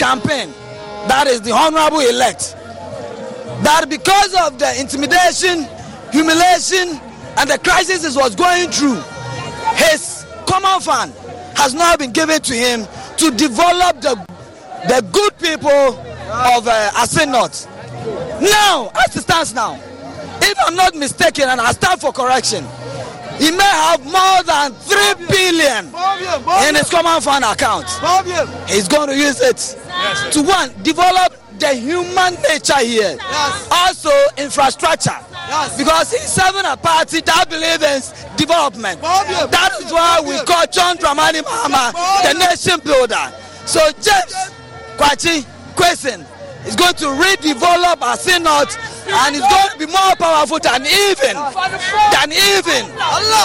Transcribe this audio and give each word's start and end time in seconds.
Campaign 0.00 0.52
that 1.08 1.26
is 1.26 1.40
the 1.40 1.52
honorable 1.52 2.00
elect. 2.00 2.54
That 3.64 3.86
because 3.88 4.34
of 4.46 4.58
the 4.58 4.78
intimidation, 4.80 5.66
humiliation, 6.12 7.00
and 7.38 7.48
the 7.48 7.58
crisis 7.58 8.04
he 8.04 8.16
was 8.18 8.34
going 8.34 8.70
through, 8.70 9.00
his 9.76 10.26
common 10.46 10.80
fund 10.80 11.12
has 11.56 11.74
now 11.74 11.96
been 11.96 12.12
given 12.12 12.40
to 12.42 12.54
him 12.54 12.86
to 13.16 13.30
develop 13.32 14.00
the, 14.00 14.14
the 14.88 15.06
good 15.12 15.36
people 15.38 15.70
of 15.70 16.66
uh. 16.68 16.90
Now, 18.40 18.90
as 19.06 19.16
it 19.16 19.22
stands 19.22 19.54
now, 19.54 19.74
if 20.42 20.58
I'm 20.66 20.74
not 20.74 20.94
mistaken, 20.94 21.48
and 21.48 21.60
I 21.60 21.72
stand 21.72 22.00
for 22.00 22.12
correction, 22.12 22.64
he 23.40 23.50
may 23.50 23.64
have 23.64 24.04
more 24.04 24.42
than 24.44 24.72
three 24.84 25.26
billion 25.26 25.86
in 26.68 26.74
his 26.74 26.90
common 26.90 27.20
fund 27.22 27.44
account. 27.44 27.88
He's 28.68 28.86
going 28.86 29.08
to 29.08 29.16
use 29.16 29.40
it 29.40 29.56
to 30.32 30.42
one 30.42 30.70
develop 30.82 31.32
the 31.58 31.74
human 31.74 32.34
nature 32.48 32.78
here. 32.78 33.16
Also 33.70 34.10
infrastructure. 34.36 35.16
Because 35.76 36.12
he's 36.12 36.28
serving 36.30 36.64
a 36.64 36.76
party 36.76 37.20
that 37.22 37.48
believes 37.48 38.12
in 38.12 38.36
development. 38.36 39.00
That 39.00 39.72
is 39.80 39.90
why 39.90 40.20
we 40.20 40.38
call 40.44 40.66
John 40.66 40.96
Dramani 40.96 41.40
Mahama 41.42 41.92
the 42.22 42.38
nation 42.38 42.80
builder. 42.84 43.32
So 43.66 43.80
James 44.00 44.52
Kwachi 44.96 45.44
Kwesen 45.74 46.26
is 46.66 46.76
going 46.76 46.94
to 46.94 47.06
redevelop 47.06 48.02
our 48.02 48.16
synod 48.16 48.68
and 49.12 49.36
it's 49.36 49.46
going 49.46 49.70
to 49.74 49.78
be 49.78 49.86
more 49.86 50.14
powerful 50.16 50.58
than 50.58 50.86
even 50.86 51.34
than 52.14 52.30
even 52.30 52.82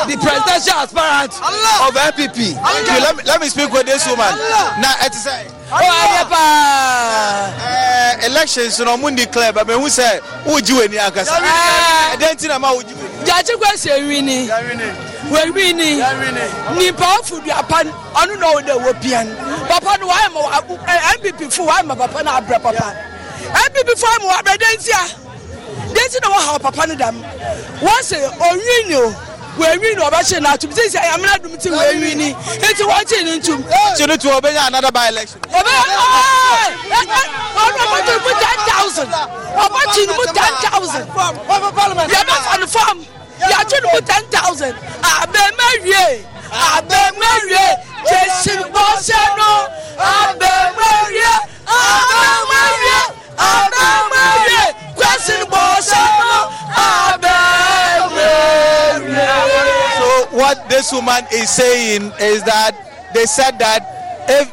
the 0.07 0.15
presidential 0.21 0.77
aspirant 0.77 1.33
of 1.33 1.93
NPP. 1.93 2.53
Okay, 2.53 2.99
let 3.01 3.17
me, 3.17 3.23
let 3.25 3.41
me 3.41 3.47
speak 3.49 3.71
with 3.71 3.85
this 3.85 4.05
woman. 4.07 4.29
Now, 4.79 4.93
it 5.01 5.13
is 5.13 5.25
Oh, 5.71 5.77
aye, 5.81 6.23
pa. 6.29 6.45
uh, 7.57 8.25
elections 8.29 8.79
no 8.79 8.95
mun 8.97 9.15
declare 9.15 9.51
but 9.51 9.67
me 9.67 9.73
who 9.73 9.89
say 9.89 10.19
who 10.45 10.61
ji 10.61 10.73
weni 10.73 11.01
akasa. 11.01 11.31
Ah. 11.33 12.15
Then 12.19 12.37
tina 12.37 12.59
ma 12.59 12.69
who 12.69 12.83
ji 12.83 12.93
weni. 12.93 13.25
Jaji 13.25 13.57
Kwesi 13.57 13.89
ewini. 13.89 14.47
Wewini. 15.31 15.97
Nipa 16.77 17.05
ofudu 17.17 17.51
apa 17.51 17.81
ɔno 18.13 18.37
na 18.39 18.53
ɔda 18.53 18.75
wɔ 18.77 18.93
pian. 19.01 19.27
Papa 19.67 19.97
no 19.99 20.07
wayɛ 20.07 20.33
ma 20.33 20.39
wa 20.41 20.61
NPP 21.17 21.51
fo 21.51 21.65
wayɛ 21.65 21.85
ma 21.85 21.95
papa 21.95 22.23
na 22.23 22.39
abrɛ 22.39 22.61
papa. 22.61 22.95
NPP 23.41 23.97
fo 23.97 24.05
ayɛ 24.05 24.19
ma 24.21 24.25
wa 24.27 24.41
abrɛ 24.43 25.24
deɛ 25.95 26.03
nti 26.07 26.17
na 26.21 26.27
wɔha 26.29 26.59
papa 26.61 26.87
no 26.87 26.95
dam 26.95 27.15
wɔse 27.81 28.17
ɔnwi 28.47 28.87
ni 28.87 28.95
o 28.95 29.15
wɔnwi 29.57 29.95
ni 29.95 30.01
ɔbɛkye 30.03 30.41
no 30.41 30.49
atom 30.49 30.71
sɛ 30.71 30.83
sɛ 30.93 30.99
amena 31.13 31.37
dom 31.41 31.51
nti 31.55 31.69
wɔnwi 31.71 32.15
ni 32.15 32.33
nti 32.33 32.83
wɔkye 32.83 33.23
no 33.25 33.31
ntom 33.39 33.63
kye 33.97 34.05
no 34.07 34.15
to 34.17 34.27
ɔbɛnya 34.29 34.67
another 34.67 34.91
by 34.91 35.07
election 35.07 35.39
ɔbɛɔnɔmɔto 35.41 36.11
no 38.05 38.19
mu 38.19 38.31
ten 38.43 38.57
thousand 38.67 39.09
ɔbɛkye 39.63 40.07
no 40.07 40.13
mu 40.15 40.25
ten 40.25 40.53
thousand 40.65 41.07
yɛbɛfa 41.07 42.59
no 42.59 42.67
fam 42.67 43.05
yɛakye 43.39 43.77
no 43.83 43.87
mu 43.93 44.01
ten 44.01 44.23
thousand 44.29 44.75
abɛma 45.01 45.67
wie 45.83 46.25
abɛma 46.51 47.29
wie 47.47 47.84
this 60.85 60.93
woman 60.93 61.25
is 61.33 61.49
saying 61.49 62.11
is 62.21 62.43
that 62.43 62.77
they 63.15 63.25
said 63.25 63.57
that 63.57 63.81
if 64.29 64.45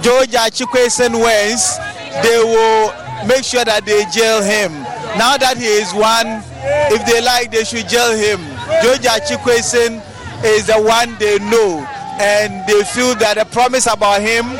George 0.00 0.32
Achikwesen 0.32 1.12
wins, 1.12 1.76
they 2.24 2.40
will 2.40 2.88
make 3.28 3.44
sure 3.44 3.60
that 3.62 3.84
they 3.84 4.08
jail 4.08 4.40
him. 4.40 4.72
Now 5.20 5.36
that 5.36 5.60
he 5.60 5.68
is 5.68 5.92
one, 5.92 6.40
if 6.88 7.04
they 7.04 7.20
like, 7.20 7.50
they 7.52 7.64
should 7.68 7.84
jail 7.84 8.16
him. 8.16 8.40
George 8.80 9.04
Achikwesen 9.04 10.00
is 10.40 10.72
the 10.72 10.80
one 10.80 11.12
they 11.20 11.36
know, 11.52 11.84
and 12.16 12.64
they 12.64 12.80
feel 12.88 13.12
that 13.20 13.36
the 13.36 13.44
promise 13.52 13.84
about 13.84 14.24
him 14.24 14.56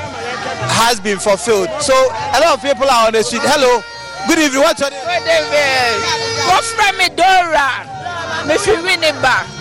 has 0.76 1.00
been 1.00 1.16
fulfilled. 1.16 1.72
So 1.80 1.96
a 1.96 2.36
lot 2.36 2.52
of 2.52 2.60
people 2.60 2.84
are 2.84 3.06
on 3.08 3.16
the 3.16 3.24
street. 3.24 3.40
Hello, 3.48 3.80
good 4.28 4.44
evening. 4.44 4.60
What's 4.60 4.84
your 4.84 4.92
name? 4.92 5.08
wɔfrɛ 6.52 6.88
me 7.00 7.08
dora 7.16 7.80
mefi 8.44 8.76
winneba 8.84 9.51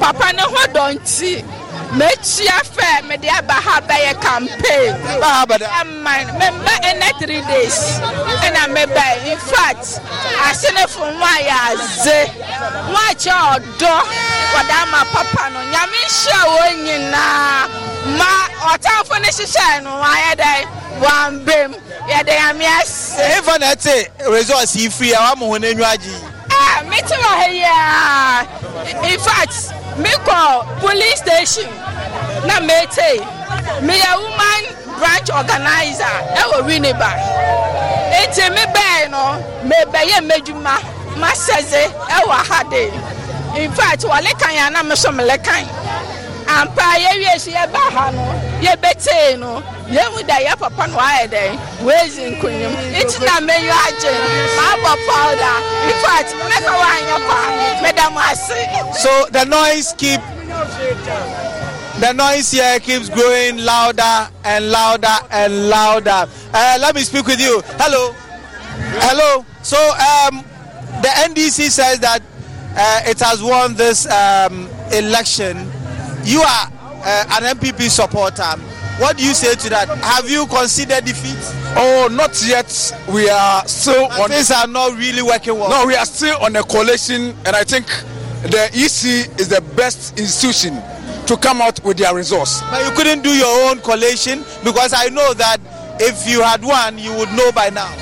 papa 0.00 0.32
ne 0.32 0.42
ho 0.42 0.62
dɔ 0.74 0.84
nti 0.96 1.44
metua 1.98 2.58
fɛ 2.74 3.04
mede 3.08 3.28
aba 3.28 3.54
ha 3.54 3.80
bɛyɛ 3.80 4.20
campaign. 4.20 4.94
Ɛma 5.20 6.12
memba 6.38 6.72
ɛnɛ 6.90 7.08
three 7.20 7.40
days 7.42 7.78
ɛna 8.44 8.66
meba 8.74 9.04
in 9.26 9.38
fact 9.38 10.00
ase 10.48 10.68
ne 10.74 10.86
fo 10.86 11.10
mu 11.12 11.24
ayɛ 11.24 11.56
adze. 11.70 12.18
Mu 12.90 12.96
akyɛ 13.10 13.34
ɔdɔ 13.54 13.94
wɔde 14.54 14.74
ama 14.82 15.04
papa 15.12 15.50
no. 15.50 15.60
Nyame 15.72 15.98
nhyia 16.06 16.40
wɔn 16.54 16.74
nyinaa. 16.84 17.68
Ma 18.18 18.30
ɔtamfo 18.72 19.20
ne 19.20 19.28
hyehyɛ 19.28 19.82
no 19.82 19.90
ayɛ 20.02 20.32
dɛ 20.36 20.52
wambem 21.00 21.74
yɛde 22.08 22.32
nyame 22.36 22.66
ase. 22.80 23.16
Ɛfa 23.18 23.58
na 23.60 23.66
ɛte 23.74 24.08
resource 24.30 24.76
yi 24.76 24.88
firi 24.88 25.12
a 25.12 25.18
wama 25.18 25.46
ho 25.46 25.58
n'anwa 25.58 25.94
agye 25.94 26.10
yi. 26.10 26.20
Ah, 26.22 26.25
mete 26.90 27.14
wɔ 27.22 27.30
ha 27.40 27.46
yi 27.58 27.62
a 27.64 29.08
in 29.12 29.18
fact 29.20 29.54
mekɔ 30.02 30.80
police 30.80 31.18
station 31.24 31.70
na 32.46 32.60
mete 32.60 33.10
meyɛ 33.86 34.10
woman 34.22 34.62
branch 34.98 35.28
organizer 35.30 36.16
ɛwɔ 36.40 36.56
winneba 36.66 37.10
enti 38.20 38.44
mebɛɛ 38.56 39.10
no 39.10 39.22
mebɛyɛ 39.68 40.18
m'adwuma 40.28 40.74
masɛdze 41.20 41.82
ɛwɔ 42.18 42.36
ha 42.48 42.62
de. 42.70 42.84
In 43.56 43.72
fact 43.72 44.02
wɔle 44.04 44.30
kan 44.38 44.52
yɛ 44.54 44.72
na 44.72 44.82
meso 44.82 45.10
mele 45.14 45.38
kan 45.38 45.64
ampa 46.48 46.82
yɛwie 47.04 47.38
so 47.38 47.50
yɛba 47.50 47.78
ha 47.90 48.10
no 48.10 48.22
yɛbɛtee 48.60 49.38
no 49.38 49.62
yɛhu 49.88 50.26
da 50.26 50.34
yɛ 50.38 50.58
papa 50.58 50.86
no 50.86 50.96
ayɛ 50.96 51.28
dɛn 51.28 51.58
wɔɛzi 51.82 52.22
nkonyam 52.40 52.72
nti 52.92 53.18
na 53.24 53.40
mɛnyɛ 53.40 53.76
agye 53.86 54.12
maabɔ 54.56 54.92
powder. 55.06 55.56
In 55.88 55.96
fact 56.04 56.30
mɛka 56.34 56.72
woanyɛ 56.80 57.16
kwa 57.26 57.38
meda 57.82 58.10
mo 58.10 58.20
ase. 58.20 59.02
So 59.02 59.26
the 59.30 59.44
noise 59.44 59.94
keep 59.98 60.20
the 62.00 62.12
noise 62.12 62.50
here 62.50 62.78
keeps 62.80 63.08
growing 63.08 63.58
louder 63.58 64.28
and 64.44 64.70
louder 64.70 65.16
and 65.30 65.68
louder. 65.68 66.26
Uh, 66.52 66.78
let 66.80 66.94
me 66.94 67.02
speak 67.02 67.26
with 67.26 67.40
you. 67.40 67.62
Hello. 67.78 68.12
Hello. 69.00 69.44
So 69.62 69.76
um, 69.78 70.44
the 71.02 71.08
ndc 71.08 71.70
says 71.70 71.98
that 72.00 72.22
uh, 72.76 73.00
it 73.10 73.18
has 73.20 73.42
won 73.42 73.74
this 73.74 74.06
um, 74.10 74.68
election 74.92 75.70
you 76.26 76.40
are 76.40 76.66
uh, 77.04 77.24
an 77.40 77.56
NPP 77.56 77.88
supporter. 77.88 78.42
What 78.98 79.16
do 79.18 79.24
you 79.24 79.34
say 79.34 79.54
to 79.54 79.68
that? 79.70 79.88
Have 79.98 80.28
you 80.28 80.46
considered 80.46 81.04
defeat? 81.04 81.36
Oh, 81.76 82.08
not 82.10 82.42
yet. 82.46 82.66
We 83.12 83.28
are 83.28 83.66
still 83.68 84.06
on. 84.06 84.28
Things 84.30 84.50
are 84.50 84.66
not 84.66 84.96
really 84.96 85.22
working 85.22 85.58
well. 85.58 85.68
No, 85.68 85.86
we 85.86 85.94
are 85.94 86.06
still 86.06 86.36
on 86.40 86.56
a 86.56 86.62
coalition, 86.62 87.36
and 87.44 87.54
I 87.54 87.62
think 87.62 87.86
the 88.42 88.70
EC 88.72 89.28
is 89.38 89.48
the 89.48 89.60
best 89.76 90.18
institution 90.18 90.82
to 91.26 91.36
come 91.36 91.60
out 91.60 91.82
with 91.84 91.98
their 91.98 92.14
resource. 92.14 92.62
But 92.70 92.84
you 92.84 92.90
couldn't 92.96 93.22
do 93.22 93.30
your 93.30 93.70
own 93.70 93.80
coalition 93.80 94.44
because 94.64 94.94
I 94.96 95.08
know 95.08 95.34
that 95.34 95.58
if 96.00 96.26
you 96.28 96.42
had 96.42 96.64
one, 96.64 96.98
you 96.98 97.12
would 97.16 97.30
know 97.32 97.52
by 97.52 97.68
now. 97.70 97.92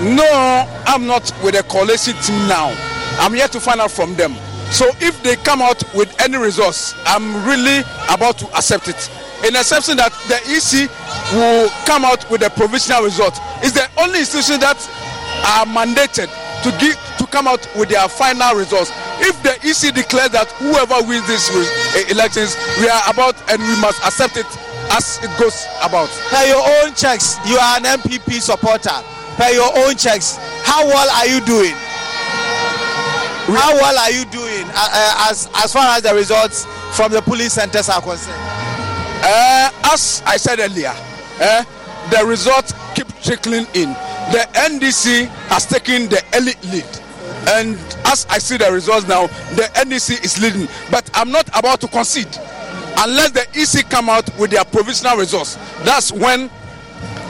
No, 0.00 0.66
I'm 0.86 1.06
not 1.06 1.32
with 1.42 1.58
a 1.58 1.62
coalition 1.64 2.14
team 2.22 2.46
now. 2.48 2.74
I'm 3.18 3.34
here 3.34 3.48
to 3.48 3.60
find 3.60 3.80
out 3.80 3.90
from 3.90 4.14
them. 4.14 4.34
So 4.72 4.88
if 5.00 5.22
they 5.22 5.36
come 5.36 5.60
out 5.60 5.82
with 5.94 6.08
any 6.18 6.38
results, 6.38 6.94
I'm 7.04 7.44
really 7.44 7.84
about 8.08 8.38
to 8.38 8.46
accept 8.56 8.88
it. 8.88 8.96
In 9.44 9.54
accepting 9.54 9.96
that 9.96 10.12
the 10.32 10.40
EC 10.48 10.88
will 11.36 11.68
come 11.84 12.04
out 12.04 12.24
with 12.30 12.40
a 12.42 12.48
provisional 12.50 13.02
result. 13.02 13.36
It's 13.60 13.72
the 13.76 13.84
only 14.00 14.20
institution 14.20 14.60
that 14.60 14.80
are 15.44 15.66
mandated 15.68 16.32
to 16.64 16.70
give 16.80 16.96
to 17.18 17.26
come 17.26 17.46
out 17.46 17.60
with 17.76 17.90
their 17.90 18.08
final 18.08 18.56
results. 18.56 18.90
If 19.20 19.36
the 19.42 19.52
EC 19.60 19.92
declares 19.94 20.30
that 20.30 20.48
whoever 20.56 21.04
wins 21.04 21.26
these 21.28 21.44
eh, 21.92 22.08
elections, 22.10 22.56
we 22.80 22.88
are 22.88 23.02
about 23.12 23.36
and 23.50 23.60
we 23.60 23.76
must 23.80 24.00
accept 24.06 24.38
it 24.40 24.48
as 24.96 25.20
it 25.22 25.30
goes 25.36 25.66
about. 25.84 26.08
Per 26.32 26.44
your 26.48 26.64
own 26.80 26.94
checks, 26.94 27.36
you 27.44 27.60
are 27.60 27.76
an 27.76 27.84
NPP 27.84 28.40
supporter. 28.40 28.96
Per 29.36 29.50
your 29.52 29.68
own 29.84 29.96
checks, 30.00 30.38
how 30.64 30.86
well 30.86 31.10
are 31.12 31.26
you 31.28 31.44
doing? 31.44 31.74
How 33.54 33.74
well 33.74 33.98
are 33.98 34.10
you 34.10 34.24
doing 34.26 34.64
uh, 34.68 34.72
uh, 34.74 35.28
as 35.30 35.48
as 35.56 35.72
far 35.72 35.84
as 35.96 36.02
the 36.02 36.14
results 36.14 36.64
from 36.96 37.12
the 37.12 37.20
police 37.20 37.52
centers 37.54 37.88
are 37.88 38.00
concerned? 38.00 38.38
Uh, 39.24 39.70
as 39.92 40.22
I 40.26 40.36
said 40.36 40.58
earlier, 40.60 40.92
uh, 41.40 41.64
the 42.10 42.24
results 42.26 42.72
keep 42.94 43.08
trickling 43.22 43.66
in. 43.74 43.90
The 44.32 44.48
NDC 44.54 45.26
has 45.48 45.66
taken 45.66 46.08
the 46.08 46.22
elite 46.36 46.62
lead. 46.64 46.86
And 47.48 47.76
as 48.06 48.26
I 48.30 48.38
see 48.38 48.56
the 48.56 48.70
results 48.72 49.06
now, 49.06 49.26
the 49.56 49.68
NDC 49.74 50.24
is 50.24 50.40
leading. 50.40 50.68
But 50.90 51.10
I'm 51.14 51.30
not 51.30 51.48
about 51.56 51.80
to 51.82 51.88
concede 51.88 52.28
unless 52.98 53.32
the 53.32 53.46
EC 53.54 53.88
come 53.90 54.08
out 54.08 54.28
with 54.38 54.50
their 54.50 54.64
provisional 54.64 55.16
results. 55.16 55.56
That's 55.84 56.10
when 56.12 56.50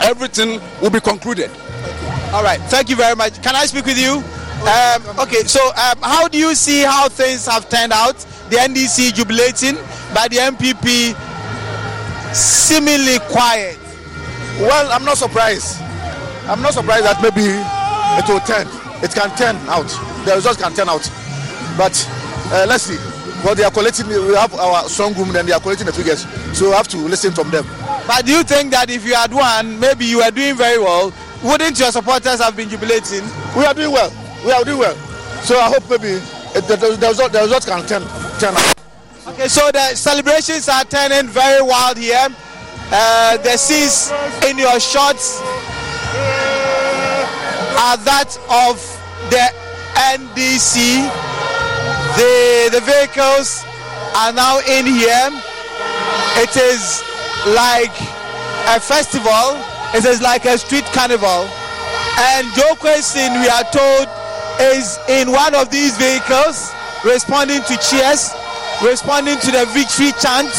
everything 0.03 0.61
will 0.81 0.91
be 0.91 1.01
concluded. 1.01 1.51
All 2.33 2.43
right. 2.43 2.61
Thank 2.71 2.89
you 2.91 2.97
very 2.97 3.17
much. 3.17 3.43
Can 3.43 3.57
I 3.57 3.67
speak 3.67 3.87
with 3.87 3.99
you? 3.99 4.23
Um, 4.63 5.19
okay, 5.19 5.43
so 5.43 5.61
um, 5.71 5.99
how 6.03 6.29
do 6.29 6.39
you 6.39 6.55
see 6.55 6.83
how 6.83 7.09
things 7.09 7.47
have 7.47 7.69
turned 7.69 7.93
out? 7.93 8.15
The 8.49 8.59
NDC 8.59 9.13
jubilating, 9.13 9.75
but 10.15 10.31
the 10.31 10.37
NPP 10.39 11.19
seemingly 12.33 13.19
quiet. 13.27 13.77
Well, 14.61 14.93
I'm 14.93 15.05
not 15.05 15.19
surprised. 15.19 15.83
I'm 16.47 16.63
not 16.63 16.75
surprised 16.75 17.07
that 17.07 17.21
maybe 17.21 17.43
it 17.43 18.29
will 18.31 18.39
turn. 18.47 18.69
It 19.03 19.11
can 19.11 19.37
turn 19.37 19.57
out. 19.69 19.89
The 20.25 20.37
results 20.37 20.63
can 20.63 20.73
turn 20.75 20.89
out. 20.89 21.11
But 21.77 21.99
uh, 22.53 22.65
let's 22.69 22.85
see. 22.85 22.99
Well, 23.45 23.57
they 23.57 23.65
are 23.65 23.71
collecting. 23.73 24.07
We 24.07 24.15
have 24.37 24.55
our 24.55 24.89
strong 24.89 25.13
room, 25.15 25.35
and 25.35 25.49
they 25.49 25.53
are 25.53 25.61
collecting 25.61 25.87
the 25.87 25.93
figures. 25.93 26.23
So 26.57 26.67
we 26.67 26.77
have 26.77 26.87
to 26.89 26.99
listen 26.99 27.33
from 27.33 27.51
them. 27.51 27.67
But 28.07 28.27
do 28.27 28.31
you 28.31 28.45
think 28.45 28.71
that 28.71 28.91
if 28.91 29.05
you 29.05 29.15
had 29.15 29.35
won, 29.35 29.81
maybe 29.81 30.05
you 30.05 30.19
were 30.19 30.31
doing 30.31 30.55
very 30.55 30.79
well? 30.79 31.13
Wouldn't 31.43 31.81
your 31.81 31.91
supporters 31.91 32.39
have 32.41 32.57
been 32.57 32.69
jubilating? 32.69 33.25
We 33.57 33.65
are 33.65 33.75
doing 33.75 33.91
well 33.91 34.22
we 34.45 34.53
are 34.53 34.65
doing 34.65 34.79
well. 34.79 34.97
So 35.43 35.59
I 35.59 35.69
hope 35.69 35.89
maybe 35.91 36.21
it, 36.55 36.65
the, 36.69 36.77
the, 36.77 37.09
result, 37.09 37.33
the 37.33 37.41
result 37.41 37.67
can 37.67 37.87
turn, 37.87 38.03
turn 38.39 38.55
out. 38.55 38.75
Okay, 39.29 39.49
so 39.49 39.71
the 39.73 39.95
celebrations 39.95 40.69
are 40.69 40.85
turning 40.85 41.29
very 41.31 41.63
wild 41.63 41.97
here. 41.97 42.29
Uh, 42.91 43.37
the 43.39 43.57
scenes 43.57 44.13
in 44.45 44.59
your 44.59 44.79
shots 44.79 45.41
are 47.81 47.97
that 48.05 48.37
of 48.51 48.77
the 49.31 49.47
NDC. 50.13 51.09
The, 52.19 52.69
the 52.73 52.81
vehicles 52.85 53.65
are 54.15 54.33
now 54.33 54.59
in 54.61 54.87
here. 54.87 55.31
It 56.37 56.57
is 56.57 57.03
like 57.55 57.95
a 58.69 58.81
festival. 58.81 59.57
It 59.95 60.05
is 60.05 60.21
like 60.21 60.45
a 60.45 60.59
street 60.59 60.85
carnival. 60.93 61.49
And 62.19 62.53
Joe 62.55 62.75
Quayson, 62.77 63.41
we 63.41 63.49
are 63.49 63.65
told, 63.73 64.09
is 64.61 64.99
in 65.09 65.31
one 65.31 65.55
of 65.55 65.71
these 65.71 65.97
vehicles 65.97 66.73
responding 67.05 67.63
to 67.63 67.77
cheers, 67.79 68.31
responding 68.83 69.39
to 69.41 69.51
the 69.51 69.67
victory 69.73 70.13
chant. 70.21 70.53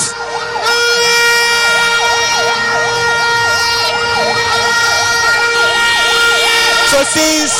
So 6.91 6.99
scenes 7.09 7.53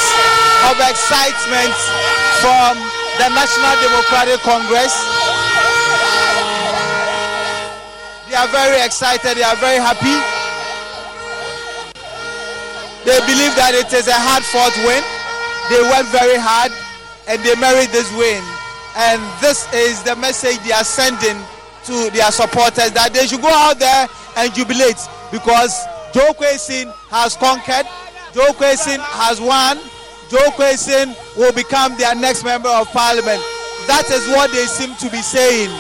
of 0.70 0.78
excitement 0.80 1.76
from 2.42 2.78
the 3.18 3.30
National 3.30 3.76
Democratic 3.82 4.40
Congress. 4.42 4.94
They 8.30 8.36
are 8.36 8.48
very 8.48 8.82
excited, 8.82 9.38
they 9.38 9.44
are 9.44 9.56
very 9.58 9.78
happy. 9.78 10.18
They 13.06 13.20
believe 13.28 13.54
that 13.60 13.76
it 13.76 13.92
is 13.94 14.08
a 14.08 14.16
hard 14.16 14.44
fought 14.48 14.76
win. 14.88 15.04
They 15.70 15.82
worked 15.82 16.12
very 16.12 16.36
hard 16.36 16.72
and 17.28 17.40
they 17.44 17.56
merit 17.56 17.92
this 17.92 18.10
win. 18.20 18.44
And 18.96 19.22
this 19.40 19.66
is 19.74 20.04
the 20.04 20.16
message 20.16 20.60
they 20.68 20.76
are 20.76 20.84
sending 20.84 21.40
to 21.88 22.10
their 22.12 22.32
supporters 22.32 22.92
that 22.92 23.12
they 23.14 23.28
should 23.28 23.42
go 23.42 23.52
out 23.52 23.80
there 23.80 24.08
and 24.38 24.54
jubilate 24.54 25.00
because 25.32 25.72
Joe 26.14 26.36
Quayson 26.36 26.92
has 27.10 27.36
conquered, 27.40 27.88
Joe 28.36 28.54
Quayson 28.54 29.00
has 29.18 29.42
won, 29.42 29.80
Joe 30.30 30.52
Quayson 30.54 31.16
will 31.36 31.54
become 31.54 31.96
their 31.98 32.16
next 32.16 32.44
member 32.44 32.70
of 32.70 32.88
parliament. 32.92 33.42
That 33.88 34.08
is 34.12 34.24
what 34.32 34.52
they 34.52 34.66
seem 34.68 34.96
to 35.00 35.08
be 35.12 35.20
saying. 35.24 35.72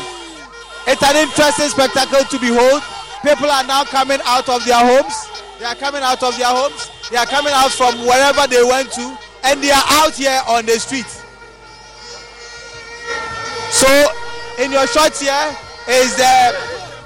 It's 0.87 1.03
an 1.03 1.15
interesting 1.15 1.71
spectacle 1.71 2.23
to 2.27 2.37
behold. 2.39 2.83
People 3.23 3.47
are 3.47 3.63
now 3.63 3.83
coming 3.87 4.19
out 4.25 4.49
of 4.49 4.65
their 4.65 4.79
homes. 4.79 5.15
They 5.59 5.65
are 5.65 5.75
coming 5.79 6.03
out 6.03 6.23
of 6.23 6.35
their 6.35 6.51
homes. 6.51 6.91
They 7.07 7.15
are 7.15 7.29
coming 7.29 7.53
out 7.55 7.71
from 7.71 7.95
wherever 8.03 8.47
they 8.47 8.63
went 8.63 8.91
to 8.99 9.05
and 9.43 9.62
they 9.62 9.71
are 9.71 9.88
out 10.00 10.13
here 10.13 10.39
on 10.47 10.65
the 10.65 10.79
street. 10.79 11.07
So, 13.71 13.89
in 14.59 14.71
your 14.71 14.88
shot 14.88 15.17
here 15.17 15.55
is 15.89 16.15
the 16.15 16.55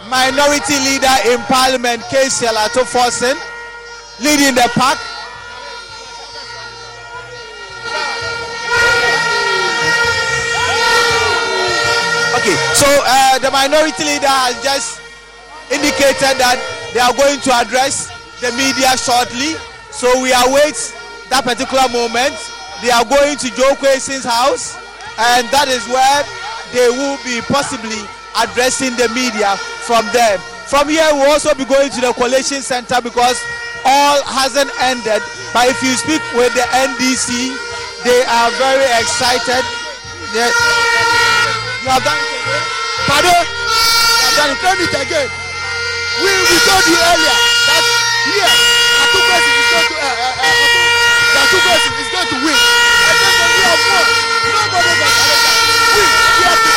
minority 0.09 0.77
leader 0.85 1.15
in 1.31 1.39
parliament, 1.47 2.01
Cassiel 2.09 2.55
Ato 2.55 2.83
Forson, 2.83 3.35
leading 4.19 4.55
the 4.55 4.69
pack. 4.75 4.97
Okay, 12.37 12.47
Okay, 12.47 12.55
so 12.79 12.87
uh, 12.87 13.39
the 13.39 13.51
minority 13.51 14.05
leader 14.07 14.31
has 14.31 14.55
just 14.63 15.01
indicated 15.67 16.39
that 16.39 16.55
they 16.93 16.99
are 17.03 17.11
going 17.11 17.41
to 17.43 17.51
address 17.59 18.07
the 18.39 18.51
media 18.55 18.95
shortly. 18.95 19.59
So 19.91 20.07
we 20.23 20.31
await 20.31 20.79
that 21.29 21.43
particular 21.43 21.87
moment. 21.89 22.35
They 22.81 22.91
are 22.93 23.05
going 23.05 23.37
to 23.41 23.47
Joe 23.57 23.73
Quayson's 23.81 24.25
house, 24.25 24.77
and 25.17 25.47
that 25.49 25.65
is 25.67 25.81
where 25.89 26.21
they 26.75 26.87
will 26.93 27.17
be 27.25 27.41
possibly 27.49 27.97
addressing 28.37 28.93
the 29.01 29.09
media 29.17 29.57
from 29.87 30.05
there. 30.13 30.37
From 30.69 30.89
here, 30.91 31.07
we'll 31.15 31.31
also 31.31 31.55
be 31.55 31.65
going 31.65 31.89
to 31.95 32.01
the 32.01 32.11
Coalition 32.13 32.61
Center 32.61 33.01
because 33.01 33.39
all 33.87 34.19
hasn't 34.27 34.69
ended. 34.83 35.23
But 35.55 35.71
if 35.71 35.79
you 35.81 35.95
speak 35.95 36.21
with 36.35 36.51
the 36.53 36.65
NDC, 36.75 37.55
they 38.03 38.21
are 38.27 38.51
very 38.59 38.85
excited. 38.99 39.63
They, 40.35 40.43
you 40.43 41.89
have 41.89 42.03
done 42.03 42.19
it 42.19 42.29
again? 42.35 42.63
Pardon? 43.07 43.31
You 43.31 44.25
have 44.27 44.35
done 44.37 44.51
it, 44.53 44.59
done 44.59 44.79
it 44.83 44.93
again. 45.07 45.29
We, 46.19 46.29
we 46.29 46.57
told 46.67 46.83
you 46.83 46.97
earlier 46.99 47.37
that 47.71 47.83
here, 48.27 48.53
Atukwesi 49.07 49.51
is 49.55 49.67
going 49.71 49.87
to, 49.87 49.95
uh, 49.97 50.07
uh, 50.07 50.45
uh, 50.45 50.66
Atukwesi 51.47 51.89
is 52.03 52.09
going 52.11 52.27
to 52.27 52.37
win. 52.43 52.59
And 52.59 53.15
then 53.23 53.31
we 53.55 53.61
have 53.63 53.79
that. 53.87 54.07
We, 54.43 56.03
we 56.03 56.43
have 56.43 56.59
to 56.59 56.75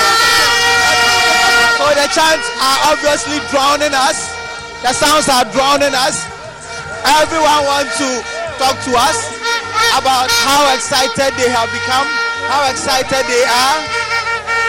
So 1.75 1.87
the 1.91 2.07
chants 2.15 2.47
are 2.63 2.79
obviously 2.95 3.43
drowning 3.51 3.91
us. 3.91 4.31
The 4.87 4.95
sounds 4.95 5.27
are 5.27 5.43
drowning 5.51 5.91
us. 5.91 6.23
Everyone 7.03 7.67
wants 7.67 7.99
to 7.99 8.23
talk 8.63 8.79
to 8.87 8.93
us 8.95 9.19
about 9.99 10.31
how 10.31 10.71
excited 10.71 11.35
they 11.35 11.51
have 11.51 11.67
become, 11.75 12.07
how 12.47 12.71
excited 12.71 13.27
they 13.27 13.43
are. 13.43 13.79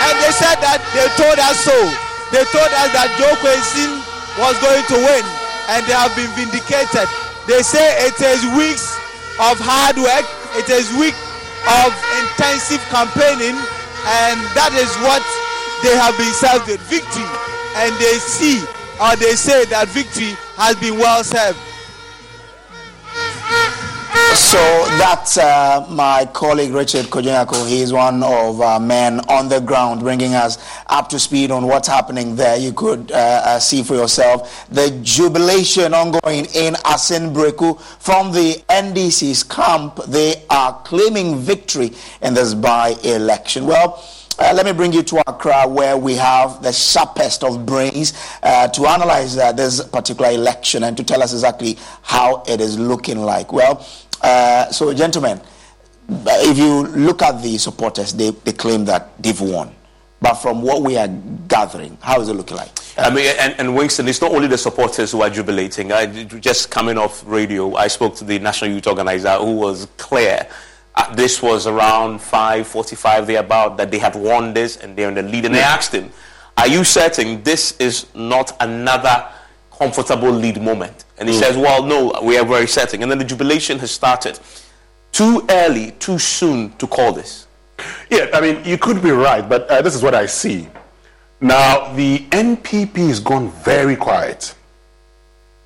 And 0.02 0.18
they 0.18 0.34
said 0.34 0.58
that 0.66 0.82
they 0.98 1.06
told 1.14 1.38
us 1.38 1.62
so. 1.62 1.78
They 2.34 2.42
told 2.50 2.74
us 2.74 2.90
that 2.98 3.14
Joe 3.22 3.38
Quayson 3.38 4.02
was 4.42 4.58
going 4.66 4.82
to 4.82 4.98
win, 4.98 5.26
and 5.70 5.86
they 5.86 5.94
have 5.94 6.16
been 6.18 6.34
vindicated. 6.34 7.06
They 7.46 7.62
say 7.62 8.10
it 8.10 8.18
is 8.18 8.42
weeks 8.58 9.01
of 9.40 9.56
hard 9.62 9.96
work, 9.96 10.26
it 10.60 10.68
is 10.68 10.90
week 10.98 11.16
of 11.70 11.94
intensive 12.26 12.82
campaigning, 12.90 13.56
and 13.56 14.38
that 14.58 14.74
is 14.74 14.90
what 15.06 15.24
they 15.86 15.94
have 15.96 16.18
been 16.18 16.34
served 16.34 16.68
with 16.68 16.82
victory. 16.90 17.30
And 17.80 17.96
they 18.02 18.20
see 18.20 18.60
or 19.02 19.16
they 19.16 19.34
say 19.34 19.66
that 19.66 19.88
victory 19.90 20.38
has 20.58 20.76
been 20.78 20.98
well 20.98 21.24
served. 21.24 21.58
So 24.34 24.58
that's 24.98 25.38
uh, 25.38 25.86
my 25.90 26.26
colleague 26.34 26.72
Richard 26.72 27.06
Kojanyako. 27.06 27.68
He's 27.68 27.94
one 27.94 28.22
of 28.24 28.60
our 28.62 28.80
men 28.80 29.20
on 29.30 29.50
the 29.50 29.60
ground, 29.60 30.02
bringing 30.02 30.34
us 30.36 30.58
up 30.88 31.10
to 31.10 31.20
speed 31.20 31.52
on 31.52 31.68
what's 31.68 31.88
happening 31.88 32.36
there. 32.36 32.58
You 32.58 32.74
could 32.74 33.12
uh, 33.12 33.16
uh, 33.16 33.60
see 33.60 33.84
for 33.84 33.96
yourself 33.96 34.68
the 34.70 34.92
jubilation 35.04 35.94
ongoing 35.94 36.46
in 36.54 36.76
Assin 36.86 37.34
Breku 37.34 37.80
from 38.00 38.32
the 38.32 38.62
NDC's 38.70 39.44
camp. 39.44 39.98
They 40.08 40.44
are 40.50 40.82
claiming 40.84 41.38
victory 41.40 41.92
in 42.22 42.34
this 42.34 42.54
by-election. 42.54 43.66
Well. 43.66 44.04
Uh, 44.40 44.52
let 44.56 44.66
me 44.66 44.72
bring 44.72 44.92
you 44.92 45.04
to 45.04 45.20
Accra, 45.30 45.68
where 45.68 45.96
we 45.96 46.16
have 46.16 46.64
the 46.64 46.72
sharpest 46.72 47.44
of 47.44 47.64
brains 47.64 48.14
uh, 48.42 48.68
to 48.70 48.88
analyze 48.88 49.38
uh, 49.38 49.52
this 49.52 49.84
particular 49.90 50.32
election 50.32 50.84
and 50.84 50.98
to 50.98 51.04
tell 51.04 51.22
us 51.22 51.32
exactly 51.32 51.78
how 52.02 52.42
it 52.48 52.60
is 52.60 52.80
looking 52.80 53.20
like. 53.20 53.54
Well, 53.54 53.86
uh, 54.22 54.72
so, 54.72 54.94
gentlemen, 54.94 55.42
if 56.10 56.58
you 56.58 56.84
look 56.88 57.22
at 57.22 57.42
the 57.42 57.58
supporters, 57.58 58.14
they, 58.14 58.32
they 58.32 58.54
claim 58.54 58.86
that 58.86 59.22
they've 59.22 59.40
won. 59.40 59.74
But 60.22 60.36
from 60.36 60.62
what 60.62 60.84
we 60.84 60.98
are 60.98 61.08
gathering, 61.48 61.98
how 62.02 62.22
is 62.22 62.30
it 62.30 62.34
looking 62.34 62.58
like? 62.58 62.70
I 62.98 63.10
mean, 63.10 63.34
and, 63.40 63.56
and 63.58 63.76
Winston, 63.76 64.08
it's 64.08 64.22
not 64.22 64.32
only 64.32 64.48
the 64.48 64.58
supporters 64.58 65.12
who 65.12 65.24
are 65.24 65.30
jubilating. 65.30 65.92
I, 65.92 66.06
just 66.26 66.70
coming 66.70 66.98
off 66.98 67.24
radio, 67.26 67.76
I 67.76 67.88
spoke 67.88 68.16
to 68.18 68.24
the 68.24 68.38
National 68.38 68.72
Youth 68.72 68.86
Organizer 68.86 69.38
who 69.38 69.56
was 69.56 69.88
clear 69.98 70.48
uh, 70.94 71.14
this 71.16 71.42
was 71.42 71.68
around 71.68 72.20
5.45 72.20 73.26
thereabout 73.26 73.78
that 73.78 73.90
they 73.92 73.98
had 73.98 74.16
won 74.16 74.54
this 74.54 74.78
and 74.78 74.96
they're 74.96 75.08
in 75.08 75.16
the 75.16 75.24
lead. 75.24 75.46
And 75.46 75.56
they 75.56 75.62
asked 75.62 75.94
him, 75.94 76.12
are 76.58 76.68
you 76.68 76.84
certain 76.84 77.42
this 77.44 77.78
is 77.78 78.08
not 78.14 78.56
another 78.60 79.28
comfortable 79.72 80.32
lead 80.32 80.62
moment? 80.62 81.06
And 81.22 81.30
he 81.30 81.36
mm. 81.36 81.40
says, 81.40 81.56
well, 81.56 81.84
no, 81.84 82.20
we 82.24 82.36
are 82.40 82.44
very 82.44 82.66
setting. 82.66 83.04
And 83.04 83.12
then 83.12 83.20
the 83.20 83.24
jubilation 83.24 83.78
has 83.78 83.92
started. 83.92 84.40
Too 85.12 85.46
early, 85.52 85.92
too 86.00 86.18
soon 86.18 86.72
to 86.78 86.88
call 86.88 87.14
this. 87.14 87.46
Yeah, 88.10 88.26
I 88.34 88.42
mean, 88.42 88.66
you 88.66 88.80
could 88.80 89.04
be 89.04 89.12
right, 89.12 89.48
but 89.48 89.70
uh, 89.70 89.84
this 89.84 89.94
is 89.94 90.02
what 90.02 90.16
I 90.16 90.26
see. 90.26 90.68
Now, 91.40 91.94
the 91.94 92.26
NPP 92.32 92.96
has 93.08 93.20
gone 93.20 93.52
very 93.52 93.96
quiet. 93.96 94.56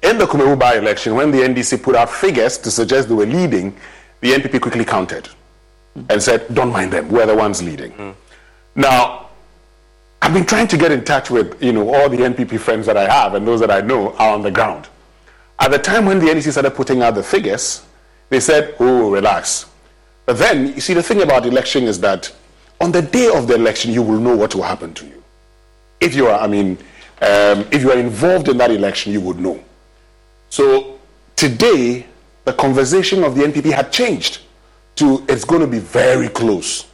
In 0.03 0.17
the 0.17 0.25
Kumawu 0.25 0.59
by 0.59 0.75
election, 0.75 1.15
when 1.15 1.31
the 1.31 1.37
NDC 1.37 1.81
put 1.81 1.95
out 1.95 2.09
figures 2.09 2.57
to 2.57 2.69
suggest 2.69 3.07
they 3.07 3.15
were 3.15 3.25
leading, 3.25 3.77
the 4.19 4.33
NPP 4.33 4.59
quickly 4.59 4.83
countered 4.83 5.29
and 6.09 6.21
said, 6.21 6.53
don't 6.53 6.73
mind 6.73 6.91
them, 6.91 7.07
we're 7.07 7.25
the 7.25 7.35
ones 7.35 7.63
leading. 7.63 7.93
Mm. 7.93 8.15
Now, 8.75 9.29
I've 10.21 10.33
been 10.33 10.45
trying 10.45 10.67
to 10.67 10.77
get 10.77 10.91
in 10.91 11.05
touch 11.05 11.29
with, 11.31 11.63
you 11.63 11.71
know, 11.71 11.95
all 11.95 12.09
the 12.09 12.17
NPP 12.17 12.59
friends 12.59 12.85
that 12.87 12.97
I 12.97 13.07
have 13.07 13.35
and 13.35 13.47
those 13.47 13.61
that 13.61 13.71
I 13.71 13.79
know 13.79 14.11
are 14.15 14.33
on 14.33 14.41
the 14.41 14.51
ground. 14.51 14.89
At 15.59 15.71
the 15.71 15.79
time 15.79 16.05
when 16.05 16.19
the 16.19 16.25
NDC 16.27 16.51
started 16.51 16.71
putting 16.71 17.01
out 17.01 17.15
the 17.15 17.23
figures, 17.23 17.85
they 18.29 18.39
said, 18.39 18.75
oh, 18.79 19.11
relax. 19.11 19.65
But 20.25 20.37
then, 20.37 20.73
you 20.73 20.81
see, 20.81 20.93
the 20.93 21.03
thing 21.03 21.21
about 21.21 21.45
election 21.45 21.83
is 21.83 21.99
that 22.01 22.33
on 22.81 22.91
the 22.91 23.01
day 23.01 23.29
of 23.33 23.47
the 23.47 23.55
election, 23.55 23.91
you 23.91 24.01
will 24.01 24.19
know 24.19 24.35
what 24.35 24.55
will 24.55 24.63
happen 24.63 24.93
to 24.95 25.05
you. 25.05 25.23
If 26.01 26.15
you 26.15 26.27
are, 26.27 26.39
I 26.39 26.47
mean, 26.47 26.77
um, 27.21 27.65
if 27.71 27.81
you 27.81 27.91
are 27.91 27.97
involved 27.97 28.49
in 28.49 28.57
that 28.57 28.71
election, 28.71 29.13
you 29.13 29.21
would 29.21 29.39
know. 29.39 29.63
So 30.49 30.99
today, 31.35 32.05
the 32.43 32.53
conversation 32.53 33.23
of 33.23 33.35
the 33.35 33.43
NPP 33.43 33.71
had 33.71 33.91
changed 33.91 34.41
to 34.95 35.23
it's 35.27 35.45
going 35.45 35.61
to 35.61 35.67
be 35.67 35.79
very 35.79 36.29
close. 36.29 36.85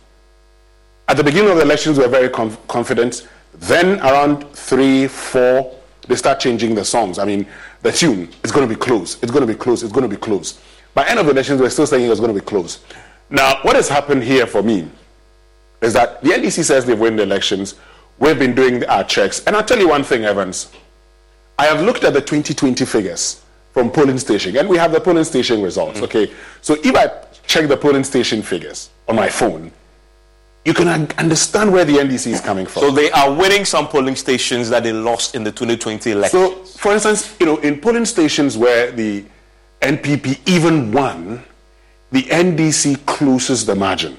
At 1.07 1.17
the 1.17 1.23
beginning 1.23 1.51
of 1.51 1.57
the 1.57 1.63
elections, 1.63 1.97
we 1.97 2.03
were 2.03 2.09
very 2.09 2.29
conf- 2.29 2.59
confident. 2.67 3.27
Then, 3.53 3.99
around 3.99 4.47
three, 4.53 5.07
four, 5.07 5.75
they 6.07 6.15
start 6.15 6.39
changing 6.39 6.75
the 6.75 6.85
songs. 6.85 7.19
I 7.19 7.25
mean, 7.25 7.45
the 7.81 7.91
tune 7.91 8.29
is 8.43 8.51
going 8.51 8.67
to 8.67 8.73
be 8.73 8.79
close. 8.79 9.21
It's 9.21 9.31
going 9.31 9.45
to 9.45 9.51
be 9.51 9.57
close. 9.57 9.83
It's 9.83 9.91
going 9.91 10.09
to 10.09 10.15
be 10.15 10.19
close. 10.19 10.61
By 10.93 11.07
end 11.07 11.19
of 11.19 11.25
the 11.25 11.31
elections, 11.31 11.61
we're 11.61 11.69
still 11.69 11.87
saying 11.87 12.05
it 12.05 12.09
was 12.09 12.19
going 12.19 12.33
to 12.33 12.39
be 12.39 12.45
close. 12.45 12.83
Now, 13.29 13.59
what 13.61 13.75
has 13.75 13.87
happened 13.87 14.23
here 14.23 14.45
for 14.45 14.61
me 14.61 14.87
is 15.81 15.93
that 15.93 16.21
the 16.21 16.29
NDC 16.29 16.63
says 16.63 16.85
they've 16.85 16.99
won 16.99 17.15
the 17.15 17.23
elections. 17.23 17.75
We've 18.19 18.37
been 18.37 18.53
doing 18.53 18.85
our 18.85 19.03
checks. 19.03 19.43
And 19.45 19.55
I'll 19.55 19.63
tell 19.63 19.79
you 19.79 19.89
one 19.89 20.03
thing, 20.03 20.25
Evans. 20.25 20.71
I 21.57 21.65
have 21.65 21.81
looked 21.81 22.03
at 22.03 22.13
the 22.13 22.21
2020 22.21 22.85
figures 22.85 23.41
from 23.73 23.89
polling 23.89 24.17
station, 24.17 24.57
and 24.57 24.67
we 24.67 24.77
have 24.77 24.91
the 24.91 24.99
polling 24.99 25.23
station 25.23 25.61
results. 25.61 25.99
Mm-hmm. 25.99 26.03
Okay, 26.05 26.33
so 26.61 26.75
if 26.83 26.95
I 26.95 27.09
check 27.47 27.67
the 27.67 27.77
polling 27.77 28.03
station 28.03 28.41
figures 28.41 28.89
on 29.07 29.15
my 29.15 29.29
phone, 29.29 29.71
you 30.65 30.73
can 30.73 30.87
understand 31.17 31.71
where 31.71 31.85
the 31.85 31.93
NDC 31.93 32.27
is 32.27 32.41
coming 32.41 32.65
from. 32.65 32.83
So 32.83 32.91
they 32.91 33.09
are 33.11 33.33
winning 33.33 33.65
some 33.65 33.87
polling 33.87 34.15
stations 34.15 34.69
that 34.69 34.83
they 34.83 34.93
lost 34.93 35.33
in 35.33 35.43
the 35.43 35.51
2020 35.51 36.11
election. 36.11 36.39
So, 36.39 36.63
for 36.63 36.93
instance, 36.93 37.35
you 37.39 37.45
know, 37.47 37.57
in 37.57 37.79
polling 37.79 38.05
stations 38.05 38.57
where 38.57 38.91
the 38.91 39.25
NPP 39.81 40.39
even 40.47 40.91
won, 40.91 41.43
the 42.11 42.23
NDC 42.23 43.05
closes 43.05 43.65
the 43.65 43.73
margin. 43.73 44.17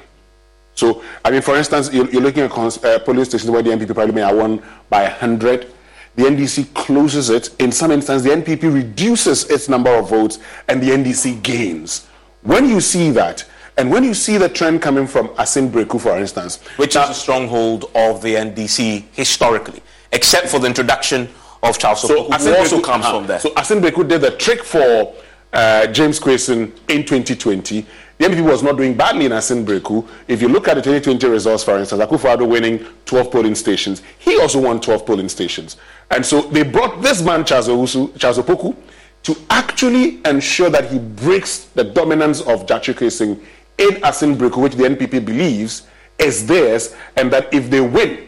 So, 0.75 1.05
I 1.25 1.31
mean, 1.31 1.43
for 1.43 1.57
instance, 1.57 1.93
you're, 1.93 2.11
you're 2.11 2.23
looking 2.23 2.43
at 2.43 2.51
cons- 2.51 2.83
uh, 2.83 2.99
polling 3.01 3.25
stations 3.25 3.51
where 3.51 3.63
the 3.63 3.71
NPP 3.71 3.95
probably 3.95 4.15
may 4.15 4.23
have 4.23 4.37
won 4.37 4.63
by 4.89 5.03
100 5.03 5.73
the 6.15 6.25
NDC 6.25 6.75
closes 6.75 7.31
it. 7.31 7.51
In 7.59 7.73
some 7.73 7.91
instances, 7.91 8.25
the 8.25 8.31
NPP 8.31 8.73
reduces 8.73 9.45
its 9.51 9.69
number 9.69 9.91
of 9.91 10.11
votes 10.11 10.39
and 10.69 10.83
the 10.83 10.91
NDC 10.91 11.43
gains. 11.43 12.07
When 12.43 12.69
you 12.69 12.81
see 12.81 13.11
that, 13.13 13.45
and 13.77 13.91
when 13.91 14.05
you 14.05 14.15
see 14.15 14.37
the 14.37 14.49
trend 14.49 14.83
coming 14.83 15.07
from 15.07 15.29
Assin 15.39 15.71
Breku, 15.71 16.01
for 16.01 16.19
instance, 16.19 16.61
which 16.77 16.95
is 16.97 17.09
a 17.09 17.15
stronghold 17.15 17.87
of 17.95 18.23
the 18.23 18.35
NDC 18.35 19.05
historically, 19.13 19.83
except 20.13 20.49
for 20.49 20.59
the 20.59 20.67
introduction 20.67 21.29
of 21.63 21.79
Charles 21.79 22.03
so 22.03 22.29
Opoku, 22.29 22.41
who 22.41 22.57
also 22.57 22.81
comes 22.81 23.05
uh, 23.07 23.11
from 23.13 23.27
there. 23.27 23.39
So 23.41 23.51
Assin 23.55 23.81
Breku 23.81 24.07
did 24.07 24.21
the 24.21 24.33
trick 24.33 24.63
for 24.63 25.15
uh, 25.53 25.87
James 25.89 26.19
Quayson 26.21 26.73
in 26.89 27.05
2020. 27.05 27.87
The 28.19 28.29
NPP 28.29 28.45
was 28.45 28.63
not 28.63 28.77
doing 28.77 28.95
badly 28.95 29.27
in 29.27 29.33
Assin 29.33 29.65
Breku. 29.65 30.07
If 30.29 30.43
you 30.43 30.49
look 30.49 30.69
at 30.69 30.75
the 30.75 30.83
2020 30.83 31.27
results, 31.29 31.65
for 31.65 31.79
instance, 31.79 32.01
Akufo-Addo 32.03 32.47
winning 32.49 32.87
12 33.07 33.31
polling 33.31 33.55
stations, 33.55 34.03
he 34.19 34.39
also 34.39 34.61
won 34.61 34.81
12 34.81 35.07
polling 35.07 35.29
stations. 35.29 35.77
And 36.11 36.25
so 36.25 36.43
they 36.43 36.63
brought 36.63 37.03
this 37.03 37.23
man, 37.23 37.45
Charles 37.45 37.69
Opoku, 37.69 38.77
to 39.25 39.37
actually 39.51 40.21
ensure 40.25 40.69
that 40.71 40.91
he 40.91 40.99
breaks 40.99 41.65
the 41.75 41.85
dominance 41.85 42.41
of 42.43 42.67
Gyakye 42.67 42.95
Quayson 42.95 43.41
in 43.79 44.03
Assin 44.05 44.37
Breku, 44.37 44.63
which 44.63 44.75
the 44.75 44.85
NPP 44.85 45.25
believes 45.25 45.87
is 46.19 46.47
theirs, 46.47 46.95
and 47.17 47.33
that 47.33 47.53
if 47.53 47.71
they 47.71 47.81
win, 47.81 48.27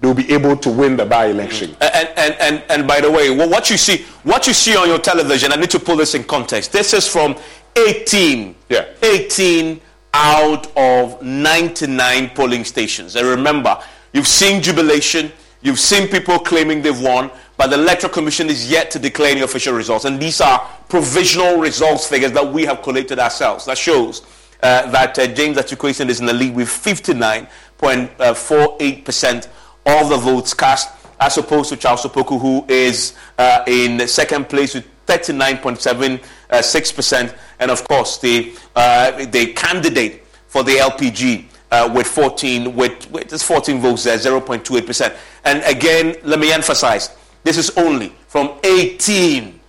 they'll 0.00 0.14
be 0.14 0.32
able 0.32 0.56
to 0.56 0.70
win 0.70 0.96
the 0.96 1.04
by-election. 1.04 1.70
Mm-hmm. 1.70 1.82
And, 1.82 2.08
and, 2.18 2.40
and, 2.40 2.64
and 2.70 2.88
by 2.88 3.00
the 3.00 3.10
way, 3.10 3.30
what 3.30 3.70
you 3.70 3.76
see, 3.76 4.04
what 4.22 4.46
you 4.46 4.52
see 4.52 4.76
on 4.76 4.88
your 4.88 4.98
television, 4.98 5.52
I 5.52 5.56
need 5.56 5.70
to 5.70 5.80
pull 5.80 5.96
this 5.96 6.14
in 6.14 6.24
context. 6.24 6.72
This 6.72 6.92
is 6.94 7.06
from 7.06 7.36
18, 7.76 8.54
yeah. 8.68 8.86
18 9.02 9.80
out 10.14 10.70
of 10.76 11.20
99 11.22 12.30
polling 12.30 12.64
stations. 12.64 13.16
And 13.16 13.26
remember, 13.26 13.82
You've 14.14 14.28
seen 14.28 14.62
jubilation. 14.62 15.32
You've 15.60 15.80
seen 15.80 16.08
people 16.08 16.38
claiming 16.38 16.82
they've 16.82 16.98
won, 16.98 17.32
but 17.56 17.68
the 17.68 17.74
Electoral 17.74 18.12
Commission 18.12 18.48
is 18.48 18.70
yet 18.70 18.90
to 18.92 18.98
declare 19.00 19.32
any 19.32 19.40
official 19.40 19.74
results. 19.74 20.04
And 20.04 20.20
these 20.20 20.40
are 20.40 20.60
provisional 20.88 21.58
results 21.58 22.06
figures 22.06 22.30
that 22.32 22.52
we 22.52 22.64
have 22.64 22.80
collated 22.80 23.18
ourselves. 23.18 23.64
That 23.64 23.76
shows 23.76 24.20
uh, 24.64 24.90
that 24.90 25.16
uh, 25.18 25.26
James 25.26 25.58
Akyekwe 25.58 26.08
is 26.08 26.20
in 26.20 26.26
the 26.26 26.32
lead 26.32 26.54
with 26.54 26.68
59.48% 26.68 29.48
of 29.84 30.08
the 30.08 30.16
votes 30.16 30.54
cast, 30.54 30.88
as 31.20 31.36
opposed 31.36 31.68
to 31.68 31.76
Charles 31.76 32.04
Opoku, 32.04 32.40
who 32.40 32.64
is 32.66 33.12
uh, 33.36 33.62
in 33.66 34.08
second 34.08 34.48
place 34.48 34.74
with 34.74 34.86
39.76%. 35.06 37.36
And 37.60 37.70
of 37.70 37.86
course, 37.86 38.16
the, 38.16 38.56
uh, 38.74 39.26
the 39.26 39.52
candidate 39.52 40.24
for 40.48 40.64
the 40.64 40.76
LPG 40.76 41.44
uh, 41.70 41.92
with 41.94 42.06
14, 42.06 42.74
with, 42.74 43.10
with 43.10 43.28
just 43.28 43.44
14 43.44 43.82
votes 43.82 44.04
there, 44.04 44.16
0.28%. 44.16 45.14
And 45.44 45.62
again, 45.64 46.16
let 46.22 46.40
me 46.40 46.50
emphasize, 46.52 47.14
this 47.42 47.58
is 47.58 47.68
only 47.76 48.14
from 48.28 48.58
18 48.64 49.60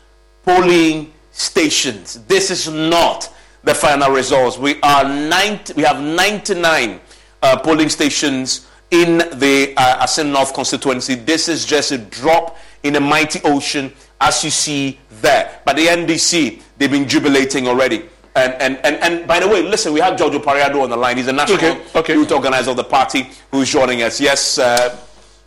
polling 0.43 1.11
stations. 1.33 2.23
This 2.27 2.49
is 2.49 2.69
not 2.69 3.29
the 3.65 3.75
final 3.75 4.11
results. 4.11 4.57
We 4.57 4.79
are 4.81 5.03
90, 5.03 5.73
we 5.73 5.83
have 5.83 6.01
99 6.01 7.01
uh, 7.41 7.59
polling 7.59 7.89
stations 7.89 8.67
in 8.91 9.17
the 9.17 9.73
uh, 9.75 10.03
Assin 10.03 10.31
North 10.31 10.53
constituency. 10.53 11.15
This 11.15 11.49
is 11.49 11.65
just 11.65 11.91
a 11.91 11.97
drop 11.97 12.57
in 12.83 12.95
a 12.95 12.99
mighty 12.99 13.41
ocean, 13.43 13.91
as 14.21 14.43
you 14.43 14.51
see 14.51 14.99
there. 15.21 15.59
But 15.65 15.75
the 15.75 15.87
NDC, 15.87 16.61
they've 16.77 16.91
been 16.91 17.07
jubilating 17.07 17.67
already. 17.67 18.05
And, 18.35 18.53
and, 18.61 18.77
and, 18.85 18.95
and 18.97 19.27
by 19.27 19.39
the 19.39 19.47
way, 19.47 19.63
listen, 19.63 19.93
we 19.93 20.01
have 20.01 20.17
George 20.17 20.33
Opare 20.33 20.61
Addo 20.61 20.83
on 20.83 20.89
the 20.89 20.97
line. 20.97 21.17
He's 21.17 21.27
a 21.27 21.33
national 21.33 21.57
okay, 21.57 21.81
okay. 21.95 22.13
youth 22.13 22.31
organizer 22.31 22.71
of 22.71 22.77
the 22.77 22.83
party 22.83 23.29
who's 23.49 23.69
joining 23.69 24.03
us. 24.03 24.19
Yes. 24.21 24.57
Uh, 24.59 24.97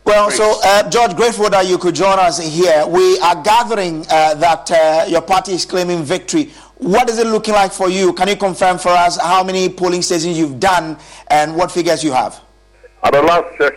well, 0.08 0.30
so 0.30 0.58
uh, 0.64 0.88
George, 0.88 1.14
grateful 1.14 1.50
that 1.50 1.66
you 1.66 1.76
could 1.76 1.94
join 1.94 2.18
us 2.18 2.38
here. 2.38 2.86
We 2.86 3.18
are 3.18 3.42
gathering 3.42 4.06
uh, 4.08 4.34
that 4.36 4.70
uh, 4.70 5.04
your 5.06 5.20
party 5.20 5.52
is 5.52 5.66
claiming 5.66 6.02
victory. 6.02 6.50
What 6.78 7.10
is 7.10 7.18
it 7.18 7.26
looking 7.26 7.54
like 7.54 7.72
for 7.72 7.88
you? 7.88 8.12
Can 8.12 8.28
you 8.28 8.36
confirm 8.36 8.78
for 8.78 8.90
us 8.90 9.20
how 9.20 9.42
many 9.42 9.68
polling 9.68 10.00
stations 10.00 10.38
you've 10.38 10.60
done 10.60 10.96
and 11.28 11.56
what 11.56 11.72
figures 11.72 12.04
you 12.04 12.12
have? 12.12 12.40
At 13.02 13.12
the 13.12 13.22
last 13.22 13.46
check, 13.58 13.74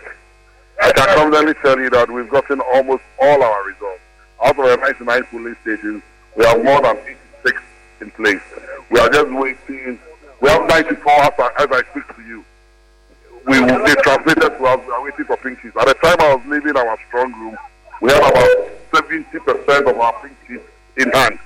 I 0.81 0.91
can 0.91 1.07
confidently 1.15 1.55
tell 1.63 1.79
you 1.79 1.89
that 1.89 2.11
we've 2.11 2.29
gotten 2.29 2.59
almost 2.59 3.03
all 3.19 3.43
our 3.43 3.63
results. 3.65 4.01
Out 4.43 4.51
of 4.51 4.59
our 4.59 4.77
99 4.77 5.23
polling 5.31 5.55
stations, 5.63 6.03
we 6.37 6.45
have 6.45 6.63
more 6.63 6.79
than 6.81 6.97
86 7.43 7.61
in 8.01 8.11
place. 8.11 8.41
We 8.91 8.99
are 8.99 9.09
just 9.09 9.31
waiting. 9.31 9.99
We 10.39 10.49
have 10.49 10.67
94 10.67 11.11
as 11.11 11.31
I, 11.39 11.51
as 11.57 11.67
I 11.71 11.81
speak 11.91 12.15
to 12.15 12.21
you. 12.21 12.45
We 13.47 13.61
will 13.61 13.83
be 13.83 13.95
transmitted 14.03 14.57
to 14.57 14.65
us. 14.65 14.79
We 14.85 14.93
are 14.93 15.03
waiting 15.03 15.25
for 15.25 15.37
pink 15.37 15.59
sheets. 15.61 15.75
At 15.75 15.87
the 15.87 15.95
time 15.95 16.17
I 16.19 16.35
was 16.35 16.45
leaving 16.45 16.77
our 16.77 16.97
strong 17.07 17.33
room, 17.33 17.57
we 17.99 18.11
had 18.11 18.19
about 18.19 18.69
70% 18.93 19.89
of 19.89 19.99
our 19.99 20.13
pink 20.21 20.37
sheets 20.47 20.63
in 20.97 21.09
hand. 21.11 21.39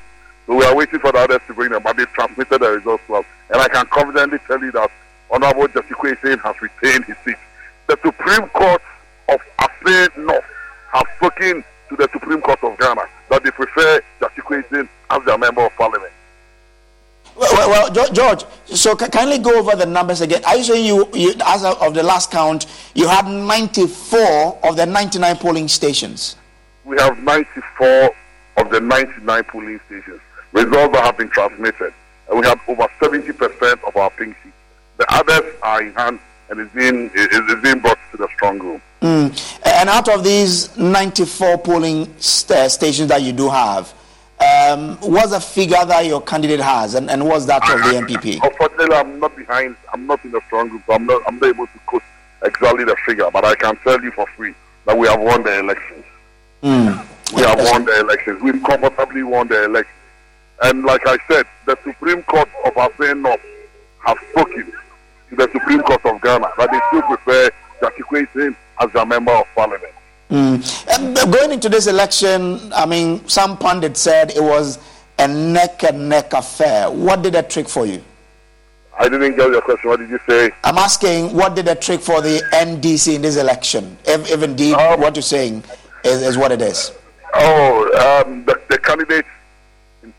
So 0.45 0.55
we 0.55 0.63
are 0.63 0.75
waiting 0.75 0.99
for 0.99 1.11
the 1.11 1.19
others 1.19 1.41
to 1.47 1.53
bring 1.53 1.71
them, 1.71 1.81
but 1.83 1.97
they've 1.97 2.11
transmitted 2.13 2.59
the 2.59 2.69
results 2.69 3.03
to 3.07 3.15
us. 3.15 3.25
And 3.49 3.61
I 3.61 3.67
can 3.67 3.85
confidently 3.87 4.39
tell 4.47 4.61
you 4.61 4.71
that 4.73 4.91
Honorable 5.31 5.67
Justice 5.67 5.97
Kwesi 5.97 6.39
has 6.39 6.61
retained 6.61 7.05
his 7.05 7.17
seat. 7.25 7.37
The 7.87 7.97
Supreme 8.03 8.47
Court 8.49 8.81
of 9.29 9.39
Assin 9.59 10.09
North 10.25 10.45
has 10.91 11.03
spoken 11.17 11.63
to 11.89 11.95
the 11.95 12.09
Supreme 12.13 12.41
Court 12.41 12.63
of 12.63 12.77
Ghana 12.77 13.07
that 13.29 13.43
they 13.43 13.51
prefer 13.51 14.01
Justice 14.19 14.43
Kwesi 14.43 14.87
as 15.09 15.25
their 15.25 15.37
member 15.37 15.65
of 15.65 15.73
parliament. 15.75 16.11
Well, 17.35 17.91
well, 17.91 18.11
George, 18.13 18.45
so 18.65 18.95
kindly 18.95 19.39
go 19.39 19.59
over 19.59 19.75
the 19.75 19.85
numbers 19.85 20.21
again. 20.21 20.43
Are 20.45 20.55
you 20.55 20.63
saying 20.63 20.85
you, 20.85 21.09
you, 21.13 21.33
as 21.45 21.65
of 21.65 21.93
the 21.93 22.01
last 22.03 22.31
count, 22.31 22.65
you 22.93 23.09
had 23.09 23.27
94 23.27 24.59
of 24.63 24.77
the 24.77 24.85
99 24.85 25.35
polling 25.37 25.67
stations? 25.67 26.37
We 26.85 26.97
have 26.97 27.19
94 27.19 28.11
of 28.57 28.69
the 28.69 28.79
99 28.79 29.43
polling 29.45 29.81
stations. 29.87 30.21
Results 30.55 30.93
that 30.93 31.03
have 31.03 31.17
been 31.17 31.29
transmitted. 31.29 31.93
And 32.29 32.39
we 32.39 32.47
have 32.47 32.61
over 32.69 32.87
70% 33.01 33.83
of 33.83 33.95
our 33.97 34.09
pink 34.11 34.37
sheets. 34.41 34.55
The 34.97 35.05
others 35.13 35.53
are 35.61 35.83
in 35.83 35.93
hand 35.93 36.19
and 36.49 36.61
is 36.61 36.69
being, 36.69 37.11
is 37.13 37.61
being 37.61 37.79
brought 37.79 37.99
to 38.11 38.17
the 38.17 38.29
strong 38.35 38.59
room. 38.59 38.81
Mm. 39.01 39.59
And 39.65 39.89
out 39.89 40.07
of 40.07 40.23
these 40.23 40.75
94 40.77 41.57
polling 41.57 42.07
st- 42.19 42.71
stations 42.71 43.09
that 43.09 43.21
you 43.21 43.33
do 43.33 43.49
have, 43.49 43.93
um, 44.39 44.95
what's 45.01 45.31
the 45.31 45.41
figure 45.41 45.83
that 45.85 46.05
your 46.05 46.21
candidate 46.21 46.61
has, 46.61 46.93
and, 46.95 47.09
and 47.09 47.25
what's 47.25 47.45
that 47.45 47.61
of 47.69 47.79
the 47.79 47.99
NPP? 47.99 48.39
Unfortunately, 48.41 48.95
I'm 48.95 49.19
not 49.19 49.35
behind. 49.35 49.75
I'm 49.93 50.07
not 50.07 50.23
in 50.23 50.31
the 50.31 50.41
strong 50.47 50.69
group, 50.69 50.83
so 50.87 50.93
I'm 50.93 51.05
not. 51.05 51.21
I'm 51.27 51.39
not 51.39 51.47
able 51.47 51.67
to 51.67 51.79
quote 51.85 52.03
exactly 52.43 52.83
the 52.83 52.95
figure, 53.05 53.29
but 53.31 53.45
I 53.45 53.55
can 53.55 53.77
tell 53.77 54.01
you 54.01 54.11
for 54.11 54.25
free 54.35 54.53
that 54.85 54.97
we 54.97 55.07
have 55.07 55.21
won 55.21 55.43
the 55.43 55.59
elections. 55.59 56.05
Mm. 56.63 57.33
We 57.33 57.43
have 57.43 57.59
won 57.59 57.85
the 57.85 57.99
elections. 58.01 58.41
We've 58.41 58.61
comfortably 58.63 59.23
won 59.23 59.47
the 59.47 59.65
elections. 59.65 59.95
And 60.61 60.83
like 60.83 61.05
I 61.05 61.17
said, 61.29 61.45
the 61.65 61.77
Supreme 61.83 62.23
Court 62.23 62.49
of 62.65 62.73
Assin 62.77 63.21
North 63.21 63.41
have 64.05 64.17
spoken 64.31 64.71
to 65.29 65.35
the 65.35 65.49
Supreme 65.51 65.81
Court 65.81 66.05
of 66.05 66.21
Ghana 66.21 66.47
that 66.57 66.71
they 66.71 66.79
still 66.87 67.01
prefer 67.03 67.49
Jackie 67.81 68.03
Kwesi 68.03 68.55
as 68.79 68.95
a 68.95 69.05
member 69.05 69.31
of 69.31 69.45
parliament. 69.55 69.91
Mm. 70.29 71.31
going 71.31 71.51
into 71.51 71.69
this 71.69 71.85
election, 71.87 72.73
I 72.73 72.85
mean, 72.85 73.27
some 73.27 73.57
pundits 73.57 74.01
said 74.01 74.31
it 74.31 74.41
was 74.41 74.79
a 75.19 75.27
neck 75.27 75.83
and 75.83 76.09
neck 76.09 76.33
affair. 76.33 76.89
What 76.89 77.21
did 77.21 77.33
that 77.33 77.49
trick 77.49 77.69
for 77.69 77.85
you? 77.85 78.03
I 78.97 79.09
didn't 79.09 79.35
get 79.35 79.49
your 79.51 79.61
question. 79.61 79.89
What 79.89 79.99
did 79.99 80.09
you 80.09 80.19
say? 80.27 80.51
I'm 80.63 80.77
asking, 80.77 81.35
what 81.35 81.55
did 81.55 81.65
that 81.65 81.81
trick 81.81 81.99
for 81.99 82.21
the 82.21 82.41
NDC 82.53 83.15
in 83.15 83.21
this 83.21 83.37
election? 83.37 83.97
If, 84.05 84.31
if 84.31 84.41
indeed 84.41 84.73
um, 84.73 85.01
what 85.01 85.15
you're 85.15 85.23
saying 85.23 85.63
is, 86.03 86.21
is, 86.21 86.37
what 86.37 86.51
it 86.51 86.61
is. 86.61 86.91
Oh, 87.33 88.23
um, 88.25 88.45
the, 88.45 88.59
the, 88.69 88.77
candidate 88.77 89.25
in 89.25 89.31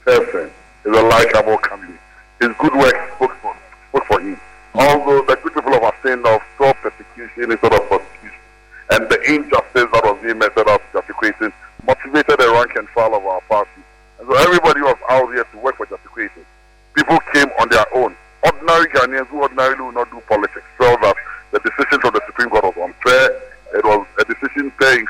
person 0.06 0.50
is 0.84 0.96
a 0.96 1.02
likable 1.02 1.58
candidate. 1.58 1.98
His 2.40 2.50
good 2.60 2.74
work 2.74 2.94
spoke 3.16 3.34
for, 3.42 3.56
spoke 3.90 4.06
for 4.06 4.20
him. 4.20 4.40
Although 4.74 5.26
the 5.26 5.36
good 5.42 5.52
people 5.52 5.74
of 5.74 5.94
saying 6.02 6.22
of 6.24 6.40
saw 6.56 6.72
persecution 6.74 7.50
instead 7.50 7.74
of 7.74 7.82
persecution, 7.90 8.42
and 8.90 9.08
the 9.10 9.18
injustice 9.26 9.90
that 9.90 10.02
was 10.04 10.16
being 10.22 10.38
meted 10.38 10.68
out 10.68 10.80
to 10.92 11.02
Kwesi 11.12 11.52
motivated 11.84 12.38
the 12.38 12.48
rank 12.54 12.76
and 12.76 12.88
file 12.90 13.16
of 13.16 13.26
our 13.26 13.40
party. 13.42 13.82
And 14.20 14.28
so 14.28 14.34
everybody 14.36 14.80
was 14.80 14.96
out 15.10 15.26
here 15.34 15.44
to 15.44 15.58
work 15.58 15.76
for 15.76 15.86
Kwesi. 15.86 16.44
People 16.94 17.18
came 17.34 17.50
on 17.58 17.68
their 17.68 17.86
own. 17.94 18.14
Ordinary 18.44 18.86
Ghanaians 18.94 19.26
who 19.26 19.42
ordinarily 19.42 19.82
would 19.82 19.94
not 19.94 20.10
do 20.10 20.22
politics 20.28 20.64
felt 20.78 21.00
that 21.02 21.16
the 21.50 21.58
decision 21.58 21.98
from 22.00 22.14
the 22.14 22.22
Supreme 22.26 22.48
Court 22.50 22.62
was 22.62 22.76
unfair. 22.78 23.42
It 23.74 23.84
was 23.84 24.06
a 24.20 24.24
decision 24.24 24.70
fair 24.78 25.00
in 25.00 25.06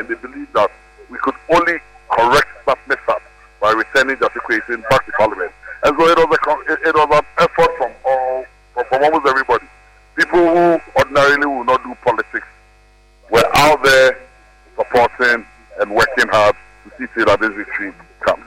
and 0.00 0.08
they 0.08 0.14
believed 0.16 0.52
that 0.54 0.70
we 1.08 1.18
could 1.18 1.36
only 1.54 1.78
correct 2.10 2.66
that 2.66 2.78
mess 2.88 2.98
up 3.06 3.19
by 3.60 3.72
returning 3.72 4.16
the 4.20 4.28
Kwesi 4.28 4.82
back 4.88 5.06
to 5.06 5.12
Parliament. 5.12 5.52
And 5.84 5.96
so 5.96 6.08
it 6.08 6.16
was, 6.16 6.38
a, 6.46 6.88
it, 6.88 6.94
was 6.94 7.08
an 7.10 7.24
effort 7.38 7.70
from 7.78 7.92
all, 8.04 8.44
from, 8.74 9.04
almost 9.04 9.26
everybody. 9.26 9.66
People 10.16 10.40
who 10.40 10.80
ordinarily 10.96 11.46
would 11.46 11.66
not 11.66 11.82
do 11.82 11.94
politics 12.04 12.46
we're 13.30 13.48
out 13.54 13.82
there 13.82 14.18
supporting 14.76 15.46
and 15.80 15.90
working 15.90 16.28
hard 16.28 16.54
to 16.84 16.90
see 16.98 17.06
till 17.14 17.26
that 17.26 17.40
this 17.40 17.52
victory 17.54 17.92
comes. 18.20 18.44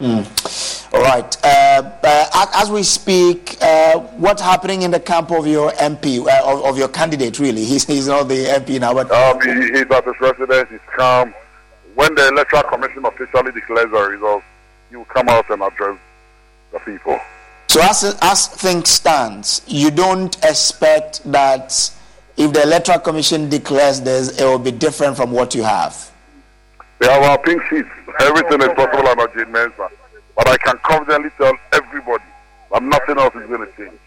Mm. 0.00 0.94
All 0.94 1.02
right. 1.02 1.36
Uh, 1.44 1.90
uh, 2.02 2.46
as 2.54 2.70
we 2.70 2.82
speak, 2.82 3.56
uh, 3.60 3.98
what's 4.16 4.42
happening 4.42 4.82
in 4.82 4.90
the 4.90 5.00
camp 5.00 5.30
of 5.30 5.46
your 5.46 5.70
MP, 5.72 6.26
uh, 6.26 6.52
of, 6.52 6.64
of, 6.64 6.78
your 6.78 6.88
candidate, 6.88 7.38
really? 7.38 7.64
He's, 7.64 7.84
he's 7.84 8.08
not 8.08 8.28
the 8.28 8.44
MP 8.44 8.80
now, 8.80 8.94
but. 8.94 9.10
Um, 9.10 9.40
he, 9.40 9.78
he's 9.78 9.90
at 9.90 10.04
his 10.04 10.14
residence, 10.20 10.70
he's 10.70 10.80
calm. 10.96 11.34
When 11.96 12.14
the 12.14 12.28
Electoral 12.28 12.62
Commission 12.64 13.06
officially 13.06 13.52
declares 13.52 13.90
the 13.90 14.02
results, 14.02 14.44
you 14.90 14.98
will 14.98 15.06
come 15.06 15.30
out 15.30 15.48
and 15.48 15.62
address 15.62 15.98
the 16.70 16.78
people. 16.80 17.18
So, 17.68 17.80
as, 17.80 18.18
as 18.20 18.48
things 18.48 18.90
stands, 18.90 19.62
you 19.66 19.90
don't 19.90 20.36
expect 20.44 21.24
that 21.32 21.72
if 22.36 22.52
the 22.52 22.62
electoral 22.62 22.98
commission 22.98 23.48
declares 23.48 24.02
this, 24.02 24.38
it 24.38 24.44
will 24.44 24.58
be 24.58 24.72
different 24.72 25.16
from 25.16 25.32
what 25.32 25.54
you 25.54 25.62
have. 25.62 26.12
We 27.00 27.06
have 27.06 27.22
our 27.22 27.38
pink 27.38 27.62
sheets. 27.70 27.88
Everything 28.20 28.60
is 28.60 28.68
possible 28.76 29.08
under 29.08 29.28
Jean 29.28 29.50
Mensa. 29.50 29.88
But 30.36 30.48
I 30.48 30.58
can 30.58 30.78
confidently 30.82 31.30
tell 31.38 31.54
everybody 31.72 32.24
that 32.72 32.82
nothing 32.82 33.18
else 33.18 33.34
is 33.36 33.48
going 33.48 33.66
to 33.66 33.72
change. 33.76 33.98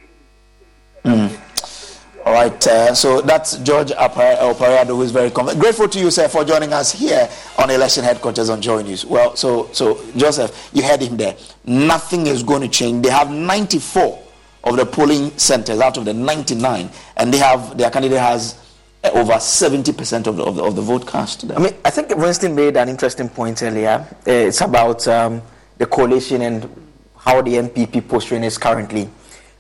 All 2.30 2.36
right, 2.36 2.68
uh, 2.68 2.94
so 2.94 3.22
that's 3.22 3.58
George 3.58 3.90
Opare 3.90 4.38
Addo, 4.38 4.90
who 4.90 5.02
is 5.02 5.10
very 5.10 5.32
confident. 5.32 5.60
Grateful 5.60 5.90
to 5.90 6.00
you, 6.00 6.12
sir, 6.12 6.28
for 6.28 6.46
joining 6.46 6.72
us 6.74 6.92
here 6.92 7.28
on 7.58 7.72
election 7.72 8.04
headquarters 8.04 8.52
on 8.52 8.62
Joy 8.62 8.84
News. 8.84 9.04
Well, 9.04 9.36
so 9.36 9.68
so 9.74 10.00
Joseph, 10.16 10.70
you 10.72 10.84
heard 10.84 11.02
him 11.02 11.18
there. 11.18 11.36
Nothing 11.66 12.28
is 12.28 12.44
going 12.44 12.62
to 12.62 12.68
change. 12.68 13.04
They 13.04 13.10
have 13.10 13.32
94 13.32 14.24
of 14.64 14.78
the 14.78 14.86
polling 14.86 15.36
centers 15.40 15.80
out 15.80 15.98
of 15.98 16.06
the 16.06 16.14
99, 16.14 16.92
and 17.18 17.34
they 17.34 17.40
have 17.40 17.76
their 17.76 17.90
candidate 17.90 18.20
has 18.20 18.60
uh, 19.04 19.10
over 19.16 19.34
70% 19.34 20.28
of 20.28 20.38
the, 20.38 20.44
of 20.44 20.56
the, 20.56 20.64
of 20.64 20.76
the 20.76 20.84
vote 20.84 21.08
cast. 21.08 21.48
There. 21.48 21.58
I 21.58 21.62
mean, 21.64 21.74
I 21.84 21.90
think 21.90 22.16
Winston 22.16 22.54
made 22.54 22.78
an 22.78 22.90
interesting 22.90 23.30
point 23.30 23.64
earlier. 23.64 24.06
Uh, 24.28 24.32
it's 24.32 24.62
about 24.62 25.08
um, 25.08 25.42
the 25.80 25.88
coalition 25.88 26.44
and 26.44 26.70
how 27.18 27.42
the 27.42 27.56
NPP 27.56 28.08
posturing 28.08 28.44
is 28.44 28.60
currently. 28.60 29.10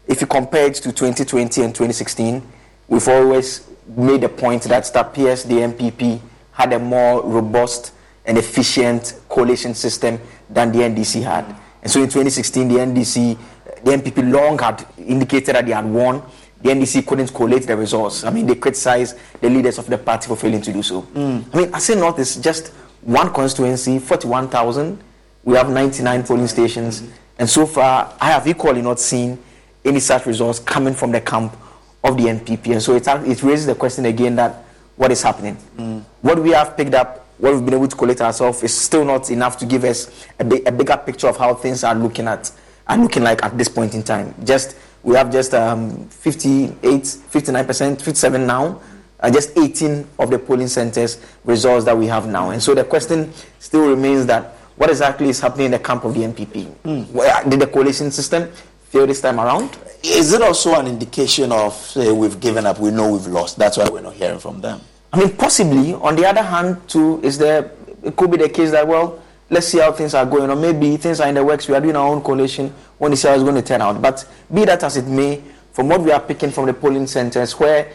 If 0.05 0.21
you 0.21 0.27
compare 0.27 0.67
it 0.67 0.75
to 0.75 0.91
2020 0.91 1.63
and 1.63 1.73
2016, 1.73 2.43
we've 2.89 3.07
always 3.07 3.67
made 3.95 4.21
the 4.21 4.29
point 4.29 4.63
that 4.63 4.89
it 4.89 4.95
appears 4.95 5.43
the 5.43 5.55
NPP 5.55 6.19
had 6.51 6.73
a 6.73 6.79
more 6.79 7.23
robust 7.23 7.93
and 8.25 8.37
efficient 8.37 9.19
coalition 9.29 9.73
system 9.73 10.19
than 10.49 10.71
the 10.71 10.79
NDC 10.79 11.23
had. 11.23 11.45
And 11.81 11.89
so 11.91 12.01
in 12.01 12.07
2016, 12.07 12.67
the 12.67 12.75
NDC, 12.75 13.37
the 13.83 13.91
NPP 13.91 14.31
long 14.31 14.59
had 14.59 14.85
indicated 14.97 15.55
that 15.55 15.65
they 15.65 15.71
had 15.71 15.85
won. 15.85 16.21
The 16.61 16.71
NDC 16.71 17.07
couldn't 17.07 17.33
collate 17.33 17.65
the 17.65 17.77
results. 17.77 18.25
I 18.25 18.31
mean, 18.31 18.45
they 18.45 18.55
criticized 18.55 19.17
the 19.39 19.49
leaders 19.49 19.77
of 19.77 19.87
the 19.87 19.97
party 19.97 20.27
for 20.27 20.35
failing 20.35 20.61
to 20.61 20.73
do 20.73 20.83
so. 20.83 21.03
Mm. 21.03 21.45
I 21.53 21.57
mean, 21.57 21.73
I 21.73 21.77
Assin 21.77 21.99
North 21.99 22.19
is 22.19 22.35
just 22.35 22.67
one 23.01 23.33
constituency, 23.33 23.97
41,000. 23.97 25.01
We 25.45 25.55
have 25.55 25.69
99 25.69 26.23
polling 26.23 26.47
stations. 26.47 27.03
And 27.37 27.49
so 27.49 27.65
far, 27.65 28.13
I 28.19 28.31
have 28.31 28.45
equally 28.45 28.81
not 28.81 28.99
seen 28.99 29.39
any 29.85 30.01
such 30.01 30.25
results 30.25 30.59
coming 30.59 30.93
from 30.93 31.13
the 31.13 31.21
camp 31.21 31.55
of 32.03 32.17
the 32.17 32.23
NPP. 32.23 32.71
And 32.71 32.81
so 32.81 32.95
it, 32.95 33.07
it 33.07 33.43
raises 33.43 33.65
the 33.65 33.75
question 33.75 34.05
again 34.05 34.35
that 34.35 34.63
what 34.95 35.11
is 35.11 35.21
happening? 35.21 35.57
Mm. 35.77 36.03
What 36.21 36.39
we 36.39 36.51
have 36.51 36.75
picked 36.75 36.93
up, 36.93 37.25
what 37.37 37.53
we've 37.53 37.63
been 37.63 37.75
able 37.75 37.87
to 37.87 37.95
collect 37.95 38.21
ourselves, 38.21 38.63
is 38.63 38.73
still 38.73 39.05
not 39.05 39.29
enough 39.31 39.57
to 39.59 39.65
give 39.65 39.83
us 39.83 40.27
a, 40.39 40.43
big, 40.43 40.67
a 40.67 40.71
bigger 40.71 40.97
picture 40.97 41.27
of 41.27 41.37
how 41.37 41.53
things 41.53 41.83
are 41.83 41.95
looking 41.95 42.27
at 42.27 42.51
are 42.87 42.97
looking 42.97 43.23
like 43.23 43.43
at 43.43 43.57
this 43.57 43.69
point 43.69 43.93
in 43.93 44.01
time. 44.01 44.33
Just 44.43 44.75
we 45.03 45.15
have 45.15 45.31
just 45.31 45.53
um, 45.53 46.07
58, 46.09 47.05
59 47.05 47.65
percent, 47.65 48.01
57 48.01 48.45
now. 48.47 48.81
Uh, 49.21 49.29
just 49.29 49.57
18 49.57 50.07
of 50.17 50.31
the 50.31 50.39
polling 50.39 50.69
centers 50.69 51.21
results 51.43 51.83
that 51.83 51.97
we 51.97 52.07
have 52.07 52.25
now. 52.25 52.51
And 52.51 52.63
so 52.63 52.73
the 52.73 52.85
question 52.85 53.33
still 53.59 53.89
remains 53.89 54.25
that 54.27 54.55
what 54.77 54.89
exactly 54.89 55.27
is 55.27 55.41
happening 55.41 55.65
in 55.65 55.71
the 55.71 55.79
camp 55.79 56.05
of 56.05 56.13
the 56.13 56.21
NPP? 56.21 56.73
Mm. 56.85 57.49
Did 57.49 57.59
the 57.59 57.67
coalition 57.67 58.11
system 58.11 58.49
fail 58.89 59.05
this 59.07 59.21
time 59.21 59.39
around? 59.39 59.77
Is 60.03 60.33
it 60.33 60.41
also 60.41 60.79
an 60.79 60.87
indication 60.87 61.51
of, 61.51 61.73
say, 61.73 62.11
we've 62.11 62.39
given 62.39 62.65
up, 62.65 62.79
we 62.79 62.91
know 62.91 63.11
we've 63.13 63.27
lost, 63.27 63.57
that's 63.57 63.77
why 63.77 63.87
we're 63.89 64.01
not 64.01 64.13
hearing 64.13 64.39
from 64.39 64.61
them? 64.61 64.81
I 65.13 65.19
mean, 65.19 65.35
possibly. 65.35 65.93
On 65.93 66.15
the 66.15 66.25
other 66.25 66.41
hand, 66.41 66.87
too, 66.87 67.19
is 67.23 67.37
there, 67.37 67.71
it 68.03 68.15
could 68.15 68.31
be 68.31 68.37
the 68.37 68.49
case 68.49 68.71
that, 68.71 68.87
well, 68.87 69.21
let's 69.49 69.67
see 69.67 69.79
how 69.79 69.91
things 69.91 70.13
are 70.13 70.25
going, 70.25 70.49
or 70.49 70.55
maybe 70.55 70.97
things 70.97 71.19
are 71.19 71.27
in 71.27 71.35
the 71.35 71.43
works, 71.43 71.67
we 71.67 71.75
are 71.75 71.81
doing 71.81 71.95
our 71.95 72.07
own 72.07 72.21
coalition, 72.21 72.73
when 72.97 73.11
we 73.11 73.17
see 73.17 73.27
how 73.27 73.33
it's 73.35 73.43
going 73.43 73.55
to 73.55 73.61
turn 73.61 73.81
out. 73.81 74.01
But 74.01 74.27
be 74.53 74.65
that 74.65 74.83
as 74.83 74.97
it 74.97 75.05
may, 75.05 75.41
from 75.71 75.89
what 75.89 76.01
we 76.01 76.11
are 76.11 76.19
picking 76.19 76.49
from 76.49 76.65
the 76.65 76.73
polling 76.73 77.07
centers, 77.07 77.53
where 77.59 77.93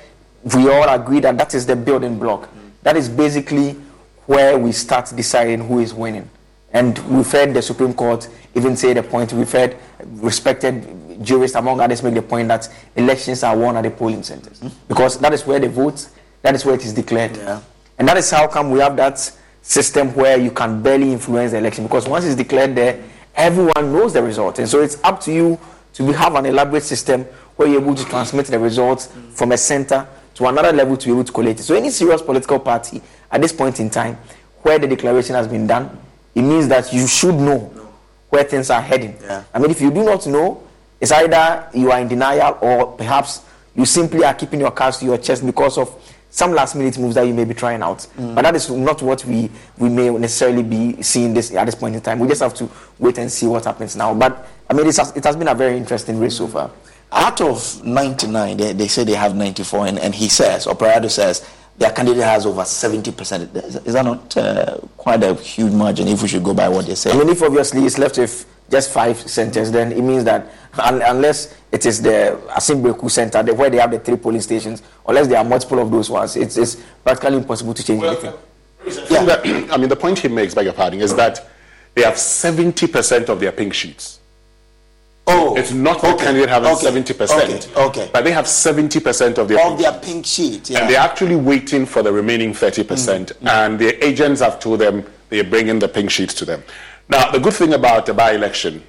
we 0.54 0.70
all 0.70 0.88
agree 0.88 1.20
that 1.20 1.36
that 1.38 1.54
is 1.54 1.66
the 1.66 1.76
building 1.76 2.18
block, 2.18 2.48
that 2.82 2.96
is 2.96 3.08
basically 3.08 3.72
where 4.26 4.58
we 4.58 4.72
start 4.72 5.12
deciding 5.16 5.66
who 5.66 5.80
is 5.80 5.92
winning. 5.94 6.28
And 6.74 6.98
we've 7.08 7.30
heard 7.30 7.54
the 7.54 7.62
Supreme 7.62 7.94
Court 7.94 8.28
even 8.56 8.76
say 8.76 8.92
the 8.92 9.02
point, 9.02 9.32
we've 9.32 9.50
heard 9.50 9.76
respected 10.16 11.24
jurists, 11.24 11.56
among 11.56 11.80
others, 11.80 12.02
make 12.02 12.14
the 12.14 12.22
point 12.22 12.48
that 12.48 12.68
elections 12.96 13.44
are 13.44 13.56
won 13.56 13.76
at 13.76 13.82
the 13.82 13.90
polling 13.92 14.24
centers. 14.24 14.58
Hmm? 14.58 14.68
Because 14.88 15.18
that 15.20 15.32
is 15.32 15.46
where 15.46 15.60
the 15.60 15.68
vote, 15.68 16.08
that 16.42 16.54
is 16.56 16.64
where 16.64 16.74
it 16.74 16.84
is 16.84 16.92
declared. 16.92 17.36
Yeah. 17.36 17.60
And 17.96 18.08
that 18.08 18.16
is 18.16 18.28
how 18.28 18.48
come 18.48 18.72
we 18.72 18.80
have 18.80 18.96
that 18.96 19.18
system 19.62 20.12
where 20.14 20.36
you 20.36 20.50
can 20.50 20.82
barely 20.82 21.12
influence 21.12 21.52
the 21.52 21.58
election. 21.58 21.84
Because 21.84 22.08
once 22.08 22.24
it's 22.24 22.34
declared 22.34 22.74
there, 22.74 23.00
everyone 23.36 23.92
knows 23.92 24.12
the 24.12 24.22
result. 24.22 24.58
And 24.58 24.68
so 24.68 24.82
it's 24.82 25.02
up 25.04 25.20
to 25.22 25.32
you 25.32 25.60
to 25.94 26.12
have 26.12 26.34
an 26.34 26.44
elaborate 26.44 26.82
system 26.82 27.22
where 27.54 27.68
you're 27.68 27.80
able 27.80 27.94
to 27.94 28.04
transmit 28.04 28.46
the 28.46 28.58
results 28.58 29.12
from 29.30 29.52
a 29.52 29.56
center 29.56 30.08
to 30.34 30.46
another 30.46 30.72
level 30.72 30.96
to 30.96 31.06
be 31.06 31.12
able 31.12 31.22
to 31.22 31.32
collate 31.32 31.60
it. 31.60 31.62
So 31.62 31.76
any 31.76 31.90
serious 31.90 32.20
political 32.20 32.58
party 32.58 33.00
at 33.30 33.40
this 33.40 33.52
point 33.52 33.78
in 33.78 33.90
time, 33.90 34.18
where 34.62 34.80
the 34.80 34.88
declaration 34.88 35.36
has 35.36 35.46
been 35.46 35.68
done, 35.68 35.96
it 36.34 36.42
means 36.42 36.68
that 36.68 36.92
you 36.92 37.06
should 37.06 37.34
know 37.34 37.70
where 38.28 38.44
things 38.44 38.70
are 38.70 38.80
heading. 38.80 39.16
Yeah. 39.22 39.44
I 39.52 39.58
mean, 39.58 39.70
if 39.70 39.80
you 39.80 39.90
do 39.90 40.04
not 40.04 40.26
know, 40.26 40.62
it's 41.00 41.12
either 41.12 41.68
you 41.74 41.90
are 41.92 42.00
in 42.00 42.08
denial 42.08 42.58
or 42.60 42.92
perhaps 42.92 43.42
you 43.76 43.84
simply 43.84 44.24
are 44.24 44.34
keeping 44.34 44.60
your 44.60 44.70
cards 44.70 44.98
to 44.98 45.04
your 45.04 45.18
chest 45.18 45.44
because 45.44 45.78
of 45.78 45.94
some 46.30 46.52
last 46.52 46.74
minute 46.74 46.98
moves 46.98 47.14
that 47.14 47.22
you 47.28 47.32
may 47.32 47.44
be 47.44 47.54
trying 47.54 47.80
out. 47.80 47.98
Mm. 48.18 48.34
But 48.34 48.42
that 48.42 48.56
is 48.56 48.68
not 48.68 49.00
what 49.02 49.24
we, 49.24 49.48
we 49.78 49.88
may 49.88 50.10
necessarily 50.10 50.64
be 50.64 51.00
seeing 51.00 51.32
this 51.32 51.54
at 51.54 51.64
this 51.64 51.76
point 51.76 51.94
in 51.94 52.00
time. 52.00 52.18
We 52.18 52.26
just 52.26 52.42
have 52.42 52.54
to 52.54 52.68
wait 52.98 53.18
and 53.18 53.30
see 53.30 53.46
what 53.46 53.64
happens 53.64 53.94
now. 53.94 54.12
But 54.14 54.48
I 54.68 54.74
mean, 54.74 54.86
it 54.88 54.96
has 54.96 55.36
been 55.36 55.46
a 55.46 55.54
very 55.54 55.76
interesting 55.76 56.18
race 56.18 56.36
so 56.36 56.48
far. 56.48 56.72
Out 57.12 57.40
of 57.40 57.84
99, 57.84 58.56
they, 58.56 58.72
they 58.72 58.88
say 58.88 59.04
they 59.04 59.14
have 59.14 59.36
94, 59.36 59.86
and, 59.86 59.98
and 60.00 60.12
he 60.12 60.28
says, 60.28 60.66
or 60.66 60.74
Parado 60.74 61.08
says, 61.08 61.48
their 61.78 61.90
candidate 61.90 62.22
has 62.22 62.46
over 62.46 62.62
70%. 62.62 63.56
Is, 63.64 63.76
is 63.76 63.94
that 63.94 64.04
not 64.04 64.36
uh, 64.36 64.78
quite 64.96 65.22
a 65.22 65.34
huge 65.34 65.72
margin 65.72 66.08
if 66.08 66.22
we 66.22 66.28
should 66.28 66.44
go 66.44 66.54
by 66.54 66.68
what 66.68 66.86
they 66.86 66.94
say? 66.94 67.10
I 67.10 67.16
mean, 67.16 67.28
if 67.28 67.42
obviously 67.42 67.84
it's 67.84 67.98
left 67.98 68.18
with 68.18 68.46
just 68.70 68.90
five 68.90 69.16
centers, 69.18 69.70
then 69.70 69.92
it 69.92 70.02
means 70.02 70.24
that 70.24 70.50
un- 70.78 71.02
unless 71.02 71.54
it 71.72 71.84
is 71.84 72.00
the 72.00 72.40
Asimbeku 72.50 73.10
center 73.10 73.42
the, 73.42 73.54
where 73.54 73.70
they 73.70 73.78
have 73.78 73.90
the 73.90 73.98
three 73.98 74.16
polling 74.16 74.40
stations, 74.40 74.82
unless 75.06 75.26
there 75.26 75.38
are 75.38 75.44
multiple 75.44 75.80
of 75.80 75.90
those 75.90 76.08
ones, 76.08 76.36
it's, 76.36 76.56
it's 76.56 76.76
practically 77.02 77.36
impossible 77.38 77.74
to 77.74 77.84
change 77.84 78.02
anything. 78.02 78.32
Yeah. 79.10 79.24
That, 79.24 79.40
I 79.72 79.76
mean, 79.76 79.88
the 79.88 79.96
point 79.96 80.18
he 80.20 80.28
makes, 80.28 80.54
by 80.54 80.62
your 80.62 80.72
pardon, 80.72 81.00
is 81.00 81.14
that 81.16 81.48
they 81.94 82.02
have 82.02 82.14
70% 82.14 83.28
of 83.28 83.40
their 83.40 83.52
pink 83.52 83.74
sheets. 83.74 84.20
Oh, 85.26 85.56
it's 85.56 85.72
not 85.72 86.02
the 86.02 86.14
okay, 86.14 86.24
candidate 86.24 86.50
having 86.50 86.70
okay, 86.72 86.86
70%, 86.86 87.76
okay, 87.76 87.80
okay. 87.80 88.10
but 88.12 88.24
they 88.24 88.32
have 88.32 88.44
70% 88.44 89.38
of 89.38 89.48
their 89.48 89.58
Of 89.58 89.68
pink 89.68 89.80
their 89.80 90.00
pink 90.00 90.26
sheet, 90.26 90.68
yeah. 90.68 90.80
and 90.80 90.90
they're 90.90 91.00
actually 91.00 91.36
waiting 91.36 91.86
for 91.86 92.02
the 92.02 92.12
remaining 92.12 92.52
30%. 92.52 92.84
Mm. 92.84 93.32
Mm. 93.32 93.48
And 93.48 93.78
their 93.78 93.94
agents 94.04 94.42
have 94.42 94.60
told 94.60 94.80
them 94.80 95.06
they're 95.30 95.44
bringing 95.44 95.78
the 95.78 95.88
pink 95.88 96.10
sheets 96.10 96.34
to 96.34 96.44
them. 96.44 96.62
Now, 97.08 97.30
the 97.30 97.38
good 97.38 97.54
thing 97.54 97.72
about 97.72 98.08
a 98.08 98.14
by-election 98.14 98.82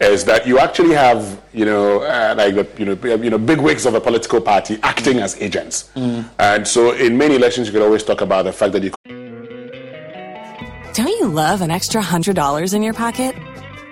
is 0.00 0.24
that 0.26 0.46
you 0.46 0.58
actually 0.58 0.94
have, 0.94 1.42
you 1.52 1.64
know, 1.64 2.02
uh, 2.02 2.34
like 2.36 2.54
the, 2.54 2.68
you 2.78 2.84
know, 2.84 3.16
you 3.16 3.30
know, 3.30 3.38
big 3.38 3.60
wigs 3.60 3.86
of 3.86 3.94
a 3.94 4.00
political 4.00 4.40
party 4.40 4.78
acting 4.82 5.18
as 5.18 5.40
agents. 5.40 5.90
Mm. 5.96 6.28
And 6.38 6.68
so, 6.68 6.92
in 6.92 7.16
many 7.16 7.34
elections, 7.36 7.66
you 7.66 7.72
could 7.72 7.82
always 7.82 8.04
talk 8.04 8.20
about 8.20 8.44
the 8.44 8.52
fact 8.52 8.74
that 8.74 8.82
you. 8.82 8.92
Don't 10.94 11.08
you 11.08 11.28
love 11.28 11.62
an 11.62 11.70
extra 11.70 12.02
$100 12.02 12.74
in 12.74 12.82
your 12.82 12.94
pocket? 12.94 13.34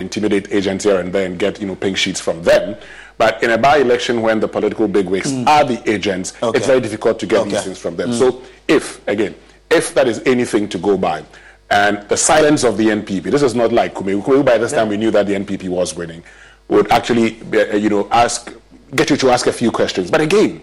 intimidate 0.00 0.52
agents 0.52 0.84
here 0.84 0.98
and 1.00 1.12
there 1.12 1.26
and 1.26 1.38
get 1.38 1.60
you 1.60 1.66
know 1.66 1.76
pink 1.76 1.96
sheets 1.96 2.20
from 2.20 2.42
them. 2.42 2.76
But 3.18 3.42
in 3.42 3.50
a 3.50 3.58
by-election, 3.58 4.20
when 4.20 4.40
the 4.40 4.48
political 4.48 4.88
bigwigs 4.88 5.32
mm. 5.32 5.46
are 5.46 5.64
the 5.64 5.82
agents, 5.90 6.34
okay. 6.42 6.58
it's 6.58 6.66
very 6.66 6.80
difficult 6.80 7.18
to 7.20 7.26
get 7.26 7.40
okay. 7.40 7.50
these 7.50 7.64
things 7.64 7.78
from 7.78 7.96
them. 7.96 8.10
Mm. 8.10 8.18
So, 8.18 8.42
if 8.68 9.06
again, 9.08 9.34
if 9.70 9.94
that 9.94 10.06
is 10.06 10.22
anything 10.26 10.68
to 10.68 10.78
go 10.78 10.98
by, 10.98 11.24
and 11.70 12.02
the 12.08 12.16
silence 12.16 12.62
of 12.62 12.76
the 12.76 12.86
NPP, 12.88 13.24
this 13.24 13.42
is 13.42 13.54
not 13.54 13.72
like 13.72 13.94
Kumawu. 13.94 14.44
By 14.44 14.58
this 14.58 14.72
yeah. 14.72 14.80
time, 14.80 14.88
we 14.88 14.96
knew 14.96 15.10
that 15.10 15.26
the 15.26 15.34
NPP 15.34 15.68
was 15.68 15.94
winning. 15.94 16.22
Would 16.68 16.90
actually, 16.92 17.40
uh, 17.52 17.76
you 17.76 17.88
know, 17.88 18.08
ask, 18.10 18.52
get 18.94 19.10
you 19.10 19.16
to 19.16 19.30
ask 19.30 19.46
a 19.46 19.52
few 19.52 19.70
questions. 19.70 20.10
But 20.10 20.20
again, 20.20 20.62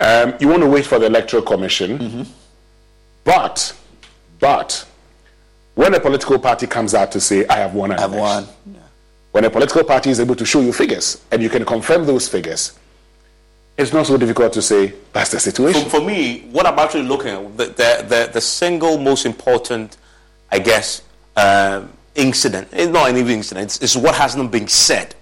um, 0.00 0.34
you 0.40 0.48
want 0.48 0.62
to 0.62 0.68
wait 0.68 0.86
for 0.86 0.98
the 0.98 1.06
electoral 1.06 1.42
commission, 1.42 1.98
mm-hmm. 1.98 2.22
but, 3.24 3.76
but 4.38 4.86
when 5.80 5.94
a 5.94 6.00
political 6.00 6.38
party 6.38 6.66
comes 6.66 6.94
out 6.94 7.10
to 7.12 7.20
say, 7.20 7.46
I 7.46 7.56
have 7.56 7.72
won 7.74 7.90
I 7.90 7.98
have 7.98 8.14
won. 8.14 8.44
Yeah. 8.70 8.80
When 9.32 9.44
a 9.44 9.50
political 9.50 9.82
party 9.82 10.10
is 10.10 10.20
able 10.20 10.34
to 10.36 10.44
show 10.44 10.60
you 10.60 10.74
figures 10.74 11.24
and 11.30 11.42
you 11.42 11.48
can 11.48 11.64
confirm 11.64 12.04
those 12.04 12.28
figures, 12.28 12.78
it's 13.78 13.90
not 13.90 14.06
so 14.06 14.18
difficult 14.18 14.52
to 14.52 14.60
say 14.60 14.92
that's 15.14 15.30
the 15.30 15.40
situation. 15.40 15.84
For, 15.84 16.00
for 16.00 16.06
me, 16.06 16.40
what 16.52 16.66
I'm 16.66 16.78
actually 16.78 17.04
looking 17.04 17.28
at, 17.28 17.56
the, 17.56 17.64
the, 17.64 18.06
the, 18.06 18.30
the 18.34 18.40
single 18.42 18.98
most 18.98 19.24
important, 19.24 19.96
I 20.52 20.58
guess, 20.58 21.00
uh, 21.34 21.86
incident, 22.14 22.68
it's 22.72 22.92
not 22.92 23.08
an 23.08 23.16
incident, 23.16 23.64
it's, 23.64 23.80
it's 23.80 23.96
what 23.96 24.14
hasn't 24.14 24.50
been 24.50 24.68
said. 24.68 25.14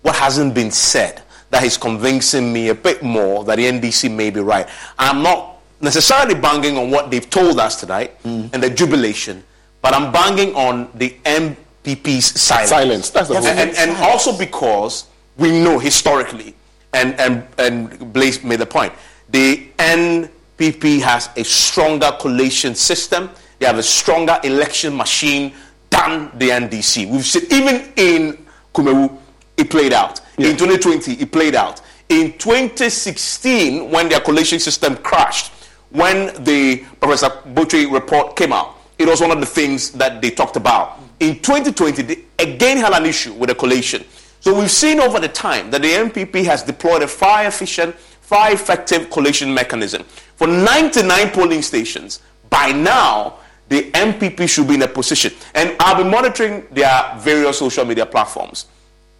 What 0.00 0.16
hasn't 0.16 0.54
been 0.54 0.70
said 0.70 1.20
that 1.50 1.62
is 1.62 1.76
convincing 1.76 2.50
me 2.50 2.70
a 2.70 2.74
bit 2.74 3.02
more 3.02 3.44
that 3.44 3.56
the 3.56 3.64
NDC 3.66 4.10
may 4.10 4.30
be 4.30 4.40
right. 4.40 4.66
I'm 4.98 5.22
not 5.22 5.58
necessarily 5.78 6.36
banging 6.36 6.78
on 6.78 6.90
what 6.90 7.10
they've 7.10 7.28
told 7.28 7.60
us 7.60 7.78
tonight 7.78 8.22
mm. 8.22 8.48
and 8.54 8.62
the 8.62 8.70
jubilation, 8.70 9.44
but 9.82 9.94
I'm 9.94 10.12
banging 10.12 10.54
on 10.54 10.90
the 10.94 11.16
NPP's 11.24 12.40
silence. 12.40 12.70
Silence. 12.70 13.10
That's 13.10 13.28
the 13.28 13.36
and, 13.36 13.46
and, 13.46 13.76
and 13.76 13.90
also 13.98 14.36
because 14.36 15.06
we 15.36 15.50
know 15.50 15.78
historically, 15.78 16.54
and, 16.92 17.18
and, 17.18 17.46
and 17.58 18.12
Blaise 18.12 18.42
made 18.44 18.60
the 18.60 18.66
point, 18.66 18.92
the 19.30 19.68
NPP 19.78 21.00
has 21.00 21.30
a 21.36 21.44
stronger 21.44 22.12
collation 22.20 22.74
system. 22.74 23.30
They 23.58 23.66
have 23.66 23.78
a 23.78 23.82
stronger 23.82 24.38
election 24.44 24.96
machine 24.96 25.54
than 25.88 26.30
the 26.38 26.50
NDC. 26.50 27.10
We've 27.10 27.24
seen, 27.24 27.44
even 27.50 27.92
in 27.96 28.46
Kumawu, 28.74 29.18
it 29.56 29.70
played 29.70 29.92
out. 29.92 30.20
Yeah. 30.38 30.48
In 30.48 30.56
2020, 30.56 31.22
it 31.22 31.32
played 31.32 31.54
out. 31.54 31.80
In 32.08 32.32
2016, 32.38 33.90
when 33.90 34.08
their 34.08 34.20
collation 34.20 34.58
system 34.58 34.96
crashed, 34.96 35.52
when 35.90 36.42
the 36.44 36.84
Professor 37.00 37.28
Botchwey 37.28 37.92
report 37.92 38.36
came 38.36 38.52
out, 38.52 38.76
it 39.00 39.08
was 39.08 39.20
one 39.22 39.30
of 39.30 39.40
the 39.40 39.46
things 39.46 39.92
that 39.92 40.20
they 40.20 40.30
talked 40.30 40.56
about. 40.56 41.00
In 41.20 41.36
2020, 41.40 42.02
they 42.02 42.18
again 42.38 42.76
had 42.76 42.92
an 42.92 43.06
issue 43.06 43.32
with 43.32 43.48
the 43.48 43.54
collation. 43.54 44.04
So 44.40 44.58
we've 44.58 44.70
seen 44.70 45.00
over 45.00 45.18
the 45.18 45.28
time 45.28 45.70
that 45.70 45.80
the 45.80 45.88
NPP 45.88 46.44
has 46.44 46.62
deployed 46.62 47.02
a 47.02 47.08
far 47.08 47.46
efficient, 47.46 47.94
far 47.94 48.52
effective 48.52 49.08
collation 49.08 49.52
mechanism. 49.54 50.04
For 50.36 50.46
99 50.46 51.30
polling 51.30 51.62
stations, 51.62 52.20
by 52.50 52.72
now, 52.72 53.38
the 53.70 53.90
NPP 53.92 54.46
should 54.48 54.68
be 54.68 54.74
in 54.74 54.82
a 54.82 54.88
position. 54.88 55.32
And 55.54 55.76
I'll 55.80 56.02
be 56.02 56.08
monitoring 56.08 56.66
their 56.70 57.14
various 57.18 57.58
social 57.58 57.86
media 57.86 58.04
platforms. 58.04 58.66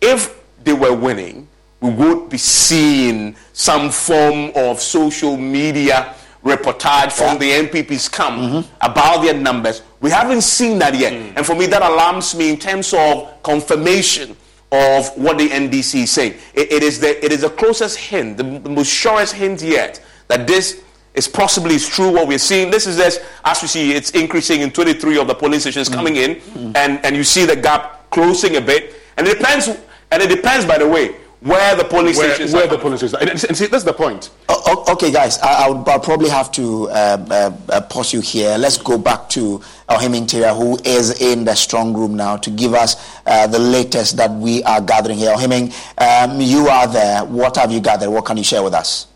If 0.03 0.43
they 0.63 0.75
were 0.75 0.93
winning, 0.93 1.49
we 1.81 1.91
would 1.91 2.29
be 2.29 2.37
seeing 2.37 3.35
some 3.55 3.91
form 3.91 4.53
of 4.55 4.81
social 4.81 5.39
media 5.39 6.15
reportage 6.45 7.13
from 7.13 7.41
yeah. 7.41 7.63
the 7.63 7.69
NPP's 7.69 8.09
camp 8.09 8.37
mm-hmm. 8.37 8.75
about 8.81 9.23
their 9.23 9.35
numbers. 9.35 9.83
We 10.01 10.11
haven't 10.11 10.43
seen 10.43 10.79
that 10.79 10.95
yet. 10.97 11.13
Mm. 11.13 11.37
And 11.37 11.47
for 11.47 11.55
me, 11.55 11.67
that 11.67 11.83
alarms 11.83 12.35
me 12.35 12.51
in 12.51 12.57
terms 12.57 12.95
of 12.95 13.43
confirmation 13.43 14.37
of 14.73 15.09
what 15.17 15.39
the 15.39 15.49
NDC 15.49 16.05
is 16.05 16.11
saying. 16.13 16.35
it, 16.55 16.73
it 16.73 16.83
is, 16.83 17.01
the, 17.01 17.23
it 17.25 17.33
is 17.33 17.41
the 17.43 17.51
closest 17.51 17.99
hint, 17.99 18.37
the, 18.37 18.45
the, 18.45 18.71
most 18.71 18.89
surest 18.89 19.35
hint 19.35 19.63
yet, 19.63 20.03
that 20.29 20.47
this 20.47 20.83
is 21.15 21.27
possibly 21.27 21.75
is 21.75 21.89
true 21.89 22.13
what 22.13 22.29
we're 22.29 22.39
seeing. 22.39 22.71
This 22.71 22.87
is 22.87 22.97
just, 22.97 23.21
as 23.45 23.61
we 23.61 23.69
see, 23.69 23.93
it's 23.93 24.11
increasing 24.13 24.61
in 24.61 24.71
23 24.71 25.19
of 25.19 25.27
the 25.27 25.35
polling 25.35 25.59
stations 25.61 25.89
mm. 25.89 25.95
coming 25.95 26.17
in, 26.17 26.37
mm. 26.37 26.77
and, 26.77 27.05
and 27.05 27.17
you 27.17 27.25
see 27.25 27.45
the 27.45 27.57
gap 27.57 28.09
closing 28.11 28.57
a 28.57 28.61
bit. 28.61 28.95
And 29.17 29.27
it 29.27 29.39
depends, 29.39 29.69
and 30.11 30.23
it 30.23 30.29
depends, 30.29 30.65
by 30.65 30.79
the 30.79 30.89
way, 30.89 31.17
where 31.41 31.75
the 31.75 31.85
police 31.85 32.19
where, 32.19 32.35
stations 32.35 32.53
where 32.53 32.67
the 32.67 32.77
police 32.79 33.01
stations 33.01 33.21
and, 33.21 33.31
and 33.31 33.57
see 33.57 33.67
that's 33.67 33.85
the 33.85 33.93
point. 33.93 34.31
Oh, 34.49 34.85
okay 34.93 35.11
guys. 35.11 35.39
I, 35.39 35.67
I 35.67 35.71
would 35.71 35.89
I'll 35.89 35.99
probably 36.01 36.29
have 36.29 36.53
to 36.53 36.89
uh, 36.91 36.93
uh, 37.31 37.57
uh, 37.71 37.81
pause 37.83 38.13
you 38.13 38.21
here. 38.21 38.57
Let's 38.59 38.77
go 38.77 38.99
back 38.99 39.29
to 39.31 39.59
Ohiming 39.89 40.27
Teria 40.27 40.55
who 40.57 40.79
is 40.85 41.21
in 41.21 41.45
the 41.45 41.55
strong 41.55 41.95
room 41.95 42.15
now 42.15 42.37
to 42.37 42.51
give 42.51 42.75
us 42.75 42.97
uh, 43.27 43.47
the 43.47 43.59
latest 43.59 44.17
that 44.19 44.31
we 44.31 44.63
are 44.65 44.81
gathering 44.81 45.19
here. 45.19 45.33
Ohiming 45.33 45.73
um, 45.99 46.41
you 46.41 46.69
are 46.69 46.87
there. 46.87 47.25
What 47.25 47.57
have 47.57 47.73
you 47.73 47.81
gathered? 47.81 48.11
What 48.11 48.27
can 48.27 48.37
you 48.37 48.45
share 48.45 48.63
with 48.63 48.75
us? 48.75 49.07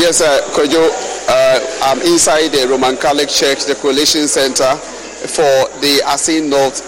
Yes, 0.00 0.20
uh, 0.20 0.40
Kojo, 0.54 1.07
uh, 1.28 1.60
I'm 1.82 2.00
inside 2.00 2.48
the 2.48 2.66
Roman 2.66 2.96
Catholic 2.96 3.28
Church, 3.28 3.66
the 3.66 3.74
Coalition 3.74 4.26
Center, 4.28 4.76
for 5.28 5.68
the 5.84 6.00
Assin 6.06 6.48
North 6.48 6.80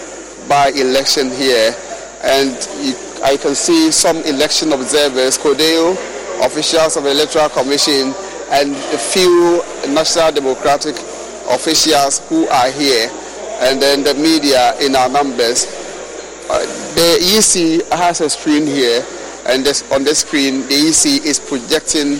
by-election 0.49 1.29
here. 1.29 1.75
And 2.23 2.57
you, 2.81 2.97
I 3.23 3.37
can 3.37 3.53
see 3.53 3.91
some 3.91 4.17
election 4.23 4.73
observers, 4.73 5.37
CODEO, 5.37 5.93
officials 6.43 6.97
of 6.97 7.03
the 7.03 7.11
Electoral 7.11 7.49
Commission, 7.49 8.15
and 8.49 8.71
a 8.73 8.97
few 8.97 9.61
National 9.93 10.31
Democratic 10.31 10.95
officials 11.49 12.27
who 12.27 12.47
are 12.47 12.71
here, 12.71 13.11
and 13.61 13.79
then 13.79 14.03
the 14.03 14.15
media 14.15 14.73
in 14.81 14.95
our 14.95 15.07
numbers. 15.07 15.67
Uh, 16.49 16.65
the 16.95 17.17
EC 17.21 17.85
has 17.93 18.21
a 18.21 18.29
screen 18.29 18.65
here, 18.65 19.05
and 19.47 19.63
this, 19.63 19.89
on 19.91 20.03
the 20.03 20.15
screen, 20.15 20.61
the 20.67 20.89
EC 20.89 21.23
is 21.25 21.39
projecting 21.39 22.17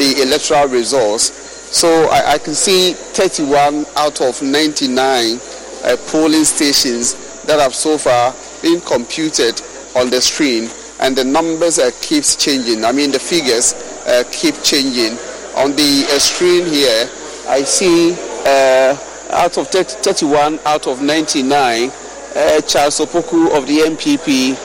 the 0.00 0.22
electoral 0.22 0.66
results 0.68 1.47
so 1.70 2.08
I, 2.10 2.32
I 2.32 2.38
can 2.38 2.54
see 2.54 2.92
31 2.94 3.84
out 3.96 4.20
of 4.20 4.40
99 4.42 5.38
uh, 5.84 5.96
polling 6.08 6.44
stations 6.44 7.14
that 7.44 7.60
have 7.60 7.74
so 7.74 7.98
far 7.98 8.34
been 8.62 8.80
computed 8.80 9.60
on 9.96 10.10
the 10.10 10.20
screen, 10.20 10.70
and 11.00 11.16
the 11.16 11.24
numbers 11.24 11.78
uh, 11.78 11.90
keeps 12.00 12.36
changing. 12.36 12.84
I 12.84 12.92
mean, 12.92 13.10
the 13.12 13.18
figures 13.18 13.74
uh, 14.06 14.24
keep 14.32 14.54
changing. 14.62 15.18
On 15.56 15.72
the 15.72 16.06
uh, 16.08 16.18
screen 16.18 16.66
here, 16.66 17.08
I 17.48 17.62
see 17.62 18.12
uh, 18.46 18.96
out 19.32 19.58
of 19.58 19.68
30, 19.68 20.02
31 20.02 20.60
out 20.64 20.86
of 20.86 21.02
99, 21.02 21.90
uh, 21.90 22.60
Charles 22.62 23.00
Opoku 23.00 23.56
of 23.56 23.66
the 23.66 23.78
NPP 23.80 24.56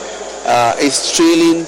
uh, 0.46 0.76
is 0.78 1.12
trailing 1.12 1.66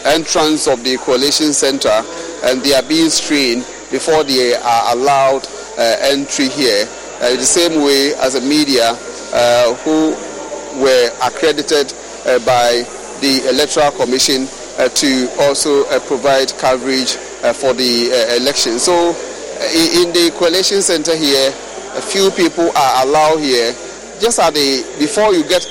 entrance 0.06 0.68
of 0.68 0.84
the 0.84 0.98
coalition 0.98 1.54
center 1.54 2.04
and 2.44 2.62
they 2.62 2.74
are 2.74 2.84
being 2.84 3.10
screened 3.10 3.62
before 3.92 4.24
they 4.24 4.56
are 4.56 4.96
allowed 4.96 5.46
uh, 5.78 5.98
entry 6.02 6.48
here. 6.50 6.86
Uh, 7.22 7.36
the 7.36 7.46
same 7.46 7.84
way 7.84 8.14
as 8.16 8.34
the 8.34 8.42
media 8.42 8.98
uh, 9.34 9.74
who 9.86 10.12
were 10.82 11.10
accredited 11.24 11.94
uh, 12.26 12.40
by 12.46 12.84
the 13.22 13.48
Electoral 13.50 13.92
Commission 13.92 14.48
uh, 14.78 14.90
to 14.90 15.30
also 15.40 15.86
uh, 15.90 16.00
provide 16.08 16.52
coverage 16.58 17.18
uh, 17.44 17.54
for 17.54 17.74
the 17.74 18.10
uh, 18.12 18.36
election. 18.42 18.80
So, 18.80 19.10
in, 19.74 20.10
the 20.12 20.34
coalition 20.40 20.82
center 20.82 21.16
here, 21.16 21.50
a 21.94 22.02
few 22.02 22.32
people 22.32 22.72
are 22.76 23.06
allowed 23.06 23.38
here. 23.38 23.74
Just 24.20 24.40
at 24.40 24.54
the 24.54 24.86
before 25.00 25.34
you 25.34 25.44
get 25.44 25.66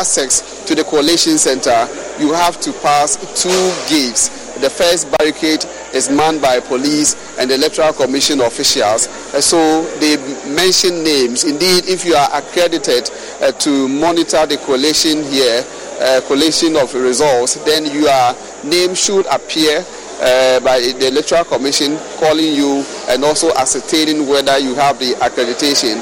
access 0.00 0.47
to 0.68 0.74
the 0.74 0.84
coalition 0.84 1.38
center, 1.38 1.88
you 2.20 2.30
have 2.34 2.60
to 2.60 2.70
pass 2.84 3.16
two 3.40 3.48
gates. 3.88 4.28
The 4.60 4.68
first 4.68 5.10
barricade 5.16 5.64
is 5.94 6.10
manned 6.10 6.42
by 6.42 6.60
police 6.60 7.16
and 7.38 7.50
electoral 7.50 7.94
commission 7.94 8.42
officials. 8.42 9.08
Uh, 9.32 9.40
so 9.40 9.82
they 9.96 10.16
mention 10.52 11.02
names. 11.02 11.44
Indeed, 11.44 11.88
if 11.88 12.04
you 12.04 12.14
are 12.14 12.28
accredited 12.36 13.08
uh, 13.40 13.52
to 13.52 13.88
monitor 13.88 14.44
the 14.44 14.58
coalition 14.58 15.24
here, 15.24 15.64
uh, 16.00 16.20
of 16.20 16.94
results, 16.94 17.54
then 17.64 17.86
your 17.86 18.36
name 18.62 18.94
should 18.94 19.26
appear 19.32 19.82
uh, 20.20 20.60
by 20.60 20.80
the 20.80 21.08
electoral 21.08 21.44
commission 21.44 21.96
calling 22.20 22.52
you 22.54 22.84
and 23.08 23.24
also 23.24 23.52
ascertaining 23.54 24.28
whether 24.28 24.58
you 24.58 24.74
have 24.74 24.98
the 24.98 25.12
accreditation. 25.24 25.96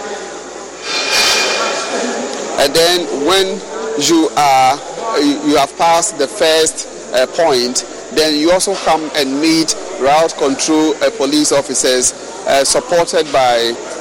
And 2.58 2.74
then 2.74 3.26
when 3.26 3.75
you 3.98 4.28
are 4.36 4.76
you 5.20 5.56
have 5.56 5.76
passed 5.78 6.18
the 6.18 6.26
first 6.28 6.88
uh, 7.14 7.26
point, 7.28 7.84
then 8.14 8.38
you 8.38 8.50
also 8.52 8.74
come 8.84 9.10
and 9.16 9.40
meet 9.40 9.74
route 10.00 10.34
control 10.36 10.94
uh, 11.02 11.10
police 11.16 11.52
officers 11.52 12.12
uh, 12.46 12.64
supported 12.64 13.30
by 13.32 13.56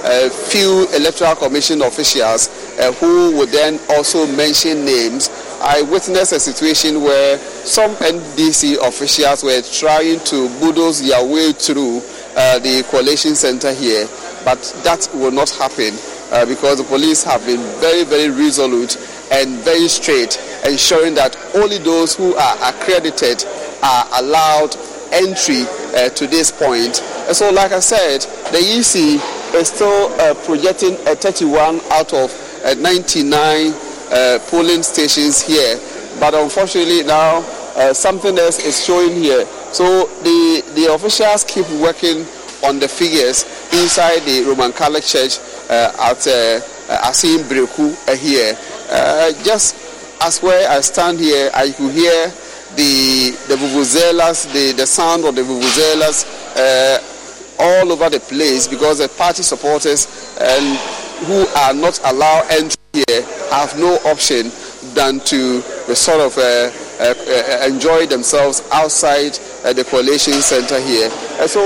a 0.05 0.29
few 0.29 0.87
electoral 0.95 1.35
commission 1.35 1.81
officials 1.81 2.49
uh, 2.79 2.91
who 2.93 3.35
would 3.37 3.49
then 3.49 3.79
also 3.89 4.25
mention 4.35 4.85
names. 4.85 5.29
I 5.61 5.81
witnessed 5.83 6.33
a 6.33 6.39
situation 6.39 7.01
where 7.01 7.37
some 7.39 7.95
NDC 7.95 8.77
officials 8.87 9.43
were 9.43 9.61
trying 9.61 10.19
to 10.25 10.49
bulldoze 10.59 11.01
their 11.07 11.25
way 11.25 11.53
through 11.53 12.01
uh, 12.35 12.59
the 12.59 12.83
coalition 12.91 13.33
center 13.33 13.73
here, 13.73 14.07
but 14.43 14.59
that 14.83 15.07
will 15.15 15.31
not 15.31 15.49
happen 15.51 15.95
uh, 16.31 16.45
because 16.45 16.77
the 16.77 16.83
police 16.83 17.23
have 17.23 17.45
been 17.45 17.61
very, 17.79 18.03
very 18.03 18.29
resolute 18.29 18.97
and 19.31 19.59
very 19.63 19.87
straight, 19.87 20.37
ensuring 20.65 21.15
that 21.15 21.35
only 21.55 21.77
those 21.77 22.15
who 22.15 22.35
are 22.35 22.55
accredited 22.69 23.43
are 23.83 24.05
allowed 24.21 24.75
entry 25.11 25.63
uh, 25.95 26.09
to 26.09 26.27
this 26.27 26.51
point. 26.51 27.01
And 27.27 27.35
so, 27.35 27.51
like 27.51 27.71
I 27.71 27.79
said, 27.79 28.21
the 28.51 28.59
EC 28.59 29.21
is 29.55 29.69
still 29.69 30.11
uh, 30.19 30.33
projecting 30.45 30.93
a 31.07 31.15
31 31.15 31.81
out 31.91 32.13
of 32.13 32.31
uh, 32.65 32.73
99 32.75 33.73
uh, 34.11 34.39
polling 34.47 34.83
stations 34.83 35.41
here. 35.41 35.79
But 36.19 36.33
unfortunately, 36.33 37.03
now 37.03 37.39
uh, 37.75 37.93
something 37.93 38.37
else 38.37 38.63
is 38.63 38.83
showing 38.83 39.15
here. 39.15 39.45
So 39.73 40.07
the, 40.23 40.63
the 40.75 40.93
officials 40.93 41.43
keep 41.43 41.69
working 41.81 42.25
on 42.63 42.79
the 42.79 42.87
figures 42.87 43.43
inside 43.73 44.19
the 44.21 44.43
Roman 44.47 44.71
Catholic 44.71 45.03
Church 45.03 45.39
uh, 45.69 45.91
at 45.99 46.25
uh, 46.89 47.09
Assin 47.09 47.43
Breku 47.49 47.93
here. 48.17 48.53
just 49.43 49.75
as 50.21 50.41
where 50.41 50.69
I 50.69 50.81
stand 50.81 51.19
here, 51.19 51.51
I 51.53 51.71
could 51.71 51.91
hear 51.91 52.31
the 52.75 53.31
the 53.47 53.55
vuvuzelas, 53.55 54.51
the, 54.53 54.73
the 54.75 54.85
sound 54.85 55.25
of 55.25 55.35
the 55.35 55.41
vuvuzelas 55.41 56.25
uh, 56.55 56.99
all 57.59 57.91
over 57.91 58.09
the 58.09 58.19
place 58.19 58.67
because 58.67 58.99
the 58.99 59.07
party 59.09 59.43
supporters 59.43 60.07
and 60.41 60.77
who 61.27 61.45
are 61.57 61.73
not 61.73 61.99
allowed 62.05 62.45
entry 62.51 62.77
here 62.93 63.21
have 63.51 63.77
no 63.77 63.95
option 64.05 64.51
than 64.93 65.19
to 65.21 65.61
sort 65.95 66.19
of 66.21 66.37
uh, 66.37 66.71
uh, 66.99 67.13
uh 67.27 67.67
enjoy 67.67 68.05
themselves 68.05 68.63
outside 68.71 69.37
uh, 69.63 69.73
the 69.73 69.83
coalition 69.83 70.33
center 70.33 70.79
here. 70.79 71.09
And 71.39 71.49
so 71.49 71.61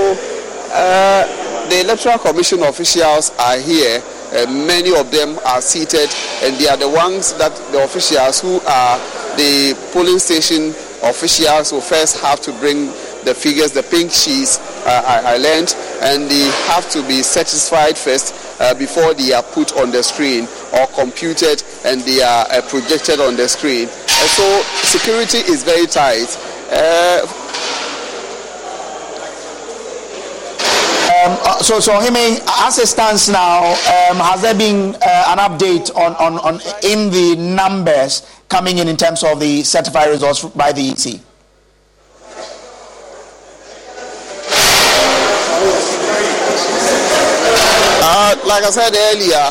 uh, 0.72 1.68
the 1.68 1.80
electoral 1.80 2.18
commission 2.18 2.62
officials 2.62 3.30
are 3.38 3.58
here. 3.58 4.02
Many 4.48 4.94
of 4.96 5.10
them 5.10 5.38
are 5.44 5.60
seated, 5.60 6.08
and 6.42 6.56
they 6.56 6.68
are 6.68 6.76
the 6.76 6.88
ones 6.88 7.32
that 7.34 7.54
the 7.72 7.82
officials 7.84 8.40
who 8.40 8.60
are 8.66 8.98
the 9.36 9.74
polling 9.92 10.18
station 10.18 10.70
officials 11.02 11.72
will 11.72 11.80
first 11.80 12.20
have 12.20 12.40
to 12.40 12.52
bring 12.54 12.86
the 13.24 13.34
figures, 13.34 13.72
the 13.72 13.82
pink 13.82 14.10
sheets 14.10 14.58
uh, 14.86 15.02
I, 15.06 15.34
I, 15.34 15.36
learned, 15.36 15.74
and 16.02 16.28
they 16.30 16.44
have 16.72 16.88
to 16.90 17.02
be 17.06 17.22
satisfied 17.22 17.96
first 17.98 18.34
uh, 18.60 18.74
before 18.74 19.14
they 19.14 19.32
are 19.32 19.42
put 19.42 19.76
on 19.76 19.90
the 19.90 20.02
screen 20.02 20.48
or 20.72 20.86
computed 20.88 21.62
and 21.84 22.00
they 22.02 22.22
are 22.22 22.46
uh, 22.50 22.62
projected 22.68 23.20
on 23.20 23.36
the 23.36 23.48
screen. 23.48 23.88
so 23.88 24.62
security 24.84 25.38
is 25.38 25.62
very 25.64 25.86
tight. 25.86 26.28
Uh, 26.72 27.26
um, 31.24 31.36
uh, 31.42 31.58
so, 31.62 31.80
so 31.80 31.92
Hime, 31.92 32.40
as 32.66 32.78
it 32.78 32.86
stands 32.86 33.28
now, 33.28 33.64
um, 33.68 34.16
has 34.18 34.42
there 34.42 34.54
been 34.54 34.94
uh, 34.94 35.24
an 35.28 35.38
update 35.38 35.94
on, 35.94 36.14
on, 36.16 36.38
on 36.38 36.54
in 36.82 37.10
the 37.10 37.36
numbers 37.36 38.26
coming 38.48 38.78
in 38.78 38.88
in 38.88 38.96
terms 38.96 39.22
of 39.24 39.38
the 39.40 39.62
certified 39.62 40.08
results 40.08 40.44
by 40.44 40.72
the 40.72 40.80
EC? 40.90 41.20
Uh, 48.02 48.36
like 48.46 48.64
I 48.64 48.70
said 48.70 48.94
earlier, 48.94 49.50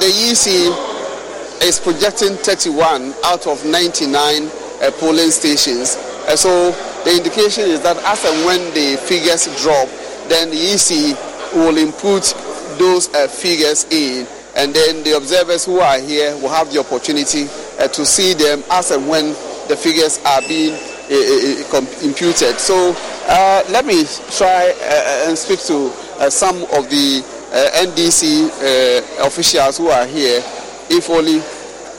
the 0.00 0.10
EC 0.10 1.62
is 1.62 1.78
projecting 1.78 2.36
31 2.36 3.14
out 3.24 3.46
of 3.46 3.64
99 3.64 4.10
uh, 4.12 4.90
polling 4.98 5.30
stations. 5.30 5.90
So 6.34 6.72
the 7.04 7.16
indication 7.16 7.64
is 7.70 7.82
that 7.82 7.96
as 7.98 8.24
and 8.24 8.44
when 8.44 8.60
the 8.74 8.96
figures 8.96 9.46
drop, 9.62 9.88
then 10.28 10.50
the 10.50 10.56
EC 10.56 11.16
will 11.54 11.76
input 11.76 12.34
those 12.78 13.12
uh, 13.14 13.28
figures 13.28 13.84
in 13.90 14.26
and 14.56 14.74
then 14.74 15.04
the 15.04 15.16
observers 15.16 15.66
who 15.66 15.78
are 15.80 15.98
here 16.00 16.34
will 16.38 16.48
have 16.48 16.72
the 16.72 16.80
opportunity 16.80 17.46
uh, 17.78 17.86
to 17.88 18.04
see 18.06 18.32
them 18.32 18.64
as 18.70 18.90
and 18.90 19.06
when 19.06 19.28
the 19.68 19.76
figures 19.76 20.18
are 20.24 20.40
being 20.48 20.72
uh, 20.74 21.76
uh, 21.76 21.86
imputed. 22.02 22.58
So 22.58 22.96
uh, 23.28 23.62
let 23.70 23.84
me 23.84 24.04
try 24.36 24.72
uh, 24.80 25.28
and 25.28 25.38
speak 25.38 25.60
to 25.66 25.92
uh, 26.18 26.30
some 26.30 26.62
of 26.74 26.88
the 26.90 27.22
NDC 27.52 29.24
officials 29.24 29.78
who 29.78 29.88
are 29.88 30.06
here, 30.06 30.42
if 30.90 31.08
only 31.08 31.38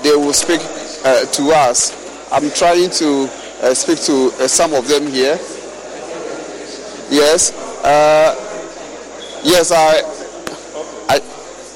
they 0.03 0.15
will 0.15 0.33
speak 0.33 0.59
to 0.61 1.51
us. 1.55 1.93
I'm 2.31 2.51
trying 2.51 2.89
to 2.89 3.27
speak 3.73 3.99
to 4.01 4.47
some 4.47 4.73
of 4.73 4.87
them 4.87 5.07
here. 5.07 5.37
Yes. 7.09 7.66
Yes, 9.43 9.71
I. 9.71 10.01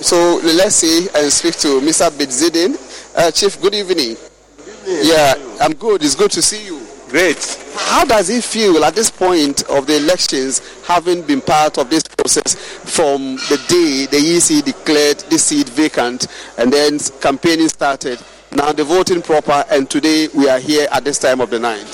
So 0.01 0.39
let's 0.43 0.75
see 0.77 1.07
and 1.15 1.31
speak 1.31 1.55
to 1.57 1.79
Mr. 1.79 2.09
Bede 2.17 2.29
Ziedeng. 2.29 2.75
Uh, 3.15 3.29
Chief, 3.29 3.61
good 3.61 3.75
evening. 3.75 4.17
Good 4.57 4.67
evening. 4.87 4.99
Yeah, 5.03 5.35
I'm 5.61 5.73
good. 5.73 6.03
It's 6.03 6.15
good 6.15 6.31
to 6.31 6.41
see 6.41 6.65
you. 6.65 6.81
Great. 7.07 7.37
How 7.75 8.03
does 8.03 8.29
it 8.31 8.43
feel 8.43 8.83
at 8.83 8.95
this 8.95 9.11
point 9.11 9.61
of 9.69 9.85
the 9.85 9.97
elections, 9.97 10.59
having 10.87 11.21
been 11.21 11.39
part 11.39 11.77
of 11.77 11.91
this 11.91 12.01
process 12.03 12.55
from 12.55 13.35
the 13.49 13.63
day 13.67 14.07
the 14.07 14.17
EC 14.17 14.65
declared 14.65 15.19
the 15.29 15.37
seat 15.37 15.69
vacant 15.69 16.25
and 16.57 16.73
then 16.73 16.97
campaigning 17.21 17.69
started? 17.69 18.19
Now 18.51 18.71
the 18.71 18.83
voting 18.83 19.21
proper, 19.21 19.63
and 19.69 19.87
today 19.87 20.29
we 20.33 20.49
are 20.49 20.59
here 20.59 20.87
at 20.91 21.03
this 21.03 21.19
time 21.19 21.41
of 21.41 21.51
the 21.51 21.59
night. 21.59 21.85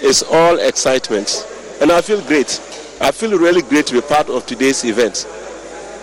It's 0.00 0.22
all 0.22 0.58
excitement, 0.58 1.46
and 1.82 1.92
I 1.92 2.00
feel 2.00 2.22
great. 2.22 2.58
I 3.00 3.12
feel 3.12 3.38
really 3.38 3.62
great 3.62 3.86
to 3.86 3.94
be 3.94 4.00
part 4.00 4.28
of 4.28 4.44
today's 4.46 4.84
event 4.84 5.26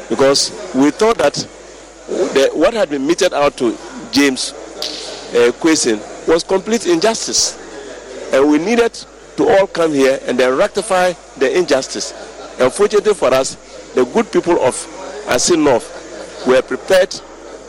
because 0.09 0.51
we 0.73 0.91
thought 0.91 1.17
that 1.17 1.33
the, 2.07 2.49
what 2.53 2.73
had 2.73 2.89
been 2.89 3.05
meted 3.05 3.33
out 3.33 3.57
to 3.57 3.77
James 4.11 4.53
uh, 5.33 5.51
was 6.27 6.43
complete 6.43 6.87
injustice. 6.87 7.61
And 8.33 8.49
we 8.49 8.59
needed 8.59 8.93
to 9.35 9.47
all 9.49 9.67
come 9.67 9.91
here 9.93 10.19
and 10.25 10.39
then 10.39 10.55
rectify 10.57 11.13
the 11.37 11.57
injustice. 11.57 12.13
Unfortunately 12.59 13.13
for 13.13 13.33
us, 13.33 13.55
the 13.93 14.05
good 14.05 14.31
people 14.31 14.59
of 14.61 14.75
Assin 15.27 15.63
North 15.63 16.45
were 16.47 16.61
prepared 16.61 17.11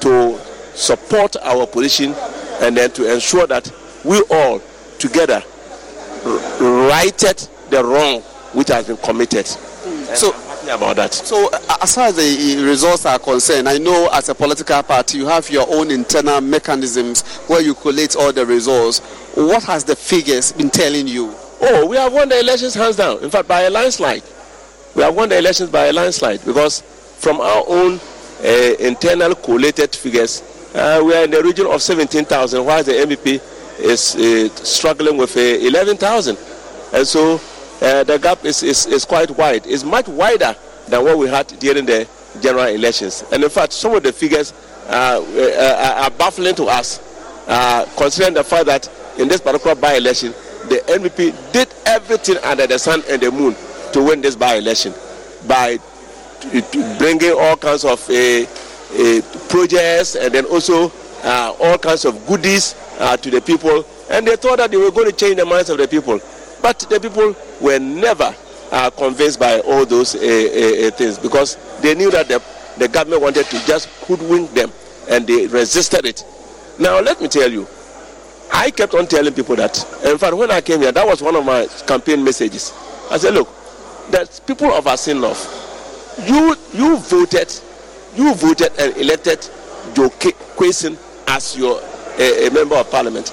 to 0.00 0.38
support 0.74 1.34
our 1.42 1.66
position 1.66 2.14
and 2.60 2.76
then 2.76 2.90
to 2.92 3.12
ensure 3.12 3.46
that 3.48 3.72
we 4.04 4.22
all 4.30 4.60
together 4.98 5.42
righted 6.60 7.38
the 7.70 7.82
wrong 7.84 8.22
which 8.52 8.68
has 8.68 8.87
been 8.87 8.96
committed. 8.98 9.46
So 9.46 10.35
about 10.70 10.96
that. 10.96 11.14
So, 11.14 11.48
uh, 11.52 11.76
as 11.82 11.94
far 11.94 12.06
as 12.09 12.16
the 12.16 12.62
results 12.64 13.06
are 13.06 13.18
concerned, 13.18 13.68
I 13.68 13.78
know 13.78 14.09
as 14.12 14.28
a 14.28 14.35
political 14.35 14.82
party 14.82 15.18
you 15.18 15.26
have 15.26 15.48
your 15.50 15.66
own 15.68 15.90
internal 15.90 16.40
mechanisms 16.40 17.22
where 17.46 17.61
you 17.61 17.74
collate 17.74 18.16
all 18.16 18.32
the 18.32 18.44
results. 18.44 19.01
What 19.34 19.62
has 19.64 19.84
the 19.84 19.94
figures 19.97 20.53
been 20.53 20.70
telling 20.70 21.07
you? 21.07 21.34
Oh, 21.61 21.86
we 21.86 21.97
have 21.97 22.12
won 22.12 22.28
the 22.28 22.38
elections 22.38 22.74
hands 22.74 22.97
down. 22.97 23.22
In 23.22 23.30
fact, 23.30 23.49
by 23.49 23.62
a 23.62 23.70
landslide. 23.70 24.22
We 24.94 25.03
have 25.03 25.14
won 25.14 25.28
the 25.28 25.38
elections 25.38 25.70
by 25.70 25.86
a 25.86 25.92
landslide 25.92 26.44
because 26.44 26.80
from 27.18 27.40
our 27.40 27.64
own 27.66 28.01
uh, 28.44 28.74
internal 28.78 29.34
collated 29.34 29.94
figures, 29.94 30.42
uh, 30.74 31.03
we 31.05 31.14
are 31.14 31.24
in 31.24 31.30
the 31.30 31.42
region 31.42 31.66
of 31.66 31.80
17,000, 31.82 32.64
while 32.64 32.82
the 32.82 32.92
NPP 32.92 33.80
is 33.80 34.16
uh, 34.16 34.55
struggling 34.57 35.16
with 35.16 35.36
uh, 35.36 35.40
11,000. 35.40 36.36
And 36.92 37.07
so 37.07 37.40
uh, 37.83 38.05
the 38.05 38.18
gap 38.18 38.45
is, 38.45 38.62
is, 38.62 38.87
is 38.87 39.05
quite 39.05 39.31
wide. 39.31 39.66
It's 39.66 39.85
much 39.85 40.09
wider 40.09 40.55
than 40.89 41.05
what 41.05 41.18
we 41.18 41.29
had 41.29 41.47
during 41.59 41.85
the 41.87 42.09
general 42.41 42.66
elections. 42.66 43.24
And 43.33 43.43
in 43.45 43.51
fact, 43.51 43.72
some 43.72 43.95
of 43.95 44.03
the 44.03 44.12
figures 44.12 44.53
uh, 44.89 45.20
uh, 45.37 46.03
are 46.05 46.11
baffling 46.11 46.55
to 46.55 46.64
us, 46.64 47.01
uh, 47.49 47.87
considering 47.97 48.35
the 48.35 48.45
fact 48.45 48.66
that 48.66 48.91
in 49.18 49.29
this 49.29 49.41
particular 49.41 49.74
by-election, 49.74 50.33
the 50.68 50.83
NPP 50.87 51.53
did 51.53 51.68
everything 51.87 52.37
under 52.45 52.66
the 52.66 52.79
sun 52.79 53.03
and 53.09 53.20
the 53.20 53.31
moon 53.31 53.55
to 53.93 54.03
win 54.03 54.20
this 54.20 54.37
by-election 54.37 54.93
by 55.47 55.79
bringing 56.99 57.33
all 57.33 57.57
kinds 57.57 57.85
of 57.85 57.99
projects 59.49 60.16
and 60.16 60.35
then 60.35 60.45
also 60.47 60.91
all 61.24 61.79
kinds 61.79 62.05
of 62.05 62.27
goodies 62.27 62.72
to 63.22 63.31
the 63.31 63.41
people. 63.45 63.85
And 64.11 64.27
they 64.27 64.37
thought 64.37 64.59
that 64.59 64.70
they 64.70 64.77
were 64.77 64.91
going 64.91 65.11
to 65.11 65.16
change 65.16 65.37
the 65.37 65.45
minds 65.45 65.68
of 65.70 65.79
the 65.79 65.89
people. 65.89 66.20
But 66.66 66.80
the 66.80 66.98
people 66.98 67.36
were 67.60 67.78
never 67.78 68.34
uh, 68.72 68.90
convinced 68.90 69.38
by 69.38 69.60
all 69.60 69.86
those 69.86 70.16
uh, 70.16 70.18
uh, 70.18 70.90
things 70.96 71.16
because 71.16 71.56
they 71.80 71.94
knew 71.94 72.10
that 72.10 72.26
the, 72.26 72.42
the 72.76 72.88
government 72.88 73.22
wanted 73.22 73.46
to 73.46 73.66
just 73.68 73.86
hoodwink 74.08 74.52
them 74.52 74.72
and 75.08 75.24
they 75.28 75.46
resisted 75.46 76.04
it. 76.04 76.24
Now, 76.80 76.98
let 77.00 77.20
me 77.20 77.28
tell 77.28 77.48
you, 77.48 77.68
I 78.52 78.72
kept 78.72 78.94
on 78.94 79.06
telling 79.06 79.32
people 79.32 79.54
that. 79.54 79.78
In 80.06 80.18
fact, 80.18 80.34
when 80.36 80.50
I 80.50 80.60
came 80.60 80.80
here, 80.80 80.90
that 80.90 81.06
was 81.06 81.22
one 81.22 81.36
of 81.36 81.44
my 81.46 81.68
campaign 81.86 82.24
messages. 82.24 82.74
I 83.12 83.18
said, 83.18 83.34
look, 83.34 83.48
that 84.10 84.40
people 84.44 84.72
of 84.72 84.88
Assin 84.88 85.20
North, 85.20 85.46
you 86.26 86.56
you 86.74 86.98
voted, 86.98 87.54
you 88.16 88.34
voted 88.34 88.72
and 88.76 88.96
elected 88.96 89.38
Joe 89.94 90.08
Quayson 90.10 90.98
as 91.28 91.56
your 91.56 91.80
a 92.18 92.50
member 92.50 92.74
of 92.74 92.90
parliament. 92.90 93.32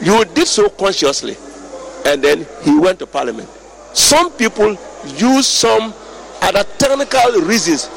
You 0.00 0.24
did 0.26 0.46
so 0.46 0.68
consciously, 0.68 1.36
and 2.06 2.22
then 2.22 2.46
he 2.62 2.78
went 2.78 2.98
to 3.00 3.06
parliament. 3.06 3.48
Some 3.94 4.30
people 4.32 4.76
use 5.16 5.46
some 5.46 5.92
other 6.42 6.64
technical 6.78 7.40
reasons 7.42 7.88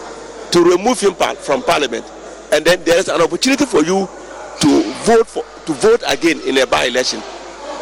to 0.51 0.63
remove 0.63 0.99
him 0.99 1.13
from 1.15 1.63
parliament, 1.63 2.05
and 2.51 2.65
then 2.65 2.83
there 2.83 2.97
is 2.97 3.07
an 3.07 3.21
opportunity 3.21 3.65
for 3.65 3.83
you 3.83 4.07
to 4.61 4.81
vote 5.05 5.27
for 5.27 5.43
to 5.65 5.73
vote 5.73 6.03
again 6.07 6.39
in 6.41 6.57
a 6.57 6.65
by-election. 6.67 7.21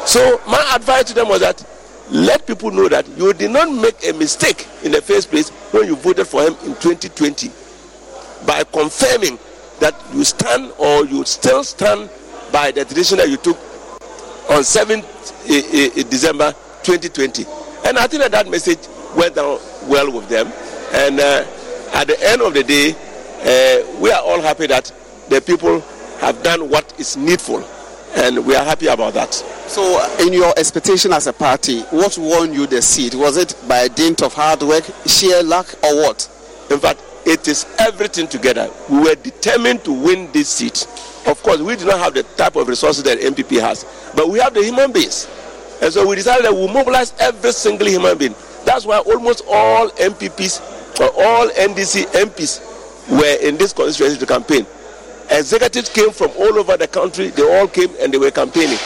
So 0.05 0.41
my 0.47 0.71
advice 0.75 1.05
to 1.05 1.13
them 1.13 1.29
was 1.29 1.39
that 1.41 1.63
let 2.11 2.45
people 2.47 2.71
know 2.71 2.87
that 2.89 3.07
you 3.17 3.33
did 3.33 3.51
not 3.51 3.71
make 3.71 4.03
a 4.07 4.13
mistake 4.13 4.67
in 4.83 4.91
the 4.91 5.01
first 5.01 5.29
place 5.29 5.49
when 5.71 5.85
you 5.87 5.95
voted 5.95 6.27
for 6.27 6.41
him 6.41 6.53
in 6.65 6.73
2020 6.75 7.49
by 8.45 8.63
confirming 8.63 9.37
that 9.79 9.95
you 10.13 10.23
stand 10.23 10.71
or 10.77 11.05
you 11.05 11.23
still 11.25 11.63
stand 11.63 12.09
by 12.51 12.71
the 12.71 12.83
decision 12.85 13.17
that 13.17 13.29
you 13.29 13.37
took 13.37 13.57
on 14.49 14.61
7th 14.61 15.03
eh, 15.49 15.99
eh, 15.99 16.03
December 16.09 16.51
2020. 16.83 17.45
And 17.85 17.97
I 17.97 18.07
think 18.07 18.23
that 18.23 18.31
that 18.31 18.49
message 18.49 18.79
went 19.15 19.35
down 19.35 19.59
well 19.87 20.11
with 20.11 20.27
them. 20.27 20.47
And 20.93 21.19
uh, 21.19 21.45
at 21.93 22.07
the 22.07 22.17
end 22.29 22.41
of 22.41 22.53
the 22.53 22.63
day, 22.63 22.91
uh, 22.91 23.99
we 23.99 24.11
are 24.11 24.21
all 24.21 24.41
happy 24.41 24.67
that 24.67 24.91
the 25.29 25.39
people 25.41 25.81
have 26.19 26.41
done 26.43 26.69
what 26.69 26.93
is 26.99 27.15
needful. 27.15 27.63
And 28.15 28.45
we 28.45 28.55
are 28.55 28.65
happy 28.65 28.87
about 28.87 29.13
that. 29.13 29.33
So, 29.33 30.03
in 30.19 30.33
your 30.33 30.51
expectation 30.57 31.13
as 31.13 31.27
a 31.27 31.33
party, 31.33 31.81
what 31.91 32.17
won 32.17 32.51
you 32.51 32.65
the 32.65 32.81
seat? 32.81 33.13
Was 33.13 33.37
it 33.37 33.55
by 33.67 33.87
dint 33.87 34.23
of 34.23 34.33
hard 34.33 34.63
work, 34.63 34.83
sheer 35.05 35.43
luck, 35.43 35.67
or 35.83 35.95
what? 35.95 36.27
In 36.71 36.79
fact, 36.79 37.01
it 37.25 37.47
is 37.47 37.67
everything 37.77 38.27
together. 38.27 38.67
We 38.89 38.99
were 39.01 39.15
determined 39.15 39.83
to 39.85 39.93
win 39.93 40.31
this 40.31 40.49
seat. 40.49 40.87
Of 41.25 41.41
course, 41.43 41.59
we 41.59 41.75
do 41.75 41.85
not 41.85 41.99
have 41.99 42.13
the 42.13 42.23
type 42.23 42.55
of 42.55 42.67
resources 42.67 43.03
that 43.03 43.19
NPP 43.19 43.59
has, 43.61 43.85
but 44.15 44.29
we 44.29 44.39
have 44.39 44.53
the 44.53 44.63
human 44.63 44.91
beings. 44.91 45.27
And 45.81 45.93
so 45.93 46.07
we 46.07 46.15
decided 46.15 46.45
that 46.45 46.53
we'll 46.53 46.67
mobilize 46.67 47.13
every 47.19 47.51
single 47.51 47.87
human 47.87 48.17
being. 48.17 48.35
That's 48.65 48.85
why 48.85 48.99
almost 48.99 49.43
all 49.47 49.89
MPPs 49.89 50.99
or 50.99 51.09
all 51.17 51.47
NDC 51.49 52.05
MPs 52.11 53.09
were 53.09 53.47
in 53.47 53.57
this 53.57 53.73
constituency 53.73 54.19
to 54.19 54.25
campaign. 54.25 54.65
Executives 55.31 55.89
came 55.89 56.11
from 56.11 56.31
all 56.37 56.57
over 56.57 56.75
the 56.75 56.87
country. 56.87 57.27
They 57.29 57.59
all 57.59 57.67
came 57.67 57.89
and 57.99 58.13
they 58.13 58.17
were 58.17 58.31
campaigning. 58.31 58.77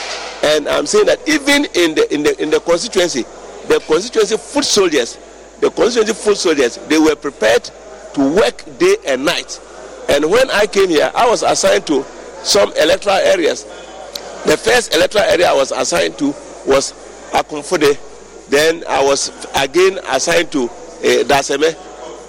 And 0.43 0.67
I'm 0.67 0.85
saying 0.85 1.05
that 1.05 1.27
even 1.27 1.65
in 1.73 1.95
the 1.95 2.13
in 2.13 2.23
the 2.23 2.41
in 2.41 2.49
the 2.49 2.59
constituency, 2.59 3.23
the 3.67 3.81
constituency 3.87 4.37
foot 4.37 4.65
soldiers, 4.65 5.17
the 5.61 5.71
constituency 5.71 6.13
foot 6.13 6.37
soldiers, 6.37 6.77
they 6.87 6.99
were 6.99 7.15
prepared 7.15 7.63
to 8.13 8.35
work 8.35 8.63
day 8.77 8.97
and 9.07 9.25
night. 9.25 9.59
And 10.09 10.29
when 10.29 10.51
I 10.51 10.67
came 10.67 10.89
here, 10.89 11.11
I 11.15 11.29
was 11.29 11.43
assigned 11.43 11.87
to 11.87 12.05
some 12.43 12.71
electoral 12.73 13.15
areas. 13.17 13.63
The 14.45 14.57
first 14.57 14.93
electoral 14.93 15.25
area 15.25 15.49
I 15.49 15.53
was 15.53 15.71
assigned 15.71 16.17
to 16.19 16.27
was 16.65 16.93
Akomfode. 17.31 17.97
Then 18.49 18.83
I 18.87 19.03
was 19.03 19.31
again 19.55 19.99
assigned 20.09 20.51
to 20.51 20.63
uh, 20.65 20.69
Daseme. 21.23 21.73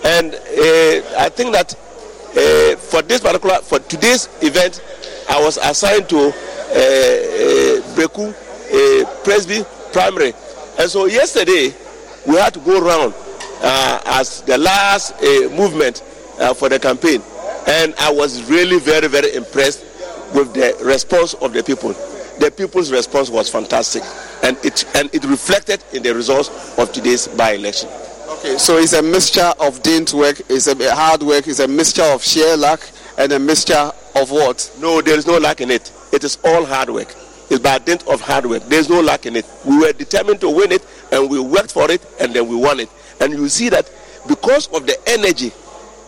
And 0.05 0.35
uh, 0.35 1.19
I 1.19 1.29
think 1.31 1.53
that 1.53 1.75
uh, 1.75 2.77
for 2.77 3.03
this 3.03 3.21
particular, 3.21 3.57
for 3.57 3.79
today's 3.81 4.29
event, 4.43 4.83
I 5.29 5.43
was 5.43 5.57
assigned 5.57 6.09
to 6.11 6.19
uh, 6.19 7.81
uh, 8.73 9.23
Presby 9.25 9.65
Primary. 9.93 10.33
And 10.79 10.91
so 10.91 11.07
yesterday, 11.07 11.73
we 12.27 12.37
had 12.37 12.55
to 12.55 12.61
go 12.61 12.85
around 12.85 13.15
uh, 13.63 14.01
as 14.07 14.43
the 14.43 14.59
last 14.59 15.21
movement 15.53 16.03
uh, 16.39 16.55
for 16.55 16.69
the 16.69 16.79
campaign. 16.79 17.23
And 17.67 17.95
I 17.99 18.11
was 18.13 18.43
really 18.51 18.79
very, 18.79 19.09
very 19.09 19.35
impressed 19.35 19.85
with 20.35 20.53
the 20.53 20.77
response 20.85 21.35
of 21.35 21.53
the 21.53 21.63
people 21.63 21.95
the 22.39 22.51
people's 22.51 22.91
response 22.91 23.31
was 23.31 23.49
fantastic, 23.49 24.03
and 24.43 24.57
it 24.65 24.85
and 24.97 25.13
it 25.15 25.25
reflected 25.25 25.83
in 25.93 26.03
the 26.03 26.15
results 26.15 26.77
of 26.79 26.93
today's 26.93 27.29
by-election. 27.29 27.89
Okay, 28.29 28.59
so 28.59 28.79
it's 28.79 28.93
a 28.93 29.03
mixture 29.03 29.53
of 29.61 29.83
dint 29.83 30.13
work, 30.13 30.41
it's 30.49 30.67
a 30.67 30.95
hard 30.95 31.23
work, 31.23 31.47
it's 31.47 31.61
a 31.61 31.69
mixture 31.69 32.03
of 32.03 32.23
sheer 32.23 32.57
luck, 32.57 32.81
and 33.19 33.33
a 33.33 33.39
mixture 33.39 33.91
of 34.17 34.31
what? 34.31 34.71
No, 34.81 35.01
there 35.01 35.17
is 35.17 35.27
no 35.27 35.39
luck 35.39 35.61
in 35.61 35.71
it. 35.71 35.93
It 36.13 36.25
is 36.25 36.39
all 36.45 36.65
hard 36.65 36.91
work. 36.91 37.15
It's 37.51 37.61
by 37.61 37.79
dint 37.79 38.07
of 38.09 38.21
hard 38.21 38.47
work. 38.47 38.63
There 38.65 38.79
is 38.79 38.89
no 38.89 39.01
luck 39.01 39.27
in 39.27 39.37
it. 39.37 39.47
We 39.65 39.79
were 39.79 39.93
determined 39.93 40.41
to 40.41 40.51
win 40.51 40.73
it, 40.73 40.85
and 41.13 41.31
we 41.31 41.39
worked 41.39 41.73
for 41.73 41.91
it, 41.91 42.05
and 42.21 42.35
then 42.35 42.49
we 42.49 42.57
won 42.57 42.81
it. 42.81 42.89
And 43.21 43.33
you 43.33 43.49
see 43.49 43.69
that 43.69 43.91
because 44.27 44.67
of 44.69 44.87
the 44.87 44.97
energy 45.07 45.53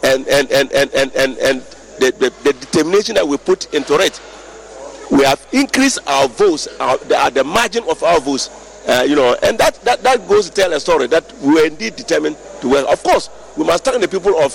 and 0.03 0.27
and 0.29 0.51
and 0.51 0.73
and 0.73 0.93
and 0.95 1.13
and, 1.15 1.39
and 1.39 1.76
the, 1.99 2.11
the, 2.13 2.31
the 2.45 2.53
determination 2.53 3.15
that 3.17 3.27
we 3.27 3.37
put 3.37 3.73
into 3.75 3.95
it, 4.01 4.21
we 5.11 5.23
have 5.25 5.45
increased 5.53 5.99
our 6.07 6.29
votes 6.29 6.67
our, 6.81 6.99
the, 6.99 7.17
at 7.19 7.35
the 7.35 7.45
margin 7.45 7.85
of 7.89 8.03
our 8.03 8.21
votes. 8.21 8.51
Uh, 8.89 9.03
you 9.03 9.17
know, 9.17 9.37
and 9.43 9.59
that, 9.59 9.75
that, 9.85 10.03
that 10.03 10.29
goes 10.29 10.49
to 10.49 10.55
tell 10.55 10.73
a 10.73 10.79
story 10.79 11.07
that 11.09 11.25
we 11.43 11.55
were 11.55 11.67
indeed 11.67 11.97
determined 11.97 12.37
to 12.61 12.69
work. 12.71 12.87
Of 12.89 13.03
course, 13.03 13.31
we 13.57 13.65
must 13.65 13.85
thank 13.85 14.01
the 14.01 14.07
people 14.09 14.37
of 14.39 14.53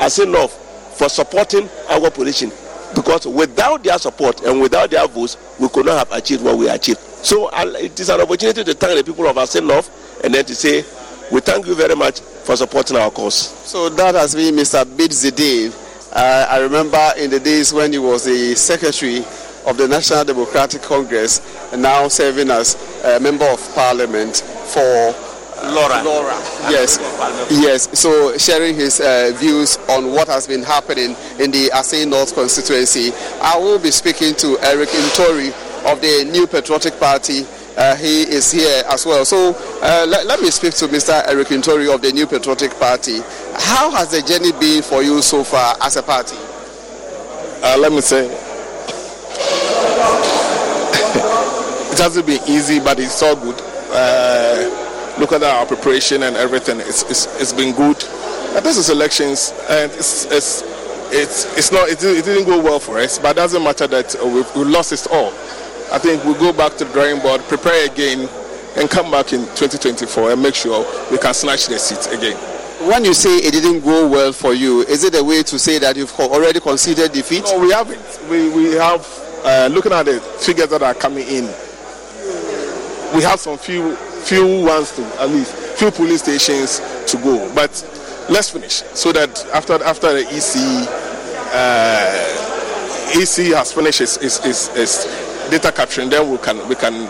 Assin 0.00 0.30
North 0.32 0.52
for 0.96 1.08
supporting 1.08 1.68
our 1.90 2.10
position 2.10 2.50
because 2.94 3.26
without 3.26 3.82
their 3.84 3.98
support 3.98 4.40
and 4.42 4.60
without 4.60 4.90
their 4.90 5.06
votes, 5.06 5.36
we 5.60 5.68
could 5.68 5.86
not 5.86 5.98
have 6.08 6.12
achieved 6.18 6.42
what 6.42 6.56
we 6.56 6.68
achieved. 6.68 6.98
So 6.98 7.46
uh, 7.48 7.64
it 7.78 7.98
is 7.98 8.08
an 8.08 8.20
opportunity 8.20 8.64
to 8.64 8.74
thank 8.74 8.96
the 8.98 9.04
people 9.04 9.26
of 9.26 9.36
Assin 9.36 9.66
North 9.66 10.22
and 10.24 10.32
then 10.34 10.44
to 10.44 10.54
say, 10.54 10.84
we 11.32 11.40
thank 11.40 11.66
you 11.66 11.74
very 11.74 11.94
much 11.96 12.20
for 12.20 12.56
supporting 12.56 12.96
our 12.96 13.10
cause. 13.10 13.34
So 13.68 13.88
that 13.90 14.14
has 14.14 14.34
been 14.34 14.54
Mr. 14.54 14.84
Bede 14.96 15.10
Ziedeng. 15.10 15.83
Uh, 16.14 16.46
I 16.48 16.58
remember 16.60 17.10
in 17.18 17.30
the 17.30 17.40
days 17.40 17.72
when 17.72 17.92
he 17.92 17.98
was 17.98 18.24
the 18.24 18.54
secretary 18.54 19.24
of 19.66 19.76
the 19.76 19.88
National 19.88 20.24
Democratic 20.24 20.82
Congress 20.82 21.40
and 21.72 21.82
now 21.82 22.06
serving 22.08 22.50
as 22.50 22.76
a 23.04 23.18
member 23.18 23.46
of 23.46 23.58
parliament 23.74 24.36
for 24.66 25.14
Lawra. 25.62 26.02
Lawra. 26.04 26.34
Yes. 26.70 26.98
Yes. 27.50 27.98
So 27.98 28.36
sharing 28.38 28.74
his 28.74 29.00
uh, 29.00 29.32
views 29.36 29.76
on 29.88 30.12
what 30.12 30.28
has 30.28 30.46
been 30.46 30.62
happening 30.62 31.16
in 31.38 31.50
the 31.50 31.70
Assin 31.74 32.10
North 32.10 32.34
constituency. 32.34 33.12
I 33.40 33.56
will 33.58 33.78
be 33.78 33.90
speaking 33.90 34.34
to 34.36 34.58
Eric 34.62 34.90
Ntori 34.90 35.48
of 35.90 36.00
the 36.00 36.28
New 36.30 36.46
Patriotic 36.46 36.98
Party. 37.00 37.44
Uh, 37.76 37.96
he 37.96 38.22
is 38.22 38.52
here 38.52 38.84
as 38.88 39.04
well. 39.04 39.24
So 39.24 39.52
uh, 39.82 40.06
let, 40.08 40.26
let, 40.26 40.40
me 40.40 40.50
speak 40.50 40.74
to 40.74 40.86
Mr. 40.86 41.22
Eric 41.26 41.48
Ntori 41.48 41.92
of 41.92 42.02
the 42.02 42.12
New 42.12 42.26
Patriotic 42.26 42.70
Party. 42.78 43.18
How 43.56 43.90
has 43.92 44.10
the 44.10 44.22
journey 44.22 44.52
been 44.52 44.82
for 44.82 45.02
you 45.02 45.22
so 45.22 45.44
far 45.44 45.76
as 45.80 45.96
a 45.96 46.02
party? 46.02 46.36
Uh, 47.62 47.76
let 47.78 47.92
me 47.92 48.00
say 48.00 48.26
it 51.90 51.98
hasn't 51.98 52.26
been 52.26 52.40
easy, 52.48 52.80
but 52.80 52.98
it's 52.98 53.22
all 53.22 53.36
good. 53.36 53.56
Uh, 53.90 55.16
look 55.18 55.32
at 55.32 55.42
our 55.42 55.64
preparation 55.66 56.24
and 56.24 56.36
everything. 56.36 56.80
It's, 56.80 57.02
it's, 57.04 57.26
it's 57.40 57.52
been 57.52 57.74
good. 57.74 58.02
And 58.56 58.64
this 58.64 58.76
is 58.76 58.90
elections, 58.90 59.52
and 59.68 59.90
it's, 59.92 60.26
it's, 60.26 60.62
it's, 61.12 61.56
it's 61.56 61.72
not, 61.72 61.88
it, 61.88 62.02
it 62.02 62.24
didn't 62.24 62.44
go 62.46 62.60
well 62.62 62.78
for 62.80 62.98
us, 62.98 63.18
but 63.18 63.30
it 63.30 63.36
doesn't 63.36 63.62
matter 63.62 63.86
that 63.86 64.14
we, 64.22 64.42
we 64.60 64.68
lost 64.70 64.92
it 64.92 65.06
all. 65.10 65.28
I 65.92 65.98
think 65.98 66.24
we'll 66.24 66.34
go 66.34 66.52
back 66.52 66.76
to 66.78 66.84
the 66.84 66.92
drawing 66.92 67.20
board, 67.20 67.40
prepare 67.42 67.86
again, 67.90 68.28
and 68.76 68.90
come 68.90 69.10
back 69.10 69.32
in 69.32 69.40
2024 69.54 70.32
and 70.32 70.42
make 70.42 70.54
sure 70.54 70.84
we 71.10 71.18
can 71.18 71.32
snatch 71.34 71.66
the 71.66 71.78
seats 71.78 72.06
again. 72.08 72.36
When 72.80 73.04
you 73.04 73.14
say 73.14 73.36
it 73.36 73.52
didn't 73.52 73.80
go 73.80 74.08
well 74.08 74.32
for 74.32 74.52
you, 74.52 74.82
is 74.82 75.04
it 75.04 75.14
a 75.14 75.22
way 75.22 75.42
to 75.44 75.58
say 75.58 75.78
that 75.78 75.96
you've 75.96 76.12
already 76.18 76.60
conceded 76.60 77.12
defeat? 77.12 77.44
No, 77.44 77.60
we 77.60 77.70
haven't. 77.70 78.20
We, 78.28 78.50
we 78.50 78.72
have 78.72 79.06
uh, 79.44 79.68
looking 79.70 79.92
at 79.92 80.04
the 80.06 80.20
figures 80.20 80.68
that 80.68 80.82
are 80.82 80.94
coming 80.94 81.26
in, 81.28 81.44
we 83.14 83.22
have 83.22 83.38
some 83.38 83.56
few 83.58 83.94
few 84.24 84.64
ones 84.64 84.90
to 84.92 85.04
at 85.20 85.28
least 85.28 85.54
few 85.78 85.90
police 85.90 86.22
stations 86.22 86.80
to 87.10 87.16
go. 87.18 87.52
But 87.54 87.70
let's 88.28 88.50
finish 88.50 88.82
so 88.94 89.12
that 89.12 89.44
after 89.54 89.74
after 89.84 90.12
the 90.12 90.20
EC 90.30 90.88
uh, 91.52 92.44
EC 93.14 93.54
has 93.54 93.72
finished 93.72 94.00
its, 94.00 94.16
its, 94.16 94.44
its, 94.44 94.76
its, 94.76 95.50
data 95.50 95.70
capturing, 95.70 96.08
then 96.08 96.28
we 96.30 96.38
can 96.38 96.66
we 96.68 96.74
can 96.74 96.94
uh, 96.94 97.06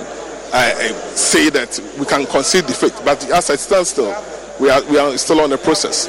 uh, 0.52 0.92
say 1.14 1.48
that 1.50 1.80
we 1.98 2.04
can 2.04 2.26
concede 2.26 2.66
defeat. 2.66 2.92
But 3.04 3.24
as 3.30 3.48
it 3.48 3.60
stands 3.60 3.90
still, 3.90 4.12
we 4.60 4.70
are 4.70 4.82
we 4.84 4.98
are 4.98 5.16
still 5.18 5.40
on 5.40 5.50
the 5.50 5.58
process. 5.58 6.08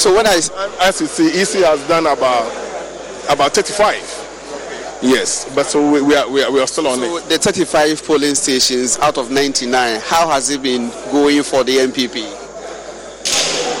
So 0.00 0.14
when 0.14 0.26
I 0.26 0.40
as 0.80 1.00
you 1.00 1.06
see, 1.06 1.28
EC 1.28 1.64
has 1.64 1.86
done 1.88 2.06
about 2.06 2.50
about 3.28 3.54
35. 3.54 4.22
Yes, 5.02 5.52
but 5.52 5.66
so 5.66 5.90
we, 5.90 6.00
we, 6.00 6.14
are, 6.14 6.30
we, 6.30 6.44
are, 6.44 6.52
we 6.52 6.60
are 6.60 6.66
still 6.66 6.86
on 6.86 6.98
so 6.98 7.16
it. 7.16 7.28
the 7.28 7.36
35 7.36 8.06
polling 8.06 8.36
stations 8.36 9.00
out 9.00 9.18
of 9.18 9.32
99, 9.32 10.00
how 10.00 10.28
has 10.30 10.48
it 10.48 10.62
been 10.62 10.90
going 11.10 11.42
for 11.42 11.64
the 11.64 11.78
NPP? 11.78 12.22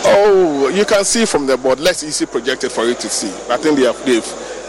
Oh, 0.04 0.68
you 0.74 0.84
can 0.84 1.04
see 1.04 1.24
from 1.24 1.46
the 1.46 1.56
board. 1.56 1.78
Less 1.78 2.02
easy 2.02 2.26
projected 2.26 2.72
for 2.72 2.84
you 2.84 2.94
to 2.94 3.08
see. 3.08 3.28
I 3.48 3.56
think 3.56 3.78
they 3.78 3.84
have 3.84 4.04
they've 4.04 4.24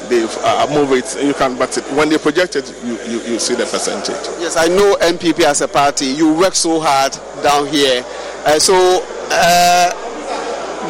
they've 0.10 0.38
uh, 0.40 0.68
moved 0.70 0.94
it. 0.94 1.24
You 1.26 1.34
can, 1.34 1.58
but 1.58 1.78
it, 1.78 1.84
when 1.96 2.10
they 2.10 2.18
project 2.18 2.56
it, 2.56 2.74
you, 2.84 2.98
you, 3.08 3.22
you 3.34 3.40
see 3.40 3.56
the 3.56 3.66
percentage. 3.66 4.16
Yes, 4.40 4.58
I 4.58 4.68
know 4.68 4.96
NPP 5.02 5.44
as 5.44 5.62
a 5.62 5.68
party. 5.68 6.06
You 6.06 6.34
work 6.34 6.56
so 6.56 6.80
hard 6.80 7.14
down 7.44 7.68
here. 7.68 8.04
Uh, 8.46 8.60
so 8.60 9.04
uh, 9.32 9.92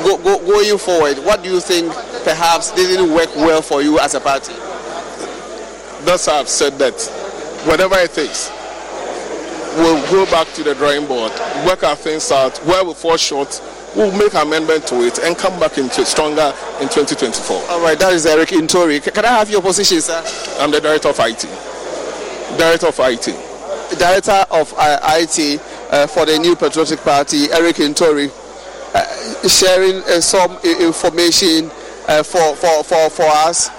go, 0.03 0.17
go, 0.17 0.39
going 0.45 0.77
forward, 0.77 1.17
what 1.19 1.43
do 1.43 1.49
you 1.53 1.59
think 1.59 1.93
perhaps 2.23 2.71
didn't 2.71 3.13
work 3.13 3.33
well 3.35 3.61
for 3.61 3.81
you 3.81 3.99
as 3.99 4.15
a 4.15 4.19
party? 4.19 4.53
That's 6.05 6.27
why 6.27 6.39
I've 6.39 6.49
said 6.49 6.77
that 6.79 6.99
whatever 7.65 7.95
it 7.97 8.13
takes, 8.13 8.49
we'll 9.77 10.01
go 10.11 10.25
back 10.29 10.51
to 10.53 10.63
the 10.63 10.75
drawing 10.75 11.05
board, 11.07 11.31
work 11.65 11.83
our 11.83 11.95
things 11.95 12.31
out. 12.31 12.57
Where 12.59 12.83
we 12.83 12.93
fall 12.93 13.17
short, 13.17 13.61
we'll 13.95 14.11
make 14.17 14.33
amendment 14.33 14.87
to 14.87 15.01
it 15.03 15.19
and 15.19 15.37
come 15.37 15.59
back 15.59 15.77
into 15.77 16.05
stronger 16.05 16.53
in 16.81 16.89
2024. 16.89 17.63
All 17.69 17.81
right, 17.81 17.97
that 17.99 18.13
is 18.13 18.25
Eric 18.25 18.49
Intori. 18.49 19.01
Can 19.01 19.25
I 19.25 19.29
have 19.39 19.49
your 19.49 19.61
position, 19.61 20.01
sir? 20.01 20.23
I'm 20.59 20.71
the 20.71 20.81
director 20.81 21.09
of 21.09 21.19
IT. 21.19 21.41
Director 22.57 22.87
of 22.87 22.99
IT. 22.99 23.25
Director 23.97 24.45
of 24.51 24.73
uh, 24.77 24.99
IT 25.03 25.61
uh, 25.91 26.07
for 26.07 26.25
the 26.25 26.37
New 26.39 26.55
Patriotic 26.55 26.99
Party, 26.99 27.51
Eric 27.51 27.77
Intori, 27.77 28.31
uh, 28.95 29.47
sharing 29.47 29.97
uh, 30.03 30.21
some 30.21 30.57
information 30.63 31.69
uh, 32.07 32.23
for, 32.23 32.55
for, 32.55 32.83
for, 32.83 33.09
for 33.09 33.25
us. 33.25 33.69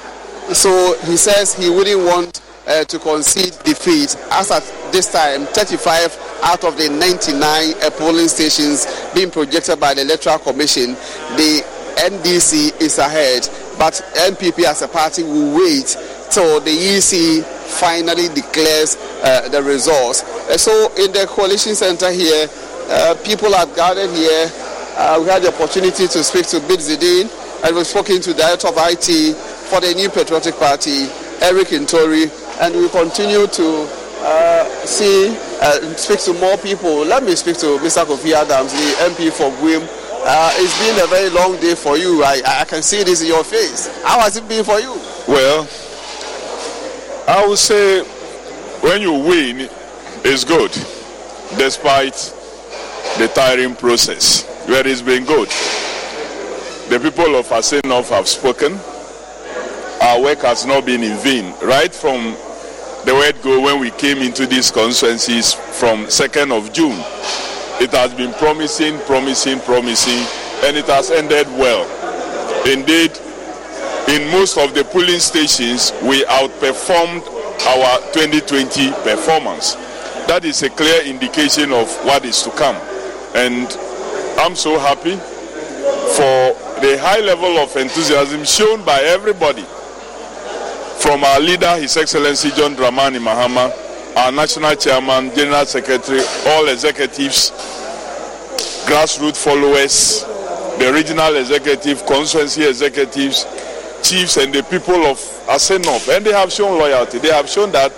So 0.56 0.96
he 1.04 1.16
says 1.16 1.54
he 1.54 1.70
wouldn't 1.70 2.04
want 2.04 2.40
uh, 2.66 2.84
to 2.84 2.98
concede 2.98 3.56
defeat 3.64 4.16
as 4.30 4.50
at 4.50 4.62
this 4.92 5.12
time 5.12 5.44
35 5.46 6.16
out 6.42 6.64
of 6.64 6.76
the 6.76 6.88
99 6.88 7.38
uh, 7.82 7.90
polling 7.98 8.28
stations 8.28 8.86
being 9.14 9.30
projected 9.30 9.78
by 9.80 9.94
the 9.94 10.02
electoral 10.02 10.38
commission 10.38 10.94
the 11.36 11.62
ndc 12.10 12.80
is 12.80 12.98
ahead 12.98 13.48
but 13.78 13.94
npp 14.30 14.64
as 14.64 14.82
a 14.82 14.88
party 14.88 15.22
will 15.22 15.54
wait 15.56 15.96
till 16.30 16.60
the 16.60 16.70
ec 16.70 17.44
finally 17.64 18.28
declares 18.34 18.96
uh, 19.22 19.48
the 19.48 19.62
results. 19.62 20.22
Uh, 20.48 20.56
so 20.58 20.92
in 20.96 21.10
the 21.12 21.24
coalition 21.28 21.74
center 21.74 22.10
here 22.10 22.46
uh, 22.88 23.14
people 23.24 23.52
have 23.52 23.74
gathered 23.74 24.10
here. 24.10 24.50
Uh, 24.96 25.18
we 25.20 25.26
had 25.26 25.42
the 25.42 25.48
opportunity 25.48 26.06
to 26.06 26.22
speak 26.22 26.46
to 26.46 26.60
Bede 26.60 26.78
Ziedeng 26.78 27.64
and 27.64 27.74
we've 27.74 27.86
spoken 27.86 28.20
to 28.20 28.32
the 28.32 28.42
director 28.42 28.68
of 28.68 28.76
it 28.78 29.34
for 29.70 29.80
the 29.80 29.92
new 29.94 30.08
patriotic 30.08 30.54
party 30.56 31.08
eric 31.40 31.68
Intori 31.68 32.30
and 32.60 32.74
we 32.76 32.88
continue 32.90 33.46
to 33.48 33.88
uh, 34.24 34.64
see, 34.86 35.36
uh, 35.60 35.94
speak 35.96 36.20
to 36.20 36.32
more 36.40 36.56
people. 36.56 37.04
Let 37.04 37.22
me 37.22 37.34
speak 37.36 37.58
to 37.58 37.78
Mr. 37.78 38.04
Kofi 38.04 38.32
Adams, 38.32 38.72
the 38.72 38.94
MP 39.12 39.30
for 39.30 39.50
Buem. 39.60 39.86
Uh, 40.26 40.50
it's 40.54 40.78
been 40.80 41.04
a 41.04 41.06
very 41.08 41.28
long 41.28 41.60
day 41.60 41.74
for 41.74 41.98
you. 41.98 42.24
I, 42.24 42.40
I 42.46 42.64
can 42.64 42.82
see 42.82 43.02
this 43.02 43.20
in 43.20 43.28
your 43.28 43.44
face. 43.44 43.86
How 44.02 44.20
has 44.20 44.38
it 44.38 44.48
been 44.48 44.64
for 44.64 44.80
you? 44.80 44.98
Well, 45.28 45.68
I 47.28 47.46
would 47.46 47.58
say 47.58 48.02
when 48.80 49.02
you 49.02 49.12
win, 49.12 49.68
it's 50.24 50.44
good, 50.44 50.70
despite 51.58 52.14
the 53.18 53.30
tiring 53.34 53.76
process. 53.76 54.48
Where 54.66 54.86
it's 54.86 55.02
been 55.02 55.26
good. 55.26 55.48
The 56.88 56.98
people 56.98 57.36
of 57.36 57.46
Assin 57.52 57.82
North 57.84 58.08
have 58.08 58.26
spoken. 58.26 58.78
Our 60.02 60.22
work 60.22 60.38
has 60.38 60.64
not 60.64 60.86
been 60.86 61.02
in 61.02 61.18
vain. 61.18 61.52
Right 61.62 61.94
from 61.94 62.34
the 63.04 63.14
word 63.14 63.36
go 63.42 63.60
when 63.60 63.80
we 63.80 63.90
came 63.90 64.18
into 64.18 64.46
these 64.46 64.70
constituencies 64.70 65.52
from 65.52 66.06
2nd 66.06 66.56
of 66.56 66.72
June. 66.72 66.96
It 67.82 67.90
has 67.90 68.14
been 68.14 68.32
promising, 68.34 68.98
promising, 69.00 69.60
promising, 69.60 70.24
and 70.64 70.76
it 70.76 70.86
has 70.86 71.10
ended 71.10 71.46
well. 71.58 71.84
Indeed, 72.66 73.12
in 74.08 74.30
most 74.32 74.56
of 74.56 74.74
the 74.74 74.84
polling 74.84 75.20
stations, 75.20 75.92
we 76.02 76.24
outperformed 76.24 77.28
our 77.66 78.00
2020 78.12 78.92
performance. 79.02 79.74
That 80.26 80.44
is 80.44 80.62
a 80.62 80.70
clear 80.70 81.04
indication 81.04 81.72
of 81.72 81.88
what 82.06 82.24
is 82.24 82.42
to 82.42 82.50
come. 82.52 82.76
And 83.34 83.68
I'm 84.38 84.56
so 84.56 84.78
happy 84.78 85.16
for 86.16 86.56
the 86.80 86.96
high 87.00 87.20
level 87.20 87.58
of 87.58 87.76
enthusiasm 87.76 88.44
shown 88.44 88.84
by 88.84 89.00
everybody 89.02 89.64
from 91.04 91.22
our 91.22 91.38
leader, 91.38 91.76
His 91.76 91.98
Excellency 91.98 92.48
John 92.52 92.74
Dramani 92.74 93.18
Mahama, 93.20 93.70
our 94.16 94.32
national 94.32 94.74
chairman, 94.74 95.34
general 95.34 95.66
secretary, 95.66 96.22
all 96.46 96.66
executives, 96.68 97.50
grassroots 98.88 99.36
followers, 99.36 100.24
the 100.78 100.90
regional 100.90 101.36
executive, 101.36 102.06
constituency 102.06 102.64
executives, 102.64 103.44
chiefs, 104.02 104.38
and 104.38 104.54
the 104.54 104.62
people 104.62 105.04
of 105.04 105.18
Assin 105.46 105.82
North. 105.82 106.08
And 106.08 106.24
they 106.24 106.32
have 106.32 106.50
shown 106.50 106.78
loyalty. 106.78 107.18
They 107.18 107.28
have 107.28 107.50
shown 107.50 107.70
that 107.72 107.92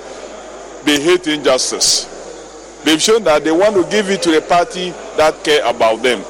they 0.85 1.01
hate 1.01 1.29
injustice. 1.29 2.83
They've 2.85 3.01
shown 3.01 3.23
that 3.23 3.45
they 3.45 3.53
want 3.53 3.77
to 3.77 3.89
give 3.89 4.11
it 4.11 4.21
to 4.23 4.37
a 4.37 4.41
party 4.41 4.91
that 5.17 5.45
care 5.45 5.65
about 5.65 6.03
them. 6.03 6.25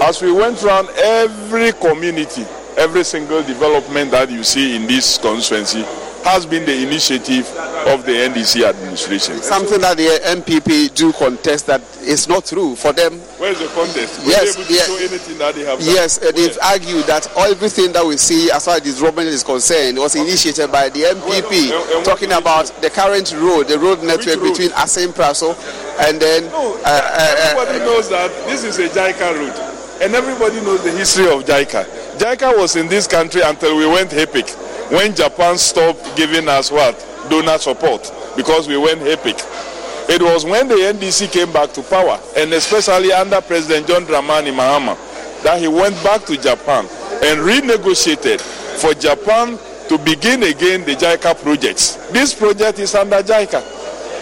As 0.00 0.22
we 0.22 0.32
went 0.32 0.62
around 0.64 0.88
every 0.96 1.72
community, 1.72 2.46
every 2.76 3.04
single 3.04 3.42
development 3.42 4.10
that 4.10 4.30
you 4.30 4.44
see 4.44 4.76
in 4.76 4.86
this 4.86 5.18
constituency 5.18 5.82
has 6.24 6.44
been 6.44 6.64
the 6.66 6.74
initiative 6.82 7.46
of 7.86 8.04
the 8.04 8.10
NDC 8.10 8.68
administration. 8.68 9.40
Something 9.42 9.80
that 9.80 9.96
the 9.96 10.08
NPP 10.26 10.92
do 10.94 11.12
contest 11.12 11.66
that 11.68 11.80
is 12.02 12.26
not 12.26 12.44
true 12.46 12.74
for 12.74 12.92
them. 12.92 13.12
Where 13.38 13.52
is 13.52 13.60
the 13.60 13.68
contest? 13.68 14.18
Were 14.24 14.30
yes, 14.30 14.56
they 14.56 14.62
able 14.62 14.66
to 14.66 14.74
show 14.74 14.96
anything 15.06 15.38
that 15.38 15.54
they 15.54 15.64
have 15.64 15.78
done? 15.78 15.86
Yes, 15.86 16.18
uh, 16.20 16.32
they've 16.32 16.58
argued 16.64 17.04
that 17.06 17.30
everything 17.38 17.92
that 17.92 18.04
we 18.04 18.16
see 18.16 18.50
as 18.50 18.64
far 18.64 18.74
as 18.74 18.80
development 18.82 19.28
is 19.28 19.44
concerned 19.44 19.98
was 19.98 20.16
initiated 20.16 20.72
by 20.72 20.88
the 20.88 21.04
NPP, 21.14 21.70
and- 21.70 21.90
and 21.94 22.04
talking 22.04 22.32
about 22.32 22.66
the 22.82 22.90
current 22.90 23.32
road, 23.38 23.68
the 23.68 23.78
road 23.78 24.02
network 24.02 24.42
road? 24.42 24.50
between 24.50 24.70
Assin 24.72 25.12
Praso 25.14 25.54
and 26.00 26.18
then. 26.20 26.42
uh, 26.52 26.82
uh, 26.84 27.54
Everybody 27.54 27.78
knows 27.86 28.08
that 28.10 28.32
this 28.46 28.64
is 28.64 28.76
a 28.80 28.88
JICA 28.88 29.30
route, 29.38 30.02
and 30.02 30.12
everybody 30.16 30.60
knows 30.62 30.82
the 30.82 30.90
history 30.90 31.30
of 31.30 31.44
JICA. 31.44 31.86
JICA 32.18 32.56
was 32.56 32.76
in 32.76 32.88
this 32.88 33.06
country 33.06 33.42
until 33.42 33.76
we 33.76 33.86
went 33.86 34.10
HIPC, 34.10 34.90
when 34.90 35.14
Japan 35.14 35.58
stopped 35.58 36.16
giving 36.16 36.48
us 36.48 36.70
what? 36.70 36.96
Donor 37.28 37.58
support, 37.58 38.10
because 38.36 38.68
we 38.68 38.76
went 38.76 39.00
HIPC. 39.00 40.08
It 40.08 40.22
was 40.22 40.44
when 40.44 40.68
the 40.68 40.74
NDC 40.76 41.32
came 41.32 41.52
back 41.52 41.72
to 41.72 41.82
power, 41.82 42.18
and 42.36 42.52
especially 42.52 43.12
under 43.12 43.40
President 43.40 43.86
John 43.88 44.04
Dramani 44.04 44.54
Mahama, 44.54 44.96
that 45.42 45.58
he 45.60 45.68
went 45.68 45.94
back 46.02 46.24
to 46.26 46.36
Japan 46.36 46.86
and 47.22 47.40
renegotiated 47.40 48.40
for 48.80 48.94
Japan 48.94 49.58
to 49.88 49.98
begin 49.98 50.42
again 50.44 50.84
the 50.84 50.94
JICA 50.94 51.42
projects. 51.42 51.96
This 52.12 52.34
project 52.34 52.78
is 52.78 52.94
under 52.94 53.16
JICA. 53.22 53.62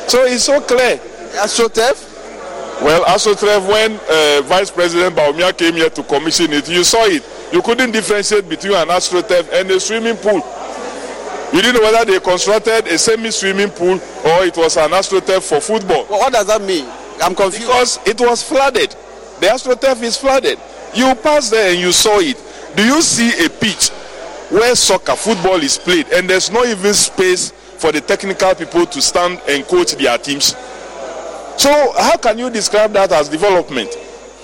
So 0.09 0.25
it's 0.25 0.45
so 0.45 0.61
clear. 0.61 0.97
AstroTurf? 1.37 2.13
Well, 2.83 3.05
AstroTurf, 3.05 3.69
when 3.69 3.93
uh, 3.95 4.43
Vice 4.47 4.71
President 4.71 5.15
Bawumia 5.17 5.57
came 5.57 5.75
here 5.75 5.91
to 5.91 6.03
commission 6.03 6.53
it, 6.53 6.69
you 6.69 6.83
saw 6.83 7.05
it. 7.05 7.23
You 7.53 7.63
couldn't 7.63 7.93
differentiate 7.93 8.49
between 8.49 8.75
an 8.75 8.89
AstroTurf 8.89 9.53
and 9.53 9.71
a 9.71 9.79
swimming 9.79 10.17
pool. 10.17 10.43
You 11.53 11.63
didn't 11.63 11.81
know 11.81 11.93
whether 11.93 12.11
they 12.11 12.19
constructed 12.19 12.89
a 12.89 12.99
semi-swimming 12.99 13.71
pool 13.71 14.01
or 14.25 14.45
it 14.45 14.57
was 14.57 14.77
an 14.77 14.91
AstroTurf 14.91 15.49
for 15.49 15.61
football. 15.61 16.07
Well, 16.11 16.19
what 16.19 16.33
does 16.33 16.49
that 16.49 16.63
mean? 16.63 16.85
I'm 17.23 17.35
confused. 17.35 17.67
Because 17.67 18.01
it 18.07 18.21
was 18.21 18.43
flooded. 18.43 18.91
The 19.41 19.47
AstroTurf 19.47 20.03
is 20.03 20.17
flooded. 20.17 20.59
You 20.95 21.15
passed 21.15 21.53
there 21.53 21.71
and 21.71 21.81
you 21.81 21.93
saw 21.93 22.19
it. 22.19 22.43
Do 22.77 22.85
you 22.85 23.01
see 23.03 23.47
a 23.47 23.49
pitch 23.49 23.91
where 24.51 24.75
soccer, 24.75 25.15
football 25.15 25.61
is 25.63 25.79
played 25.79 26.09
and 26.13 26.29
there's 26.29 26.51
not 26.51 26.67
even 26.67 26.93
space 26.93 27.51
for 27.51 27.93
the 27.93 28.01
technical 28.01 28.55
people 28.55 28.87
to 28.87 29.01
stand 29.01 29.41
and 29.49 29.65
coach 29.65 29.93
their 29.93 30.19
teams? 30.19 30.57
So 31.57 31.71
how 31.97 32.17
can 32.17 32.39
you 32.39 32.51
describe 32.51 32.93
that 32.95 33.13
as 33.13 33.29
development? 33.29 33.97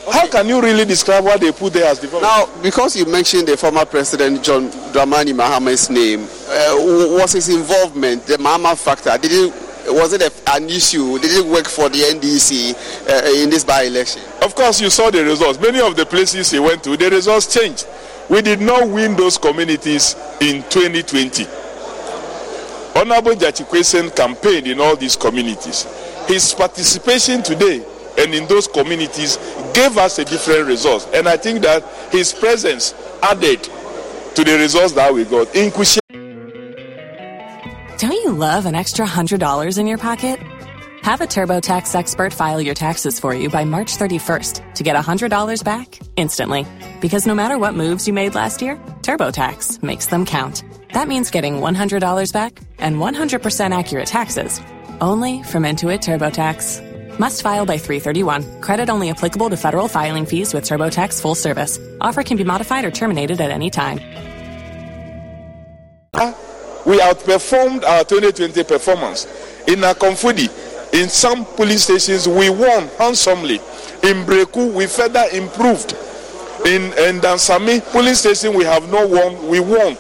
How 0.09 0.26
can 0.28 0.48
you 0.48 0.61
really 0.61 0.84
describe 0.84 1.24
what 1.24 1.40
they 1.40 1.53
put 1.53 1.72
there 1.72 1.86
as 1.90 1.98
development? 1.98 2.32
Now, 2.32 2.62
because 2.62 2.96
you 2.96 3.05
mentioned 3.07 3.48
the 3.48 3.57
former 3.57 3.84
president 3.84 4.42
John 4.42 4.70
Dramani 4.92 5.32
Mahama's 5.34 5.90
name, 5.90 6.22
uh, 6.22 7.16
was 7.18 7.32
his 7.32 7.48
involvement, 7.48 8.26
the 8.26 8.36
Mahama 8.38 8.76
factor, 8.76 9.16
did 9.18 9.30
it, 9.32 9.55
was 9.92 10.12
it 10.12 10.22
a, 10.22 10.32
an 10.55 10.68
issue? 10.68 11.18
Did 11.18 11.44
it 11.44 11.46
work 11.46 11.66
for 11.66 11.88
the 11.88 11.98
NDC 11.98 13.09
uh, 13.09 13.42
in 13.42 13.51
this 13.51 13.64
by-election? 13.64 14.22
Of 14.42 14.55
course, 14.55 14.80
you 14.80 14.90
saw 14.90 15.11
the 15.11 15.24
results. 15.24 15.61
Many 15.61 15.80
of 15.80 15.96
the 15.96 16.07
places 16.07 16.51
he 16.51 16.59
went 16.59 16.82
to, 16.84 16.96
the 16.96 17.11
results 17.11 17.53
changed. 17.53 17.86
We 18.28 18.42
did 18.42 18.61
not 18.61 18.88
win 18.88 19.16
those 19.16 19.36
communities 19.36 20.14
in 20.40 20.62
2020. 20.70 21.44
Honorable 22.94 23.32
Gyakye 23.32 24.14
campaigned 24.14 24.66
in 24.66 24.80
all 24.80 24.96
these 24.96 25.16
communities. 25.16 25.86
His 26.26 26.55
participation 26.55 27.42
today 27.42 27.84
and 28.18 28.34
in 28.34 28.46
those 28.46 28.66
communities 28.66 29.36
gave 29.74 29.96
us 29.96 30.18
a 30.18 30.24
different 30.24 30.66
result. 30.66 31.08
And 31.14 31.28
I 31.28 31.36
think 31.36 31.62
that 31.62 31.84
his 32.11 32.32
presence 32.32 32.94
added 33.22 33.62
to 33.62 34.44
the 34.44 34.56
results 34.58 34.92
that 34.92 35.12
we 35.12 35.24
got. 35.24 35.54
In 35.54 35.70
Kushia, 35.70 35.98
Don't 37.98 38.12
you 38.12 38.32
love 38.32 38.66
an 38.66 38.74
extra 38.74 39.06
$100 39.06 39.78
in 39.78 39.86
your 39.86 39.98
pocket? 39.98 40.38
Have 41.02 41.22
a 41.22 41.26
TurboTax 41.26 41.94
expert 41.94 42.32
file 42.32 42.61
your 42.61 42.74
taxes 42.74 43.18
for 43.18 43.34
you 43.34 43.48
by 43.48 43.64
March 43.64 43.96
31st 43.96 44.74
to 44.74 44.82
get 44.82 44.96
$100 44.96 45.64
back 45.64 45.98
instantly. 46.16 46.66
Because 47.00 47.26
no 47.26 47.34
matter 47.34 47.56
what 47.58 47.74
moves 47.74 48.06
you 48.06 48.12
made 48.12 48.34
last 48.34 48.61
year, 48.61 48.76
TurboTax 49.02 49.82
makes 49.82 50.06
them 50.06 50.26
count. 50.26 50.62
That 50.92 51.08
means 51.08 51.30
getting 51.30 51.54
$100 51.56 52.32
back 52.32 52.61
and 52.78 52.96
100% 52.96 53.78
accurate 53.78 54.06
taxes 54.06 54.61
only 55.00 55.42
from 55.42 55.62
Intuit 55.62 56.00
TurboTax. 56.00 56.89
Must 57.20 57.42
file 57.42 57.66
by 57.66 57.76
331. 57.76 58.62
Credit 58.62 58.88
only 58.88 59.10
applicable 59.10 59.50
to 59.50 59.56
federal 59.58 59.88
filing 59.88 60.24
fees 60.24 60.54
with 60.54 60.64
TurboTax 60.64 61.20
full 61.20 61.34
service. 61.34 61.78
Offer 62.00 62.22
can 62.22 62.38
be 62.38 62.44
modified 62.44 62.86
or 62.86 62.90
terminated 62.90 63.42
at 63.42 63.50
any 63.50 63.68
time. 63.68 63.98
we 66.86 66.96
outperformed 66.98 67.84
our 67.84 68.04
2020 68.04 68.64
performance. 68.64 69.26
In 69.68 69.80
Akonfudi, 69.80 70.48
in 70.94 71.10
some 71.10 71.44
police 71.44 71.82
stations, 71.82 72.26
we 72.26 72.48
won 72.48 72.88
handsomely. 72.96 73.56
In 74.02 74.24
Breku, 74.24 74.72
we 74.72 74.86
further 74.86 75.26
improved. 75.30 75.92
In, 76.64 76.84
in 77.04 77.20
Dansami 77.20 77.82
police 77.92 78.20
station, 78.20 78.54
we 78.54 78.64
have 78.64 78.90
not 78.90 79.10
won, 79.10 79.46
we 79.46 79.60
won. 79.60 79.92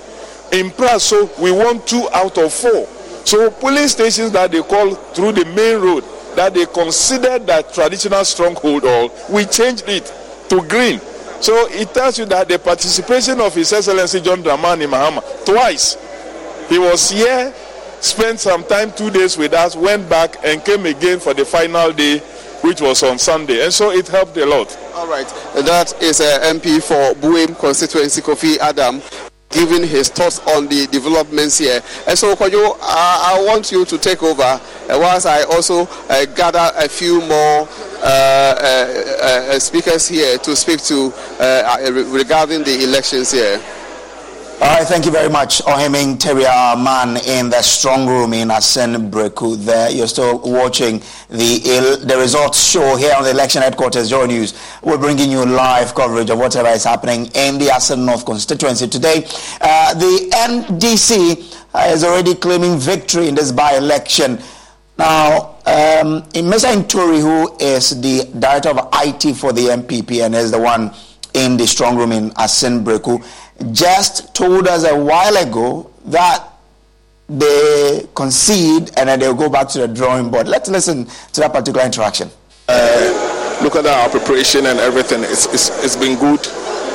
In 0.52 0.70
Praso, 0.70 1.28
we 1.38 1.52
won 1.52 1.84
two 1.84 2.08
out 2.14 2.38
of 2.38 2.50
four. 2.50 2.86
So 3.26 3.50
police 3.50 3.92
stations 3.92 4.32
that 4.32 4.52
they 4.52 4.62
call 4.62 4.94
through 4.94 5.32
the 5.32 5.44
main 5.44 5.82
road, 5.82 6.02
that 6.40 6.54
they 6.54 6.64
considered 6.64 7.46
that 7.46 7.70
traditional 7.74 8.24
stronghold, 8.24 8.82
or 8.82 9.10
we 9.28 9.44
changed 9.44 9.84
it 9.86 10.10
to 10.48 10.66
green. 10.66 10.98
So 11.42 11.68
it 11.68 11.92
tells 11.92 12.18
you 12.18 12.24
that 12.26 12.48
the 12.48 12.58
participation 12.58 13.42
of 13.42 13.54
His 13.54 13.70
Excellency 13.74 14.22
John 14.22 14.42
Dramani 14.42 14.88
Mahama 14.88 15.20
twice, 15.44 15.98
he 16.70 16.78
was 16.78 17.10
here, 17.10 17.52
spent 18.00 18.40
some 18.40 18.64
time, 18.64 18.90
two 18.92 19.10
days 19.10 19.36
with 19.36 19.52
us, 19.52 19.76
went 19.76 20.08
back 20.08 20.42
and 20.42 20.64
came 20.64 20.86
again 20.86 21.20
for 21.20 21.34
the 21.34 21.44
final 21.44 21.92
day, 21.92 22.20
which 22.62 22.80
was 22.80 23.02
on 23.02 23.18
Sunday. 23.18 23.62
And 23.62 23.74
so 23.74 23.90
it 23.90 24.08
helped 24.08 24.38
a 24.38 24.46
lot. 24.46 24.74
All 24.94 25.06
right. 25.06 25.28
That 25.66 25.92
is 26.02 26.22
uh, 26.22 26.40
MP 26.54 26.82
for 26.82 27.20
Buem 27.20 27.58
constituency, 27.58 28.22
Kofi 28.22 28.56
Adam, 28.56 29.02
giving 29.50 29.82
his 29.86 30.08
thoughts 30.08 30.38
on 30.54 30.66
the 30.68 30.86
developments 30.86 31.58
here. 31.58 31.82
And 32.06 32.16
so, 32.18 32.34
Kojo, 32.34 32.76
I, 32.80 33.34
I 33.36 33.44
want 33.46 33.70
you 33.72 33.84
to 33.84 33.98
take 33.98 34.22
over 34.22 34.42
uh, 34.42 34.60
whilst 34.88 35.26
I 35.26 35.42
also 35.42 35.86
uh, 36.08 36.24
gather 36.36 36.70
a 36.76 36.88
few 36.88 37.20
more 37.20 37.68
uh, 38.02 38.04
uh, 38.04 39.54
uh, 39.54 39.58
speakers 39.58 40.08
here 40.08 40.38
to 40.38 40.56
speak 40.56 40.80
to 40.84 41.12
uh, 41.40 41.90
regarding 42.10 42.62
the 42.64 42.84
elections 42.84 43.32
here. 43.32 43.60
All 44.62 44.66
right, 44.66 44.86
thank 44.86 45.06
you 45.06 45.10
very 45.10 45.30
much. 45.30 45.62
Oheming 45.62 46.18
Teria 46.18 46.76
man 46.84 47.16
in 47.24 47.48
the 47.48 47.62
strong 47.62 48.06
room 48.06 48.34
in 48.34 48.48
Assin 48.50 49.10
Breku 49.10 49.56
there. 49.56 49.90
You're 49.90 50.06
still 50.06 50.38
watching 50.40 50.98
the 51.30 51.98
the 52.04 52.16
results 52.18 52.62
show 52.62 52.94
here 52.96 53.14
on 53.16 53.22
the 53.24 53.30
election 53.30 53.62
headquarters, 53.62 54.10
Joy 54.10 54.26
News. 54.26 54.52
We're 54.82 54.98
bringing 54.98 55.30
you 55.30 55.46
live 55.46 55.94
coverage 55.94 56.28
of 56.28 56.38
whatever 56.38 56.68
is 56.68 56.84
happening 56.84 57.30
in 57.34 57.56
the 57.56 57.70
Assin 57.70 58.04
North 58.04 58.26
constituency 58.26 58.86
today. 58.86 59.24
Uh, 59.62 59.94
the 59.94 60.28
NDC 60.34 61.56
uh, 61.74 61.78
is 61.88 62.04
already 62.04 62.34
claiming 62.34 62.76
victory 62.78 63.28
in 63.28 63.34
this 63.34 63.52
by-election. 63.52 64.38
Now, 64.98 65.54
um, 65.64 66.20
Mr. 66.34 66.70
Intori, 66.74 67.22
who 67.22 67.56
is 67.64 67.98
the 68.02 68.28
director 68.38 68.68
of 68.68 68.88
IT 68.92 69.34
for 69.36 69.54
the 69.54 69.68
NPP 69.68 70.22
and 70.22 70.34
is 70.34 70.50
the 70.50 70.60
one 70.60 70.92
in 71.34 71.56
the 71.56 71.66
strong 71.66 71.96
room 71.96 72.12
in 72.12 72.30
Assin 72.30 72.84
Breku, 72.84 73.24
just 73.72 74.34
told 74.34 74.66
us 74.66 74.84
a 74.84 74.96
while 74.96 75.36
ago 75.36 75.90
that 76.06 76.46
they 77.28 78.06
concede 78.14 78.90
and 78.96 79.08
then 79.08 79.20
they'll 79.20 79.34
go 79.34 79.48
back 79.48 79.68
to 79.68 79.78
the 79.78 79.88
drawing 79.88 80.30
board. 80.30 80.48
Let's 80.48 80.68
listen 80.68 81.06
to 81.06 81.40
that 81.40 81.52
particular 81.52 81.84
interaction. 81.84 82.28
Uh, 82.68 83.60
look 83.62 83.76
at 83.76 83.86
our 83.86 84.08
preparation 84.08 84.66
and 84.66 84.78
everything. 84.80 85.22
It's, 85.22 85.46
it's, 85.46 85.84
it's 85.84 85.96
been 85.96 86.18
good. 86.18 86.40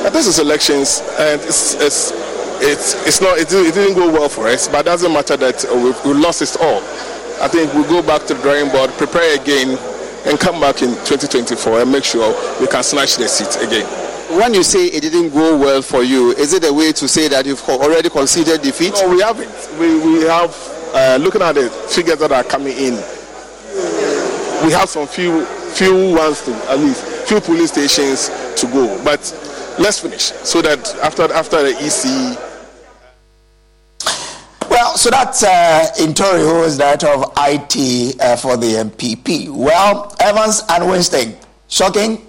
And 0.04 0.14
this 0.14 0.26
is 0.26 0.38
elections, 0.38 1.00
and 1.18 1.40
it's, 1.40 1.74
it's, 1.74 2.12
it's, 2.60 3.06
it's 3.06 3.20
not, 3.20 3.38
it, 3.38 3.48
it 3.52 3.74
didn't 3.74 3.94
go 3.94 4.12
well 4.12 4.28
for 4.28 4.46
us, 4.46 4.68
but 4.68 4.80
it 4.80 4.84
doesn't 4.84 5.12
matter 5.12 5.36
that 5.36 5.64
we, 5.72 6.12
we 6.12 6.18
lost 6.18 6.42
it 6.42 6.56
all. 6.60 6.78
I 7.42 7.48
think 7.48 7.72
we'll 7.74 7.88
go 7.88 8.06
back 8.06 8.26
to 8.26 8.34
the 8.34 8.42
drawing 8.42 8.70
board, 8.70 8.90
prepare 8.92 9.40
again, 9.40 9.78
and 10.26 10.38
come 10.38 10.60
back 10.60 10.82
in 10.82 10.90
2024 11.06 11.82
and 11.82 11.92
make 11.92 12.04
sure 12.04 12.28
we 12.60 12.66
can 12.66 12.82
snatch 12.82 13.16
the 13.16 13.28
seat 13.28 13.64
again 13.66 13.86
when 14.30 14.54
you 14.54 14.62
say 14.62 14.86
it 14.86 15.00
didn't 15.00 15.30
go 15.30 15.56
well 15.58 15.82
for 15.82 16.02
you, 16.02 16.32
is 16.32 16.52
it 16.52 16.64
a 16.64 16.72
way 16.72 16.92
to 16.92 17.08
say 17.08 17.28
that 17.28 17.46
you've 17.46 17.62
already 17.68 18.08
conceded 18.10 18.62
defeat? 18.62 18.94
No, 18.94 19.10
we 19.10 19.20
haven't. 19.20 19.50
We, 19.78 19.98
we 19.98 20.22
have, 20.24 20.54
uh, 20.94 21.18
looking 21.20 21.42
at 21.42 21.54
the 21.54 21.70
figures 21.70 22.18
that 22.18 22.32
are 22.32 22.44
coming 22.44 22.76
in, 22.76 22.94
we 24.64 24.72
have 24.72 24.88
some 24.88 25.06
few 25.06 25.44
few 25.44 26.14
ones 26.14 26.42
to, 26.42 26.54
at 26.70 26.78
least, 26.78 27.04
few 27.28 27.40
police 27.40 27.70
stations 27.70 28.30
to 28.58 28.66
go. 28.68 29.02
But 29.04 29.20
let's 29.78 30.00
finish 30.00 30.22
so 30.22 30.62
that 30.62 30.94
after, 31.02 31.30
after 31.32 31.62
the 31.62 31.76
EC. 31.78 32.38
Well, 34.70 34.96
so 34.96 35.10
that's 35.10 35.42
uh, 35.42 35.86
Intori, 35.98 36.40
who 36.40 36.62
is 36.64 36.78
director 36.78 37.08
of 37.08 37.32
IT 37.36 38.20
uh, 38.20 38.36
for 38.36 38.56
the 38.56 38.84
NPP. 38.84 39.48
Well, 39.50 40.14
Evans 40.20 40.62
and 40.68 40.88
Winston, 40.90 41.36
shocking 41.68 42.26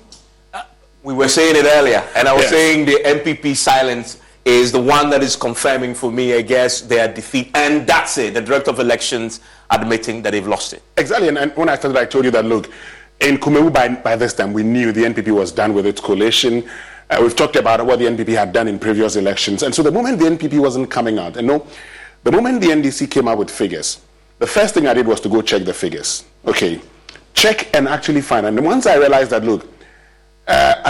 we 1.07 1.13
were 1.13 1.29
saying 1.29 1.55
it 1.55 1.63
earlier, 1.63 2.03
and 2.17 2.27
I 2.27 2.33
was 2.33 2.43
yes. 2.43 2.51
saying 2.51 2.85
the 2.85 2.99
NPP 3.05 3.55
silence 3.55 4.19
is 4.43 4.73
the 4.73 4.81
one 4.81 5.09
that 5.09 5.23
is 5.23 5.37
confirming 5.37 5.95
for 5.95 6.11
me, 6.11 6.33
I 6.33 6.41
guess, 6.41 6.81
their 6.81 7.07
defeat. 7.07 7.49
And 7.55 7.87
that's 7.87 8.17
it. 8.17 8.33
The 8.33 8.41
director 8.41 8.71
of 8.71 8.79
elections 8.81 9.39
admitting 9.69 10.21
that 10.23 10.31
they've 10.31 10.45
lost 10.45 10.73
it. 10.73 10.83
Exactly. 10.97 11.29
And, 11.29 11.37
and 11.37 11.55
when 11.55 11.69
I 11.69 11.75
started, 11.75 11.97
I 11.97 12.03
told 12.03 12.25
you 12.25 12.31
that, 12.31 12.43
look, 12.43 12.69
in 13.21 13.37
Kumawu 13.37 13.71
by, 13.71 13.87
by 13.87 14.17
this 14.17 14.33
time, 14.33 14.51
we 14.51 14.63
knew 14.63 14.91
the 14.91 15.05
NPP 15.05 15.33
was 15.33 15.53
done 15.53 15.73
with 15.73 15.85
its 15.85 16.01
coalition. 16.01 16.69
Uh, 17.09 17.19
we've 17.21 17.35
talked 17.37 17.55
about 17.55 17.85
what 17.85 17.99
the 17.99 18.05
NPP 18.05 18.35
had 18.35 18.51
done 18.51 18.67
in 18.67 18.77
previous 18.77 19.15
elections. 19.15 19.63
And 19.63 19.73
so 19.73 19.83
the 19.83 19.91
moment 19.91 20.19
the 20.19 20.25
NPP 20.25 20.59
wasn't 20.59 20.91
coming 20.91 21.19
out, 21.19 21.37
and 21.37 21.47
no, 21.47 21.65
the 22.23 22.33
moment 22.33 22.59
the 22.59 22.67
NDC 22.67 23.09
came 23.09 23.29
out 23.29 23.37
with 23.37 23.49
figures, 23.49 24.01
the 24.39 24.47
first 24.47 24.73
thing 24.73 24.87
I 24.87 24.93
did 24.93 25.07
was 25.07 25.21
to 25.21 25.29
go 25.29 25.41
check 25.41 25.63
the 25.63 25.73
figures. 25.73 26.25
Okay, 26.45 26.81
check 27.33 27.73
and 27.73 27.87
actually 27.87 28.19
find. 28.19 28.45
And 28.45 28.59
once 28.65 28.85
I 28.85 28.97
realized 28.97 29.31
that, 29.31 29.45
look, 29.45 29.76
uh, 30.47 30.81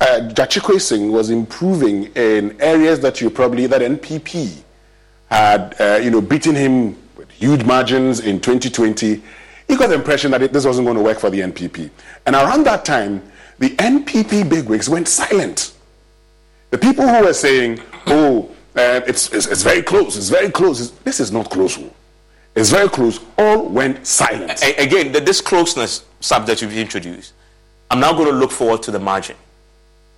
uh, 0.00 1.10
was 1.10 1.30
improving 1.30 2.04
in 2.14 2.60
areas 2.60 3.00
that 3.00 3.20
you 3.20 3.28
probably 3.28 3.66
that 3.66 3.82
NPP 3.82 4.62
had 5.30 5.76
uh, 5.78 6.00
you 6.02 6.10
know 6.10 6.20
beaten 6.20 6.54
him 6.54 6.96
with 7.16 7.30
huge 7.30 7.64
margins 7.64 8.20
in 8.20 8.40
2020. 8.40 9.22
He 9.68 9.76
got 9.76 9.88
the 9.88 9.94
impression 9.94 10.30
that 10.32 10.42
it, 10.42 10.52
this 10.52 10.64
wasn't 10.64 10.86
going 10.86 10.96
to 10.96 11.02
work 11.02 11.18
for 11.18 11.30
the 11.30 11.40
NPP, 11.40 11.90
and 12.26 12.34
around 12.34 12.64
that 12.64 12.84
time, 12.84 13.22
the 13.58 13.70
NPP 13.76 14.48
bigwigs 14.48 14.88
went 14.88 15.06
silent. 15.06 15.74
The 16.70 16.78
people 16.78 17.06
who 17.06 17.24
were 17.24 17.34
saying, 17.34 17.80
"Oh, 18.06 18.50
uh, 18.74 19.02
it's, 19.06 19.32
it's, 19.32 19.46
it's 19.46 19.62
very 19.62 19.82
close, 19.82 20.16
it's 20.16 20.30
very 20.30 20.50
close," 20.50 20.90
this 21.04 21.20
is 21.20 21.30
not 21.30 21.50
close. 21.50 21.78
It's 22.54 22.70
very 22.70 22.88
close. 22.88 23.18
All 23.38 23.66
went 23.68 24.06
silent. 24.06 24.62
Again, 24.78 25.12
the, 25.12 25.20
this 25.20 25.40
closeness 25.40 26.04
subject 26.20 26.60
you've 26.60 26.76
introduced 26.76 27.32
I'm 27.92 28.00
now 28.00 28.14
going 28.14 28.24
to 28.24 28.32
look 28.32 28.50
forward 28.50 28.82
to 28.84 28.90
the 28.90 28.98
margin. 28.98 29.36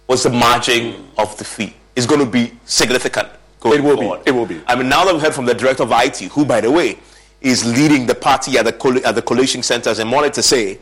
What's 0.07 0.23
the 0.23 0.31
margin 0.31 1.09
of 1.19 1.37
the 1.39 1.45
fee? 1.45 1.75
It's 1.97 2.07
going 2.07 2.21
to 2.21 2.31
be 2.31 2.53
significant. 2.65 3.29
It 3.65 3.83
will 3.83 3.97
forward. 3.97 4.25
be. 4.25 4.31
It 4.31 4.33
will 4.33 4.47
be. 4.47 4.61
I 4.69 4.77
mean, 4.77 4.89
now 4.89 5.05
that 5.05 5.13
we've 5.13 5.21
heard 5.21 5.35
from 5.35 5.45
the 5.45 5.55
director 5.55 5.83
of 5.83 5.91
IT, 5.93 6.21
who, 6.21 6.45
by 6.45 6.61
the 6.61 6.71
way, 6.71 7.01
is 7.41 7.65
leading 7.65 8.07
the 8.07 8.15
party 8.15 8.57
at 8.59 8.65
the, 8.65 9.03
at 9.05 9.17
the 9.17 9.23
coalition 9.23 9.61
centers 9.65 9.99
and 9.99 10.13
wanted 10.13 10.33
to 10.35 10.43
say 10.43 10.79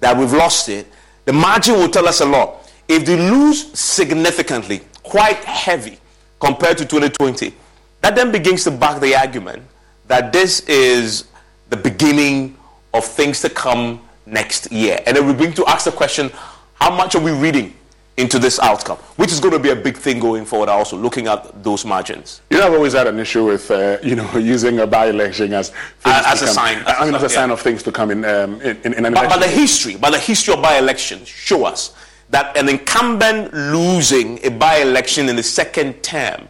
that 0.00 0.14
we've 0.18 0.34
lost 0.34 0.68
it, 0.68 0.86
the 1.24 1.32
margin 1.32 1.76
will 1.76 1.88
tell 1.88 2.06
us 2.06 2.20
a 2.20 2.26
lot. 2.26 2.70
If 2.88 3.06
they 3.06 3.16
lose 3.16 3.72
significantly, 3.78 4.82
quite 5.02 5.42
heavy 5.44 5.96
compared 6.40 6.76
to 6.76 6.84
2020, 6.84 7.54
that 8.02 8.14
then 8.14 8.30
begins 8.30 8.64
to 8.64 8.70
back 8.70 9.00
the 9.00 9.16
argument 9.16 9.62
that 10.08 10.30
this 10.30 10.60
is 10.68 11.24
the 11.70 11.76
beginning 11.78 12.58
of 12.92 13.02
things 13.02 13.40
to 13.40 13.48
come 13.48 14.02
next 14.26 14.70
year. 14.72 15.00
And 15.06 15.16
then 15.16 15.26
we 15.26 15.32
begin 15.32 15.52
to 15.54 15.66
ask 15.66 15.84
the 15.84 15.92
question 15.92 16.30
how 16.74 16.94
much 16.94 17.14
are 17.14 17.20
we 17.22 17.32
reading 17.32 17.74
into 18.16 18.38
this 18.38 18.60
outcome, 18.60 18.96
which 19.16 19.32
is 19.32 19.40
going 19.40 19.52
to 19.52 19.58
be 19.58 19.70
a 19.70 19.76
big 19.76 19.96
thing 19.96 20.20
going 20.20 20.44
forward. 20.44 20.68
Also, 20.68 20.96
looking 20.96 21.26
at 21.26 21.64
those 21.64 21.84
margins. 21.84 22.42
You 22.50 22.58
know, 22.58 22.66
I've 22.68 22.74
always 22.74 22.92
had 22.92 23.06
an 23.08 23.18
issue 23.18 23.44
with 23.44 23.70
uh, 23.70 23.98
you 24.02 24.14
know 24.14 24.30
using 24.38 24.78
a 24.80 24.86
by-election 24.86 25.52
as 25.52 25.72
Uh, 26.04 26.22
as 26.26 26.42
a 26.42 26.46
sign, 26.46 26.78
as 26.78 26.86
I 26.86 27.02
a 27.02 27.06
mean, 27.06 27.14
as 27.14 27.22
a 27.22 27.28
sign, 27.28 27.34
sign 27.34 27.48
yeah. 27.48 27.54
of 27.54 27.60
things 27.60 27.82
to 27.82 27.92
come 27.92 28.10
in 28.10 28.24
um, 28.24 28.60
in, 28.60 28.76
in, 28.84 28.94
in 28.94 29.06
an 29.06 29.14
But, 29.14 29.28
but 29.28 29.40
the 29.40 29.48
history, 29.48 29.96
but 29.96 30.10
the 30.10 30.18
history 30.18 30.54
of 30.54 30.62
by-elections 30.62 31.26
show 31.28 31.64
us 31.64 31.94
that 32.30 32.56
an 32.56 32.68
incumbent 32.68 33.52
losing 33.52 34.44
a 34.44 34.50
by-election 34.50 35.28
in 35.28 35.36
the 35.36 35.42
second 35.42 36.02
term 36.02 36.48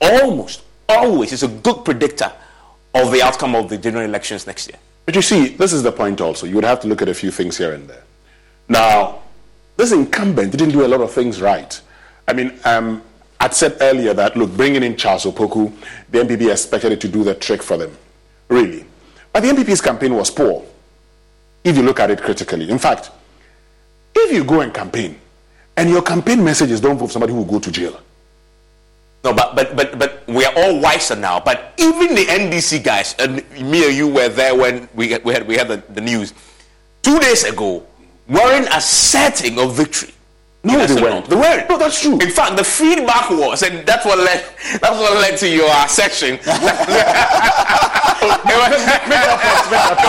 almost 0.00 0.62
always 0.88 1.32
is 1.32 1.42
a 1.42 1.48
good 1.48 1.84
predictor 1.84 2.32
of 2.94 3.10
the 3.10 3.22
outcome 3.22 3.54
of 3.54 3.68
the 3.68 3.76
general 3.76 4.04
elections 4.04 4.46
next 4.46 4.68
year. 4.68 4.78
But 5.06 5.14
you 5.14 5.22
see, 5.22 5.48
this 5.48 5.72
is 5.72 5.82
the 5.82 5.92
point 5.92 6.20
also. 6.20 6.46
You 6.46 6.54
would 6.56 6.64
have 6.64 6.80
to 6.80 6.88
look 6.88 7.02
at 7.02 7.08
a 7.08 7.14
few 7.14 7.30
things 7.30 7.58
here 7.58 7.72
and 7.72 7.88
there. 7.88 8.02
Now, 8.68 9.22
this 9.76 9.92
incumbent 9.92 10.52
didn't 10.52 10.70
do 10.70 10.84
a 10.84 10.88
lot 10.88 11.00
of 11.00 11.10
things 11.12 11.40
right. 11.40 11.80
I 12.26 12.32
mean, 12.32 12.58
um, 12.64 13.02
I'd 13.40 13.54
said 13.54 13.76
earlier 13.80 14.14
that, 14.14 14.36
look, 14.36 14.50
bringing 14.56 14.82
in 14.82 14.96
Charles 14.96 15.24
Opoku, 15.24 15.72
the 16.10 16.18
NPP 16.20 16.50
expected 16.50 16.92
it 16.92 17.00
to 17.02 17.08
do 17.08 17.24
the 17.24 17.34
trick 17.34 17.62
for 17.62 17.76
them. 17.76 17.96
Really. 18.48 18.86
But 19.32 19.40
the 19.40 19.48
NPP's 19.48 19.80
campaign 19.80 20.14
was 20.14 20.30
poor, 20.30 20.64
if 21.64 21.76
you 21.76 21.82
look 21.82 22.00
at 22.00 22.10
it 22.10 22.22
critically. 22.22 22.70
In 22.70 22.78
fact, 22.78 23.10
if 24.14 24.32
you 24.32 24.44
go 24.44 24.60
and 24.60 24.72
campaign, 24.72 25.20
and 25.76 25.90
your 25.90 26.02
campaign 26.02 26.42
message 26.42 26.70
is 26.70 26.80
don't 26.80 26.96
vote 26.96 27.10
somebody 27.10 27.32
who 27.32 27.40
will 27.40 27.52
go 27.52 27.58
to 27.58 27.70
jail, 27.70 28.00
No, 29.24 29.32
but 29.32 29.56
but 29.56 29.74
but 29.74 29.98
but 29.98 30.22
we 30.28 30.44
are 30.44 30.52
all 30.54 30.78
wiser 30.80 31.16
now. 31.16 31.40
But 31.40 31.72
even 31.78 32.14
the 32.14 32.26
NDC 32.26 32.84
guys, 32.84 33.16
and 33.18 33.36
me 33.58 33.88
and 33.88 33.96
you 33.96 34.06
were 34.06 34.28
there 34.28 34.54
when 34.54 34.86
we 34.94 35.16
we 35.24 35.32
had 35.32 35.48
we 35.48 35.56
had 35.56 35.66
the, 35.68 35.82
the 35.88 36.02
news 36.02 36.34
two 37.00 37.18
days 37.20 37.42
ago, 37.44 37.86
weren't 38.28 38.68
asserting 38.68 39.58
of 39.58 39.74
victory. 39.74 40.12
No, 40.62 40.76
Yes 40.76 40.94
they 40.94 41.00
weren't. 41.00 41.24
They 41.24 41.36
weren't. 41.36 41.68
No, 41.70 41.78
that's 41.78 42.00
true. 42.02 42.20
In 42.20 42.30
fact, 42.30 42.56
the 42.56 42.64
feedback 42.64 43.30
was, 43.30 43.62
and 43.62 43.86
that's 43.86 44.04
what 44.04 44.18
led 44.18 44.44
that's 44.80 44.98
what 45.00 45.16
led 45.16 45.38
to 45.38 45.48
your 45.48 45.72
section. 45.88 46.34
it 46.40 46.44
was, 46.44 46.52
it 46.52 46.68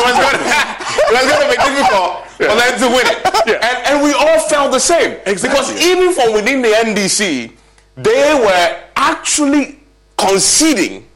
was 0.03 0.15
going 0.19 0.39
it 0.43 1.11
was 1.15 1.23
going 1.23 1.39
to 1.39 1.49
be 1.51 1.59
difficult 1.63 2.27
for 2.35 2.51
them 2.51 2.79
to 2.83 2.87
win 2.91 3.07
it, 3.07 3.63
and, 3.63 3.77
and 3.87 4.03
we 4.03 4.11
all 4.11 4.39
felt 4.47 4.73
the 4.73 4.79
same 4.79 5.15
because 5.23 5.71
even 5.79 6.11
from 6.13 6.33
within 6.33 6.61
the 6.61 6.69
NDC, 6.83 7.51
they 7.95 8.33
were 8.35 8.84
actually 8.95 9.79
conceding 10.17 11.07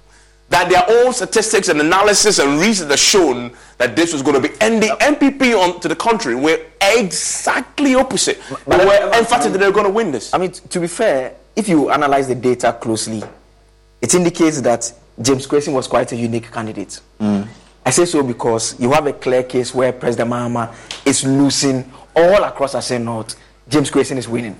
that 0.49 0.67
their 0.69 0.83
own 1.05 1.13
statistics 1.13 1.69
and 1.69 1.79
analysis 1.79 2.39
and 2.39 2.59
research 2.59 2.89
have 2.89 2.99
shown 2.99 3.51
that 3.77 3.95
this 3.95 4.11
was 4.13 4.21
going 4.21 4.41
to 4.41 4.49
be. 4.49 4.55
And 4.61 4.81
the 4.81 4.87
NPP, 4.99 5.55
on 5.57 5.79
to 5.81 5.87
the 5.87 5.95
contrary, 5.95 6.35
were 6.35 6.59
exactly 6.81 7.95
opposite. 7.95 8.39
But 8.65 8.77
They 8.79 8.85
were 8.85 9.11
emphatic 9.13 9.51
that 9.51 9.57
they 9.59 9.67
were 9.67 9.73
going 9.73 9.85
to 9.85 9.91
win 9.91 10.11
this. 10.11 10.33
I 10.33 10.37
mean, 10.39 10.51
t- 10.51 10.67
to 10.67 10.79
be 10.79 10.87
fair, 10.87 11.35
if 11.55 11.69
you 11.69 11.91
analyze 11.91 12.27
the 12.27 12.35
data 12.35 12.73
closely, 12.73 13.21
it 14.01 14.13
indicates 14.15 14.61
that 14.61 14.91
James 15.21 15.45
Quayson 15.45 15.73
was 15.73 15.87
quite 15.87 16.11
a 16.11 16.15
unique 16.15 16.51
candidate. 16.51 16.99
Mm. 17.19 17.47
I 17.85 17.91
say 17.91 18.05
so 18.05 18.23
because 18.23 18.79
you 18.79 18.91
have 18.91 19.07
a 19.07 19.13
clear 19.13 19.43
case 19.43 19.73
where 19.73 19.91
President 19.93 20.29
Mahama 20.31 20.73
is 21.05 21.25
losing 21.25 21.89
all 22.15 22.43
across 22.43 22.73
Assin 22.75 23.03
North. 23.03 23.35
James 23.67 23.91
Quayson 23.91 24.17
is 24.17 24.27
winning. 24.27 24.55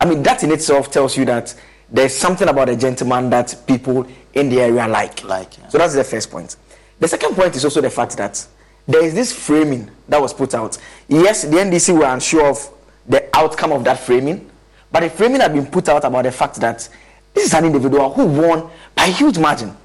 I 0.00 0.04
mean, 0.06 0.22
that 0.22 0.42
in 0.42 0.50
itself 0.52 0.90
tells 0.90 1.16
you 1.16 1.24
that 1.26 1.54
there's 1.92 2.14
something 2.14 2.48
about 2.48 2.70
a 2.70 2.76
gentleman 2.76 3.28
that 3.30 3.54
people 3.66 4.06
in 4.32 4.48
the 4.48 4.60
area 4.60 4.88
like. 4.88 5.22
Like. 5.24 5.52
So 5.68 5.78
that's 5.78 5.94
the 5.94 6.04
first 6.04 6.30
point. 6.30 6.56
The 6.98 7.06
second 7.06 7.34
point 7.34 7.54
is 7.54 7.64
also 7.64 7.80
the 7.80 7.90
fact 7.90 8.16
that 8.16 8.44
there 8.88 9.04
is 9.04 9.14
this 9.14 9.32
framing 9.32 9.90
that 10.08 10.20
was 10.20 10.32
put 10.32 10.54
out. 10.54 10.78
Yes, 11.06 11.42
the 11.42 11.56
NDC 11.56 11.96
were 11.96 12.06
unsure 12.06 12.48
of 12.48 12.70
the 13.06 13.28
outcome 13.36 13.72
of 13.72 13.84
that 13.84 14.00
framing, 14.00 14.50
but 14.90 15.00
the 15.00 15.10
framing 15.10 15.40
had 15.40 15.52
been 15.52 15.66
put 15.66 15.88
out 15.88 16.04
about 16.04 16.22
the 16.24 16.32
fact 16.32 16.56
that 16.56 16.88
this 17.34 17.46
is 17.46 17.54
an 17.54 17.64
individual 17.64 18.12
who 18.12 18.26
won 18.26 18.70
by 18.94 19.06
a 19.06 19.10
huge 19.10 19.38
margin 19.38 19.76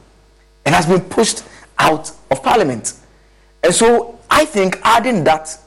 and 0.65 0.75
has 0.75 0.85
been 0.85 1.01
pushed 1.01 1.43
out 1.77 2.11
of 2.31 2.41
parliament. 2.41 2.93
And 3.63 3.73
so 3.73 4.19
I 4.29 4.45
think 4.45 4.79
adding 4.83 5.23
that 5.25 5.57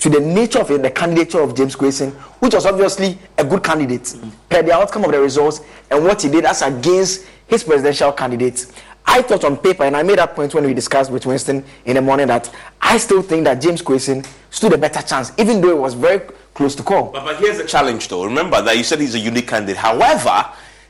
to 0.00 0.08
the 0.08 0.18
nature 0.20 0.60
of 0.60 0.70
it, 0.70 0.82
the 0.82 0.90
candidature 0.90 1.40
of 1.40 1.54
James 1.54 1.76
Quayson, 1.76 2.12
which 2.40 2.54
was 2.54 2.66
obviously 2.66 3.18
a 3.38 3.44
good 3.44 3.62
candidate 3.62 4.14
per 4.48 4.62
the 4.62 4.72
outcome 4.72 5.04
of 5.04 5.12
the 5.12 5.20
results 5.20 5.60
and 5.90 6.02
what 6.04 6.22
he 6.22 6.28
did 6.30 6.44
as 6.46 6.62
against 6.62 7.26
his 7.46 7.62
presidential 7.62 8.10
candidate. 8.12 8.66
I 9.06 9.22
thought 9.22 9.44
on 9.44 9.56
paper, 9.56 9.84
and 9.84 9.96
I 9.96 10.02
made 10.02 10.18
that 10.18 10.34
point 10.34 10.54
when 10.54 10.64
we 10.64 10.72
discussed 10.72 11.10
with 11.10 11.26
Winston 11.26 11.64
in 11.84 11.96
the 11.96 12.02
morning, 12.02 12.28
that 12.28 12.50
I 12.80 12.96
still 12.96 13.22
think 13.22 13.44
that 13.44 13.60
James 13.60 13.82
Quayson 13.82 14.26
stood 14.50 14.72
a 14.72 14.78
better 14.78 15.02
chance, 15.02 15.32
even 15.38 15.60
though 15.60 15.70
it 15.70 15.78
was 15.78 15.94
very 15.94 16.20
close 16.54 16.74
to 16.76 16.82
call. 16.82 17.10
But, 17.10 17.24
but 17.24 17.36
here's 17.38 17.58
the 17.58 17.66
challenge, 17.66 18.08
though. 18.08 18.24
Remember 18.24 18.62
that 18.62 18.76
you 18.76 18.84
said 18.84 19.00
he's 19.00 19.14
a 19.14 19.18
unique 19.18 19.48
candidate. 19.48 19.76
However, 19.76 20.46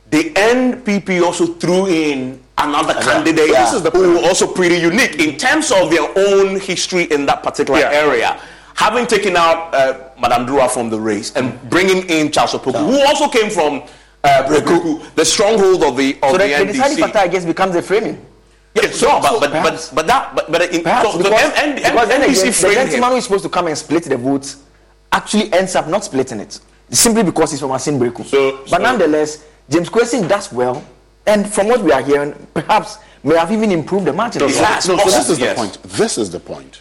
the 0.09 0.31
NPP 0.33 1.21
also 1.23 1.47
threw 1.55 1.87
in 1.87 2.41
another 2.57 2.93
candidate 2.93 3.47
This 3.47 3.73
is 3.73 3.81
the 3.81 3.89
who 3.89 4.19
also 4.19 4.45
pretty 4.45 4.75
unique 4.75 5.19
in 5.19 5.37
terms 5.37 5.71
of 5.71 5.89
their 5.89 6.07
own 6.15 6.59
history 6.59 7.03
in 7.05 7.25
that 7.25 7.43
particular 7.43 7.79
Yeah. 7.79 7.91
area. 7.91 8.41
Having 8.75 9.07
taken 9.07 9.35
out 9.35 9.73
uh, 9.73 10.09
Madame 10.19 10.45
Dura 10.45 10.67
from 10.69 10.89
the 10.89 10.99
race 10.99 11.35
and 11.35 11.59
bringing 11.69 12.07
in 12.09 12.31
Charles 12.31 12.53
Opoku, 12.53 12.85
who 12.85 12.99
also 13.05 13.27
came 13.27 13.49
from 13.49 13.83
uh, 14.23 14.43
Brekuku, 14.47 15.13
the 15.15 15.25
stronghold 15.25 15.83
of 15.83 15.97
the 15.97 16.17
of 16.23 16.31
so 16.31 16.37
the, 16.37 16.47
the, 16.47 16.65
the 16.65 16.65
deciding 16.73 16.97
NDC. 16.97 17.01
factor, 17.01 17.19
I 17.19 17.27
guess, 17.27 17.45
becomes 17.45 17.73
the 17.73 17.81
framing. 17.81 18.25
Yeah, 18.73 18.89
so, 18.89 19.19
but, 19.21 19.39
but, 19.41 19.51
but, 19.51 19.91
but 19.93 20.07
that, 20.07 20.33
but, 20.35 20.51
but 20.51 20.73
in, 20.73 20.81
Perhaps 20.83 21.11
so 21.11 21.17
the 21.17 21.23
because, 21.25 21.53
N- 21.57 21.69
N- 21.69 21.75
because 21.75 22.07
then 22.07 22.21
NDC 22.21 22.31
again, 22.31 22.45
the 22.45 22.51
framed 22.53 22.77
him. 22.77 22.85
gentleman 22.87 23.11
who 23.11 23.17
is 23.17 23.23
supposed 23.25 23.43
to 23.43 23.49
come 23.49 23.67
and 23.67 23.77
split 23.77 24.03
the 24.05 24.17
votes 24.17 24.63
actually 25.11 25.51
ends 25.51 25.75
up 25.75 25.87
not 25.89 26.05
splitting 26.05 26.39
it 26.39 26.57
simply 26.89 27.23
because 27.23 27.51
he's 27.51 27.59
from 27.59 27.71
Assin 27.71 27.99
Breku. 27.99 28.69
but 28.69 28.81
nonetheless, 28.81 29.45
James 29.69 29.89
Quayson 29.89 30.27
does 30.27 30.51
well, 30.53 30.83
and 31.27 31.47
from 31.51 31.67
what 31.67 31.81
we 31.83 31.91
are 31.91 32.01
hearing, 32.01 32.33
perhaps 32.53 32.97
may 33.23 33.35
have 33.37 33.51
even 33.51 33.71
improved 33.71 34.05
the 34.05 34.13
margin. 34.13 34.39
No, 34.41 34.47
so, 34.47 34.61
no, 34.61 34.79
so 34.79 35.05
this 35.05 35.29
is 35.29 35.37
the 35.37 35.53
point. 35.53 35.77
This 35.83 36.17
is 36.17 36.29
the 36.31 36.39
point. 36.39 36.80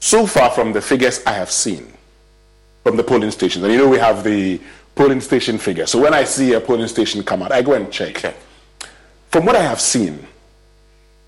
So 0.00 0.26
far 0.26 0.50
from 0.50 0.72
the 0.72 0.80
figures 0.80 1.22
I 1.26 1.32
have 1.32 1.50
seen 1.50 1.92
from 2.84 2.96
the 2.96 3.02
polling 3.04 3.30
stations, 3.30 3.64
and 3.64 3.72
you 3.72 3.78
know 3.78 3.88
we 3.88 3.98
have 3.98 4.24
the 4.24 4.60
polling 4.94 5.20
station 5.20 5.58
figure. 5.58 5.86
So 5.86 6.00
when 6.00 6.14
I 6.14 6.24
see 6.24 6.54
a 6.54 6.60
polling 6.60 6.88
station 6.88 7.22
come 7.22 7.42
out, 7.42 7.52
I 7.52 7.62
go 7.62 7.74
and 7.74 7.90
check. 7.92 8.34
From 9.30 9.44
what 9.44 9.56
I 9.56 9.62
have 9.62 9.80
seen, 9.80 10.26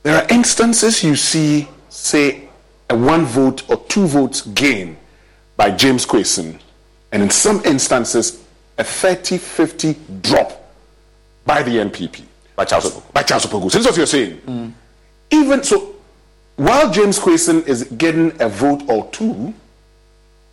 there 0.02 0.16
are 0.16 0.26
instances 0.30 1.04
you 1.04 1.16
see, 1.16 1.68
say, 1.88 2.48
a 2.88 2.96
one 2.96 3.24
vote 3.24 3.68
or 3.68 3.76
two 3.88 4.06
votes 4.06 4.42
gain 4.42 4.96
by 5.56 5.70
James 5.70 6.06
Quayson, 6.06 6.58
and 7.12 7.22
in 7.22 7.30
some 7.30 7.62
instances, 7.64 8.42
a 8.78 8.84
30 8.84 9.36
50 9.36 9.96
drop 10.22 10.72
by 11.44 11.62
the 11.62 11.72
NPP. 11.72 12.22
By 12.56 12.64
Charles 12.64 12.90
Opoku. 12.90 13.12
By 13.12 13.22
Charles 13.22 13.46
Opoku. 13.46 13.70
So 13.70 13.78
this 13.78 13.80
is 13.80 13.86
what 13.86 13.96
you're 13.96 14.06
saying. 14.06 14.38
Mm. 14.38 14.72
Even 15.30 15.62
so, 15.62 15.96
while 16.60 16.90
James 16.90 17.18
Quayson 17.18 17.66
is 17.66 17.84
getting 17.84 18.38
a 18.38 18.46
vote 18.46 18.82
or 18.86 19.08
two, 19.12 19.54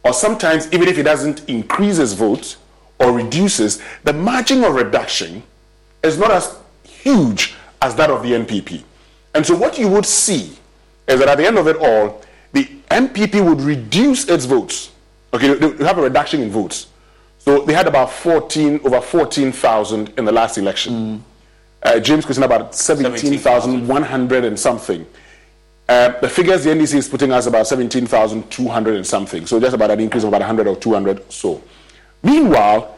or 0.06 0.14
sometimes 0.14 0.72
even 0.72 0.88
if 0.88 0.96
he 0.96 1.04
doesn't 1.04 1.44
increase 1.50 1.98
his 1.98 2.14
vote 2.14 2.56
or 2.98 3.12
reduces, 3.12 3.82
the 4.06 4.14
margin 4.14 4.64
of 4.64 4.74
reduction 4.74 5.44
is 6.02 6.18
not 6.18 6.32
as 6.32 6.58
huge 6.84 7.56
as 7.82 7.94
that 7.96 8.10
of 8.10 8.24
the 8.24 8.32
NPP. 8.32 8.84
And 9.36 9.46
so 9.46 9.54
what 9.58 9.78
you 9.78 9.90
would 9.90 10.06
see 10.06 10.58
is 11.10 11.20
that 11.20 11.28
at 11.28 11.38
the 11.40 11.46
end 11.46 11.58
of 11.58 11.68
it 11.68 11.76
all, 11.76 12.22
the 12.54 12.64
NPP 12.90 13.46
would 13.46 13.60
reduce 13.60 14.30
its 14.30 14.46
votes. 14.46 14.92
Okay, 15.34 15.56
they 15.56 15.84
have 15.84 15.98
a 15.98 16.04
reduction 16.04 16.40
in 16.42 16.50
votes. 16.50 16.88
So 17.40 17.66
they 17.66 17.74
had 17.74 17.86
about 17.86 18.14
14, 18.14 18.80
over 18.86 19.02
14,000 19.02 20.14
in 20.18 20.24
the 20.24 20.32
last 20.32 20.58
election. 20.58 21.22
Uh, 21.84 22.00
James 22.00 22.26
Quayson 22.26 22.44
about 22.44 22.74
17,100 22.74 24.46
and 24.46 24.58
something. 24.58 25.06
Uh, 25.90 26.20
the 26.20 26.28
figures 26.28 26.64
the 26.66 26.70
NDC 26.70 26.96
is 26.96 27.08
putting 27.08 27.32
us 27.32 27.46
about 27.48 27.66
17,200 27.66 28.96
and 28.96 29.08
something. 29.08 29.46
So 29.46 29.60
just 29.60 29.74
about 29.74 29.92
an 29.92 30.02
increase 30.02 30.24
of 30.24 30.30
about 30.30 30.42
100 30.42 30.68
or 30.68 30.76
200 30.76 31.32
so. 31.32 31.62
Meanwhile, 32.24 32.98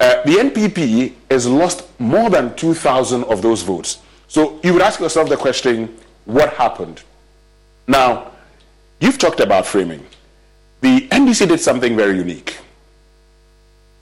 uh, 0.00 0.22
the 0.24 0.32
NPP 0.32 1.12
has 1.30 1.46
lost 1.46 1.86
more 2.00 2.30
than 2.30 2.54
2,000 2.56 3.24
of 3.24 3.40
those 3.40 3.62
votes. 3.62 3.98
So 4.26 4.58
you 4.64 4.72
would 4.72 4.82
ask 4.82 4.98
yourself 4.98 5.28
the 5.28 5.36
question, 5.36 5.96
what 6.24 6.52
happened? 6.54 7.02
Now, 7.86 8.32
you've 8.98 9.18
talked 9.18 9.40
about 9.40 9.66
framing. 9.66 10.04
The 10.80 11.06
NDC 11.08 11.48
did 11.48 11.60
something 11.60 11.96
very 11.96 12.16
unique. 12.16 12.58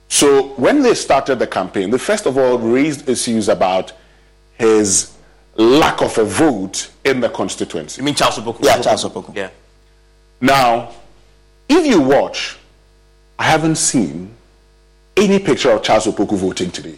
So 0.07 0.49
when 0.55 0.81
they 0.81 0.95
started 0.95 1.37
the 1.37 1.47
campaign, 1.47 1.89
they 1.89 1.97
first 1.97 2.25
of 2.25 2.37
all 2.37 2.57
raised 2.57 3.07
issues 3.07 3.49
about 3.49 3.93
his 4.57 5.12
lack 5.55 6.01
of 6.01 6.17
a 6.17 6.23
vote 6.23 6.89
in 7.03 7.19
the 7.19 7.29
constituency. 7.29 8.01
You 8.01 8.05
mean 8.05 8.15
Charles 8.15 8.37
Opoku? 8.37 8.63
Yeah, 8.63 8.81
Charles 8.81 9.03
Opoku. 9.03 9.35
Yeah. 9.35 9.49
Now, 10.41 10.91
if 11.69 11.85
you 11.85 12.01
watch, 12.01 12.57
I 13.37 13.43
haven't 13.43 13.75
seen 13.75 14.31
any 15.15 15.39
picture 15.39 15.71
of 15.71 15.83
Charles 15.83 16.05
Opoku 16.05 16.35
voting 16.37 16.71
today. 16.71 16.97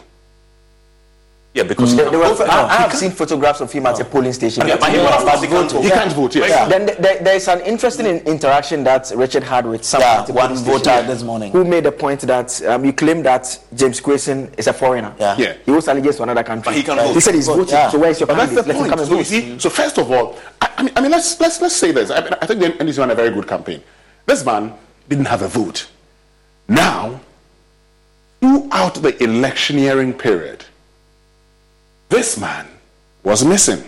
Yeah, 1.56 1.64
because 1.64 1.96
There- 1.96 2.10
there 2.10 2.20
were- 2.20 2.26
both- 2.26 2.42
I, 2.42 2.46
no, 2.48 2.68
I 2.68 2.76
have 2.76 2.94
seen 2.94 3.12
photographs 3.12 3.62
of 3.62 3.72
him 3.72 3.86
at 3.86 3.98
a 4.02 4.04
polling 4.04 4.34
station. 4.34 4.68
Yeah, 4.68 4.76
but 4.76 4.90
he 4.90 4.98
can't 4.98 5.22
vote. 5.24 5.40
He 5.40 5.48
can't 5.48 5.72
vote. 5.72 5.84
He 5.86 5.90
can't 5.90 6.12
vote, 6.12 6.36
yes. 6.36 6.50
Yeah. 6.50 6.68
Then 6.68 6.86
there, 6.86 7.18
there 7.22 7.36
is 7.38 7.48
an 7.48 7.62
interesting 7.62 8.06
in- 8.08 8.20
interaction 8.28 8.84
that 8.84 9.10
Richard 9.16 9.44
had 9.44 9.66
with 9.66 9.86
some 9.86 10.02
Yeah, 10.02 10.20
at 10.20 10.28
the 10.28 10.34
one 10.34 10.54
voter 10.58 10.80
station 10.80 11.08
this 11.08 11.24
morning. 11.24 11.54
who 11.54 11.64
made 11.64 11.86
the 11.86 11.94
point 11.94 12.20
that 12.24 12.62
um, 12.66 12.84
you 12.84 12.92
claim 12.92 13.24
that 13.24 13.58
James 13.74 14.02
Quayson 14.02 14.50
is 14.58 14.68
a 14.68 14.74
foreigner. 14.74 15.14
Yeah. 15.18 15.36
Yeah. 15.38 15.54
He 15.66 15.72
was 15.72 15.88
allegiance 15.88 16.18
to 16.18 16.24
another 16.24 16.44
country. 16.44 16.66
But 16.66 16.76
he 16.76 16.84
can 16.84 16.98
He 17.08 17.14
vote. 17.14 17.24
said 17.24 17.36
he's 17.36 17.48
Vote, 17.48 17.56
voting. 17.60 17.74
yeah. 17.74 17.90
So 17.90 18.00
where 18.00 18.10
is 18.10 18.20
your 18.20 18.28
But 18.28 18.36
that's 18.36 18.52
the 18.54 18.64
Let 18.64 18.76
point. 18.76 19.08
So 19.08 19.24
see, 19.24 19.58
so 19.58 19.70
first 19.70 19.98
of 19.98 20.12
all, 20.12 20.38
I, 20.62 20.70
I 20.78 20.84
mean, 20.84 20.92
I 20.98 21.00
mean, 21.00 21.12
let's 21.12 21.40
let's 21.40 21.62
let's 21.62 21.76
say 21.78 21.94
this. 21.94 22.12
I, 22.12 22.20
mean, 22.20 22.34
I 22.42 22.46
think 22.48 22.60
the 22.60 22.72
NDC 22.84 23.00
ran 23.00 23.12
a 23.12 23.16
very 23.16 23.32
good 23.32 23.48
campaign. 23.48 23.82
This 24.26 24.44
man 24.46 24.74
didn't 25.08 25.26
have 25.34 25.42
a 25.42 25.48
vote. 25.48 25.88
Now, 26.68 27.22
throughout 28.42 28.96
the 28.96 29.24
electioneering 29.24 30.12
period, 30.14 30.65
this 32.16 32.38
man 32.38 32.66
was 33.24 33.44
missing. 33.44 33.84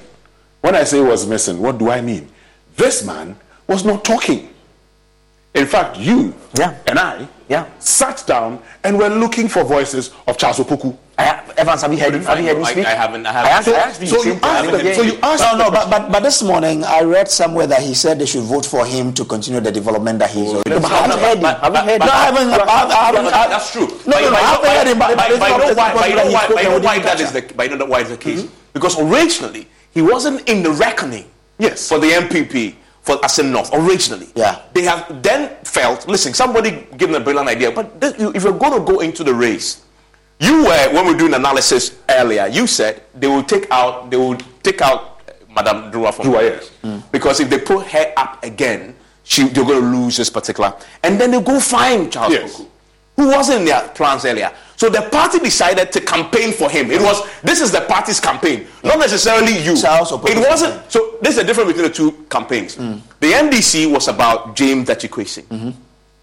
When 0.59 0.75
I 0.75 0.83
say 0.83 0.99
was 0.99 1.25
missing, 1.25 1.61
what 1.61 1.77
do 1.77 1.89
I 1.89 2.01
mean? 2.01 2.27
This 2.75 3.05
man 3.05 3.37
was 3.67 3.85
not 3.85 4.03
talking. 4.03 4.49
In 5.55 5.65
fact, 5.65 5.97
you 5.97 6.33
and 6.87 6.99
I 6.99 7.27
sat 7.79 8.23
down 8.27 8.61
and 8.83 8.97
were 8.97 9.09
looking 9.09 9.47
for 9.47 9.63
voices 9.63 10.11
of 10.27 10.37
Charles 10.37 10.57
Opoku. 10.57 10.95
Evans, 11.17 11.81
have 11.81 11.91
you 11.91 11.97
heard 11.99 12.13
him? 12.13 12.21
Have 12.25 12.39
you 12.39 12.45
heard 12.45 12.57
him 12.57 12.65
speak? 12.65 12.85
I 12.85 12.91
haven't. 12.93 13.25
I 13.25 13.29
I 13.29 13.33
haven't. 13.33 13.51
asked- 13.51 13.67
I 13.67 13.89
asked 13.89 14.01
you 14.01 14.07
So 14.07 14.23
you. 14.23 14.33
I 14.33 14.35
asked 14.35 14.43
haven't 14.45 14.71
them- 14.77 14.85
heard 14.85 14.95
so 14.95 15.01
you 15.01 15.17
asked 15.23 15.41
No, 15.43 15.57
no, 15.57 15.71
but, 15.71 15.89
but 15.89 16.11
but 16.11 16.21
this 16.21 16.43
morning 16.43 16.83
I 16.83 17.01
read 17.01 17.27
somewhere 17.27 17.65
that 17.65 17.81
he 17.81 17.95
said 17.95 18.19
they 18.19 18.27
should 18.27 18.43
vote 18.43 18.67
for 18.67 18.85
him 18.85 19.11
to 19.13 19.25
continue 19.25 19.59
the 19.59 19.71
development 19.71 20.19
that 20.19 20.29
he's 20.29 20.47
oh, 20.49 20.61
already. 20.61 20.69
No, 20.69 20.79
but 20.79 20.91
have 20.91 21.09
you 21.09 21.17
heard 21.25 21.37
him? 21.39 21.43
Have 21.45 21.73
you 21.73 21.79
heard 21.81 21.99
No, 21.99 22.05
him? 22.05 22.11
I 22.11 22.25
haven't. 22.25 22.49
I 22.49 22.53
haven't- 22.53 22.69
I 22.69 23.05
haven't- 23.05 23.33
I- 23.33 23.47
That's 23.47 23.71
true. 23.71 23.87
No, 24.05 24.19
no, 24.21 24.29
no, 24.29 24.35
I 24.35 24.39
haven't 24.41 24.69
heard 24.69 24.87
him. 24.87 24.99
But 24.99 25.07
But 25.07 25.17
but 25.17 25.31
it's 25.31 25.39
but 25.39 25.49
you 25.49 25.57
know 25.57 25.73
why? 25.73 25.87
not 25.87 25.95
But 25.97 26.09
you 26.09 26.15
know 26.15 26.25
why? 26.25 26.31
that 26.31 26.49
But 26.53 26.63
you 26.63 26.69
know 26.69 26.79
why 26.79 26.93
and 26.93 27.03
we 27.03 27.09
that 27.09 27.17
didn't 27.17 27.21
is 27.21 27.31
the. 27.49 27.53
But 27.55 27.69
you 27.71 27.77
know 27.77 27.85
why 27.85 27.99
is 28.01 28.09
the 28.09 28.17
case? 28.17 28.41
Mm-hmm. 28.43 28.73
Because 28.73 28.99
originally 28.99 29.67
he 29.95 30.01
wasn't 30.03 30.47
in 30.47 30.61
the 30.61 30.71
reckoning. 30.71 31.25
Yes. 31.57 31.89
For 31.89 31.97
the 31.97 32.11
MPP 32.13 32.75
for 33.07 33.17
Assin 33.23 33.51
North 33.51 33.69
originally. 33.73 34.27
Yeah. 34.35 34.61
They 34.73 34.83
have 34.83 35.23
then 35.23 35.55
felt. 35.63 36.07
Listen, 36.07 36.33
somebody 36.33 36.85
gave 36.97 37.07
them 37.09 37.15
a 37.15 37.23
brilliant 37.23 37.47
idea. 37.47 37.71
But 37.71 37.99
this, 38.01 38.19
you, 38.19 38.31
if 38.35 38.43
you're 38.43 38.59
going 38.59 38.73
to 38.77 38.83
go 38.85 38.99
into 38.99 39.23
the 39.23 39.33
race, 39.33 39.85
you 40.39 40.65
were 40.65 40.93
when 40.93 41.05
we 41.05 41.13
were 41.13 41.17
doing 41.17 41.33
analysis 41.33 41.97
earlier. 42.09 42.47
You 42.47 42.67
said 42.67 43.03
they 43.15 43.27
will 43.27 43.43
take 43.43 43.71
out. 43.71 44.11
They 44.11 44.17
will 44.17 44.35
take 44.61 44.81
out 44.81 45.21
uh, 45.27 45.31
Madame 45.55 45.89
Dura 45.89 46.11
from 46.11 46.25
Dura, 46.25 46.43
yes. 46.43 46.69
race. 46.83 47.01
because 47.11 47.39
if 47.39 47.49
they 47.49 47.59
put 47.59 47.87
her 47.87 48.13
up 48.17 48.43
again, 48.43 48.93
she 49.23 49.47
they're 49.47 49.63
going 49.63 49.81
to 49.81 49.87
lose 49.87 50.17
this 50.17 50.29
particular. 50.29 50.75
And 51.01 51.19
then 51.19 51.31
they 51.31 51.41
go 51.41 51.59
find 51.61 52.11
Charles 52.11 52.33
Yes. 52.33 52.61
Who 53.15 53.29
wasn't 53.29 53.61
in 53.61 53.65
their 53.65 53.87
plans 53.95 54.25
earlier. 54.25 54.51
So 54.77 54.89
the 54.89 55.01
party 55.09 55.39
decided 55.39 55.91
to 55.91 56.01
campaign 56.01 56.53
for 56.53 56.69
him. 56.69 56.91
It 56.91 57.01
was 57.01 57.21
this 57.41 57.59
is 57.61 57.71
the 57.71 57.81
party's 57.81 58.19
campaign, 58.19 58.67
not 58.83 58.99
necessarily 58.99 59.57
you. 59.63 59.75
Charles 59.75 60.11
It 60.37 60.37
wasn't. 60.49 60.91
So 60.91 61.17
this 61.21 61.31
is 61.31 61.37
the 61.37 61.43
difference 61.43 61.67
between 61.73 61.87
the 61.89 61.93
two 61.93 62.11
campaigns. 62.29 62.75
The 62.75 63.31
NDC 63.33 63.91
was 63.91 64.07
about 64.07 64.55
James 64.55 64.87
Dachikwesi. 64.87 65.43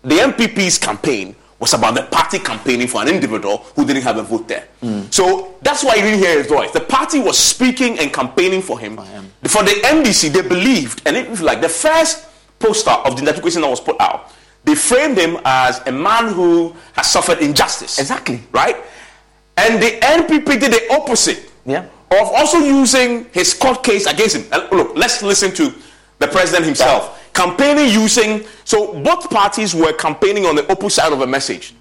The 0.02 0.14
NPP's 0.16 0.78
campaign 0.78 1.34
was 1.58 1.72
about 1.74 1.94
the 1.94 2.02
party 2.02 2.38
campaigning 2.38 2.86
for 2.86 3.02
an 3.02 3.08
individual 3.08 3.58
who 3.74 3.84
didn't 3.86 4.02
have 4.02 4.18
a 4.18 4.22
vote 4.22 4.46
there. 4.46 4.64
So 5.10 5.54
that's 5.62 5.82
why 5.82 5.96
you 5.96 6.02
didn't 6.02 6.20
hear 6.20 6.38
his 6.38 6.46
voice. 6.46 6.70
The 6.72 6.80
party 6.80 7.18
was 7.18 7.36
speaking 7.38 7.98
and 7.98 8.12
campaigning 8.12 8.62
for 8.62 8.78
him. 8.78 8.96
For 9.48 9.62
the 9.64 9.72
NDC, 9.82 10.32
they 10.32 10.42
believed, 10.42 11.02
and 11.06 11.16
it 11.16 11.28
was 11.28 11.40
like, 11.42 11.60
the 11.60 11.68
first 11.68 12.26
poster 12.58 12.90
of 12.90 13.16
the 13.16 13.22
Dachikwesi 13.32 13.60
that 13.60 13.68
was 13.68 13.80
put 13.80 14.00
out, 14.00 14.30
they 14.64 14.74
framed 14.74 15.18
him 15.18 15.38
as 15.44 15.80
a 15.86 15.92
man 15.92 16.32
who 16.32 16.74
has 16.94 17.10
suffered 17.10 17.38
injustice. 17.38 17.98
Exactly. 17.98 18.40
Right? 18.52 18.76
And 19.56 19.82
the 19.82 19.98
NPP 20.00 20.58
did 20.60 20.72
the 20.72 20.92
opposite 20.92 21.50
Yeah. 21.66 21.84
of 22.10 22.28
also 22.32 22.58
using 22.58 23.26
his 23.32 23.54
court 23.54 23.82
case 23.82 24.06
against 24.06 24.36
him. 24.36 24.44
And 24.52 24.70
look, 24.72 24.96
let's 24.96 25.22
listen 25.22 25.52
to 25.54 25.72
the 26.18 26.28
president 26.28 26.64
himself. 26.64 27.20
Campaigning 27.34 27.88
using, 27.88 28.44
so 28.64 28.94
both 29.02 29.28
parties 29.30 29.74
were 29.74 29.92
campaigning 29.92 30.46
on 30.46 30.54
the 30.56 30.70
opposite 30.70 31.02
side 31.02 31.12
of 31.12 31.20
a 31.20 31.26
message. 31.26 31.74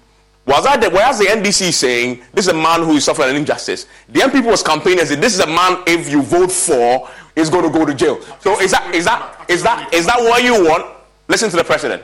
Was 0.46 0.64
that 0.64 0.80
the, 0.82 0.90
whereas 0.90 1.18
the 1.18 1.24
NDC 1.24 1.72
saying 1.72 2.22
this 2.34 2.46
is 2.46 2.52
a 2.52 2.56
man 2.56 2.82
who 2.82 2.96
is 2.96 3.04
suffering 3.04 3.30
an 3.30 3.36
injustice, 3.36 3.86
the 4.10 4.20
NPP 4.20 4.44
was 4.44 4.62
campaigning 4.62 4.98
and 5.00 5.08
said 5.08 5.20
this 5.20 5.32
is 5.32 5.40
a 5.40 5.46
man 5.46 5.82
if 5.86 6.10
you 6.10 6.20
vote 6.22 6.52
for 6.52 7.08
is 7.34 7.48
going 7.48 7.64
to 7.64 7.70
go 7.70 7.86
to 7.86 7.94
jail. 7.94 8.20
So 8.40 8.60
is 8.60 8.72
that 8.72 8.94
is 8.94 9.06
that 9.06 9.46
is 9.48 9.62
that 9.62 9.94
is 9.94 10.04
that 10.06 10.18
what 10.20 10.44
you 10.44 10.52
want? 10.68 10.84
Listen 11.28 11.48
to 11.50 11.56
the 11.56 11.64
president. 11.64 12.02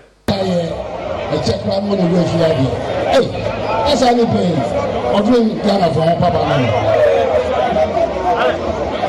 Ɛkyɛ 1.34 1.54
kura 1.62 1.80
mu 1.80 1.92
ne 1.96 2.04
wo 2.12 2.18
efi 2.24 2.38
adi 2.48 2.66
ɛy 3.16 3.26
ɛsɛ 3.92 4.08
ne 4.16 4.24
pɛn 4.32 4.54
ɔdun 5.16 5.44
ghana 5.64 5.86
fún 5.94 6.02
ɔmo 6.02 6.14
papa 6.20 6.40
náà. 6.48 6.70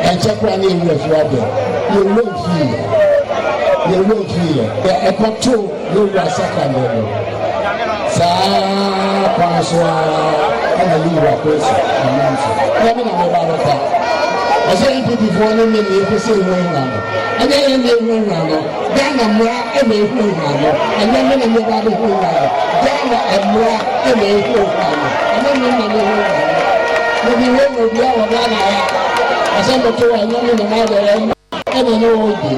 Ɛkyɛ 0.10 0.32
kura 0.40 0.58
ne 0.58 0.66
ewu 0.68 0.86
efi 0.96 1.10
adi 1.22 1.40
yɛ 1.94 2.02
wo 2.16 2.22
efi 2.32 2.58
yɛ 3.92 3.98
wo 4.08 4.16
efi 4.24 4.44
yɛ 4.58 4.66
yɛ 4.86 4.94
ɛkɔ 5.10 5.28
tó 5.44 5.56
yɛ 5.94 6.00
wo 6.14 6.20
asaka 6.26 6.64
ne 6.72 6.80
mu 6.94 7.04
saa 8.16 9.34
kwan 9.36 9.64
so 9.64 9.78
aa 9.82 10.62
ɛna 10.82 10.98
yi 11.04 11.12
wa 11.26 11.34
kóòsì 11.42 11.74
ɛnam 12.06 12.34
so 12.42 12.50
ɛna 12.80 12.92
mi 12.96 13.04
na 13.04 13.14
mo 13.20 13.26
ba 13.34 13.40
no 13.48 13.56
pa 13.66 13.74
ɛsɛ 14.72 14.88
npp 15.00 15.22
no 15.58 15.64
mmɛ 15.68 15.80
na 15.88 15.94
ɛpɛ 16.02 16.18
sɛ 16.26 16.32
ɛhu 16.40 16.52
ahura 16.56 16.82
no 16.92 16.98
ɛnyɛ 17.42 17.58
yɛ 17.68 17.76
na 17.84 17.90
ɛhu 17.92 18.10
ahura 18.16 18.38
no 18.50 18.58
ghana 18.96 19.24
mmara 19.34 19.58
ɛna 19.80 19.94
ɛhu 20.04 20.18
ahura 20.24 20.50
no 20.62 20.70
ɛnyɛ 21.02 21.20
me 21.28 21.34
na 21.40 21.46
mmɛba 21.52 21.76
no 21.86 21.90
hu 22.00 22.06
ahura 22.08 22.32
no 22.40 22.48
ghana 22.84 23.18
mmara 23.46 23.76
ɛna 24.08 24.26
ɛhu 24.36 24.54
ahura 24.62 24.88
no 24.92 25.50
ɛnyɛ 25.50 25.52
me 25.62 25.68
na 25.78 25.84
ɛhu 25.86 26.00
ahura 26.04 26.30
no 26.32 26.54
na 27.24 27.32
bi 27.40 27.48
wɔ 27.56 27.64
wɔ 27.76 27.84
bia 27.94 28.08
wɔ 28.18 28.24
ghana 28.32 28.58
ha 28.68 28.80
ɛsɛ 29.60 29.74
mɛto 29.84 30.04
wɔ 30.12 30.16
ɛnyɛ 30.24 30.38
me 30.46 30.52
na 30.58 30.64
ɛhu 30.64 30.84
ahura 30.88 31.14
no 31.20 31.34
ɛna 31.76 31.92
ɛna 31.96 32.10
wɔ 32.22 32.30
di 32.42 32.54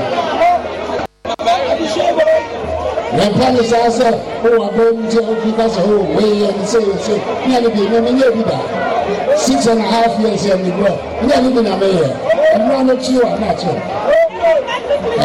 yɛmpa 3.18 3.46
ne 3.54 3.62
saa 3.64 3.90
sɛ 3.98 4.08
wowɔ 4.44 4.66
abɛm 4.68 4.96
nti 5.06 5.18
obi 5.32 5.52
ka 5.58 5.66
sɛ 5.76 5.82
o 5.86 5.96
wei 6.16 6.42
ɛne 6.48 6.64
sɛ 6.66 6.80
sɛ 7.06 7.14
ne 7.48 7.60
ne 7.62 7.68
bi 7.70 7.82
ne 7.92 7.98
menyɛ 8.06 8.32
bi 8.36 8.44
da 8.50 8.58
six 9.38 9.68
and 9.68 9.80
a 9.80 9.84
half 9.84 10.20
years 10.20 10.42
yɛ 10.46 10.56
mebrɛ 10.64 10.92
ne 11.28 11.34
ne 11.42 11.50
bi 11.56 11.62
na 11.62 11.76
meyɛ 11.78 12.08
mmara 12.60 12.84
no 12.86 12.96
kyi 12.98 13.18
wa 13.22 13.30
na 13.40 13.48
akyew 13.54 13.78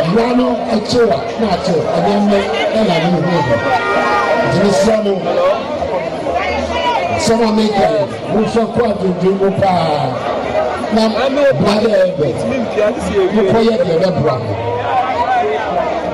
mmara 0.09 0.37
no 0.37 0.47
akyi 0.75 1.01
wa 1.09 1.17
na 1.41 1.47
akyew 1.57 1.81
ɛne 1.97 2.13
mmɛ 2.25 2.39
ɛna 2.77 2.95
ne 3.03 3.09
hu 3.13 3.21
bi 3.27 3.37
nti 4.47 4.59
mesrɛ 4.65 4.95
mo 5.05 5.13
sɛm 7.25 7.43
a 7.43 7.51
meka 7.57 7.87
yi 7.95 8.03
mofa 8.35 8.63
kɔ 8.75 8.83
adwodwo 8.91 9.31
mu 9.41 9.51
paa 9.61 10.13
na 10.95 11.03
brada 11.61 11.91
ɛbɛ 12.05 12.29
mokɔyɛ 13.35 13.75
deɛ 13.85 13.95
ɛbɛboa 13.97 14.37
mo 14.45 14.78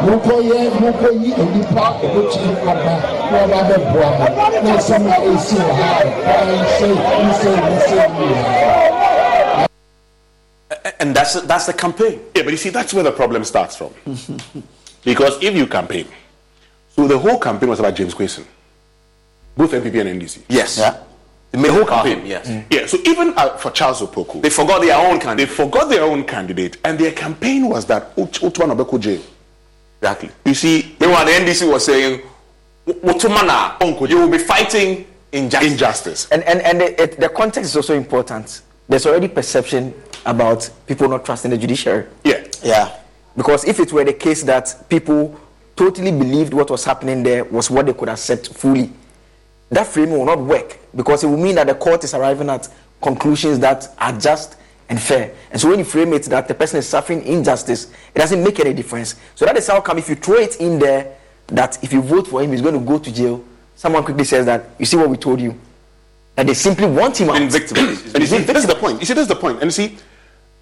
mokɔyɛ 0.02 0.58
mokɔyi 0.80 1.30
onipa 1.38 1.80
a 1.80 2.06
aba 2.70 2.84
na 3.30 3.38
ɔba 3.44 3.60
bɛboa 3.68 4.08
mo 4.18 4.26
na 4.62 4.76
nsɛm 4.76 5.06
a 5.06 5.16
ɛsi 5.30 5.56
wɔ 5.56 5.72
ha 5.78 5.88
nsɛ 6.44 6.88
nsɛ 7.28 7.50
nsɛ 7.74 8.00
nyinaa 8.18 9.66
And 11.00 11.14
that's 11.14 11.34
that's 11.42 11.66
the 11.66 11.72
campaign. 11.72 12.20
Yeah, 12.34 12.42
but 12.42 12.50
you 12.50 12.56
see, 12.56 12.70
that's 12.70 12.92
where 12.94 13.02
the 13.04 13.12
problem 13.12 13.44
starts 13.44 13.76
from. 13.76 13.90
because 15.04 15.42
if 15.42 15.54
you 15.54 15.66
campaign, 15.66 16.06
so 16.94 17.06
the 17.06 17.18
whole 17.18 17.38
campaign 17.38 17.68
was 17.68 17.78
about 17.80 17.94
James 17.94 18.14
Quayson, 18.14 18.44
both 19.56 19.72
NPP 19.72 20.00
and 20.00 20.20
NDC. 20.20 20.42
Yes. 20.48 20.78
Yeah. 20.78 20.96
They 21.52 21.62
The 21.62 21.72
whole 21.72 21.82
it 21.82 21.88
campaign. 21.88 22.18
him, 22.20 22.26
yes. 22.26 22.64
Yeah. 22.70 22.86
So 22.86 22.98
even 23.06 23.32
uh, 23.36 23.56
for 23.56 23.70
Charles 23.70 24.00
Opoku, 24.02 24.42
They 24.42 24.50
forgot 24.50 24.80
their 24.82 24.96
own 24.96 25.20
candidate. 25.20 25.48
they 25.48 25.54
forgot 25.54 25.88
their 25.88 26.02
own 26.02 26.24
candidate, 26.24 26.76
and 26.84 26.98
their 26.98 27.12
campaign 27.12 27.68
was 27.68 27.86
that 27.86 28.14
Utwan 28.16 28.74
Obeko 28.76 28.98
jail. 29.00 29.20
Exactly. 30.04 30.28
You 30.44 30.52
see, 30.52 30.96
Meanwhile, 31.00 31.24
the 31.24 31.30
NDC 31.32 31.72
was 31.72 31.86
saying, 31.86 32.20
Wotumana, 32.86 33.80
you 34.10 34.18
will 34.18 34.28
be 34.28 34.36
fighting 34.36 35.06
injustice. 35.32 35.72
injustice. 35.72 36.28
And 36.30 36.42
and 36.42 36.60
and 36.60 36.80
the, 36.82 37.02
it, 37.02 37.18
the 37.18 37.30
context 37.30 37.70
is 37.70 37.76
also 37.76 37.94
important. 37.94 38.60
There's 38.86 39.06
already 39.06 39.28
perception 39.28 39.94
about 40.26 40.68
people 40.86 41.08
not 41.08 41.24
trusting 41.24 41.50
the 41.50 41.56
judiciary. 41.56 42.06
Yeah. 42.22 42.44
Yeah. 42.62 42.94
Because 43.34 43.64
if 43.64 43.80
it 43.80 43.94
were 43.94 44.04
the 44.04 44.12
case 44.12 44.42
that 44.42 44.84
people 44.90 45.40
totally 45.74 46.10
believed 46.12 46.52
what 46.52 46.70
was 46.70 46.84
happening 46.84 47.22
there 47.22 47.44
was 47.44 47.70
what 47.70 47.86
they 47.86 47.94
could 47.94 48.10
accept 48.10 48.52
fully, 48.52 48.92
that 49.70 49.86
framing 49.86 50.18
will 50.18 50.26
not 50.26 50.38
work 50.38 50.78
because 50.94 51.24
it 51.24 51.28
will 51.28 51.38
mean 51.42 51.54
that 51.54 51.66
the 51.66 51.74
court 51.74 52.04
is 52.04 52.12
arriving 52.12 52.50
at 52.50 52.68
conclusions 53.00 53.58
that 53.60 53.88
are 53.98 54.12
just 54.12 54.56
and 54.88 55.00
fair. 55.00 55.34
And 55.50 55.60
so 55.60 55.68
when 55.68 55.78
you 55.78 55.84
frame 55.84 56.12
it 56.12 56.24
that 56.24 56.48
the 56.48 56.54
person 56.54 56.78
is 56.78 56.88
suffering 56.88 57.22
injustice, 57.22 57.90
it 58.14 58.18
doesn't 58.18 58.42
make 58.42 58.60
any 58.60 58.72
difference. 58.74 59.16
So 59.34 59.44
that 59.44 59.56
is 59.56 59.66
how 59.66 59.80
come 59.80 59.98
if 59.98 60.08
you 60.08 60.14
throw 60.14 60.36
it 60.36 60.60
in 60.60 60.78
there 60.78 61.16
that 61.48 61.82
if 61.82 61.92
you 61.92 62.00
vote 62.00 62.28
for 62.28 62.42
him, 62.42 62.52
he's 62.52 62.62
going 62.62 62.78
to 62.78 62.84
go 62.84 62.98
to 62.98 63.12
jail, 63.12 63.44
someone 63.74 64.04
quickly 64.04 64.24
says 64.24 64.46
that, 64.46 64.70
you 64.78 64.86
see 64.86 64.96
what 64.96 65.08
we 65.08 65.16
told 65.16 65.40
you? 65.40 65.58
That 66.36 66.46
they 66.46 66.54
simply 66.54 66.86
want 66.86 67.20
him 67.20 67.30
out. 67.30 67.36
And 67.36 67.52
you 67.52 68.26
see, 68.26 68.38
this 68.38 68.56
is 68.56 68.66
the 68.66 68.76
point. 68.78 69.00
You 69.00 69.06
see, 69.06 69.14
this 69.14 69.22
is 69.22 69.28
the 69.28 69.36
point. 69.36 69.56
And 69.56 69.64
you 69.66 69.70
see, 69.70 69.96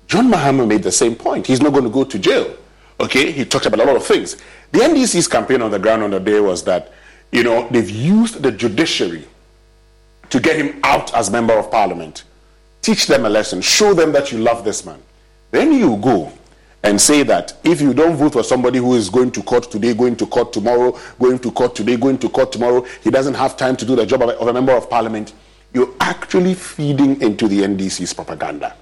John 0.07 0.31
Mahama 0.31 0.67
made 0.67 0.83
the 0.83 0.93
same 0.93 1.15
point. 1.15 1.47
He's 1.47 1.61
not 1.61 1.73
going 1.73 1.85
to 1.85 1.91
go 1.91 2.05
to 2.05 2.19
jail. 2.19 2.57
Okay, 3.01 3.33
he 3.33 3.45
talked 3.45 3.67
about 3.67 3.81
a 3.81 3.85
lot 3.85 3.97
of 3.97 4.05
things. 4.05 4.37
The 4.73 4.81
NDC's 4.81 5.27
campaign 5.29 5.63
on 5.63 5.71
the 5.71 5.79
ground 5.79 6.03
on 6.03 6.11
the 6.11 6.21
day 6.21 6.41
was 6.41 6.63
that, 6.65 6.93
you 7.31 7.43
know, 7.43 7.69
they've 7.71 7.89
used 7.89 8.43
the 8.43 8.53
judiciary 8.53 9.27
to 10.31 10.41
get 10.41 10.57
him 10.57 10.81
out 10.85 11.15
as 11.15 11.31
member 11.31 11.55
of 11.55 11.71
parliament. 11.71 12.25
Teach 12.83 13.07
them 13.07 13.25
a 13.25 13.29
lesson, 13.29 13.63
show 13.63 13.95
them 13.95 14.13
that 14.13 14.33
you 14.33 14.39
love 14.39 14.65
this 14.65 14.85
man. 14.85 15.01
Then 15.51 15.73
you 15.73 15.97
go 15.97 16.33
and 16.83 17.01
say 17.01 17.23
that 17.23 17.57
if 17.63 17.81
you 17.81 17.95
don't 17.95 18.17
vote 18.17 18.33
for 18.33 18.43
somebody 18.43 18.79
who 18.79 18.95
is 18.95 19.09
going 19.09 19.31
to 19.33 19.43
court 19.43 19.71
today, 19.71 19.95
going 19.95 20.17
to 20.17 20.27
court 20.27 20.53
tomorrow, 20.53 20.99
going 21.19 21.39
to 21.39 21.53
court 21.53 21.75
today, 21.77 21.97
going 21.97 22.19
to 22.19 22.29
court 22.29 22.51
tomorrow, 22.51 22.85
he 23.03 23.11
doesn't 23.11 23.35
have 23.35 23.57
time 23.57 23.77
to 23.77 23.85
do 23.85 23.95
the 23.95 24.05
job 24.05 24.23
of 24.23 24.31
a, 24.31 24.39
of 24.39 24.53
member 24.53 24.73
of 24.73 24.91
parliament, 24.91 25.33
you're 25.73 25.95
actually 26.01 26.55
feeding 26.55 27.21
into 27.23 27.49
the 27.49 27.61
NDC's 27.61 28.13
propaganda. 28.13 28.75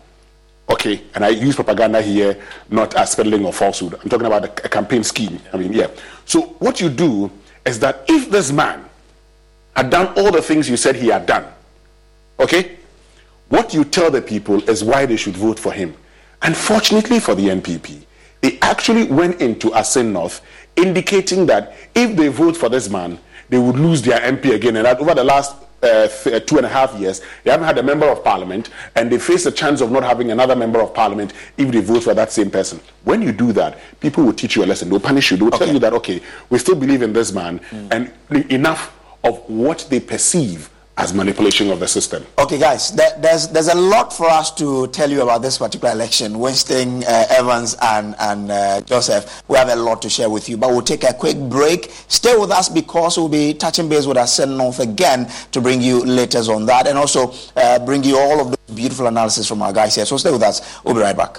Okay, 0.71 1.03
and 1.15 1.25
I 1.25 1.29
use 1.29 1.57
propaganda 1.57 2.01
here 2.01 2.41
not 2.71 2.95
as 2.95 3.15
peddling 3.15 3.45
or 3.45 3.53
falsehood. 3.53 3.95
I'm 4.03 4.09
talking 4.09 4.27
about 4.27 4.45
a, 4.45 4.67
a 4.67 4.69
campaign 4.69 5.05
scheme. 5.05 5.39
I 5.53 5.57
mean, 5.57 5.73
yeah. 5.73 5.89
So 6.25 6.43
what 6.61 6.81
you 6.81 6.89
do 6.89 7.31
is 7.67 7.79
that 7.81 8.05
if 8.09 8.31
this 8.31 8.51
man 8.51 8.85
had 9.77 9.91
done 9.91 10.15
all 10.17 10.31
the 10.31 10.41
things 10.41 10.71
you 10.71 10.77
said 10.77 10.97
he 10.97 11.09
had 11.09 11.27
done, 11.27 11.45
okay, 12.39 12.77
what 13.51 13.75
you 13.75 13.85
tell 13.85 14.11
the 14.11 14.23
people 14.23 14.63
is 14.71 14.83
why 14.83 15.07
they 15.07 15.17
should 15.17 15.37
vote 15.37 15.59
for 15.59 15.73
him. 15.73 15.95
Unfortunately 16.43 17.21
for 17.21 17.35
the 17.35 17.49
NPP, 17.49 18.07
they 18.41 18.59
actually 18.63 19.05
went 19.05 19.41
into 19.41 19.71
Asin 19.71 20.13
North 20.13 20.41
indicating 20.77 21.47
that 21.47 21.75
if 21.95 22.17
they 22.17 22.29
vote 22.29 22.57
for 22.57 22.69
this 22.69 22.89
man, 22.89 23.19
they 23.49 23.59
would 23.59 23.77
lose 23.77 24.03
their 24.03 24.21
MP 24.21 24.55
again. 24.55 24.77
And 24.77 24.87
that 24.87 25.01
over 25.01 25.15
the 25.15 25.25
last 25.25 25.57
uh, 25.83 26.07
th- 26.07 26.37
uh, 26.37 26.41
two 26.47 26.59
and 26.59 26.65
a 26.65 26.69
half 26.69 26.95
years, 26.95 27.23
they 27.43 27.51
haven't 27.51 27.67
had 27.67 27.77
a 27.79 27.83
member 27.83 28.07
of 28.07 28.23
parliament, 28.23 28.71
and 28.95 29.11
they 29.11 29.19
face 29.19 29.47
a 29.47 29.53
chance 29.53 29.81
of 29.81 29.91
not 29.91 30.05
having 30.05 30.31
another 30.31 30.55
member 30.55 30.81
of 30.81 30.95
parliament 30.95 31.33
if 31.59 31.73
they 31.73 31.81
vote 31.81 32.05
for 32.05 32.15
that 32.15 32.31
same 32.31 32.51
person. 32.53 32.81
When 33.03 33.21
you 33.21 33.33
do 33.33 33.53
that, 33.55 33.79
people 33.99 34.25
will 34.25 34.33
teach 34.33 34.55
you 34.55 34.65
a 34.65 34.67
lesson. 34.67 34.89
They'll 34.91 35.01
punish 35.01 35.33
you. 35.33 35.37
They'll 35.37 35.49
okay. 35.49 35.65
tell 35.65 35.73
you 35.75 35.81
that, 35.81 35.93
okay, 35.95 36.23
we 36.51 36.59
still 36.59 36.77
believe 36.77 37.03
in 37.03 37.13
this 37.13 37.33
man, 37.33 37.59
mm. 37.71 37.89
and 38.31 38.53
enough 38.53 38.97
of 39.25 39.39
what 39.51 39.87
they 39.91 39.99
perceive 39.99 40.70
as 41.01 41.15
manipulation 41.15 41.71
of 41.71 41.81
the 41.81 41.89
system. 41.89 42.25
Okay, 42.39 42.59
guys, 42.59 42.93
there, 42.93 43.11
there's 43.19 43.49
there's 43.49 43.69
a 43.69 43.75
lot 43.75 44.13
for 44.13 44.29
us 44.29 44.51
to 44.57 44.87
tell 44.89 45.11
you 45.11 45.23
about 45.23 45.41
this 45.41 45.59
particular 45.59 45.93
election. 45.93 46.39
Winston, 46.39 47.03
uh, 47.05 47.27
Evans, 47.31 47.75
and 47.81 48.15
and 48.21 48.51
uh, 48.51 48.81
Joseph, 48.83 49.43
we 49.49 49.57
have 49.57 49.71
a 49.71 49.77
lot 49.77 50.03
to 50.03 50.11
share 50.11 50.29
with 50.29 50.49
you. 50.49 50.57
But 50.57 50.71
we'll 50.71 50.83
take 50.83 51.05
a 51.05 51.15
quick 51.15 51.39
break. 51.39 51.91
Stay 52.09 52.37
with 52.37 52.51
us 52.51 52.69
because 52.69 53.17
we'll 53.17 53.29
be 53.29 53.55
touching 53.55 53.89
base 53.89 54.07
with 54.07 54.19
our 54.19 54.47
North 54.47 54.81
again 54.81 55.31
to 55.53 55.61
bring 55.61 55.81
you 55.81 56.05
latest 56.05 56.51
on 56.51 56.67
that, 56.67 56.87
and 56.87 56.99
also 56.99 57.33
uh, 57.57 57.79
bring 57.85 58.05
you 58.05 58.19
all 58.19 58.41
of 58.41 58.51
the 58.51 58.75
beautiful 58.75 59.07
analysis 59.07 59.49
from 59.49 59.63
our 59.63 59.73
guys 59.73 59.95
here. 59.95 60.05
So 60.05 60.17
stay 60.19 60.31
with 60.31 60.43
us. 60.43 60.83
We'll 60.85 60.95
be 60.95 61.01
right 61.01 61.17
back. 61.17 61.39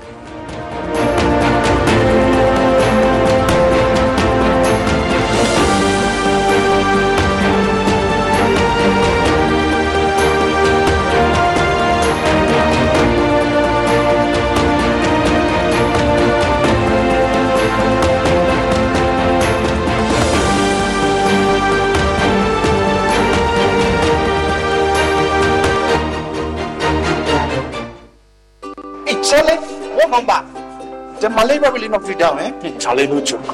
The 31.21 31.29
malaria 31.29 31.71
will 31.71 31.87
not 31.87 32.05
be 32.05 32.15
down, 32.15 32.39
eh? 32.39 32.77
Charlie, 32.79 33.07
no 33.07 33.23
joke. 33.23 33.45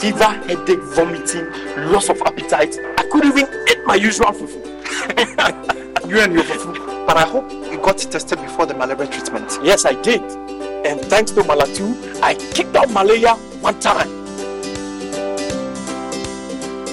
Fever, 0.00 0.24
headache, 0.24 0.80
vomiting, 0.94 1.46
loss 1.92 2.08
of 2.08 2.22
appetite. 2.22 2.78
I 2.96 3.06
couldn't 3.12 3.36
even 3.36 3.46
eat 3.68 3.78
my 3.84 3.96
usual 3.96 4.28
fufu. 4.28 4.64
you 6.08 6.20
and 6.20 6.32
your 6.32 6.44
fufu. 6.44 7.06
But 7.06 7.18
I 7.18 7.26
hope 7.26 7.50
you 7.52 7.78
got 7.82 7.98
tested 7.98 8.40
before 8.40 8.64
the 8.64 8.72
malaria 8.72 9.08
treatment. 9.08 9.58
Yes, 9.62 9.84
I 9.84 10.00
did. 10.00 10.22
And 10.86 11.02
thanks 11.02 11.32
to 11.32 11.42
Malatu, 11.42 12.22
I 12.22 12.34
kicked 12.54 12.74
out 12.76 12.88
malaria 12.90 13.34
one 13.60 13.78
time. 13.78 14.08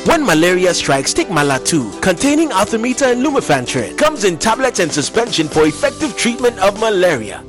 When 0.05 0.25
malaria 0.25 0.73
strikes, 0.73 1.13
take 1.13 1.29
Malatu, 1.29 2.01
containing 2.01 2.49
artemether 2.49 3.13
and 3.13 3.25
lumefantrine. 3.25 3.97
Comes 3.97 4.25
in 4.25 4.37
tablets 4.37 4.79
and 4.79 4.91
suspension 4.91 5.47
for 5.47 5.65
effective 5.65 6.17
treatment 6.17 6.59
of 6.59 6.77
malaria. 6.79 7.41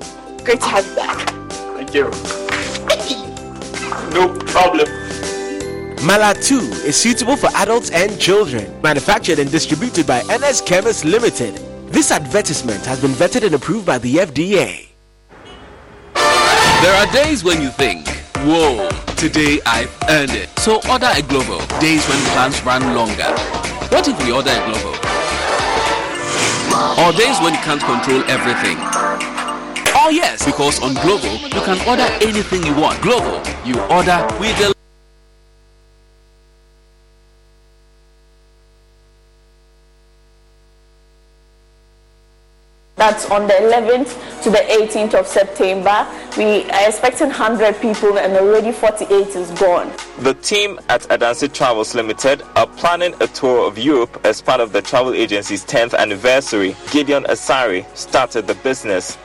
Great 0.49 0.63
to 0.63 0.67
have 0.69 0.87
you 0.87 0.97
back. 0.97 1.29
Thank 1.77 1.93
you. 1.93 2.05
No 4.15 4.35
problem. 4.47 4.89
Malatu 6.09 6.63
is 6.87 6.97
suitable 6.97 7.37
for 7.37 7.51
adults 7.57 7.91
and 7.91 8.19
children. 8.19 8.81
Manufactured 8.81 9.41
and 9.41 9.51
distributed 9.51 10.07
by 10.07 10.23
NS 10.23 10.63
Chemist 10.63 11.05
Limited. 11.05 11.57
This 11.93 12.11
advertisement 12.11 12.83
has 12.87 12.99
been 12.99 13.11
vetted 13.11 13.45
and 13.45 13.55
approved 13.57 13.85
by 13.85 13.99
the 13.99 14.15
FDA. 14.15 14.89
There 16.15 16.95
are 16.95 17.13
days 17.13 17.45
when 17.45 17.61
you 17.61 17.69
think, 17.69 18.09
whoa, 18.39 18.89
today 19.19 19.61
I've 19.67 19.95
earned 20.09 20.31
it. 20.31 20.49
So 20.61 20.77
order 20.91 21.11
a 21.13 21.21
Glovo. 21.21 21.61
Days 21.79 22.09
when 22.09 22.19
plans 22.33 22.65
run 22.65 22.95
longer. 22.95 23.37
What 23.91 24.09
if 24.09 24.19
we 24.25 24.33
order 24.33 24.49
a 24.49 24.61
Glovo? 24.65 24.95
Or 27.05 27.13
days 27.13 27.39
when 27.43 27.53
you 27.53 27.61
can't 27.61 27.83
control 27.83 28.25
everything. 28.31 28.98
Oh 30.09 30.11
yes, 30.11 30.43
because 30.43 30.81
on 30.83 30.95
Glovo 30.95 31.31
you 31.55 31.61
can 31.61 31.87
order 31.87 32.09
anything 32.27 32.65
you 32.65 32.75
want. 32.75 32.99
Glovo, 33.03 33.45
you 33.67 33.79
order, 33.95 34.27
we 34.41 34.51
deliver. 34.55 34.73
That's 42.97 43.31
on 43.31 43.47
the 43.49 43.53
11th 43.53 44.43
to 44.45 44.51
the 44.51 44.57
18th 44.57 45.13
of 45.13 45.27
September. 45.27 46.09
We 46.39 46.65
are 46.71 46.89
expecting 46.89 47.27
100 47.27 47.79
people 47.79 48.19
and 48.19 48.33
already 48.33 48.73
48 48.73 49.11
is 49.37 49.51
gone. 49.61 49.93
The 50.21 50.33
team 50.33 50.81
at 50.89 51.03
Adansi 51.03 51.53
Travels 51.53 51.95
Limited 51.95 52.43
are 52.57 52.67
planning 52.67 53.15
a 53.21 53.27
tour 53.27 53.69
of 53.69 53.77
Europe 53.77 54.23
as 54.25 54.41
part 54.41 54.63
of 54.63 54.73
the 54.73 54.81
travel 54.81 55.13
agency's 55.13 55.67
10th 55.67 55.95
anniversary. 55.95 56.75
Gideon 56.91 57.25
Asari 57.25 57.85
started 57.95 58.47
the 58.47 58.55
business. 58.55 59.19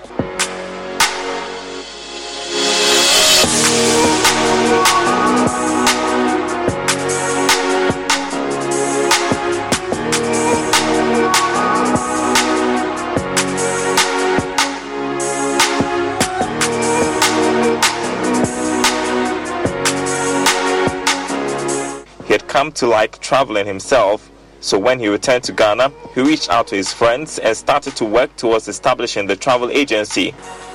Come 22.64 22.72
to 22.72 22.88
like 22.88 23.20
traveling 23.20 23.66
himself, 23.66 24.32
so 24.62 24.80
when 24.80 24.98
he 24.98 25.10
returned 25.10 25.44
to 25.44 25.52
Ghana, 25.52 25.92
he 26.16 26.22
reached 26.22 26.50
out 26.50 26.66
to 26.68 26.76
his 26.76 26.94
friends 26.94 27.38
and 27.40 27.58
started 27.58 27.94
to 27.98 28.06
work 28.06 28.34
towards 28.38 28.70
establishing 28.70 29.28
the 29.28 29.36
travel 29.36 29.70
agency. 29.70 30.34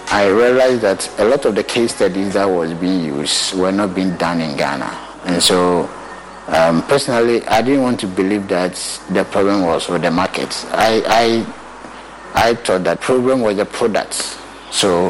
I 0.08 0.26
realized 0.26 0.82
that 0.82 1.10
a 1.18 1.24
lot 1.24 1.46
of 1.46 1.54
the 1.54 1.64
case 1.64 1.94
studies 1.94 2.34
that 2.34 2.44
was 2.44 2.74
being 2.74 3.04
used 3.04 3.54
were 3.54 3.72
not 3.72 3.94
being 3.94 4.14
done 4.18 4.42
in 4.42 4.54
Ghana. 4.58 4.84
And 5.24 5.42
so 5.42 5.88
um, 6.48 6.82
personally, 6.82 7.42
I 7.46 7.62
didn't 7.62 7.80
want 7.80 8.00
to 8.00 8.06
believe 8.06 8.48
that 8.48 8.74
the 9.08 9.24
problem 9.24 9.62
was 9.62 9.88
with 9.88 10.02
the 10.02 10.10
market. 10.10 10.52
I, 10.72 11.02
I, 12.34 12.48
I 12.50 12.54
thought 12.54 12.84
that 12.84 13.00
problem 13.00 13.40
was 13.40 13.56
the 13.56 13.64
products. 13.64 14.36
So 14.70 15.08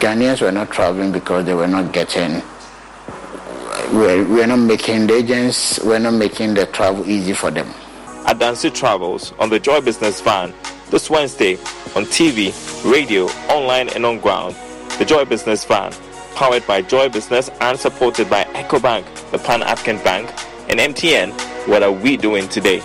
Ghanaians 0.00 0.40
were 0.40 0.52
not 0.52 0.70
traveling 0.70 1.12
because 1.12 1.44
they 1.44 1.52
were 1.52 1.68
not 1.68 1.92
getting, 1.92 2.40
we 3.92 4.24
were 4.24 4.46
not 4.46 4.56
making 4.56 5.06
the 5.06 5.14
agents, 5.16 5.78
we're 5.84 5.98
not 5.98 6.14
making 6.14 6.54
the 6.54 6.66
travel 6.66 7.08
easy 7.08 7.32
for 7.32 7.50
them. 7.50 7.66
Adansi 8.26 8.72
Travels 8.72 9.32
on 9.38 9.50
the 9.50 9.60
Joy 9.60 9.80
Business 9.80 10.20
Van 10.20 10.52
this 10.90 11.10
Wednesday 11.10 11.54
on 11.96 12.04
TV, 12.04 12.52
radio, 12.90 13.24
online, 13.48 13.88
and 13.90 14.06
on 14.06 14.18
ground. 14.20 14.56
The 14.98 15.04
Joy 15.04 15.24
Business 15.24 15.64
Van, 15.64 15.92
powered 16.34 16.66
by 16.66 16.82
Joy 16.82 17.08
Business 17.08 17.50
and 17.60 17.78
supported 17.78 18.30
by 18.30 18.44
EcoBank, 18.44 19.30
the 19.30 19.38
Pan 19.38 19.62
African 19.62 20.02
Bank, 20.04 20.30
and 20.68 20.80
MTN. 20.80 21.32
What 21.68 21.82
are 21.82 21.92
we 21.92 22.16
doing 22.16 22.48
today? 22.48 22.80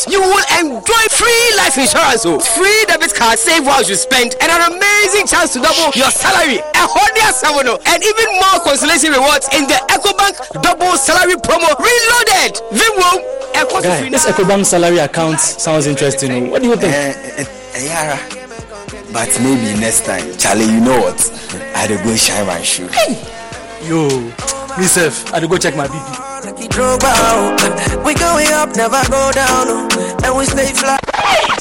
Account, 0.00 0.12
you 0.12 0.20
will 0.20 0.44
enjoy 0.58 1.04
free 1.10 1.56
life 1.56 1.76
insurance, 1.76 2.24
oh, 2.24 2.38
free 2.38 2.84
debit 2.86 3.14
card, 3.14 3.38
save 3.38 3.66
while 3.66 3.82
you 3.82 3.94
spend, 3.94 4.34
and 4.40 4.50
an 4.50 4.72
amazing 4.72 5.26
chance 5.26 5.52
to 5.52 5.60
double 5.60 5.92
your 5.94 6.10
salary. 6.10 6.58
A 6.58 6.84
hundred 6.86 7.34
seven, 7.34 7.66
and 7.86 8.02
even 8.02 8.26
more 8.40 8.60
consolation 8.64 9.12
rewards 9.12 9.48
in 9.52 9.66
the 9.66 9.78
EcoBank 9.90 10.62
double 10.62 10.96
salary 10.96 11.34
promo 11.36 11.68
reloaded. 11.78 12.60
Vimwo. 12.72 13.40
Guy, 13.82 14.08
this 14.08 14.26
EcoBank 14.26 14.64
salary 14.64 14.98
account 14.98 15.38
sounds 15.40 15.86
interesting. 15.86 16.50
What 16.50 16.62
do 16.62 16.68
you 16.68 16.76
think? 16.76 16.94
Uh, 16.94 17.42
uh, 17.42 17.78
Yara. 17.78 18.18
But 19.12 19.28
maybe 19.42 19.78
next 19.80 20.06
time, 20.06 20.36
Charlie, 20.38 20.64
you 20.66 20.80
know 20.80 20.98
what? 21.00 21.18
I 21.74 21.80
had 21.80 21.88
to 21.88 21.96
go 22.04 22.14
shine 22.16 22.46
my 22.46 22.62
shoe. 22.62 22.88
Yo, 23.82 24.08
myself, 24.78 25.26
I 25.32 25.36
had 25.36 25.40
to 25.40 25.48
go 25.48 25.58
check 25.58 25.76
my 25.76 25.88
BP. 25.88 26.29
We 26.42 28.14
going 28.14 28.52
up, 28.52 28.74
never 28.74 29.02
go 29.10 29.30
down, 29.32 29.90
and 30.24 30.36
we 30.36 30.46
stay 30.46 30.72
fly. 30.72 30.98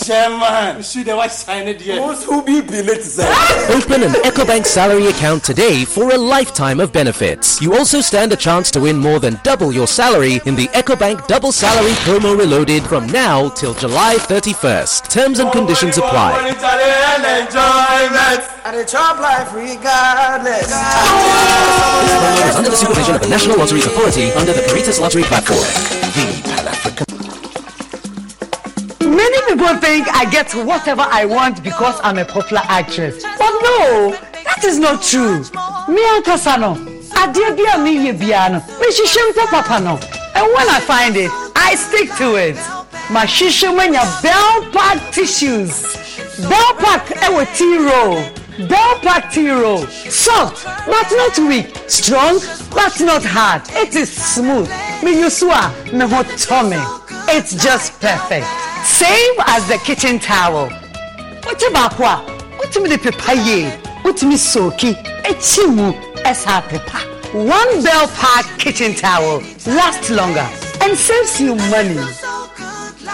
Chairman, 0.01 0.77
you 0.77 0.84
see 0.84 1.03
the 1.03 1.15
white 1.15 1.32
sign 1.32 1.67
it 1.67 1.82
here. 1.82 1.97
Most 1.97 2.23
who 2.23 2.41
be 2.41 2.61
late 2.61 3.03
Open 3.69 4.03
an 4.03 4.13
EcoBank 4.23 4.65
salary 4.65 5.07
account 5.07 5.43
today 5.43 5.84
for 5.84 6.13
a 6.13 6.17
lifetime 6.17 6.80
of 6.80 6.93
benefits. 6.93 7.61
You 7.61 7.75
also 7.75 7.99
stand 7.99 8.32
a 8.32 8.38
chance 8.38 8.71
to 8.71 8.80
win 8.80 8.97
more 8.97 9.19
than 9.19 9.39
double 9.43 9.73
your 9.73 9.86
salary 9.86 10.39
in 10.45 10.55
the 10.55 10.67
EcoBank 10.69 11.27
Double 11.27 11.51
Salary 11.51 11.91
Promo 12.05 12.38
Reloaded 12.38 12.84
from 12.84 13.05
now 13.07 13.49
till 13.49 13.73
July 13.73 14.15
31st. 14.15 15.09
Terms 15.09 15.39
and 15.39 15.51
conditions 15.51 15.97
apply. 15.97 16.55
And 18.65 18.77
the 18.77 18.86
top 18.86 19.19
life 19.19 19.53
regardless. 19.53 20.71
Promo 20.71 22.49
is 22.49 22.55
under 22.55 22.69
the 22.69 22.75
supervision 22.75 23.15
of 23.15 23.21
the 23.21 23.27
National 23.27 23.57
Lottery 23.57 23.80
Authority 23.80 24.32
under 24.32 24.53
the 24.53 24.61
Caritas 24.70 24.99
Lottery 24.99 25.24
Platform. 25.24 25.57
The 25.57 26.41
Pan 26.45 26.67
African. 26.67 27.05
Many 29.09 29.41
people 29.47 29.76
think 29.78 30.07
I 30.09 30.30
get 30.30 30.53
whatever 30.53 31.01
I 31.09 31.26
want 31.26 31.63
because 31.63 31.99
I'm 32.03 32.20
a 32.20 32.26
popular 32.26 32.61
actress. 32.65 33.24
But 33.24 33.51
no, 33.63 34.11
that 34.45 34.63
is 34.63 34.78
not 34.78 35.01
true. 35.01 35.39
Me 35.89 36.05
ankasa 36.13 36.59
no, 36.59 36.76
adeɛ 37.17 37.55
bi 37.57 37.63
a 37.65 37.78
meyɛ 37.82 38.13
biara 38.20 38.49
no, 38.51 38.59
mehyehyɛ 38.78 39.32
mpo 39.32 39.47
papa 39.49 39.80
no. 39.80 39.97
And 40.36 40.45
when 40.53 40.70
I 40.70 40.80
find 40.82 41.17
it, 41.17 41.32
I 41.55 41.74
stick 41.74 42.13
to 42.17 42.36
it. 42.36 42.55
Mahyehyɛ 43.09 43.74
mu 43.74 43.82
anya 43.82 44.05
Bell 44.22 44.70
Pack 44.72 45.11
tissues. 45.11 45.82
Bell 46.47 46.74
Pack 46.78 47.07
ɛwɔ 47.26 47.43
tea 47.57 47.78
roll. 47.89 48.22
Bell 48.67 48.99
Pack 49.01 49.32
tea 49.34 49.49
roll. 49.49 49.88
Soft 49.88 50.63
but 50.86 51.09
not 51.11 51.39
weak. 51.39 51.74
Strong 51.88 52.39
but 52.72 52.99
not 53.01 53.24
hard. 53.24 53.61
It 53.70 53.95
is 53.95 54.11
smooth. 54.11 54.70
Me 55.03 55.20
use 55.20 55.41
a 55.41 55.45
me 55.93 56.05
ho 56.05 56.24
tɔ. 56.24 57.30
It's 57.30 57.51
just 57.63 57.99
perfect. 57.99 58.47
Same 58.86 59.36
as 59.47 59.67
the 59.67 59.78
kitchen 59.84 60.20
towel. 60.20 60.70
Wote 61.45 61.67
baako 61.74 62.03
a, 62.05 62.15
wotumi 62.59 62.89
de 62.89 62.97
pepa 62.97 63.34
yie, 63.34 63.72
wotumi 64.03 64.38
soaki, 64.38 64.93
ekyi 65.24 65.76
mu, 65.76 65.93
ɛsa 66.24 66.61
pepa. 66.67 66.99
One 67.34 67.84
Bell 67.84 68.07
Pack 68.07 68.57
kitchen 68.57 68.95
towel 68.95 69.43
lasts 69.67 70.09
longer 70.09 70.47
and 70.82 70.97
saves 70.97 71.39
you 71.39 71.55
money. 71.55 71.99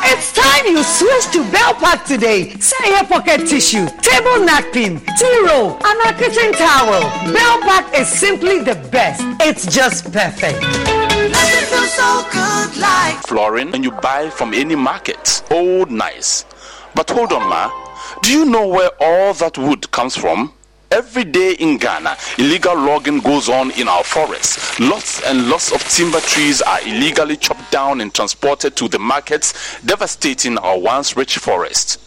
It's 0.03 0.31
time 0.33 0.65
you 0.65 0.83
switch 0.83 1.31
to 1.33 1.49
Bell 1.51 1.73
Pack 1.75 2.05
today. 2.05 2.49
Say 2.59 2.89
your 2.89 3.05
pocket 3.05 3.47
tissue, 3.47 3.87
table 4.01 4.45
napkin, 4.45 4.99
tea 5.17 5.39
roll, 5.47 5.77
and 5.83 5.99
a 6.05 6.13
kitchen 6.17 6.51
towel. 6.53 7.01
Bell 7.33 7.59
Pack 7.61 7.97
is 7.97 8.07
simply 8.07 8.59
the 8.59 8.75
best. 8.91 9.21
It's 9.41 9.65
just 9.73 10.11
perfect. 10.11 10.61
So 11.95 12.25
good, 12.31 12.77
like. 12.77 13.15
flooring 13.27 13.73
and 13.73 13.83
you 13.83 13.91
buy 13.91 14.29
from 14.29 14.53
any 14.53 14.75
market. 14.75 15.43
Hold 15.49 15.91
nice. 15.91 16.43
But 16.93 17.09
hold 17.09 17.31
on, 17.31 17.47
ma. 17.47 17.71
Do 18.21 18.31
you 18.31 18.45
know 18.45 18.67
where 18.67 18.89
all 18.99 19.33
that 19.35 19.57
wood 19.57 19.89
comes 19.91 20.15
from? 20.15 20.51
Every 20.95 21.25
day 21.25 21.55
in 21.59 21.77
Ghana, 21.77 22.15
illegal 22.37 22.73
logging 22.73 23.19
goes 23.19 23.49
on 23.49 23.71
in 23.71 23.89
our 23.89 24.01
forests. 24.01 24.79
Lots 24.79 25.21
and 25.23 25.49
lots 25.49 25.73
of 25.73 25.83
timber 25.89 26.21
trees 26.21 26.61
are 26.61 26.79
illegally 26.87 27.35
chopped 27.35 27.69
down 27.69 27.99
and 27.99 28.13
transported 28.13 28.77
to 28.77 28.87
the 28.87 28.97
markets, 28.97 29.77
devastating 29.81 30.57
our 30.57 30.79
once 30.79 31.17
rich 31.17 31.37
forest. 31.37 31.99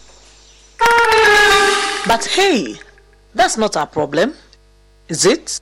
But 2.07 2.25
hey, 2.31 2.77
that's 3.35 3.57
not 3.57 3.77
our 3.77 3.85
problem, 3.85 4.33
is 5.07 5.23
it? 5.27 5.61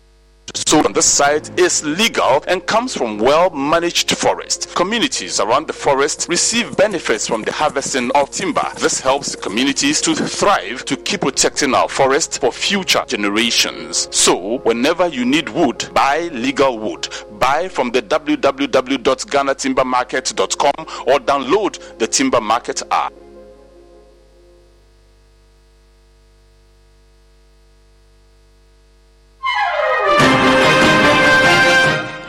sold 0.75 0.87
on 0.87 0.93
this 0.93 1.07
site 1.07 1.57
is 1.59 1.83
legal 1.85 2.45
and 2.49 2.66
comes 2.66 2.97
from 2.97 3.19
well 3.19 3.51
managed 3.51 4.11
forest. 4.11 4.75
Communities 4.75 5.39
around 5.41 5.66
the 5.66 5.73
forest 5.73 6.27
receive 6.29 6.77
benefits 6.77 7.27
from 7.27 7.43
the 7.43 7.51
harvesting 7.53 8.11
of 8.15 8.31
timber. 8.31 8.66
This 8.79 9.01
helps 9.01 9.33
the 9.33 9.39
communities 9.39 10.01
to 10.03 10.15
thrive 10.15 10.85
to 10.87 10.97
keep 10.97 11.23
protecting 11.23 11.75
our 11.75 11.89
forest 11.89 12.41
for 12.41 12.53
future 12.53 13.03
generations. 13.07 14.09
So, 14.11 14.59
whenever 14.59 15.09
you 15.09 15.25
need 15.25 15.49
wood, 15.49 15.89
buy 15.95 16.29
legal 16.33 16.79
wood. 16.79 17.09
Buy 17.39 17.69
from 17.69 17.91
the 17.91 18.03
www.ghanatimbermarket.com 18.03 20.87
or 21.07 21.19
download 21.21 21.99
the 21.99 22.07
Timber 22.07 22.41
Market 22.41 22.83
app. 22.91 23.12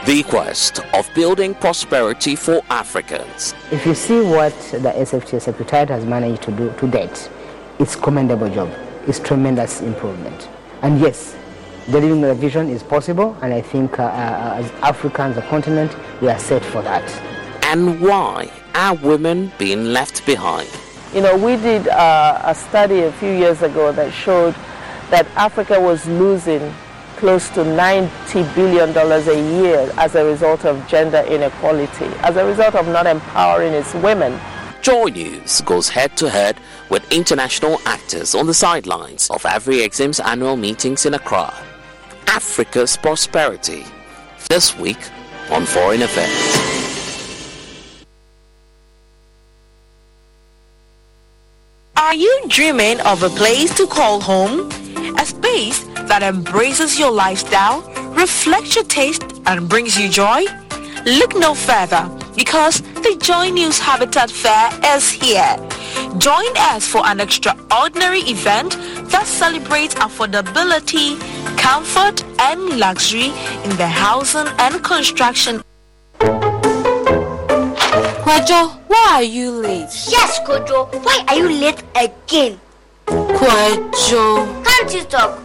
The 0.06 0.22
quest 0.22 0.82
of 0.94 1.10
building 1.16 1.56
prosperity 1.56 2.36
for 2.36 2.62
Africans. 2.70 3.56
If 3.72 3.88
you 3.88 3.96
see 3.96 4.22
what 4.22 4.54
the 4.72 4.92
SFT 4.92 5.42
Secretariat 5.42 5.90
has 5.90 6.06
managed 6.06 6.44
to 6.44 6.52
do 6.52 6.72
to 6.78 6.88
date, 6.88 7.28
it's 7.80 7.96
commendable 7.96 8.48
job. 8.52 8.72
It's 9.08 9.18
tremendous 9.18 9.82
improvement. 9.82 10.48
And 10.84 11.00
yes, 11.02 11.36
delivering 11.90 12.22
the 12.22 12.36
vision 12.36 12.70
is 12.70 12.84
possible, 12.84 13.36
and 13.42 13.52
I 13.52 13.62
think 13.62 13.98
uh, 13.98 14.04
uh, 14.04 14.62
as 14.62 14.70
Africans, 14.84 15.38
the 15.38 15.42
continent, 15.42 15.92
we 16.22 16.28
are 16.28 16.38
set 16.38 16.64
for 16.64 16.84
that. 16.84 17.04
And 17.66 18.00
why 18.00 18.52
are 18.76 18.94
women 18.94 19.52
being 19.58 19.86
left 19.86 20.24
behind? 20.28 20.70
You 21.16 21.22
know, 21.22 21.36
we 21.36 21.56
did 21.56 21.88
uh, 21.88 22.44
a 22.44 22.54
study 22.54 23.00
a 23.00 23.12
few 23.14 23.32
years 23.32 23.64
ago 23.64 23.92
that 23.94 24.14
showed 24.14 24.54
that 25.10 25.26
Africa 25.36 25.82
was 25.82 26.06
losing 26.06 26.72
close 27.26 27.50
to 27.50 27.62
$90 27.62 28.54
billion 28.54 28.96
a 28.96 29.60
year 29.60 29.92
as 29.98 30.14
a 30.14 30.24
result 30.24 30.64
of 30.64 30.88
gender 30.88 31.26
inequality, 31.28 32.06
as 32.22 32.36
a 32.36 32.46
result 32.46 32.76
of 32.76 32.88
not 32.88 33.08
empowering 33.08 33.74
its 33.74 33.96
women. 33.96 34.40
Joy 34.84 35.06
News 35.06 35.62
goes 35.62 35.90
head 35.90 36.16
to 36.18 36.30
head 36.30 36.56
with 36.92 37.12
international 37.12 37.82
actors 37.88 38.36
on 38.36 38.46
the 38.46 38.54
sidelines 38.54 39.28
of 39.32 39.42
Afrexim's 39.42 40.20
annual 40.20 40.56
meetings 40.56 41.08
in 41.08 41.16
Accra. 41.16 41.52
Africa's 42.28 42.96
prosperity. 42.96 43.86
This 44.48 44.78
week 44.78 45.00
on 45.50 45.66
Foreign 45.66 46.04
Affairs. 46.04 46.95
Are 51.98 52.14
you 52.14 52.44
dreaming 52.50 53.00
of 53.02 53.24
a 53.24 53.30
place 53.30 53.74
to 53.78 53.88
call 53.88 54.20
home? 54.20 54.70
A 55.18 55.26
space 55.26 55.84
that 56.10 56.24
embraces 56.24 57.00
your 57.00 57.10
lifestyle, 57.10 57.82
reflects 58.12 58.76
your 58.76 58.84
taste, 58.84 59.24
and 59.46 59.70
brings 59.70 59.98
you 59.98 60.10
joy? 60.10 60.44
Look 61.06 61.36
no 61.36 61.54
further 61.56 62.10
because 62.36 62.82
the 62.82 63.18
Joy 63.22 63.50
News 63.50 63.80
Habitat 63.80 64.30
Fair 64.30 64.70
is 64.96 65.10
here. 65.10 65.56
Join 66.18 66.52
us 66.58 66.86
for 66.86 67.06
an 67.06 67.22
extraordinary 67.22 68.20
event 68.22 68.74
that 69.10 69.26
celebrates 69.26 69.96
affordability, 69.96 71.18
comfort, 71.58 72.24
and 72.42 72.78
luxury 72.78 73.32
in 73.64 73.76
the 73.78 73.88
housing 73.88 74.48
and 74.60 74.84
construction. 74.84 75.62
Kwajo, 78.26 78.72
why 78.88 79.08
are 79.14 79.22
you 79.24 79.52
late? 79.52 79.94
Yes, 80.10 80.40
Kojo. 80.40 80.92
Why 81.06 81.24
are 81.28 81.36
you 81.36 81.48
late 81.48 81.84
again? 81.96 82.60
Kwajo. 83.06 84.64
Can't 84.66 84.94
you 84.96 85.04
talk? 85.04 85.40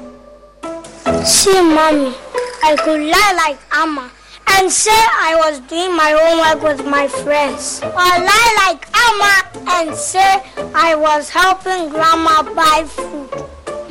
See, 1.26 1.60
mommy, 1.60 2.14
I 2.62 2.76
could 2.82 3.02
lie 3.02 3.32
like 3.36 3.58
Amma 3.70 4.10
and 4.52 4.72
say 4.72 4.90
I 4.92 5.36
was 5.44 5.60
doing 5.68 5.94
my 5.94 6.10
homework 6.18 6.62
with 6.78 6.86
my 6.86 7.06
friends. 7.06 7.82
Or 7.82 7.90
lie 7.92 8.52
like 8.64 8.88
Amma 8.96 9.34
and 9.76 9.94
say 9.94 10.42
I 10.74 10.94
was 10.94 11.28
helping 11.28 11.90
grandma 11.90 12.42
buy 12.54 12.84
food. 12.86 13.28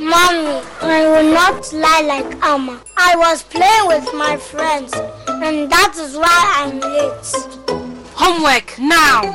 Mommy, 0.00 0.66
I 0.82 1.06
will 1.06 1.32
not 1.32 1.72
lie 1.72 2.02
like 2.08 2.42
Amma. 2.42 2.82
I 2.96 3.14
was 3.14 3.44
playing 3.44 3.86
with 3.86 4.12
my 4.14 4.36
friends, 4.36 4.92
and 5.28 5.70
that 5.70 5.94
is 5.96 6.16
why 6.16 6.42
I'm 6.58 6.80
late. 6.80 7.79
Homework 8.22 8.78
now. 8.78 9.32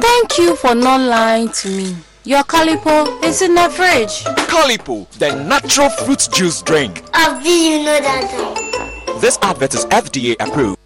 Thank 0.00 0.38
you 0.38 0.56
for 0.56 0.74
not 0.74 1.00
lying 1.00 1.48
to 1.50 1.68
me. 1.68 1.96
Your 2.24 2.42
calipo 2.42 3.22
is 3.22 3.40
in 3.40 3.54
the 3.54 3.68
fridge. 3.70 4.24
Calipo, 4.48 5.08
the 5.18 5.32
natural 5.44 5.88
fruit 5.90 6.28
juice 6.32 6.60
drink. 6.62 7.04
How 7.14 7.38
do 7.40 7.48
you 7.48 7.84
know 7.84 8.00
that? 8.00 9.18
This 9.20 9.38
advert 9.42 9.74
is 9.74 9.84
FDA 9.86 10.34
approved. 10.40 10.78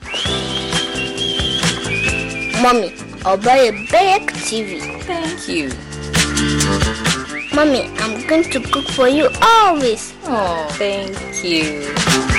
Mommy, 2.63 2.95
I'll 3.25 3.39
buy 3.39 3.57
a 3.57 3.73
big 3.73 4.31
TV. 4.33 5.03
Thank 5.05 5.49
you. 5.49 5.71
Mommy, 7.57 7.91
I'm 8.01 8.27
going 8.27 8.45
to 8.45 8.61
cook 8.61 8.87
for 8.89 9.09
you 9.09 9.31
always. 9.41 10.15
Oh, 10.25 10.67
thank 10.73 11.43
you. 11.43 12.32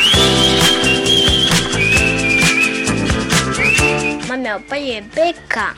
Mommy, 4.44 4.50
I'll 4.50 4.60
buy 4.70 4.78
a 4.78 5.02
big 5.02 5.36
car. 5.48 5.74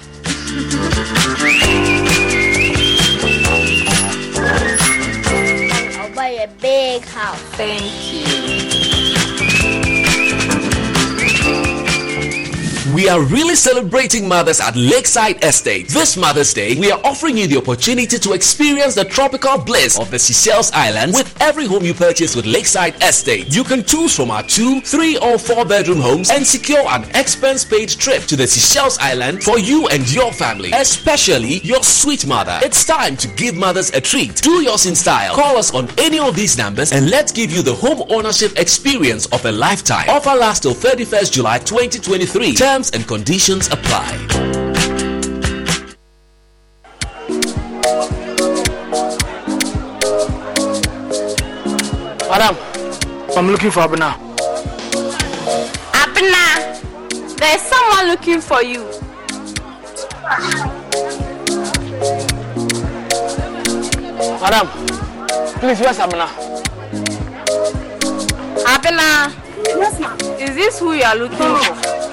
I'll 5.99 6.15
buy 6.15 6.29
a 6.29 6.47
big 6.59 7.03
house. 7.05 7.39
Thank 7.57 8.71
you. 8.71 8.74
We 12.95 13.09
are 13.09 13.22
really 13.22 13.55
celebrating 13.55 14.26
mothers 14.26 14.61
at 14.61 14.73
Lakeside 14.77 15.43
Estate. 15.43 15.89
This 15.89 16.15
Mother's 16.15 16.53
Day, 16.53 16.80
we 16.80 16.93
are 16.93 17.01
offering 17.03 17.35
you 17.35 17.45
the 17.45 17.57
opportunity 17.57 18.17
to 18.17 18.31
experience 18.31 18.95
the 18.95 19.03
tropical 19.03 19.57
bliss 19.57 19.99
of 19.99 20.09
the 20.11 20.17
Seychelles 20.17 20.72
Islands 20.72 21.17
with 21.17 21.35
every 21.41 21.65
home 21.65 21.84
you 21.84 21.93
purchase 21.93 22.38
with 22.38 22.45
Lakeside 22.45 22.95
Estate. 23.03 23.53
You 23.53 23.65
can 23.65 23.84
choose 23.84 24.15
from 24.15 24.31
our 24.31 24.43
two, 24.43 24.80
three, 24.80 25.17
or 25.17 25.38
four 25.38 25.65
bedroom 25.65 25.99
homes 25.99 26.30
and 26.31 26.47
secure 26.47 26.88
an 26.88 27.03
expense 27.15 27.65
paid 27.65 27.89
trip 27.89 28.23
to 28.27 28.38
the 28.38 28.47
Seychelles 28.47 28.97
Island 28.99 29.43
for 29.43 29.59
you 29.59 29.89
and 29.89 30.09
your 30.09 30.31
family, 30.31 30.72
especially 30.72 31.59
your 31.65 31.84
sweet 31.84 32.26
mother. 32.26 32.61
It's 32.63 32.85
time 32.85 33.17
to 33.17 33.27
give 33.27 33.55
mothers 33.55 33.89
a 33.89 33.99
treat. 33.99 34.38
Do 34.41 34.61
yours 34.61 34.85
in 34.85 34.95
style. 34.95 35.35
Call 35.35 35.57
us 35.57 35.73
on 35.73 35.89
any 35.97 36.19
of 36.19 36.34
these 36.34 36.57
numbers 36.57 36.93
and 36.93 37.09
let's 37.09 37.34
give 37.34 37.51
you 37.51 37.61
the 37.61 37.76
home 37.76 38.05
ownership 38.09 38.57
experience 38.57 39.26
of 39.34 39.43
a 39.43 39.51
lifetime. 39.51 40.07
Offer 40.07 40.35
lasts 40.35 40.61
till 40.61 40.73
31st 40.73 41.34
July 41.34 41.59
2023. 41.59 42.53
Terms 42.53 42.84
and 42.93 43.07
conditions 43.07 43.67
apply. 43.71 44.11
Madam, 52.29 52.55
I'm 53.37 53.47
looking 53.47 53.71
for 53.71 53.81
Abena. 53.81 54.13
Abena, 55.93 57.37
there's 57.37 57.61
someone 57.61 58.07
looking 58.07 58.41
for 58.41 58.61
you. 58.61 58.83
Madam, 64.41 64.67
please, 65.59 65.79
where's 65.79 65.97
Abena? 65.97 66.27
Abena. 68.65 69.31
Yes, 69.67 69.99
ma'am. 69.99 70.17
Is 70.39 70.55
this 70.55 70.79
who 70.79 70.93
you 70.93 71.03
are 71.03 71.15
looking 71.15 71.37
for? 71.37 72.05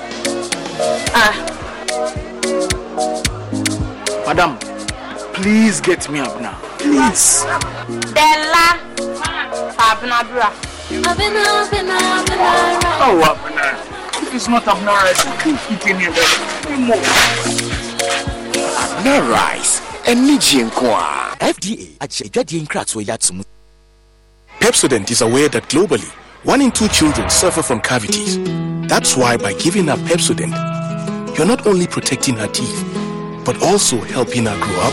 Ah. 1.15 1.35
Madam, 4.27 4.59
please 5.35 5.81
get 5.81 6.09
me 6.11 6.21
Abena. 6.21 6.55
Please. 6.79 7.45
Della. 8.15 8.79
Abena 9.79 10.23
bra. 10.29 10.51
Abena, 11.11 11.43
Abena, 11.63 11.97
Abena. 12.19 12.49
Oh, 13.05 13.23
Abena. 13.31 13.77
If 14.23 14.35
it's 14.35 14.49
not 14.49 14.65
Abena 14.65 14.93
rice, 15.03 15.27
I 15.27 15.37
can't 15.37 15.61
eat 15.71 15.87
any 15.87 16.07
of 16.07 16.15
it 16.17 16.71
anymore. 16.71 16.97
Abena 18.83 19.29
rice. 19.31 19.81
Ẹni 20.05 20.39
jí 20.39 20.63
nko 20.65 20.87
a. 20.97 21.37
FDA 21.41 21.87
akyẹ 22.01 22.25
ìdwadie 22.27 22.63
nkratoɔ 22.63 23.01
yi 23.07 23.11
ato 23.13 23.35
mu. 23.35 23.43
Pepsodent 24.61 25.11
is 25.11 25.21
aware 25.23 25.49
that 25.49 25.69
globally, 25.69 26.11
one 26.45 26.61
in 26.61 26.73
two 26.73 26.89
children 26.89 27.31
suffer 27.31 27.63
from 27.63 27.81
cavities. 27.81 28.37
That's 28.89 29.17
why 29.17 29.37
by 29.37 29.53
giving 29.55 29.87
her 29.87 29.97
Pepsodent, 29.97 30.53
you're 31.37 31.47
not 31.47 31.67
only 31.67 31.87
protecting 31.87 32.37
her 32.37 32.49
teeth, 32.49 32.85
but 33.45 33.63
also 33.63 33.99
helping 33.99 34.47
her 34.47 34.59
grow 34.59 34.81
up 34.81 34.93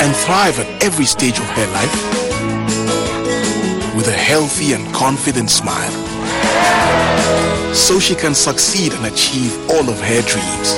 and 0.00 0.14
thrive 0.14 0.58
at 0.58 0.84
every 0.84 1.06
stage 1.06 1.38
of 1.38 1.46
her 1.46 1.66
life 1.72 1.94
with 3.96 4.08
a 4.08 4.12
healthy 4.12 4.74
and 4.74 4.94
confident 4.94 5.50
smile 5.50 5.90
so 7.74 7.98
she 7.98 8.14
can 8.14 8.34
succeed 8.34 8.92
and 8.92 9.06
achieve 9.06 9.56
all 9.70 9.88
of 9.88 9.98
her 10.00 10.22
dreams. 10.22 10.74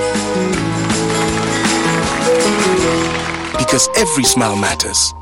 Because 3.58 3.88
every 3.96 4.24
smile 4.24 4.56
matters. 4.56 5.14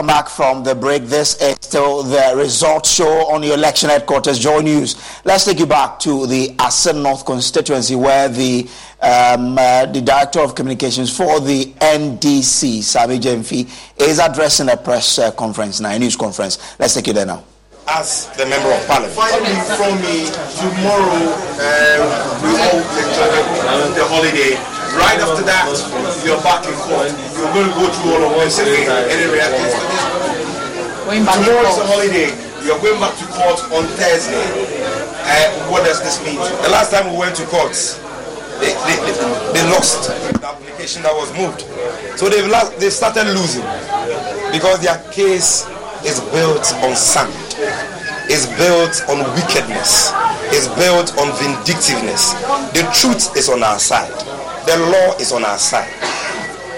Welcome 0.00 0.16
back 0.16 0.28
from 0.30 0.64
the 0.64 0.74
break. 0.74 1.02
This 1.02 1.38
is 1.42 1.56
still 1.60 2.02
the 2.02 2.32
result 2.34 2.86
show 2.86 3.30
on 3.30 3.42
your 3.42 3.52
election 3.52 3.90
headquarters, 3.90 4.38
Joy 4.38 4.60
News. 4.60 4.96
Let's 5.26 5.44
take 5.44 5.58
you 5.58 5.66
back 5.66 5.98
to 5.98 6.26
the 6.26 6.54
Assin 6.58 7.02
North 7.02 7.26
constituency 7.26 7.96
where 7.96 8.30
the 8.30 8.66
um, 9.02 9.58
uh, 9.58 9.84
the 9.84 10.00
director 10.00 10.40
of 10.40 10.54
communications 10.54 11.14
for 11.14 11.38
the 11.38 11.66
NDC, 11.82 12.82
Sammy 12.82 13.18
Gyamfi, 13.18 13.68
is 14.00 14.18
addressing 14.18 14.70
a 14.70 14.76
press 14.78 15.18
uh, 15.18 15.32
conference 15.32 15.80
now, 15.80 15.90
a 15.90 15.98
news 15.98 16.16
conference. 16.16 16.56
Let's 16.78 16.94
take 16.94 17.08
you 17.08 17.12
there 17.12 17.26
now 17.26 17.44
as 17.86 18.28
the 18.38 18.46
member 18.46 18.72
of 18.72 18.86
parliament. 18.86 19.12
Finally, 19.12 19.52
from 19.76 20.00
me, 20.00 20.24
tomorrow 20.56 21.28
uh, 21.60 22.40
we 22.40 22.56
all 22.56 22.80
enjoy 22.96 24.00
the 24.00 24.04
holiday 24.08 24.79
Right 24.96 25.18
after 25.22 25.46
that, 25.46 25.70
you're 26.26 26.40
back 26.42 26.66
in 26.66 26.74
court. 26.82 27.10
You're 27.38 27.52
going 27.54 27.70
to 27.70 27.74
go 27.78 27.86
through 27.94 28.10
all 28.18 28.24
of 28.26 28.34
this 28.42 28.58
again. 28.58 28.90
Any 29.06 29.26
reactions 29.30 29.70
to 29.70 29.82
this? 29.86 30.02
Tomorrow 31.30 31.66
is 31.70 31.78
a 31.78 31.86
holiday. 31.86 32.30
You're 32.66 32.78
going 32.82 32.98
back 32.98 33.14
to 33.22 33.26
court 33.30 33.60
on 33.70 33.86
Thursday. 33.94 34.42
Uh, 35.22 35.70
what 35.70 35.86
does 35.86 36.02
this 36.02 36.18
mean? 36.26 36.42
The 36.66 36.70
last 36.74 36.90
time 36.90 37.06
we 37.12 37.18
went 37.18 37.36
to 37.36 37.46
court, 37.46 37.72
they, 38.58 38.74
they, 38.90 38.96
they, 39.06 39.14
they 39.54 39.64
lost 39.70 40.10
the 40.10 40.46
application 40.46 41.02
that 41.06 41.14
was 41.14 41.30
moved. 41.38 41.62
So 42.18 42.28
they've 42.28 42.50
they 42.78 42.90
started 42.90 43.30
losing 43.30 43.64
because 44.50 44.82
their 44.82 44.98
case 45.14 45.64
is 46.04 46.18
built 46.34 46.66
on 46.82 46.96
sand, 46.98 47.30
is 48.26 48.50
built 48.58 49.06
on 49.06 49.22
wickedness, 49.38 50.10
is 50.50 50.66
built 50.74 51.14
on 51.16 51.30
vindictiveness. 51.38 52.34
The 52.74 52.84
truth 52.90 53.36
is 53.36 53.48
on 53.48 53.62
our 53.62 53.78
side. 53.78 54.12
The 54.66 54.76
law 54.76 55.16
is 55.16 55.32
on 55.32 55.44
our 55.44 55.56
side. 55.58 55.88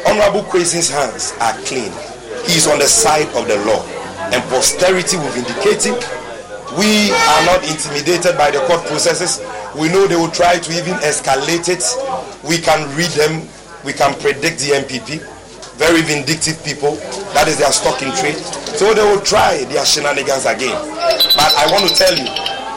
Honorable 0.06 0.42
Kwesi's 0.48 0.88
hands 0.88 1.34
are 1.40 1.54
clean. 1.66 1.90
He 2.46 2.54
is 2.58 2.66
on 2.68 2.78
the 2.78 2.86
side 2.86 3.26
of 3.34 3.48
the 3.48 3.58
law. 3.66 3.82
And 4.30 4.42
posterity 4.50 5.16
will 5.16 5.30
vindicate 5.34 5.82
him. 5.82 5.98
We 6.78 7.10
are 7.10 7.42
not 7.44 7.60
intimidated 7.68 8.38
by 8.38 8.50
the 8.50 8.60
court 8.70 8.86
processes. 8.86 9.42
We 9.74 9.88
know 9.88 10.06
they 10.06 10.16
will 10.16 10.30
try 10.30 10.58
to 10.58 10.70
even 10.72 10.94
escalate 11.02 11.68
it. 11.68 11.82
We 12.46 12.58
can 12.58 12.86
read 12.96 13.10
them. 13.18 13.48
We 13.84 13.92
can 13.92 14.14
predict 14.20 14.60
the 14.62 14.78
NPP. 14.80 15.20
Very 15.76 16.02
vindictive 16.02 16.62
people. 16.64 16.96
That 17.34 17.48
is 17.48 17.58
their 17.58 17.72
stock 17.72 18.00
in 18.00 18.14
trade. 18.14 18.38
So 18.78 18.94
they 18.94 19.02
will 19.02 19.20
try 19.20 19.64
their 19.64 19.84
shenanigans 19.84 20.46
again. 20.46 20.78
But 21.34 21.50
I 21.58 21.66
want 21.74 21.90
to 21.90 21.94
tell 21.94 22.14
you 22.14 22.30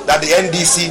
that 0.10 0.20
the 0.20 0.34
NDC 0.34 0.90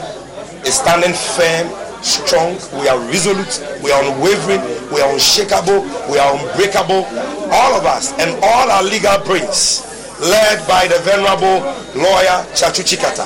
is 0.65 0.75
standing 0.79 1.13
firm 1.13 1.84
strong, 2.05 2.61
we 2.79 2.87
are 2.89 3.01
resolute, 3.09 3.65
we 3.83 3.91
are 3.91 4.05
unwavering, 4.05 4.61
we 4.93 5.01
are 5.01 5.13
unshakable, 5.13 5.81
we 6.13 6.19
are 6.21 6.37
unbreakable. 6.37 7.09
All 7.51 7.73
of 7.75 7.87
us 7.87 8.13
and 8.21 8.31
all 8.45 8.71
our 8.71 8.83
legal 8.83 9.19
brains, 9.25 9.81
led 10.21 10.61
by 10.69 10.87
the 10.87 10.99
venerable 11.01 11.65
lawyer 11.97 12.45
Chachu 12.53 12.85
Chikata. 12.85 13.25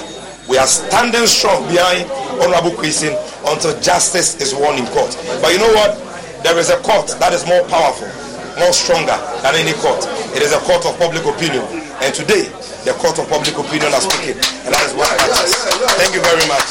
We 0.48 0.56
are 0.56 0.66
standing 0.66 1.26
strong 1.26 1.66
behind 1.68 2.08
Honorable 2.40 2.70
Kwesi 2.70 3.12
until 3.52 3.78
justice 3.80 4.40
is 4.40 4.54
won 4.54 4.78
in 4.78 4.86
court. 4.94 5.12
But 5.42 5.52
you 5.52 5.58
know 5.58 5.72
what? 5.74 5.98
There 6.42 6.56
is 6.56 6.70
a 6.70 6.78
court 6.80 7.08
that 7.18 7.32
is 7.34 7.44
more 7.46 7.66
powerful, 7.68 8.08
more 8.56 8.72
stronger 8.72 9.18
than 9.42 9.54
any 9.58 9.74
court. 9.82 10.06
It 10.32 10.40
is 10.42 10.52
a 10.52 10.60
court 10.64 10.86
of 10.86 10.96
public 10.98 11.26
opinion. 11.26 11.66
And 12.00 12.14
today, 12.14 12.48
the 12.88 12.94
court 12.94 13.18
of 13.18 13.28
public 13.28 13.52
opinion 13.52 13.92
has 13.92 14.04
speaking. 14.08 14.40
And 14.64 14.72
that 14.72 14.82
is 14.88 14.94
what 14.96 15.12
matters. 15.20 15.52
Thank 16.00 16.16
you 16.16 16.22
very 16.24 16.40
much. 16.48 16.64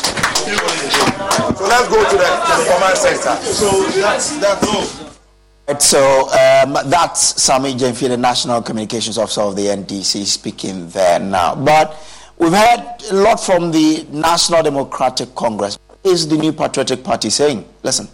So 1.57 1.63
let's 1.69 1.87
go 1.89 2.01
to 2.01 2.17
the, 2.17 2.25
to 2.25 2.53
the 2.57 2.65
command 2.73 2.97
center. 2.97 3.35
So 3.45 3.69
that's 4.01 4.37
that's 4.39 5.85
So 5.85 6.29
um, 6.33 6.77
that's 6.89 7.41
Sammy 7.41 7.73
Gyamfi, 7.75 8.07
the 8.09 8.17
National 8.17 8.61
Communications 8.63 9.17
Officer 9.17 9.41
of 9.41 9.55
the 9.55 9.63
NDC, 9.67 10.25
speaking 10.25 10.89
there 10.89 11.19
now. 11.19 11.53
But 11.53 11.95
we've 12.39 12.51
heard 12.51 12.97
a 13.11 13.13
lot 13.13 13.39
from 13.39 13.71
the 13.71 14.07
National 14.11 14.63
Democratic 14.63 15.35
Congress. 15.35 15.77
What 15.87 15.99
is 16.11 16.27
the 16.27 16.37
new 16.37 16.51
Patriotic 16.51 17.03
Party 17.03 17.29
saying? 17.29 17.63
Listen. 17.83 18.07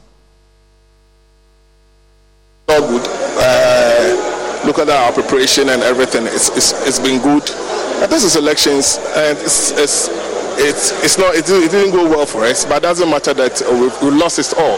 All 2.68 2.82
good. 2.82 3.08
Uh, 3.08 4.66
look 4.66 4.80
at 4.80 4.90
our 4.90 5.12
preparation 5.12 5.70
and 5.70 5.84
everything. 5.84 6.26
It's, 6.26 6.50
it's, 6.58 6.72
it's 6.88 7.00
been 7.00 7.22
good. 7.22 7.44
This 8.10 8.24
is 8.24 8.36
elections, 8.36 9.00
and 9.16 9.38
it's, 9.40 9.72
it's 9.72 10.10
it's 10.58 11.04
it's 11.04 11.18
not 11.18 11.36
it, 11.36 11.50
it 11.50 11.72
didn't 11.72 11.92
go 11.92 12.08
well 12.10 12.26
for 12.26 12.44
us, 12.44 12.66
but 12.66 12.78
it 12.78 12.82
doesn't 12.82 13.10
matter 13.10 13.34
that 13.34 13.62
we, 13.72 14.08
we 14.10 14.16
lost 14.16 14.40
it 14.40 14.54
all. 14.58 14.78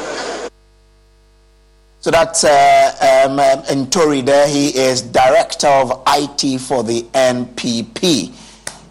So 1.99 2.11
that's 2.11 2.43
uh, 2.43 3.25
um, 3.25 3.39
um, 3.39 4.25
there. 4.25 4.47
He 4.47 4.77
is 4.77 5.01
director 5.01 5.67
of 5.67 6.03
IT 6.07 6.61
for 6.61 6.83
the 6.83 7.01
NPP. 7.01 8.33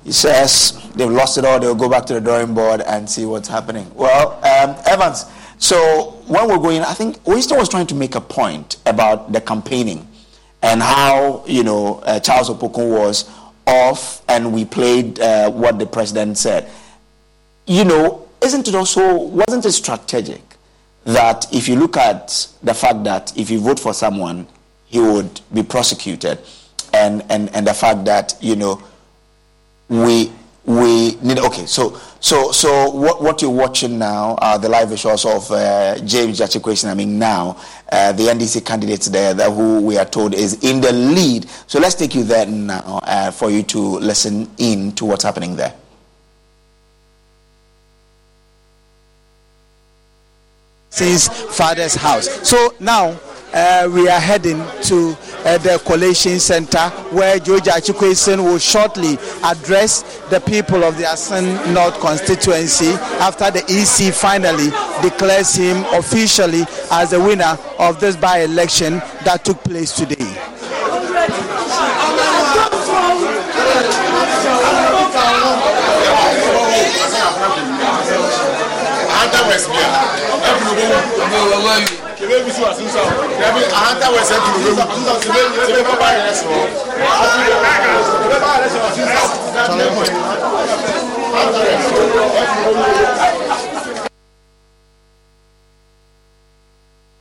He 0.03 0.13
says 0.13 0.91
they've 0.97 1.09
lost 1.09 1.39
it 1.39 1.45
all. 1.45 1.61
They'll 1.61 1.77
go 1.77 1.89
back 1.89 2.07
to 2.07 2.15
the 2.15 2.21
drawing 2.21 2.55
board 2.55 2.81
and 2.81 3.09
see 3.09 3.25
what's 3.25 3.49
happening. 3.49 3.89
Well, 3.95 4.33
um, 4.45 4.77
Evans. 4.87 5.27
So 5.59 6.23
when 6.27 6.49
we're 6.49 6.59
going, 6.59 6.83
I 6.83 6.93
think 6.93 7.25
Winston 7.27 7.57
was 7.57 7.69
trying 7.69 7.87
to 7.87 7.95
make 7.95 8.17
a 8.17 8.21
point 8.21 8.79
about 8.85 9.33
the 9.33 9.41
campaigning 9.41 10.09
and 10.61 10.83
how 10.83 11.45
you 11.47 11.63
know 11.63 12.01
uh, 12.01 12.19
Charles 12.19 12.51
Opoku 12.51 12.99
was 12.99 13.31
off 13.67 14.23
and 14.29 14.53
we 14.53 14.65
played 14.65 15.19
uh, 15.21 15.51
what 15.51 15.79
the 15.79 15.87
president 15.87 16.39
said. 16.39 16.71
You 17.67 17.85
know, 17.85 18.29
isn't 18.43 18.69
it 18.69 18.75
also, 18.75 19.15
wasn't 19.15 19.65
it 19.65 19.73
strategic 19.73 20.43
that 21.05 21.47
if 21.53 21.69
you 21.69 21.77
look 21.77 21.97
at 21.97 22.49
the 22.63 22.75
fact 22.75 23.05
that 23.05 23.37
if 23.37 23.51
you 23.51 23.61
vote 23.61 23.79
for 23.81 23.95
someone, 23.95 24.47
he 24.87 25.01
would 25.01 25.41
be 25.53 25.63
prosecuted, 25.63 26.39
and, 26.93 27.25
and, 27.29 27.55
and 27.55 27.67
the 27.67 27.75
fact 27.75 28.05
that, 28.05 28.37
you 28.41 28.57
know, 28.57 28.83
we 29.89 30.31
we 30.67 31.17
need 31.17 31.39
okay 31.39 31.67
so 31.67 32.01
so 32.21 32.51
so 32.51 32.89
what 32.91 33.23
what 33.23 33.43
you're 33.43 33.51
watching 33.51 33.99
now 33.99 34.35
are 34.37 34.59
the 34.59 34.69
live 34.69 34.89
visuals 34.89 35.27
of 35.27 35.51
uh, 35.51 35.99
James 36.07 36.41
Quayson 36.41 36.91
I 36.91 36.95
mean 36.95 37.19
now 37.19 37.59
uh, 37.93 38.13
the 38.13 38.25
NDC 38.25 38.65
candidates 38.65 39.07
there 39.09 39.35
that 39.35 39.53
who 39.53 39.81
we 39.83 39.99
are 39.99 40.05
told 40.07 40.35
is 40.35 40.65
in 40.65 40.81
the 40.81 40.91
lead. 40.93 41.49
So 41.67 41.79
let's 41.79 41.95
take 41.95 42.15
you 42.15 42.25
there 42.25 42.47
now 42.47 43.01
uh, 43.05 43.31
for 43.31 43.51
you 43.51 43.63
to 43.65 43.79
listen 43.79 44.51
in 44.59 44.93
to 44.93 45.05
what's 45.05 45.23
happening 45.23 45.55
there. 45.55 45.75
Since 50.91 51.29
father's 51.57 51.95
house. 51.95 52.29
So 52.49 52.75
now 52.81 53.19
uh, 53.53 53.89
we 53.93 54.09
are 54.09 54.21
heading 54.21 54.65
to 54.85 55.15
uh, 55.45 55.59
the 55.59 55.79
collation 55.85 56.39
center 56.41 56.89
where 57.15 57.39
George 57.39 57.63
Gyakye 57.63 57.95
Quayson 57.95 58.43
will 58.43 58.59
shortly 58.59 59.19
address 59.45 60.03
the 60.31 60.41
people 60.41 60.83
of 60.85 60.97
the 60.97 61.05
Assin 61.05 61.45
North 61.73 61.99
constituency 62.01 62.91
after 63.21 63.51
the 63.51 63.63
EC 63.69 64.13
finally 64.13 64.71
declares 65.03 65.55
him 65.55 65.85
officially 65.93 66.63
as 66.91 67.11
the 67.11 67.21
winner 67.21 67.59
of 67.79 68.01
this 68.01 68.17
by-election 68.17 68.95
that 69.25 69.45
took 69.45 69.63
place 69.65 69.93
today. 69.93 70.35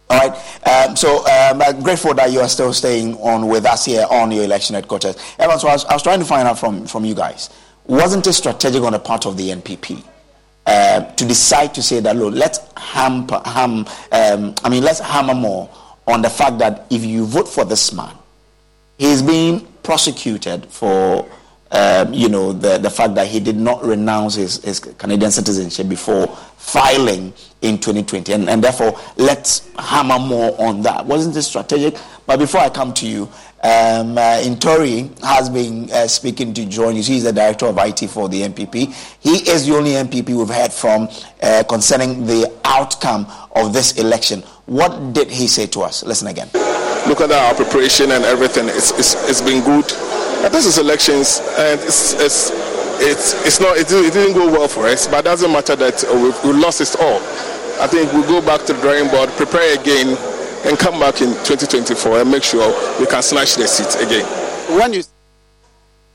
All 0.09 0.19
right. 0.19 0.33
Um, 0.67 0.95
so 0.95 1.25
um, 1.27 1.61
I'm 1.61 1.83
grateful 1.83 2.13
that 2.13 2.31
you 2.31 2.39
are 2.39 2.47
still 2.47 2.71
staying 2.71 3.15
on 3.17 3.47
with 3.47 3.65
us 3.65 3.83
here 3.85 4.05
on 4.09 4.31
your 4.31 4.43
election 4.45 4.75
headquarters. 4.75 5.17
Evan, 5.37 5.59
so 5.59 5.67
I 5.67 5.73
was, 5.73 5.85
I 5.85 5.93
was 5.93 6.03
trying 6.03 6.19
to 6.19 6.25
find 6.25 6.47
out 6.47 6.57
from, 6.59 6.85
from 6.85 7.03
you 7.03 7.15
guys. 7.15 7.49
Wasn't 7.87 8.25
it 8.25 8.33
strategic 8.33 8.81
on 8.83 8.93
the 8.93 8.99
part 8.99 9.25
of 9.25 9.35
the 9.35 9.49
NPP 9.49 10.05
uh, 10.65 11.01
to 11.01 11.25
decide 11.25 11.73
to 11.75 11.81
say 11.81 11.99
that, 11.99 12.15
look, 12.15 12.33
let's 12.33 12.59
hamper, 12.77 13.41
ham, 13.45 13.85
um, 14.11 14.55
I 14.63 14.69
mean, 14.69 14.83
let's 14.83 14.99
hammer 14.99 15.33
more 15.33 15.69
on 16.07 16.21
the 16.21 16.29
fact 16.29 16.57
that 16.59 16.85
if 16.89 17.03
you 17.03 17.25
vote 17.25 17.47
for 17.47 17.65
this 17.65 17.93
man, 17.93 18.13
he's 18.97 19.21
being 19.21 19.65
prosecuted 19.83 20.65
for, 20.67 21.27
um, 21.71 22.13
you 22.13 22.29
know, 22.29 22.53
the, 22.53 22.77
the 22.77 22.89
fact 22.89 23.15
that 23.15 23.27
he 23.27 23.39
did 23.39 23.57
not 23.57 23.83
renounce 23.83 24.35
his, 24.35 24.63
his 24.63 24.79
Canadian 24.79 25.31
citizenship 25.31 25.89
before 25.89 26.27
filing 26.57 27.33
in 27.61 27.77
2020. 27.77 28.31
And, 28.33 28.49
and 28.49 28.63
therefore, 28.63 28.97
let's 29.17 29.69
hammer 29.77 30.19
more 30.19 30.59
on 30.61 30.81
that. 30.83 31.05
Wasn't 31.05 31.35
it 31.35 31.41
strategic? 31.43 31.95
But 32.25 32.39
before 32.39 32.61
I 32.61 32.69
come 32.69 32.93
to 32.95 33.07
you, 33.07 33.29
um, 33.63 34.17
uh, 34.17 34.41
Ntori 34.43 35.07
has 35.23 35.49
been 35.49 35.89
uh, 35.91 36.05
speaking 36.07 36.53
to 36.53 36.65
join. 36.65 36.95
He's 36.95 37.23
the 37.23 37.31
director 37.31 37.65
of 37.67 37.77
IT 37.77 38.09
for 38.09 38.27
the 38.27 38.41
NPP. 38.41 38.93
He 39.21 39.49
is 39.49 39.65
the 39.65 39.75
only 39.75 39.91
NPP 39.91 40.35
we've 40.37 40.49
heard 40.49 40.73
from 40.73 41.07
uh, 41.41 41.63
concerning 41.69 42.25
the 42.25 42.51
outcome 42.65 43.25
of 43.55 43.71
this 43.71 43.97
election. 43.97 44.41
What 44.65 45.13
did 45.13 45.31
he 45.31 45.47
say 45.47 45.67
to 45.67 45.81
us? 45.81 46.03
Listen 46.03 46.27
again. 46.27 46.49
Look 47.07 47.21
at 47.21 47.31
our 47.31 47.53
preparation 47.53 48.11
and 48.11 48.25
everything. 48.25 48.67
It's, 48.67 48.91
it's, 48.91 49.15
it's 49.29 49.41
been 49.41 49.63
good. 49.63 49.85
this 50.51 50.65
is 50.65 50.77
elections, 50.77 51.39
and 51.57 51.79
it's 51.79 52.13
it's 52.19 52.51
it's, 52.99 53.45
it's 53.45 53.59
not 53.59 53.77
it, 53.77 53.89
it 53.91 54.13
didn't 54.13 54.33
go 54.33 54.51
well 54.51 54.67
for 54.67 54.87
us, 54.87 55.07
but 55.07 55.19
it 55.19 55.23
doesn't 55.23 55.51
matter 55.51 55.75
that 55.75 56.03
uh, 56.03 56.13
we, 56.13 56.51
we 56.51 56.57
lost 56.59 56.81
it 56.81 56.95
all. 56.99 57.19
I 57.81 57.87
think 57.87 58.11
we'll 58.13 58.27
go 58.27 58.45
back 58.45 58.65
to 58.67 58.73
the 58.73 58.81
drawing 58.81 59.09
board, 59.09 59.29
prepare 59.31 59.79
again, 59.79 60.15
and 60.65 60.77
come 60.77 60.99
back 60.99 61.21
in 61.21 61.29
2024 61.45 62.21
and 62.21 62.31
make 62.31 62.43
sure 62.43 62.67
we 62.99 63.05
can 63.05 63.21
snatch 63.21 63.55
the 63.55 63.67
seat 63.67 64.05
again. 64.05 64.25
When 64.77 64.93
you 64.93 65.03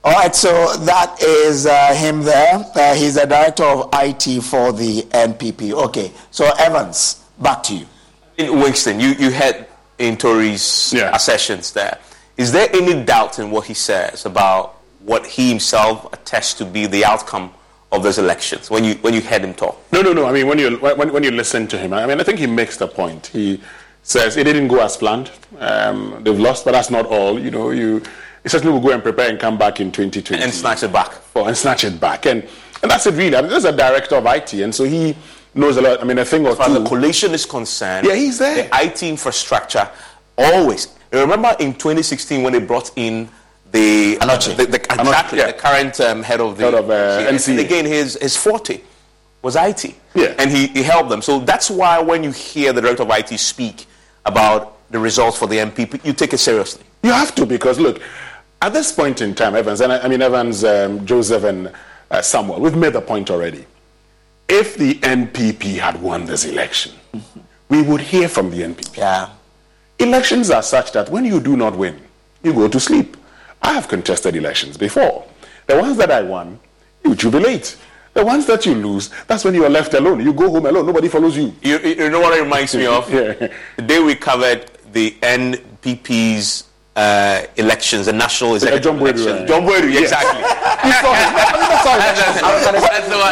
all 0.05 0.13
right, 0.13 0.35
so 0.35 0.77
that 0.85 1.21
is 1.21 1.67
uh, 1.67 1.93
him 1.93 2.23
there. 2.23 2.65
Uh, 2.75 2.95
he's 2.95 3.17
the 3.17 3.27
director 3.27 3.65
of 3.65 3.91
IT 3.93 4.43
for 4.43 4.73
the 4.73 5.03
NPP. 5.03 5.73
Okay, 5.73 6.13
so 6.31 6.49
Evans, 6.59 7.25
back 7.41 7.63
to 7.65 7.75
you. 7.75 7.87
In 8.39 8.61
Winston, 8.61 9.01
you, 9.01 9.09
you 9.19 9.31
had 9.31 9.67
in 9.99 10.17
Tory's 10.17 10.93
yeah. 10.95 11.15
assertions 11.15 11.73
there. 11.73 11.99
Is 12.37 12.53
there 12.53 12.69
any 12.73 13.05
doubt 13.05 13.41
in 13.41 13.51
what 13.51 13.67
he 13.67 13.75
says 13.75 14.25
about 14.25 14.77
what 15.01 15.27
he 15.27 15.49
himself 15.49 16.11
attests 16.13 16.55
to 16.55 16.65
be 16.65 16.87
the 16.87 17.05
outcome 17.05 17.53
of 17.91 18.03
those 18.03 18.19
elections 18.19 18.71
when 18.71 18.85
you 18.85 18.95
when 18.97 19.13
you 19.13 19.21
heard 19.21 19.43
him 19.43 19.53
talk? 19.53 19.77
No, 19.93 20.01
no, 20.01 20.13
no. 20.13 20.27
I 20.27 20.33
mean, 20.33 20.47
when 20.47 20.59
you 20.61 20.77
when, 20.79 21.13
when 21.13 21.25
you 21.25 21.33
listen 21.33 21.67
to 21.69 21.79
him, 21.79 21.93
I 21.93 22.07
mean, 22.07 22.21
I 22.21 22.23
think 22.23 22.39
he 22.39 22.47
makes 22.47 22.77
the 22.77 22.87
point. 22.87 23.27
He 23.27 23.61
says 24.03 24.37
it 24.37 24.45
didn't 24.45 24.69
go 24.69 24.81
as 24.81 24.97
planned. 24.97 25.31
Um, 25.59 26.21
they've 26.23 26.39
lost, 26.39 26.65
but 26.65 26.73
that's 26.73 26.91
not 26.91 27.07
all. 27.07 27.39
You 27.39 27.51
know, 27.51 27.71
you 27.71 28.03
essentially 28.45 28.73
will 28.73 28.81
go 28.81 28.93
and 28.93 29.03
prepare 29.03 29.29
and 29.29 29.39
come 29.39 29.59
back 29.59 29.81
in 29.81 29.93
2020 29.93 30.43
and 30.43 30.53
snatch 30.53 30.83
it 30.83 30.93
back. 30.93 31.13
For, 31.13 31.47
and 31.47 31.57
snatch 31.57 31.85
it 31.85 32.01
back, 32.01 32.27
and 32.27 32.43
and 32.83 32.91
that's 32.91 33.07
it 33.07 33.15
really. 33.15 33.37
I 33.37 33.43
mean, 33.43 33.51
there's 33.51 33.65
a 33.65 33.77
director 33.77 34.17
of 34.17 34.27
IT, 34.27 34.55
and 34.55 34.75
so 34.75 34.85
he 34.85 35.17
knows 35.55 35.77
a 35.77 35.83
lot. 35.83 36.01
I 36.01 36.05
mean, 36.05 36.19
a 36.19 36.25
thing 36.25 36.47
or 36.47 36.51
as 36.51 36.57
far 36.57 36.69
two. 36.69 36.75
the 36.75 36.85
coalition 36.85 37.33
is 37.33 37.45
concerned, 37.45 38.07
yeah, 38.07 38.15
he's 38.15 38.39
there. 38.39 38.69
The 38.69 38.85
IT 38.85 39.03
infrastructure 39.03 39.89
always. 40.37 40.95
Remember 41.13 41.57
in 41.59 41.73
2016 41.73 42.43
when 42.43 42.53
they 42.53 42.61
brought 42.61 42.91
in 42.97 43.29
the 43.73 44.19
Anoche. 44.21 44.57
the, 44.57 44.67
the, 44.67 44.77
exactly, 44.77 45.39
yeah. 45.39 45.49
the 45.49 45.53
current 45.53 46.01
um, 46.01 46.23
head 46.23 46.41
of 46.41 46.57
the 46.57 46.65
head 46.65 46.75
of, 46.75 46.91
uh, 46.91 47.27
and 47.29 47.59
again 47.59 47.85
his 47.85 48.17
his 48.21 48.37
forte 48.37 48.81
was 49.43 49.57
IT. 49.57 49.95
Yeah. 50.15 50.35
And 50.39 50.51
he, 50.51 50.67
he 50.69 50.83
helped 50.83 51.11
them. 51.11 51.23
So 51.23 51.41
that's 51.41 51.71
why 51.71 52.01
when 52.01 52.25
you 52.25 52.33
hear 52.33 52.73
the 52.73 52.81
director 52.81 53.03
of 53.03 53.11
IT 53.11 53.39
speak 53.39 53.87
about 54.27 54.77
the 54.91 54.99
results 54.99 55.39
for 55.39 55.47
the 55.47 55.57
NPP, 55.57 56.05
you 56.05 56.13
take 56.13 56.33
it 56.33 56.39
seriously. 56.39 56.85
You 57.03 57.13
have 57.13 57.35
to 57.37 57.47
because 57.47 57.79
look, 57.79 58.01
at 58.61 58.73
this 58.73 58.91
point 58.91 59.21
in 59.21 59.35
time, 59.35 59.55
Evans, 59.55 59.81
and 59.81 59.93
I, 59.93 59.99
I 60.01 60.09
mean 60.09 60.23
Evans, 60.23 60.65
um, 60.65 61.07
Joseph, 61.07 61.45
and 61.45 61.73
uh, 62.11 62.23
Samuel, 62.23 62.61
we've 62.61 62.77
made 62.77 62.93
the 62.93 63.01
point 63.01 63.31
already. 63.31 63.65
If 64.49 64.77
the 64.77 64.95
NPP 64.95 65.79
had 65.79 66.01
won 66.01 66.25
this 66.25 66.45
election, 66.45 66.93
mm-hmm. 67.13 67.41
we 67.69 67.83
would 67.83 68.01
hear 68.01 68.29
from 68.29 68.51
the 68.51 68.63
NPP. 68.63 68.97
Yeah. 68.97 69.31
Elections 69.99 70.51
are 70.51 70.63
such 70.63 70.93
that 70.93 71.11
when 71.11 71.25
you 71.25 71.41
do 71.41 71.57
not 71.57 71.77
win, 71.77 72.01
you 72.43 72.53
go 72.53 72.69
to 72.69 72.81
sleep. 72.81 73.17
I 73.63 73.75
have 73.75 73.89
contested 73.89 74.37
elections 74.37 74.77
before. 74.77 75.25
The 75.67 75.77
ones 75.79 75.97
that 75.99 76.11
I 76.11 76.23
won, 76.23 76.59
you 77.05 77.15
jubilate. 77.15 77.77
The 78.19 78.25
ones 78.25 78.47
that 78.47 78.67
you 78.67 78.75
lose, 78.75 79.11
that's 79.29 79.45
when 79.45 79.55
you 79.55 79.65
are 79.65 79.71
left 79.71 79.95
alone. 79.95 80.19
You 80.19 80.33
go 80.33 80.51
home 80.51 80.67
alone. 80.67 80.87
Nobody 80.87 81.07
follows 81.07 81.37
you. 81.37 81.55
You, 81.63 81.79
you 81.79 82.11
know 82.11 82.19
what 82.19 82.37
it 82.37 82.43
reminds 82.43 82.75
me 82.75 82.85
of? 82.85 83.09
yeah. 83.15 83.47
The 83.77 83.83
day 83.83 84.03
we 84.03 84.17
covered 84.17 84.69
the 84.93 85.13
NPP's 85.23 86.65
uh, 86.99 87.47
elections, 87.57 88.07
the 88.07 88.13
national 88.13 88.57
executive 88.57 88.83
John 88.83 88.99
elections. 88.99 89.27
Right. 89.27 89.47
John 89.47 89.63
Boadu, 89.63 89.87
yes. 89.87 90.11
exactly. 90.11 90.43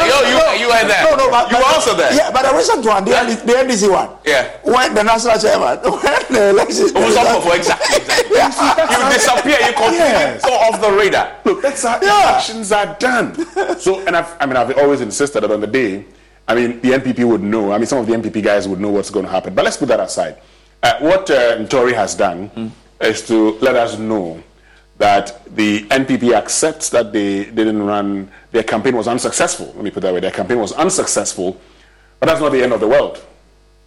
Yo, 0.07 0.15
you, 0.23 0.39
you 0.63 0.67
were 0.71 0.87
there. 0.87 1.03
No, 1.03 1.15
no, 1.19 1.27
but, 1.29 1.51
you 1.51 1.57
were 1.57 1.67
also 1.75 1.93
there. 1.95 2.13
Yeah, 2.15 2.31
but 2.31 2.49
the 2.49 2.55
recent 2.55 2.85
one, 2.85 3.03
the, 3.03 3.11
yeah. 3.11 3.35
the 3.35 3.53
NDC 3.53 3.91
one. 3.91 4.09
Yeah. 4.25 4.47
When 4.63 4.93
the 4.95 5.03
national 5.03 5.37
chairman, 5.37 5.79
when 5.83 6.23
the 6.31 6.49
election. 6.51 6.87
It 6.87 6.93
was 6.95 7.17
up 7.17 7.43
for 7.43 7.55
exactly. 7.57 7.97
exactly. 7.97 8.37
yeah. 8.37 8.47
You 8.47 9.13
disappear, 9.13 9.57
you 9.59 9.73
completely 9.75 10.15
yes. 10.15 10.45
go 10.45 10.53
off 10.53 10.79
the 10.79 10.91
radar. 10.91 11.35
Look, 11.43 11.61
that's 11.61 11.83
how 11.83 11.99
yeah. 12.01 12.29
elections 12.29 12.71
are 12.71 12.95
done. 12.97 13.35
So, 13.77 13.99
and 14.07 14.15
I've, 14.15 14.33
I 14.39 14.45
mean, 14.45 14.55
I've 14.55 14.77
always 14.77 15.01
insisted 15.01 15.41
that 15.41 15.51
on 15.51 15.61
the 15.61 15.67
day, 15.67 16.05
I 16.47 16.55
mean, 16.55 16.79
the 16.81 16.91
NPP 16.91 17.29
would 17.29 17.41
know. 17.41 17.71
I 17.71 17.77
mean, 17.77 17.85
some 17.85 17.99
of 17.99 18.07
the 18.07 18.13
NPP 18.13 18.43
guys 18.43 18.67
would 18.67 18.79
know 18.79 18.89
what's 18.89 19.09
going 19.09 19.25
to 19.25 19.31
happen. 19.31 19.53
But 19.53 19.65
let's 19.65 19.77
put 19.77 19.89
that 19.89 19.99
aside. 19.99 20.37
Uh, 20.81 20.97
what 20.99 21.29
uh, 21.29 21.65
Tory 21.67 21.93
has 21.93 22.15
done. 22.15 22.49
Mm 22.49 22.71
is 23.01 23.25
to 23.27 23.51
let 23.59 23.75
us 23.75 23.97
know 23.97 24.41
that 24.97 25.43
the 25.55 25.83
NPP 25.89 26.33
accepts 26.33 26.89
that 26.89 27.13
they 27.13 27.45
didn't 27.45 27.83
run, 27.83 28.31
their 28.51 28.63
campaign 28.63 28.95
was 28.95 29.07
unsuccessful. 29.07 29.67
Let 29.75 29.83
me 29.83 29.91
put 29.91 30.01
that 30.01 30.13
way. 30.13 30.19
Their 30.19 30.31
campaign 30.31 30.59
was 30.59 30.73
unsuccessful, 30.73 31.59
but 32.19 32.27
that's 32.27 32.41
not 32.41 32.51
the 32.51 32.63
end 32.63 32.73
of 32.73 32.79
the 32.79 32.87
world. 32.87 33.23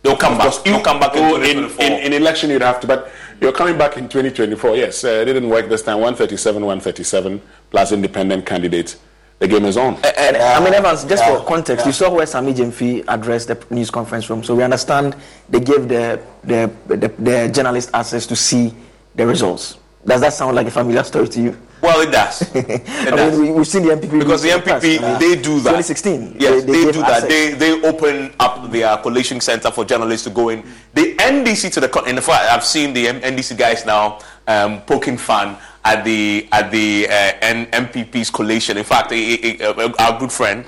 They'll 0.02 0.16
come 0.16 0.38
back. 0.38 0.54
You'll 0.64 0.80
come 0.80 0.98
back 0.98 1.14
in, 1.14 1.42
in, 1.42 1.70
in, 1.78 1.92
in, 2.04 2.12
election, 2.14 2.48
you'd 2.48 2.62
have 2.62 2.80
to, 2.80 2.86
but 2.86 3.12
you're 3.40 3.52
coming 3.52 3.76
back 3.76 3.98
in 3.98 4.04
2024. 4.08 4.76
Yes, 4.76 5.04
uh, 5.04 5.08
it 5.08 5.26
didn't 5.26 5.48
work 5.48 5.68
this 5.68 5.82
time. 5.82 5.96
137, 5.96 6.62
137, 6.62 7.42
plus 7.70 7.92
independent 7.92 8.46
candidates. 8.46 8.96
The 9.40 9.48
game 9.48 9.64
is 9.64 9.76
on. 9.76 9.94
Uh, 9.96 10.12
and, 10.16 10.36
I 10.36 10.62
mean, 10.62 10.72
Evans, 10.72 11.04
just 11.04 11.24
for 11.24 11.42
context, 11.44 11.84
you 11.84 11.92
saw 11.92 12.14
where 12.14 12.26
Sammy 12.26 12.54
Gyamfi 12.54 13.04
addressed 13.08 13.48
the 13.48 13.62
news 13.70 13.90
conference 13.90 14.30
room, 14.30 14.42
so 14.42 14.54
we 14.54 14.62
understand 14.62 15.16
they 15.50 15.60
gave 15.60 15.88
the, 15.88 16.20
the, 16.44 16.70
the, 16.86 17.08
the 17.18 17.50
journalist 17.52 17.90
access 17.92 18.26
to 18.26 18.36
see 18.36 18.72
the 19.20 19.26
results. 19.26 19.78
Does 20.04 20.22
that 20.22 20.32
sound 20.32 20.56
like 20.56 20.66
a 20.66 20.70
familiar 20.70 21.04
story 21.04 21.28
to 21.28 21.42
you? 21.42 21.56
Well, 21.82 22.00
it 22.00 22.10
does. 22.10 22.40
It 22.54 23.12
I 23.12 23.16
does. 23.16 23.38
mean, 23.38 23.52
we, 23.52 23.56
have 23.58 23.66
seen 23.66 23.82
the 23.82 23.90
NPP 23.94 24.18
because 24.18 24.42
the 24.42 24.48
NPP 24.48 24.98
I 24.98 25.18
mean, 25.18 25.20
they 25.20 25.36
do 25.40 25.60
that. 25.60 25.76
2016. 25.76 26.36
Yes, 26.38 26.64
they, 26.64 26.72
they, 26.72 26.84
they 26.84 26.92
do 26.92 27.00
that. 27.00 27.28
They 27.28 27.52
they 27.52 27.82
open 27.82 28.32
up 28.40 28.70
their 28.70 28.96
coalition 28.98 29.40
center 29.40 29.70
for 29.70 29.84
journalists 29.84 30.24
to 30.24 30.30
go 30.30 30.48
in. 30.48 30.64
The 30.94 31.14
NDC 31.16 31.72
to 31.74 31.80
the 31.80 31.90
in 32.04 32.16
the 32.16 32.22
fact 32.22 32.50
I've 32.50 32.64
seen 32.64 32.92
the 32.94 33.06
NDC 33.06 33.56
guys 33.58 33.84
now 33.84 34.20
um, 34.46 34.80
poking 34.82 35.18
fun 35.18 35.56
at 35.84 36.02
the 36.04 36.48
at 36.52 36.70
the 36.70 37.06
uh, 37.08 37.64
NPP's 37.72 38.30
coalition. 38.30 38.78
In 38.78 38.84
fact, 38.84 39.12
a, 39.12 39.16
a, 39.16 39.70
a, 39.70 39.94
our 39.98 40.18
good 40.18 40.32
friend. 40.32 40.64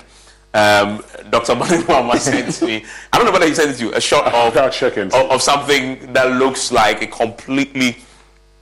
Um, 0.55 1.03
Dr. 1.31 1.55
Mani 1.59 1.77
Muhammad 1.79 2.21
sent 2.21 2.61
me, 2.61 2.85
I 3.11 3.17
don't 3.17 3.25
know 3.25 3.31
whether 3.31 3.47
he 3.47 3.55
sent 3.55 3.71
it 3.71 3.77
to 3.77 3.85
you, 3.85 3.93
a 3.95 3.99
shot 3.99 4.31
of, 4.31 4.55
of, 4.55 5.31
of 5.31 5.41
something 5.41 6.13
that 6.13 6.27
looks 6.37 6.71
like 6.71 7.01
a 7.01 7.07
completely 7.07 7.97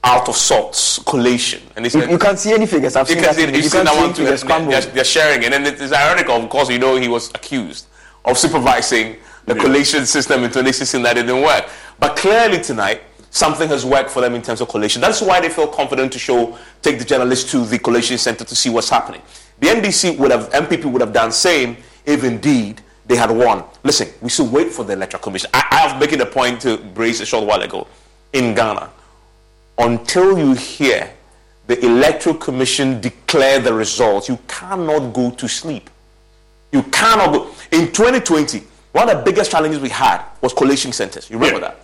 out 0.04 0.28
of 0.28 0.36
sorts 0.36 1.00
collation. 1.00 1.62
And 1.76 1.92
you, 1.92 2.02
you, 2.08 2.18
can't 2.18 2.40
see 2.40 2.54
any 2.54 2.66
figures. 2.66 2.96
I've 2.96 3.08
you 3.08 3.16
seen 3.16 3.24
can 3.24 3.36
that. 3.36 3.50
See, 3.50 3.56
you 3.56 3.62
seen 3.64 3.86
that 3.86 3.96
one 3.96 4.14
too. 4.14 4.24
They're, 4.24 4.82
they're, 4.82 5.04
sharing 5.04 5.44
it. 5.44 5.54
And 5.54 5.66
it 5.66 5.80
is 5.80 5.94
ironical, 5.94 6.36
of 6.36 6.50
course, 6.50 6.70
you 6.70 6.80
know, 6.80 6.96
he 6.96 7.08
was 7.08 7.30
accused 7.30 7.86
of 8.26 8.38
supervising 8.38 9.18
the 9.46 9.56
yeah. 9.56 9.62
collation 9.62 10.06
system 10.06 10.44
in 10.44 10.50
2016 10.50 11.02
that 11.04 11.14
didn't 11.14 11.42
work. 11.42 11.70
But 12.00 12.16
clearly 12.16 12.62
tonight, 12.62 13.04
something 13.30 13.68
has 13.70 13.86
worked 13.86 14.10
for 14.10 14.22
them 14.22 14.34
in 14.34 14.42
terms 14.42 14.62
of 14.62 14.70
collation. 14.70 15.02
That's 15.02 15.22
why 15.22 15.40
they 15.40 15.50
feel 15.50 15.68
confident 15.68 16.12
to 16.14 16.20
show, 16.20 16.58
take 16.82 16.98
the 16.98 17.06
journalists 17.06 17.52
to 17.52 17.66
the 17.66 17.78
collation 17.78 18.18
center 18.18 18.44
to 18.44 18.56
see 18.56 18.70
what's 18.70 18.90
happening. 18.90 19.22
The 19.60 19.68
NDC 19.68 20.18
would 20.18 20.32
have, 20.32 20.50
NPP 20.50 20.86
would 20.86 21.02
have 21.02 21.14
done 21.14 21.32
same 21.32 21.78
if 22.06 22.24
indeed 22.24 22.82
they 23.06 23.16
had 23.16 23.30
won. 23.30 23.64
Listen, 23.84 24.10
we 24.22 24.30
should 24.30 24.52
wait 24.52 24.72
for 24.72 24.84
the 24.84 24.94
electoral 24.94 25.22
commission. 25.22 25.50
I, 25.54 25.68
I 25.72 25.92
was 25.92 26.00
making 26.00 26.22
a 26.22 26.26
point 26.26 26.62
to 26.62 26.78
Brace 26.78 27.20
a 27.20 27.26
short 27.26 27.46
while 27.46 27.62
ago 27.62 27.88
in 28.34 28.56
Ghana 28.56 28.90
until 29.82 30.38
you 30.38 30.54
hear 30.54 31.12
the 31.68 31.84
electoral 31.86 32.36
commission 32.36 33.02
declare 33.02 33.60
the 33.60 33.74
results, 33.74 34.30
you 34.30 34.38
cannot 34.48 35.14
go 35.14 35.32
to 35.32 35.48
sleep. 35.48 35.90
You 36.72 36.84
cannot 36.84 37.34
go. 37.34 37.48
In 37.72 37.92
2020, 37.92 38.64
one 38.92 39.10
of 39.10 39.18
the 39.18 39.24
biggest 39.24 39.52
challenges 39.52 39.80
we 39.80 39.90
had 39.90 40.24
was 40.42 40.54
collation 40.54 40.92
centers. 40.92 41.30
You 41.30 41.38
remember 41.38 41.60
yeah. 41.62 41.68
that? 41.70 41.80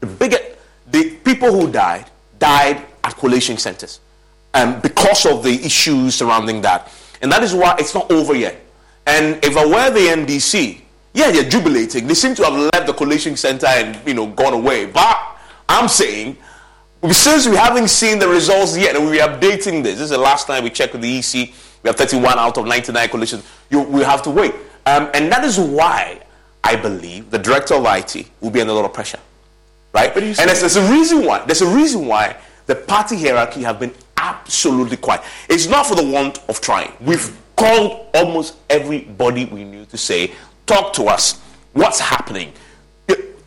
The 0.00 0.06
biggest, 0.06 0.42
the 0.90 1.10
people 1.24 1.52
who 1.52 1.70
died 1.70 2.06
died 2.38 2.84
at 3.04 3.16
collation 3.16 3.56
centers, 3.56 4.00
um, 4.54 4.80
because 4.80 5.26
of 5.26 5.42
the 5.42 5.52
issues 5.64 6.16
surrounding 6.16 6.60
that, 6.62 6.92
and 7.22 7.30
that 7.32 7.42
is 7.42 7.54
why 7.54 7.76
it's 7.78 7.94
not 7.94 8.10
over 8.10 8.34
yet. 8.34 8.60
And 9.06 9.42
if 9.44 9.56
I 9.56 9.64
were 9.64 9.90
the 9.90 10.00
NDC, 10.00 10.80
yeah, 11.14 11.30
they're 11.30 11.48
jubilating. 11.48 12.06
They 12.06 12.14
seem 12.14 12.34
to 12.34 12.44
have 12.44 12.54
left 12.54 12.86
the 12.86 12.92
collation 12.92 13.36
center 13.36 13.66
and 13.66 13.96
you 14.06 14.14
know 14.14 14.26
gone 14.26 14.52
away. 14.52 14.86
But 14.86 15.18
I'm 15.68 15.88
saying 15.88 16.36
since 17.10 17.46
we 17.46 17.56
haven't 17.56 17.88
seen 17.88 18.18
the 18.18 18.28
results 18.28 18.76
yet, 18.76 18.96
and 18.96 19.06
we're 19.06 19.26
updating 19.26 19.82
this, 19.82 19.94
this 19.94 20.00
is 20.00 20.10
the 20.10 20.18
last 20.18 20.46
time 20.46 20.64
we 20.64 20.70
checked 20.70 20.92
with 20.92 21.02
the 21.02 21.18
EC. 21.18 21.52
We 21.82 21.88
have 21.88 21.96
31 21.96 22.38
out 22.38 22.58
of 22.58 22.66
99 22.66 23.08
coalitions. 23.08 23.46
You, 23.70 23.82
we 23.82 24.02
have 24.02 24.22
to 24.22 24.30
wait. 24.30 24.54
Um, 24.86 25.10
and 25.14 25.30
that 25.30 25.44
is 25.44 25.58
why 25.58 26.22
I 26.64 26.76
believe 26.76 27.30
the 27.30 27.38
director 27.38 27.74
of 27.74 27.84
IT 27.86 28.28
will 28.40 28.50
be 28.50 28.60
under 28.60 28.72
a 28.72 28.76
lot 28.76 28.84
of 28.84 28.92
pressure. 28.92 29.20
Right? 29.92 30.14
And 30.16 30.34
there's, 30.36 30.60
there's, 30.60 30.76
a 30.76 30.92
reason 30.92 31.24
why. 31.24 31.44
There's 31.44 31.62
a 31.62 31.74
reason 31.74 32.06
why 32.06 32.36
the 32.66 32.74
party 32.74 33.16
hierarchy 33.16 33.62
have 33.62 33.78
been 33.78 33.94
absolutely 34.16 34.96
quiet. 34.96 35.22
It's 35.48 35.68
not 35.68 35.86
for 35.86 35.94
the 35.94 36.04
want 36.04 36.40
of 36.48 36.60
trying. 36.60 36.92
We've 37.00 37.36
called 37.56 38.06
almost 38.14 38.56
everybody 38.68 39.46
we 39.46 39.64
knew 39.64 39.86
to 39.86 39.96
say, 39.96 40.32
talk 40.66 40.92
to 40.94 41.04
us. 41.04 41.40
What's 41.72 42.00
happening? 42.00 42.52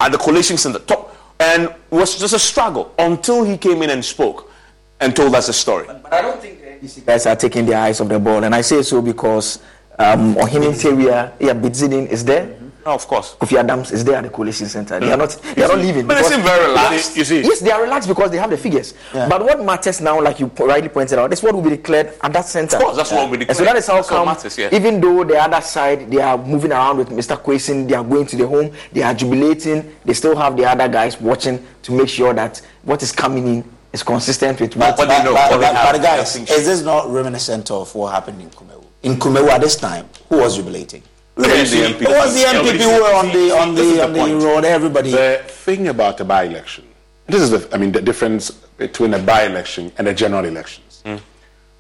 At 0.01 0.11
the 0.11 0.17
coalition 0.17 0.57
center, 0.57 0.79
talk 0.79 1.13
and 1.39 1.73
was 1.89 2.19
just 2.19 2.33
a 2.33 2.39
struggle 2.39 2.93
until 2.99 3.43
he 3.43 3.57
came 3.57 3.81
in 3.81 3.89
and 3.89 4.03
spoke 4.03 4.51
and 4.99 5.15
told 5.15 5.33
us 5.35 5.47
a 5.49 5.53
story. 5.53 5.87
But, 5.87 6.03
but 6.03 6.13
I 6.13 6.21
don't 6.21 6.41
think 6.41 6.59
the 6.61 6.67
NDC 6.67 7.05
guys 7.05 7.25
are 7.25 7.35
taking 7.35 7.65
their 7.65 7.79
eyes 7.79 8.01
off 8.01 8.09
the 8.09 8.19
ball, 8.19 8.43
and 8.43 8.53
I 8.53 8.61
say 8.61 8.81
so 8.81 9.01
because 9.01 9.59
um, 9.97 10.35
Ohim 10.35 10.65
Interior, 10.73 11.31
yeah, 11.39 11.53
Bede 11.53 11.73
Ziedeng 11.73 12.07
is 12.07 12.23
there. 12.23 12.47
Mm-hmm. 12.47 12.68
Oh, 12.85 12.93
of 12.95 13.05
course. 13.07 13.35
Kofi 13.35 13.57
Adams 13.57 13.91
is 13.91 14.03
there 14.05 14.15
at 14.15 14.23
the 14.23 14.29
coalition 14.29 14.67
center. 14.67 14.99
They 14.99 15.11
are 15.11 15.17
not. 15.17 15.29
They 15.55 15.63
are 15.63 15.67
not 15.67 15.79
leaving. 15.79 16.07
But 16.07 16.15
they 16.21 16.23
seem 16.29 16.41
very 16.41 16.67
relaxed. 16.69 17.15
You 17.17 17.23
see. 17.25 17.41
Yes, 17.41 17.59
they 17.59 17.71
are 17.71 17.81
relaxed 17.81 18.07
because 18.07 18.31
they 18.31 18.37
have 18.37 18.49
the 18.49 18.57
figures. 18.57 18.93
But 19.13 19.43
what 19.43 19.63
matters 19.63 19.99
now, 20.01 20.21
like 20.21 20.39
you 20.39 20.47
rightly 20.59 20.89
pointed 20.89 21.19
out, 21.19 21.31
is 21.33 21.43
what 21.43 21.53
will 21.53 21.61
be 21.61 21.71
declared 21.71 22.13
at 22.21 22.33
that 22.33 22.45
center. 22.45 22.77
Of 22.77 22.83
course, 22.83 22.97
that's 22.97 23.11
what 23.11 23.29
will 23.29 23.37
be 23.37 23.47
And 23.47 23.55
so 23.57 23.63
that 23.65 23.75
is 23.75 23.87
how 23.87 23.95
That's 23.95 24.09
what 24.09 24.17
come. 24.17 24.25
matters, 24.27 24.57
yeah. 24.57 24.69
Even 24.71 25.01
though 25.01 25.23
the 25.23 25.37
other 25.37 25.61
side 25.61 26.09
they 26.09 26.21
are 26.21 26.37
moving 26.37 26.71
around 26.71 26.97
with 26.97 27.09
Mr. 27.09 27.37
Quayson, 27.37 27.87
they 27.87 27.95
are 27.95 28.03
going 28.03 28.25
to 28.27 28.35
the 28.37 28.47
home, 28.47 28.71
they 28.93 29.03
are 29.03 29.13
jubilating. 29.13 29.95
They 30.05 30.13
still 30.13 30.35
have 30.37 30.55
the 30.55 30.65
other 30.65 30.87
guys 30.87 31.19
watching 31.19 31.65
to 31.83 31.91
make 31.91 32.09
sure 32.09 32.33
that 32.33 32.61
what 32.83 33.03
is 33.03 33.11
coming 33.11 33.45
in 33.47 33.63
is 33.91 34.03
consistent 34.03 34.59
with 34.61 34.75
what, 34.75 34.95
But, 34.95 35.07
but, 35.07 35.23
but, 35.25 35.59
but, 35.59 35.91
but 35.91 36.01
guys, 36.01 36.35
is 36.35 36.47
this 36.65 36.81
not 36.81 37.09
reminiscent 37.11 37.71
of 37.71 37.93
what 37.93 38.13
happened 38.13 38.41
in 38.41 38.49
Kumawu? 38.51 38.83
In 39.03 39.15
Kumawu 39.15 39.49
at 39.49 39.61
this 39.61 39.75
time, 39.75 40.07
who 40.29 40.37
was 40.37 40.55
jubilating? 40.57 41.03
It 41.37 42.09
was 42.09 42.33
the 42.35 42.41
NPP 42.47 42.77
who 42.79 43.01
were 43.01 43.13
on 43.15 43.27
the 43.27 43.51
on 43.55 43.75
the 43.75 44.03
on 44.03 44.13
the 44.13 44.19
point. 44.19 44.43
road. 44.43 44.65
Everybody. 44.65 45.11
The 45.11 45.41
thing 45.45 45.87
about 45.87 46.19
a 46.19 46.25
by-election, 46.25 46.85
this 47.27 47.41
is 47.41 47.51
the, 47.51 47.69
I 47.73 47.77
mean, 47.77 47.91
the 47.91 48.01
difference 48.01 48.51
between 48.51 49.13
a 49.13 49.19
by-election 49.19 49.91
and 49.97 50.07
a 50.07 50.13
general 50.13 50.45
elections. 50.45 51.03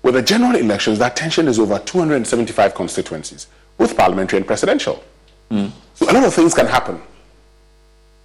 With 0.01 0.13
the 0.13 0.21
general 0.21 0.55
elections, 0.55 0.97
that 0.99 1.17
tension 1.17 1.47
is 1.49 1.59
over 1.59 1.77
275 1.77 2.73
constituencies, 2.73 3.47
both 3.77 3.97
parliamentary 3.97 4.37
and 4.37 4.47
presidential. 4.47 5.03
So 5.51 6.09
a 6.09 6.13
lot 6.13 6.23
of 6.23 6.33
things 6.33 6.53
can 6.53 6.67
happen. 6.67 7.01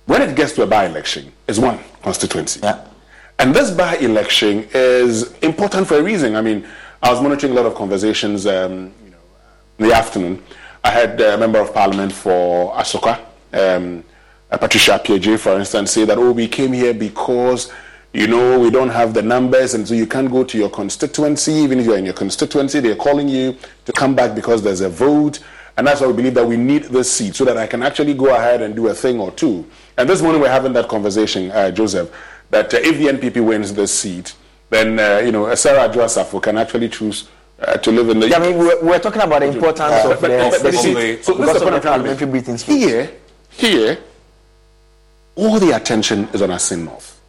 When 0.06 0.22
it 0.22 0.36
gets 0.36 0.52
to 0.52 0.62
a 0.62 0.66
by-election, 0.66 1.32
it's 1.48 1.58
one 1.58 1.80
constituency. 2.02 2.60
Yeah. 2.62 2.84
And 3.40 3.52
this 3.54 3.70
by-election 3.72 4.68
is 4.72 5.32
important 5.38 5.88
for 5.88 5.98
a 5.98 6.02
reason. 6.02 6.36
I 6.36 6.42
mean, 6.42 6.64
I 7.02 7.10
was 7.10 7.20
monitoring 7.20 7.52
a 7.52 7.56
lot 7.56 7.66
of 7.66 7.74
conversations 7.74 8.46
um, 8.46 8.92
you 9.04 9.10
know, 9.10 9.16
in 9.78 9.88
the 9.88 9.94
afternoon. 9.94 10.42
I 10.84 10.90
had 10.90 11.18
a 11.18 11.38
member 11.38 11.58
of 11.60 11.72
parliament 11.72 12.12
for 12.12 12.74
Asokwa, 12.74 13.18
um, 13.54 14.04
uh, 14.50 14.58
Patricia 14.58 14.92
Appiagyei, 15.02 15.38
for 15.38 15.58
instance, 15.58 15.92
say 15.92 16.04
that, 16.04 16.18
oh, 16.18 16.32
we 16.32 16.46
came 16.46 16.74
here 16.74 16.92
because, 16.92 17.72
you 18.12 18.26
know, 18.26 18.60
we 18.60 18.70
don't 18.70 18.90
have 18.90 19.14
the 19.14 19.22
numbers, 19.22 19.72
and 19.72 19.88
so 19.88 19.94
you 19.94 20.06
can't 20.06 20.30
go 20.30 20.44
to 20.44 20.58
your 20.58 20.68
constituency. 20.68 21.52
Even 21.52 21.80
if 21.80 21.86
you're 21.86 21.96
in 21.96 22.04
your 22.04 22.12
constituency, 22.12 22.80
they're 22.80 22.96
calling 22.96 23.30
you 23.30 23.56
to 23.86 23.92
come 23.92 24.14
back 24.14 24.34
because 24.34 24.62
there's 24.62 24.82
a 24.82 24.90
vote. 24.90 25.40
And 25.78 25.86
that's 25.86 26.02
why 26.02 26.06
we 26.08 26.12
believe 26.12 26.34
that 26.34 26.46
we 26.46 26.58
need 26.58 26.84
this 26.84 27.10
seat 27.10 27.34
so 27.34 27.46
that 27.46 27.56
I 27.56 27.66
can 27.66 27.82
actually 27.82 28.12
go 28.12 28.34
ahead 28.34 28.60
and 28.60 28.76
do 28.76 28.88
a 28.88 28.94
thing 28.94 29.18
or 29.18 29.30
two. 29.30 29.66
And 29.96 30.06
this 30.06 30.20
morning 30.20 30.42
we're 30.42 30.50
having 30.50 30.74
that 30.74 30.88
conversation, 30.90 31.50
uh, 31.50 31.70
Joseph, 31.70 32.14
that 32.50 32.74
uh, 32.74 32.76
if 32.82 32.98
the 32.98 33.06
NPP 33.06 33.42
wins 33.42 33.72
this 33.72 33.98
seat, 33.98 34.34
then, 34.68 34.98
uh, 34.98 35.22
you 35.24 35.32
know, 35.32 35.52
Sarah 35.54 35.88
Adwoa 35.88 36.04
Safo 36.04 36.42
can 36.42 36.58
actually 36.58 36.90
choose 36.90 37.28
uh, 37.60 37.76
to 37.78 37.90
live 37.92 38.08
in 38.08 38.20
the... 38.20 38.28
Yeah, 38.28 38.36
I 38.38 38.40
mean, 38.40 38.58
we're, 38.58 38.82
we're 38.84 38.98
talking 38.98 39.22
about 39.22 39.40
the 39.40 39.46
importance 39.48 39.80
Uh, 40.04 40.10
of 40.12 40.20
but- 40.20 40.28
the, 40.28 40.36
but- 40.38 40.58
the 40.58 40.64
but 40.64 40.72
you 40.72 40.78
see, 40.80 41.22
so 41.22 41.32
this 41.34 41.40
because 41.40 41.56
is 41.56 41.62
the 41.62 41.66
of 41.66 41.66
the 41.66 41.66
I'm 41.66 41.70
to 41.70 41.72
make. 41.72 41.82
parliamentary 41.82 42.26
breathing 42.26 42.58
space. 42.58 42.76
Here, 42.76 43.10
here, 43.50 43.98
all 45.36 45.58
the 45.58 45.70
attention 45.76 46.28
is 46.32 46.42
on 46.42 46.50
Assin 46.50 46.84
North. 46.84 47.20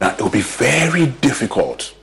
Now, 0.00 0.14
it 0.14 0.20
will 0.20 0.30
be 0.30 0.40
very 0.40 1.06
difficult 1.06 1.94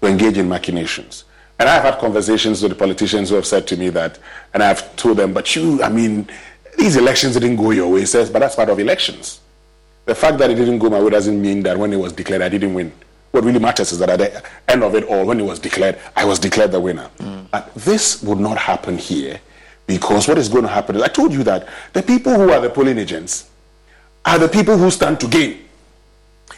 to 0.00 0.08
engage 0.08 0.38
in 0.38 0.48
machinations. 0.48 1.24
And 1.58 1.68
I've 1.68 1.82
had 1.82 1.98
conversations 1.98 2.62
with 2.62 2.72
the 2.72 2.76
politicians 2.78 3.30
who 3.30 3.34
have 3.36 3.46
said 3.46 3.66
to 3.68 3.76
me 3.76 3.88
that, 3.90 4.18
and 4.54 4.62
I've 4.62 4.94
told 4.96 5.16
them, 5.16 5.32
but 5.32 5.56
you, 5.56 5.82
I 5.82 5.88
mean, 5.88 6.28
these 6.78 6.96
elections 6.96 7.34
didn't 7.34 7.56
go 7.56 7.70
your 7.70 7.90
way, 7.90 8.00
He 8.00 8.06
says, 8.06 8.30
but 8.30 8.40
that's 8.40 8.54
part 8.54 8.68
of 8.68 8.78
elections. 8.78 9.40
The 10.04 10.14
fact 10.14 10.38
that 10.38 10.50
it 10.50 10.54
didn't 10.56 10.78
go 10.78 10.90
my 10.90 11.00
way 11.00 11.10
doesn't 11.10 11.40
mean 11.40 11.62
that 11.64 11.76
when 11.78 11.92
it 11.92 11.96
was 11.96 12.12
declared, 12.12 12.42
I 12.42 12.48
didn't 12.48 12.74
win. 12.74 12.92
What 13.32 13.44
really 13.44 13.58
matters 13.58 13.92
is 13.92 13.98
that 13.98 14.08
at 14.08 14.18
the 14.18 14.42
end 14.68 14.82
of 14.82 14.94
it 14.94 15.04
all, 15.04 15.26
when 15.26 15.38
it 15.40 15.44
was 15.44 15.58
declared, 15.58 15.98
I 16.16 16.24
was 16.24 16.38
declared 16.38 16.72
the 16.72 16.80
winner. 16.80 17.10
But 17.50 17.74
this 17.74 18.22
would 18.22 18.38
not 18.38 18.56
happen 18.58 18.96
here 18.98 19.40
because 19.86 20.26
what 20.28 20.38
is 20.38 20.48
going 20.48 20.62
to 20.62 20.68
happen 20.68 20.96
is 20.96 21.02
I 21.02 21.08
told 21.08 21.32
you 21.32 21.42
that 21.44 21.68
the 21.92 22.02
people 22.02 22.34
who 22.34 22.50
are 22.50 22.60
the 22.60 22.70
polling 22.70 22.98
agents 22.98 23.48
are 24.24 24.38
the 24.38 24.48
people 24.48 24.76
who 24.76 24.90
stand 24.90 25.20
to 25.20 25.28
gain. 25.28 25.58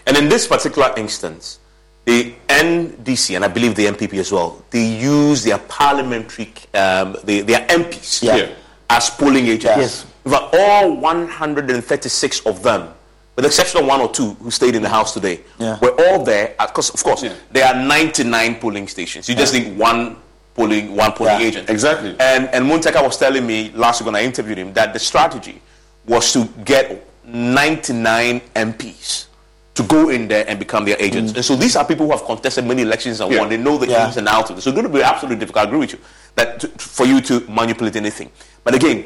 And 0.07 0.17
in 0.17 0.29
this 0.29 0.47
particular 0.47 0.93
instance, 0.97 1.59
the 2.05 2.33
NDC 2.49 3.37
and 3.37 3.45
I 3.45 3.49
believe 3.49 3.75
the 3.75 3.85
NPP 3.87 4.15
as 4.19 4.33
well, 4.33 4.65
they 4.71 4.85
use 4.85 5.45
their 5.45 5.59
parliamentary, 5.59 6.53
um, 6.75 7.17
the, 7.25 7.43
their 7.43 7.67
MPs 7.67 8.23
Yeah. 8.23 8.49
as 8.89 9.11
polling 9.11 9.47
agents. 9.47 9.79
Yes. 9.79 10.07
Fact, 10.25 10.55
all 10.55 10.97
136 10.97 12.41
of 12.47 12.63
them, 12.63 12.95
with 13.39 13.45
the 13.45 13.49
exception 13.51 13.81
of 13.81 13.87
one 13.87 14.01
or 14.01 14.11
two 14.11 14.31
who 14.43 14.51
stayed 14.51 14.75
in 14.75 14.83
the 14.83 14.89
house 14.89 15.15
today, 15.15 15.39
Yeah. 15.61 15.79
were 15.79 15.95
all 16.07 16.25
there. 16.25 16.57
Uh, 16.59 16.67
because 16.67 16.91
of 16.91 17.01
course, 17.05 17.25
there 17.53 17.65
are 17.69 17.75
99 17.75 18.57
polling 18.57 18.89
stations. 18.89 19.29
You 19.29 19.37
just 19.37 19.55
need 19.55 19.79
one 19.79 20.17
polling, 20.57 20.97
one 20.97 21.13
polling 21.13 21.41
Yeah, 21.41 21.47
agent. 21.47 21.71
exactly. 21.71 22.17
And 22.19 22.49
and 22.53 22.67
Muntaka 22.69 23.01
was 23.01 23.17
telling 23.17 23.47
me 23.47 23.71
last 23.77 24.01
week 24.01 24.07
when 24.07 24.17
I 24.17 24.25
interviewed 24.25 24.59
him 24.59 24.73
that 24.73 24.93
the 24.93 24.99
strategy 24.99 25.63
was 26.05 26.33
to 26.33 26.49
get 26.65 27.07
99 27.25 28.41
MPs 28.57 29.27
to 29.75 29.85
go 29.85 30.09
in 30.09 30.27
there 30.27 30.45
and 30.49 30.59
become 30.59 30.85
their 30.85 30.97
agents. 30.99 31.31
Mm. 31.33 31.37
And 31.37 31.45
so 31.45 31.55
these 31.55 31.77
are 31.77 31.85
people 31.85 32.07
who 32.07 32.13
have 32.13 32.25
contested 32.25 32.65
many 32.67 32.83
elections 32.83 33.21
and 33.21 33.31
Yeah. 33.33 33.39
won. 33.39 33.49
They 33.51 33.57
know 33.57 33.79
the 33.79 33.87
Yeah. 33.87 34.07
ins 34.09 34.17
and 34.17 34.27
outs 34.27 34.51
of 34.51 34.59
it. 34.59 34.63
So 34.63 34.71
it's 34.71 34.75
going 34.75 34.91
to 34.93 34.99
be 34.99 35.05
absolutely 35.05 35.39
difficult. 35.39 35.65
I 35.65 35.69
agree 35.69 35.79
with 35.79 35.93
you 35.93 36.01
that 36.35 36.59
to, 36.59 36.69
for 36.77 37.07
you 37.07 37.21
to 37.21 37.45
manipulate 37.49 37.95
anything. 37.95 38.31
But 38.65 38.75
again, 38.75 39.05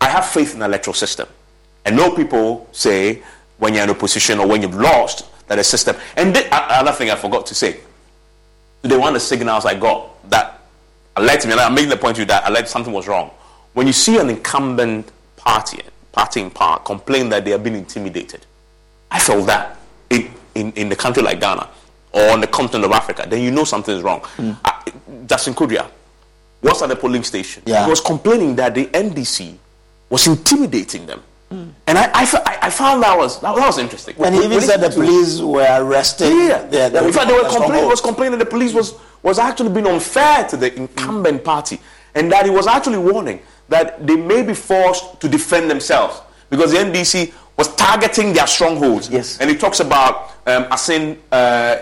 I 0.00 0.08
have 0.08 0.24
faith 0.24 0.54
in 0.54 0.60
the 0.60 0.64
electoral 0.64 0.94
system. 0.94 1.28
And 1.84 1.96
no 1.96 2.10
people 2.12 2.66
say 2.72 3.22
when 3.64 3.72
you're 3.74 3.82
in 3.82 3.90
opposition 3.90 4.38
or 4.38 4.46
when 4.46 4.60
you've 4.60 4.74
lost 4.74 5.24
that 5.48 5.58
a 5.58 5.64
system. 5.64 5.96
And 6.16 6.36
the, 6.36 6.44
a- 6.54 6.80
another 6.80 6.92
thing 6.92 7.10
I 7.10 7.16
forgot 7.16 7.46
to 7.46 7.54
say. 7.54 7.80
Today, 8.82 8.98
one 8.98 9.08
of 9.08 9.14
the 9.14 9.20
signals 9.20 9.64
I 9.64 9.74
got 9.74 10.28
that 10.30 10.60
alerted 11.16 11.46
me, 11.46 11.52
and 11.52 11.60
I'm 11.62 11.74
making 11.74 11.88
the 11.88 11.96
point 11.96 12.16
to 12.16 12.22
you 12.22 12.26
that 12.26 12.46
alerted 12.48 12.68
something 12.68 12.92
was 12.92 13.08
wrong. 13.08 13.30
When 13.72 13.86
you 13.86 13.94
see 13.94 14.18
an 14.18 14.28
incumbent 14.28 15.10
party, 15.36 15.80
party 16.12 16.42
in 16.42 16.50
power, 16.50 16.78
complain 16.80 17.30
that 17.30 17.44
they 17.46 17.54
are 17.54 17.58
being 17.58 17.76
intimidated, 17.76 18.44
I 19.10 19.18
felt 19.18 19.46
that 19.46 19.78
in, 20.10 20.30
in, 20.54 20.72
in 20.72 20.88
the 20.90 20.96
country 20.96 21.22
like 21.22 21.40
Ghana 21.40 21.66
or 22.12 22.30
on 22.30 22.40
the 22.42 22.46
continent 22.46 22.84
of 22.84 22.92
Africa, 22.92 23.24
then 23.26 23.40
you 23.42 23.50
know 23.50 23.64
something 23.64 23.96
is 23.96 24.02
wrong. 24.02 24.20
Uh, 24.38 24.82
Justin 25.26 25.54
Kodua 25.54 25.88
was 26.62 26.82
at 26.82 26.88
the 26.90 26.96
polling 26.96 27.24
station. 27.24 27.62
Yeah. 27.64 27.84
He 27.84 27.90
was 27.90 28.00
complaining 28.02 28.54
that 28.56 28.74
the 28.74 28.86
NDC 28.86 29.56
was 30.10 30.26
intimidating 30.26 31.06
them. 31.06 31.22
And 31.86 31.98
I, 31.98 32.10
I, 32.14 32.58
I, 32.62 32.70
found 32.70 33.02
that 33.02 33.16
was 33.16 33.40
that, 33.40 33.54
was 33.54 33.78
interesting. 33.78 34.16
And 34.24 34.34
he 34.34 34.44
even 34.44 34.60
said 34.60 34.80
the 34.80 34.90
police 34.90 35.40
were 35.40 35.66
arrested. 35.80 36.28
yeah, 36.32 36.62
the- 36.62 36.88
the- 36.90 37.06
in 37.06 37.12
fact, 37.12 37.28
they 37.28 37.34
were 37.34 37.48
complaining. 37.48 37.88
Was 37.88 38.00
complaining 38.00 38.38
that 38.38 38.44
the 38.44 38.50
police 38.50 38.72
was 38.72 38.94
was 39.22 39.38
actually 39.38 39.70
being 39.70 39.86
unfair 39.86 40.46
to 40.48 40.56
the 40.56 40.74
incumbent 40.76 41.44
party, 41.44 41.80
and 42.14 42.30
that 42.32 42.44
he 42.44 42.50
was 42.50 42.66
actually 42.66 42.98
warning 42.98 43.40
that 43.68 44.06
they 44.06 44.16
may 44.16 44.42
be 44.42 44.54
forced 44.54 45.20
to 45.20 45.28
defend 45.28 45.70
themselves 45.70 46.20
because 46.50 46.72
the 46.72 46.78
NDC 46.78 47.32
was 47.56 47.74
targeting 47.76 48.32
their 48.32 48.46
strongholds. 48.46 49.08
Yes, 49.08 49.38
and 49.40 49.48
he 49.50 49.56
talks 49.56 49.80
about 49.80 50.32
um, 50.46 50.64
Assin, 50.70 51.16
uh, 51.32 51.76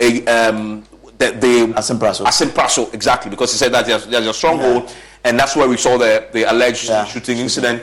a, 0.00 0.26
um, 0.26 0.84
the, 1.18 1.32
the 1.32 1.72
Assin 1.76 1.98
Praso. 1.98 2.24
Assin 2.26 2.48
Praso, 2.50 2.92
exactly 2.94 3.30
because 3.30 3.50
he 3.52 3.58
said 3.58 3.72
that 3.72 3.86
there's, 3.86 4.06
there's 4.06 4.26
a 4.26 4.34
stronghold, 4.34 4.92
and 5.24 5.38
that's 5.38 5.56
where 5.56 5.68
we 5.68 5.76
saw 5.76 5.96
the 5.98 6.28
the 6.32 6.44
alleged 6.44 6.90
shooting 7.08 7.38
incident. 7.38 7.82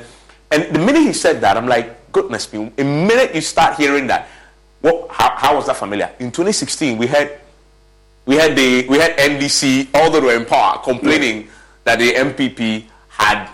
And 0.52 0.76
the 0.76 0.80
minute 0.80 1.02
he 1.02 1.14
said 1.14 1.42
that, 1.42 1.58
I'm 1.58 1.68
like, 1.68 2.12
goodness 2.12 2.52
me! 2.54 2.72
The 2.76 2.84
minute 2.84 3.34
you 3.36 3.42
start 3.42 3.78
hearing 3.78 4.08
that, 4.08 4.28
what? 4.82 5.10
How, 5.12 5.36
how 5.36 5.56
was 5.56 5.68
that 5.68 5.78
familiar? 5.78 6.12
In 6.20 6.32
2016, 6.32 6.98
we 6.98 7.08
had 7.08 7.40
we 8.26 8.36
had 8.36 8.56
the 8.56 8.88
we 8.88 8.98
had 8.98 9.18
NDC 9.18 9.90
all 9.94 10.12
the 10.12 10.22
way 10.22 10.36
in 10.36 10.46
power 10.46 10.80
complaining 10.84 11.48
that 11.84 12.00
the 12.00 12.12
NPP 12.12 12.86
had 13.10 13.50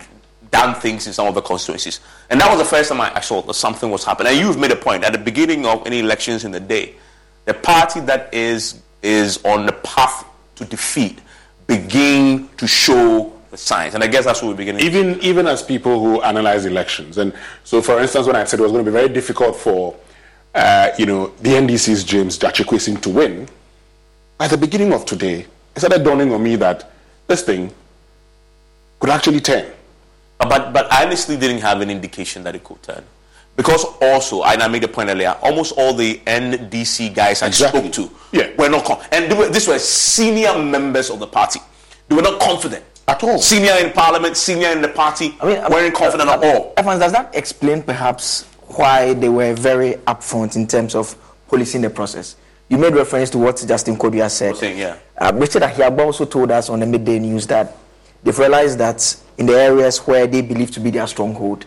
done 0.51 0.75
things 0.75 1.07
in 1.07 1.13
some 1.13 1.27
of 1.27 1.35
the 1.35 1.41
constituencies, 1.41 2.01
and 2.29 2.39
that 2.39 2.49
was 2.49 2.59
the 2.59 2.65
first 2.65 2.89
time 2.89 3.01
I, 3.01 3.15
I 3.15 3.21
saw 3.21 3.41
that 3.41 3.53
something 3.53 3.89
was 3.89 4.03
happening. 4.03 4.33
And 4.33 4.41
you've 4.41 4.59
made 4.59 4.71
a 4.71 4.75
point 4.75 5.03
at 5.03 5.13
the 5.13 5.19
beginning 5.19 5.65
of 5.65 5.85
any 5.85 5.99
elections 5.99 6.43
in 6.45 6.51
the 6.51 6.59
day, 6.59 6.95
the 7.45 7.53
party 7.53 8.01
that 8.01 8.33
is 8.33 8.81
is 9.01 9.43
on 9.43 9.65
the 9.65 9.71
path 9.71 10.25
to 10.55 10.65
defeat 10.65 11.19
begin 11.67 12.49
to 12.57 12.67
show 12.67 13.33
the 13.51 13.57
signs, 13.57 13.93
and 13.93 14.03
I 14.03 14.07
guess 14.07 14.25
that's 14.25 14.41
what 14.41 14.49
we're 14.49 14.55
beginning. 14.55 14.83
even 14.85 15.19
even 15.19 15.45
as 15.45 15.61
people 15.61 15.99
who 15.99 16.21
analyze 16.21 16.65
elections. 16.65 17.17
And 17.17 17.33
so, 17.63 17.81
for 17.81 17.99
instance, 17.99 18.25
when 18.25 18.35
I 18.35 18.45
said 18.45 18.59
it 18.59 18.63
was 18.63 18.71
going 18.71 18.83
to 18.83 18.89
be 18.89 18.95
very 18.95 19.09
difficult 19.09 19.55
for 19.57 19.95
uh, 20.55 20.89
you 20.97 21.05
know 21.05 21.27
the 21.41 21.51
NDC's 21.51 22.03
James 22.03 22.39
Gyakye 22.39 22.65
Quayson 22.65 23.01
to 23.01 23.09
win, 23.09 23.47
at 24.39 24.49
the 24.49 24.57
beginning 24.57 24.93
of 24.93 25.05
today, 25.05 25.45
it 25.75 25.79
started 25.79 26.03
dawning 26.03 26.33
on 26.33 26.41
me 26.41 26.55
that 26.55 26.91
this 27.27 27.43
thing 27.43 27.71
could 28.99 29.09
actually 29.09 29.41
turn. 29.41 29.69
But 30.39 30.71
but 30.71 30.91
I 30.91 31.05
honestly 31.05 31.37
didn't 31.37 31.59
have 31.61 31.81
an 31.81 31.89
indication 31.91 32.43
that 32.43 32.55
it 32.55 32.63
could 32.63 32.81
turn. 32.81 33.03
Because 33.57 33.83
also, 34.01 34.43
and 34.43 34.63
I 34.63 34.69
made 34.69 34.85
a 34.85 34.87
point 34.87 35.09
earlier, 35.09 35.35
almost 35.41 35.73
all 35.77 35.93
the 35.93 36.19
NDC 36.25 37.13
guys 37.13 37.41
I 37.41 37.49
spoke 37.49 37.91
to 37.91 38.09
yeah. 38.31 38.49
were 38.57 38.69
not 38.69 38.85
con- 38.85 39.01
and 39.11 39.37
were, 39.37 39.49
these 39.49 39.67
were 39.67 39.77
senior 39.77 40.57
members 40.57 41.09
of 41.09 41.19
the 41.19 41.27
party. 41.27 41.59
They 42.07 42.15
were 42.15 42.21
not 42.21 42.39
confident 42.39 42.85
at 43.07 43.23
all. 43.23 43.39
Senior 43.39 43.73
in 43.79 43.91
parliament, 43.91 44.37
senior 44.37 44.69
in 44.69 44.81
the 44.81 44.87
party, 44.87 45.35
weren't 45.41 45.95
confident 45.95 46.29
at 46.29 46.43
all. 46.43 46.73
Evans, 46.77 46.99
does 46.99 47.11
that 47.11 47.33
explain 47.35 47.83
perhaps 47.83 48.43
why 48.75 49.13
they 49.13 49.29
were 49.29 49.53
very 49.53 49.93
upfront 50.07 50.55
in 50.55 50.67
terms 50.67 50.95
of 50.95 51.15
policing 51.47 51.81
the 51.81 51.89
process? 51.89 52.35
You 52.69 52.77
made 52.77 52.93
reference 52.93 53.29
to 53.31 53.37
what 53.37 53.63
Justin 53.67 53.97
Kodua 53.97 54.29
said. 54.29 54.55
Saying, 54.55 54.77
yeah. 54.77 54.97
Uh, 55.17 55.31
Richard 55.35 55.61
Ahiagbah 55.61 56.05
also 56.05 56.25
told 56.25 56.51
us 56.51 56.69
on 56.69 56.79
the 56.79 56.85
midday 56.85 57.19
news 57.19 57.45
that 57.47 57.75
they've 58.23 58.37
realized 58.37 58.79
that 58.79 59.15
in 59.37 59.45
the 59.45 59.53
areas 59.53 59.97
where 60.07 60.25
they 60.25 60.41
believe 60.41 60.71
to 60.71 60.79
be 60.79 60.89
their 60.89 61.05
stronghold. 61.07 61.65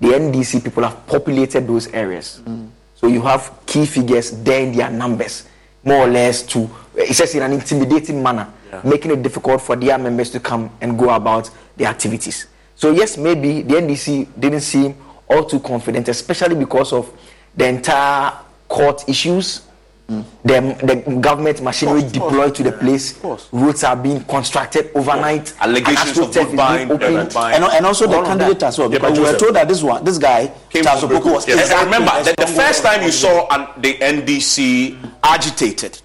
The 0.00 0.08
NDC 0.08 0.62
people 0.62 0.82
have 0.82 1.06
populated 1.06 1.66
those 1.66 1.86
areas. 1.88 2.42
Mm. 2.44 2.68
So 2.94 3.06
you 3.06 3.22
have 3.22 3.52
key 3.66 3.86
figures 3.86 4.32
there 4.42 4.62
in 4.62 4.76
their 4.76 4.90
numbers, 4.90 5.46
more 5.82 6.06
or 6.06 6.08
less 6.08 6.42
to, 6.48 6.68
it's 6.94 7.18
says 7.18 7.34
in 7.34 7.42
an 7.42 7.52
intimidating 7.52 8.22
manner, 8.22 8.52
making 8.82 9.10
it 9.10 9.22
difficult 9.22 9.60
for 9.60 9.76
their 9.76 9.98
members 9.98 10.30
to 10.30 10.40
come 10.40 10.70
and 10.80 10.98
go 10.98 11.10
about 11.10 11.50
their 11.76 11.88
activities. 11.88 12.46
So 12.74 12.90
yes, 12.90 13.16
maybe 13.16 13.62
the 13.62 13.74
NDC 13.74 14.28
didn't 14.38 14.62
seem 14.62 14.96
all 15.28 15.44
too 15.44 15.60
confident, 15.60 16.08
especially 16.08 16.54
because 16.56 16.92
of 16.92 17.12
the 17.56 17.66
entire 17.66 18.32
court 18.68 19.08
issues, 19.08 19.62
the, 20.06 20.22
the 20.44 21.16
government 21.20 21.62
machinery 21.62 22.02
deployed 22.02 22.54
to 22.56 22.62
the 22.62 22.72
place, 22.72 23.18
roads 23.52 23.84
are 23.84 23.96
being 23.96 24.22
constructed 24.24 24.90
overnight, 24.94 25.54
Allegations 25.60 26.18
of 26.18 26.26
AstroTurf 26.28 26.28
is 26.28 26.34
being 26.34 26.46
vote 26.50 26.56
buying, 26.56 26.90
opened. 26.92 27.16
vote 27.16 27.34
buying. 27.34 27.54
And, 27.56 27.64
and 27.72 27.86
also 27.86 28.06
the 28.06 28.16
All 28.16 28.20
of 28.22 28.26
candidate 28.28 28.60
that. 28.60 28.66
as 28.68 28.78
well, 28.78 28.88
because 28.90 29.12
but 29.12 29.18
we 29.26 29.32
were 29.32 29.38
told 29.38 29.54
that 29.56 29.66
this 29.68 29.82
one, 29.82 30.04
this 30.04 30.18
guy, 30.18 30.52
came 30.68 30.84
Charles 30.84 31.00
from 31.00 31.10
Opoku, 31.10 31.32
was 31.32 31.48
Yes, 31.48 31.60
exactly 31.62 31.84
remember 31.86 32.12
a 32.20 32.24
that 32.24 32.36
the 32.36 32.46
first 32.46 32.82
time 32.82 33.02
you 33.02 33.10
saw 33.12 33.48
um, 33.50 33.68
the 33.78 33.94
NDC 33.94 34.98
agitated 35.22 36.00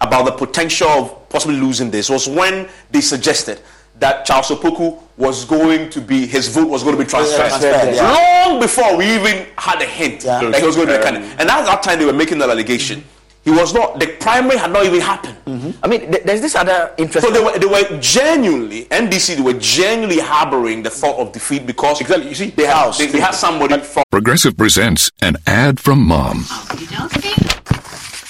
about 0.00 0.24
the 0.24 0.32
potential 0.32 0.88
of 0.88 1.28
possibly 1.28 1.56
losing 1.56 1.90
this 1.90 2.10
was 2.10 2.28
when 2.28 2.68
they 2.90 3.00
suggested 3.00 3.60
that 4.00 4.24
Charles 4.26 4.48
Opoku 4.48 5.00
was 5.16 5.44
going 5.44 5.88
to 5.90 6.00
be 6.00 6.26
his 6.26 6.48
vote 6.48 6.68
was 6.68 6.82
going 6.82 6.96
to 6.98 7.04
be 7.04 7.08
transferred. 7.08 7.36
transferred, 7.48 7.94
yeah. 7.94 8.12
Long 8.48 8.58
before 8.60 8.96
we 8.96 9.06
even 9.14 9.46
had 9.56 9.80
a 9.80 9.84
hint 9.86 10.24
Yeah. 10.24 10.40
that 10.50 10.60
he 10.60 10.66
was 10.66 10.74
going 10.74 10.88
to 10.88 10.94
be 10.94 10.98
a 11.00 11.02
candidate. 11.04 11.30
And 11.38 11.48
at 11.48 11.64
that 11.66 11.84
time 11.84 12.00
they 12.00 12.04
were 12.04 12.12
making 12.12 12.38
that 12.38 12.50
allegation. 12.50 13.04
He 13.44 13.50
was 13.50 13.74
not 13.74 14.00
the 14.00 14.06
primary 14.20 14.56
had 14.56 14.72
not 14.72 14.86
even 14.86 15.00
happened. 15.00 15.36
I 15.82 15.86
mean, 15.86 16.10
th- 16.10 16.24
there's 16.24 16.40
this 16.40 16.54
other 16.54 16.94
interesting. 16.96 17.34
So 17.34 17.38
they 17.38 17.44
were, 17.44 17.58
they 17.58 17.66
were 17.66 17.98
genuinely 18.00 18.86
NDC. 18.86 19.36
They 19.36 19.42
were 19.42 19.52
genuinely 19.60 20.18
harboring 20.18 20.82
the 20.82 20.88
thought 20.90 21.18
of 21.18 21.32
defeat 21.32 21.66
because 21.66 22.00
exactly. 22.00 22.28
You 22.28 22.34
see, 22.34 22.50
they 22.50 22.64
had 22.64 22.92
they, 22.94 23.06
they 23.06 23.20
had 23.20 23.32
somebody 23.34 23.78
from 23.80 24.04
Progressive 24.10 24.56
presents 24.56 25.10
an 25.20 25.36
ad 25.46 25.78
from 25.78 26.06
mom. 26.06 26.44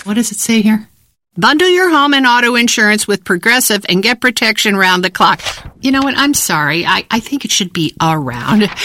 What 0.04 0.14
does 0.14 0.32
it 0.32 0.38
say 0.38 0.60
here? 0.62 0.88
Bundle 1.36 1.68
your 1.68 1.90
home 1.90 2.14
and 2.14 2.26
auto 2.26 2.54
insurance 2.54 3.08
with 3.08 3.24
Progressive 3.24 3.84
and 3.88 4.02
get 4.02 4.20
protection 4.20 4.76
round 4.76 5.04
the 5.04 5.10
clock. 5.10 5.40
You 5.80 5.90
know 5.92 6.02
what? 6.02 6.14
I'm 6.16 6.34
sorry. 6.34 6.86
I, 6.86 7.04
I 7.10 7.20
think 7.20 7.44
it 7.44 7.50
should 7.50 7.72
be 7.72 7.94
around. 8.00 8.68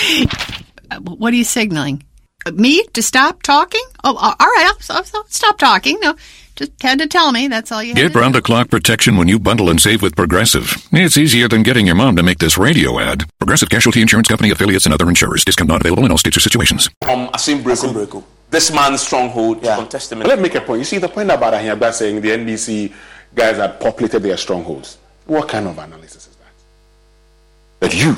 Uh, 0.92 1.00
what 1.02 1.32
are 1.32 1.36
you 1.36 1.44
signaling? 1.44 2.04
Uh, 2.46 2.52
Me 2.52 2.84
to 2.94 3.02
stop 3.02 3.44
talking? 3.44 3.84
Oh, 4.04 4.16
uh, 4.16 4.36
all 4.40 4.48
right. 4.48 4.66
I'll, 4.90 4.98
I'll, 4.98 5.06
I'll 5.14 5.26
stop 5.28 5.58
talking. 5.58 6.00
No, 6.02 6.16
just 6.56 6.72
had 6.82 7.00
to 7.00 7.08
tell 7.08 7.32
me. 7.32 7.48
That's 7.48 7.72
all 7.72 7.84
you 7.84 7.90
had 7.94 7.98
Get 8.02 8.14
to 8.14 8.20
round 8.20 8.36
the 8.36 8.42
clock 8.42 8.70
protection 8.70 9.18
when 9.18 9.28
you 9.28 9.40
bundle 9.40 9.70
and 9.70 9.80
save 9.80 10.02
with 10.02 10.16
Progressive. 10.16 10.74
It's 10.92 11.18
easier 11.18 11.48
than 11.48 11.64
getting 11.64 11.86
your 11.86 11.96
mom 11.96 12.16
to 12.16 12.24
make 12.24 12.40
this 12.40 12.58
radio 12.58 13.00
ad. 13.00 13.30
Progressive 13.40 13.70
Casualty 13.70 14.02
Insurance 14.02 14.28
Company 14.28 14.52
affiliates 14.52 14.86
and 14.86 14.94
other 14.94 15.08
insurers. 15.10 15.44
Discount 15.46 15.70
not 15.70 15.82
available 15.82 16.06
in 16.06 16.12
all 16.12 16.18
states 16.18 16.38
or 16.38 16.42
situations. 16.42 16.90
um, 17.08 17.30
Assin 17.34 17.60
Breku, 17.62 18.24
this 18.50 18.72
man's 18.74 19.02
stronghold 19.02 19.64
yeah. 19.64 19.76
contested. 19.76 20.18
Let 20.20 20.38
me 20.40 20.44
make 20.44 20.56
a 20.56 20.62
point. 20.62 20.80
You 20.80 20.86
see, 20.86 20.98
the 20.98 21.10
point 21.10 21.30
about 21.32 21.54
Ahiagbah 21.54 21.94
saying 21.94 22.22
the 22.22 22.30
NDC 22.30 22.94
guys 23.36 23.58
had 23.58 23.80
populated 23.80 24.20
their 24.20 24.38
strongholds. 24.38 24.98
What 25.26 25.48
kind 25.48 25.68
of 25.68 25.78
analysis 25.78 26.28
is 26.28 26.36
that? 26.38 27.90
That 27.90 27.96
you 27.96 28.16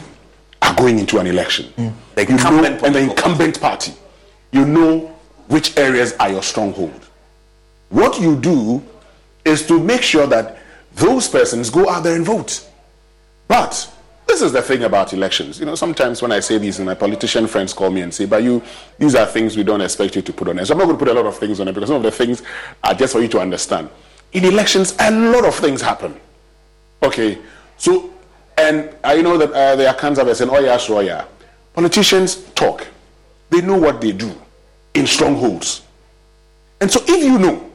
are 0.61 0.73
going 0.75 0.99
into 0.99 1.17
an 1.19 1.27
election. 1.27 1.73
The 1.75 1.81
you 1.83 1.89
know, 1.89 1.95
incumbent 2.35 2.83
and 2.83 2.95
the 2.95 2.99
incumbent 3.01 3.59
party. 3.59 3.93
You 4.51 4.65
know 4.65 5.07
which 5.47 5.77
areas 5.77 6.13
are 6.13 6.29
your 6.29 6.43
stronghold. 6.43 7.07
What 7.89 8.19
you 8.19 8.35
do 8.35 8.83
is 9.43 9.65
to 9.67 9.79
make 9.79 10.01
sure 10.01 10.27
that 10.27 10.57
those 10.95 11.27
persons 11.27 11.69
go 11.69 11.89
out 11.89 12.03
there 12.03 12.15
and 12.15 12.25
vote. 12.25 12.67
But 13.47 13.91
this 14.27 14.41
is 14.41 14.53
the 14.53 14.61
thing 14.61 14.83
about 14.83 15.13
elections. 15.13 15.59
You 15.59 15.65
know, 15.65 15.75
sometimes 15.75 16.21
when 16.21 16.31
I 16.31 16.39
say 16.39 16.57
these, 16.57 16.79
and 16.79 16.85
my 16.85 16.93
politician 16.93 17.47
friends 17.47 17.73
call 17.73 17.89
me 17.89 18.01
and 18.01 18.13
say, 18.13 18.25
"But 18.25 18.43
you, 18.43 18.61
these 18.97 19.15
are 19.15 19.25
things 19.25 19.57
we 19.57 19.63
don't 19.63 19.81
expect 19.81 20.15
you 20.15 20.21
to 20.21 20.33
put 20.33 20.47
on 20.47 20.57
it." 20.57 20.65
So 20.65 20.73
I'm 20.73 20.77
not 20.77 20.85
going 20.85 20.97
to 20.97 21.05
put 21.05 21.11
a 21.11 21.13
lot 21.13 21.25
of 21.25 21.37
things 21.37 21.59
on 21.59 21.67
it 21.67 21.73
because 21.73 21.89
some 21.89 21.97
of 21.97 22.03
the 22.03 22.11
things 22.11 22.41
are 22.83 22.93
just 22.93 23.13
for 23.13 23.21
you 23.21 23.27
to 23.29 23.39
understand. 23.39 23.89
In 24.31 24.45
elections, 24.45 24.95
a 24.99 25.11
lot 25.11 25.43
of 25.43 25.55
things 25.55 25.81
happen. 25.81 26.15
Okay, 27.03 27.39
so 27.77 28.09
and 28.57 28.89
I 29.03 29.21
know 29.21 29.37
that 29.37 29.51
uh, 29.51 29.75
there 29.75 29.89
are 29.89 29.95
kinds 29.95 30.17
of 30.17 30.27
us 30.27 30.37
saying, 30.37 30.49
"Oh 30.49 30.59
yeah, 30.59 30.77
sure, 30.77 31.03
yeah." 31.03 31.25
Politicians 31.73 32.35
talk; 32.55 32.87
they 33.51 33.61
know 33.61 33.77
what 33.77 34.01
they 34.01 34.13
do 34.13 34.33
in 34.95 35.05
strongholds. 35.05 35.83
And 36.79 36.89
so, 36.89 36.99
if 37.07 37.23
you 37.23 37.37
know 37.37 37.69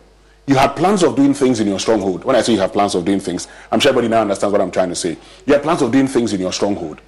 you 0.46 0.56
have 0.56 0.74
plans 0.74 1.02
of 1.02 1.14
doing 1.14 1.34
things 1.34 1.60
in 1.60 1.68
your 1.68 1.78
stronghold, 1.78 2.24
when 2.24 2.34
I 2.34 2.40
say 2.42 2.54
you 2.54 2.60
have 2.60 2.72
plans 2.72 2.94
of 2.94 3.04
doing 3.04 3.20
things, 3.20 3.46
I'm 3.70 3.78
sure 3.78 3.90
everybody 3.90 4.08
now 4.08 4.22
understands 4.22 4.52
what 4.52 4.60
I'm 4.60 4.70
trying 4.70 4.88
to 4.88 4.96
say. 4.96 5.16
You 5.46 5.52
have 5.52 5.62
plans 5.62 5.82
of 5.82 5.92
doing 5.92 6.08
things 6.08 6.32
in 6.32 6.40
your 6.40 6.52
stronghold. 6.52 7.00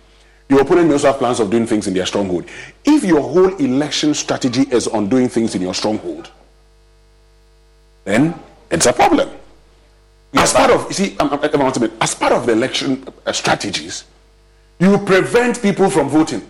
Your 0.49 0.61
opponent 0.61 0.87
may 0.89 0.95
also 0.95 1.09
have 1.09 1.19
plans 1.19 1.41
of 1.41 1.51
doing 1.51 1.67
things 1.67 1.87
in 1.87 1.95
their 1.95 2.07
stronghold. 2.07 2.45
If 2.85 3.05
your 3.05 3.21
whole 3.21 3.55
election 3.57 4.15
strategy 4.15 4.63
is 4.71 4.87
on 4.87 5.09
doing 5.09 5.29
things 5.29 5.55
in 5.55 5.63
your 5.63 5.75
stronghold, 5.75 6.31
then 8.05 8.35
it's 8.71 8.87
a 8.87 8.93
problem. 8.93 9.29
As 10.35 10.53
part 10.53 10.71
of, 10.71 10.87
you 10.89 10.93
see, 10.95 11.17
I'm, 11.19 11.33
I'm, 11.33 11.41
I'm, 11.43 11.63
I'm- 11.63 11.93
as 12.01 12.15
part 12.15 12.33
of 12.33 12.47
the 12.47 12.53
election 12.53 13.07
uh, 13.27 13.33
strategies, 13.33 14.05
you 14.79 14.99
prevent 14.99 15.61
people 15.61 15.91
from 15.91 16.09
voting 16.09 16.47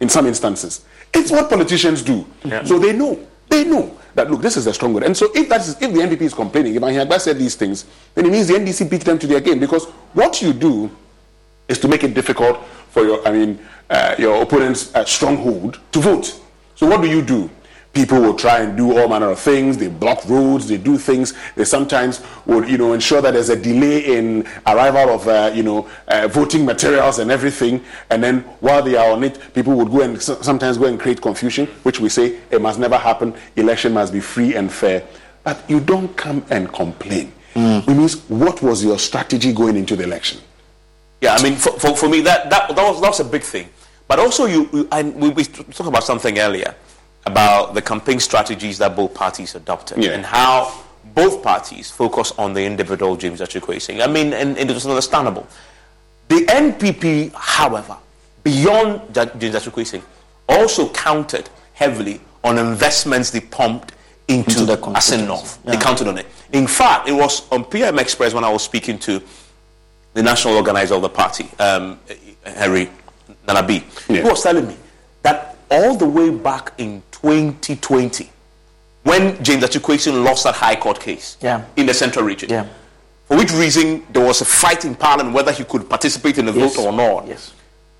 in 0.00 0.08
some 0.08 0.26
instances. 0.26 0.84
It's 1.14 1.30
what 1.30 1.48
politicians 1.50 2.02
do. 2.02 2.26
So 2.64 2.78
they 2.78 2.92
know, 2.92 3.18
they 3.48 3.64
know 3.64 3.98
that 4.14 4.30
look, 4.30 4.42
this 4.42 4.56
is 4.56 4.66
a 4.66 4.74
stronghold. 4.74 5.04
And 5.04 5.16
so 5.16 5.30
if 5.34 5.48
that 5.48 5.60
is 5.60 5.70
if 5.80 5.92
the 5.92 6.00
NPP 6.00 6.22
is 6.22 6.34
complaining, 6.34 6.74
if 6.74 6.82
Ahiagbah 6.82 7.20
said 7.20 7.38
these 7.38 7.54
things, 7.54 7.84
then 8.14 8.26
it 8.26 8.32
means 8.32 8.48
the 8.48 8.54
NDC 8.54 8.90
beat 8.90 9.02
them 9.02 9.18
to 9.18 9.26
their 9.26 9.40
game 9.40 9.58
because 9.58 9.86
what 10.14 10.42
you 10.42 10.52
do 10.52 10.90
is 11.68 11.78
to 11.78 11.88
make 11.88 12.04
it 12.04 12.14
difficult 12.14 12.62
for 12.90 13.04
your, 13.04 13.26
I 13.26 13.32
mean, 13.32 13.58
uh, 13.88 14.14
your 14.18 14.42
opponent's 14.42 14.94
uh, 14.94 15.04
stronghold 15.04 15.80
to 15.92 16.00
vote. 16.00 16.40
So 16.74 16.86
what 16.86 17.00
do 17.00 17.08
you 17.08 17.22
do? 17.22 17.50
People 17.92 18.20
will 18.22 18.34
try 18.34 18.60
and 18.60 18.74
do 18.74 18.96
all 18.96 19.06
manner 19.06 19.30
of 19.30 19.38
things. 19.38 19.76
They 19.76 19.88
block 19.88 20.26
roads. 20.26 20.66
They 20.66 20.78
do 20.78 20.96
things. 20.96 21.34
They 21.56 21.64
sometimes 21.64 22.22
will, 22.46 22.64
you 22.64 22.78
know, 22.78 22.94
ensure 22.94 23.20
that 23.20 23.32
there's 23.32 23.50
a 23.50 23.56
delay 23.56 24.16
in 24.16 24.46
arrival 24.66 25.14
of, 25.14 25.28
uh, 25.28 25.50
you 25.54 25.62
know, 25.62 25.86
uh, 26.08 26.26
voting 26.28 26.64
materials 26.64 27.18
and 27.18 27.30
everything. 27.30 27.84
And 28.08 28.24
then 28.24 28.40
while 28.60 28.82
they 28.82 28.96
are 28.96 29.12
on 29.12 29.22
it, 29.24 29.38
people 29.52 29.74
would 29.74 29.90
go 29.90 30.00
and 30.00 30.20
sometimes 30.22 30.78
go 30.78 30.86
and 30.86 30.98
create 30.98 31.20
confusion, 31.20 31.66
which 31.82 32.00
we 32.00 32.08
say 32.08 32.38
it 32.50 32.62
must 32.62 32.78
never 32.78 32.96
happen. 32.96 33.34
Election 33.56 33.92
must 33.92 34.12
be 34.12 34.20
free 34.20 34.56
and 34.56 34.72
fair. 34.72 35.04
But 35.44 35.62
you 35.68 35.78
don't 35.78 36.16
come 36.16 36.46
and 36.48 36.72
complain. 36.72 37.32
It 37.54 37.88
means 37.88 38.22
what 38.30 38.62
was 38.62 38.82
your 38.82 38.98
strategy 38.98 39.52
going 39.52 39.76
into 39.76 39.96
the 39.96 40.04
election? 40.04 40.40
Yeah, 41.20 41.34
I 41.34 41.42
mean, 41.42 41.56
for, 41.56 41.78
for, 41.78 41.94
for 41.94 42.08
me, 42.08 42.22
that, 42.22 42.48
that, 42.48 42.74
that, 42.74 42.90
was, 42.90 43.00
that 43.02 43.08
was 43.08 43.20
a 43.20 43.24
big 43.24 43.42
thing. 43.42 43.68
But 44.08 44.18
also, 44.18 44.46
you, 44.46 44.68
you 44.72 44.88
and 44.90 45.14
we, 45.14 45.28
we 45.28 45.44
talked 45.44 45.80
about 45.80 46.04
something 46.04 46.38
earlier 46.38 46.74
about 47.26 47.74
the 47.74 47.82
campaign 47.82 48.18
strategies 48.20 48.78
that 48.78 48.96
both 48.96 49.14
parties 49.14 49.54
adopted 49.54 50.02
Yeah. 50.02 50.10
and 50.12 50.24
how 50.24 50.72
both 51.14 51.42
parties 51.42 51.90
focus 51.90 52.32
on 52.38 52.52
the 52.54 52.64
individual 52.64 53.16
James 53.16 53.40
Gyakye 53.40 53.60
Quayson. 53.60 54.02
I 54.02 54.06
mean, 54.06 54.32
and, 54.32 54.56
and 54.58 54.70
it 54.70 54.74
was 54.74 54.86
understandable. 54.86 55.46
The 56.28 56.46
NPP, 56.46 57.32
however, 57.34 57.96
beyond 58.42 59.14
Ja- 59.14 59.26
James 59.26 59.54
Gyakye 59.54 59.70
Quayson, 59.72 60.02
also 60.48 60.88
counted 60.90 61.48
heavily 61.74 62.20
on 62.44 62.58
investments 62.58 63.30
they 63.30 63.40
pumped 63.40 63.92
into, 64.28 64.64
the 64.64 64.76
Assin 64.94 65.26
North. 65.26 65.62
They 65.64 65.76
counted 65.76 66.08
on 66.08 66.18
it. 66.18 66.26
In 66.52 66.66
fact, 66.66 67.08
it 67.08 67.12
was 67.12 67.50
on 67.52 67.64
PM 67.64 67.98
Express 67.98 68.32
when 68.34 68.44
I 68.44 68.50
was 68.50 68.62
speaking 68.62 68.98
to 69.00 69.22
the 70.14 70.22
national 70.22 70.56
organizer 70.56 70.94
of 70.94 71.02
the 71.02 71.08
party, 71.08 71.48
um, 71.58 71.98
Harry 72.44 72.88
Nanabi. 73.46 73.80
who 74.06 74.22
was 74.28 74.42
telling 74.42 74.66
me 74.68 74.76
that 75.22 75.56
all 75.70 75.96
the 75.96 76.06
way 76.06 76.30
back 76.30 76.72
in 76.78 77.02
2020, 77.22 78.28
when 79.04 79.42
James 79.42 79.62
Achikwesi 79.64 80.12
lost 80.24 80.44
that 80.44 80.54
High 80.54 80.76
Court 80.76 81.00
case 81.00 81.36
Yeah. 81.40 81.62
in 81.76 81.86
the 81.86 81.94
Central 81.94 82.24
Region, 82.24 82.50
Yeah. 82.50 82.66
for 83.28 83.36
which 83.36 83.52
reason 83.52 84.04
there 84.12 84.24
was 84.24 84.40
a 84.40 84.44
fight 84.44 84.84
in 84.84 84.94
Parliament 84.94 85.34
whether 85.34 85.52
he 85.52 85.64
could 85.64 85.88
participate 85.88 86.38
in 86.38 86.46
the 86.46 86.52
Yes. 86.52 86.74
vote 86.74 86.86
or 86.86 86.92
not. 86.92 87.26
Yes. 87.26 87.52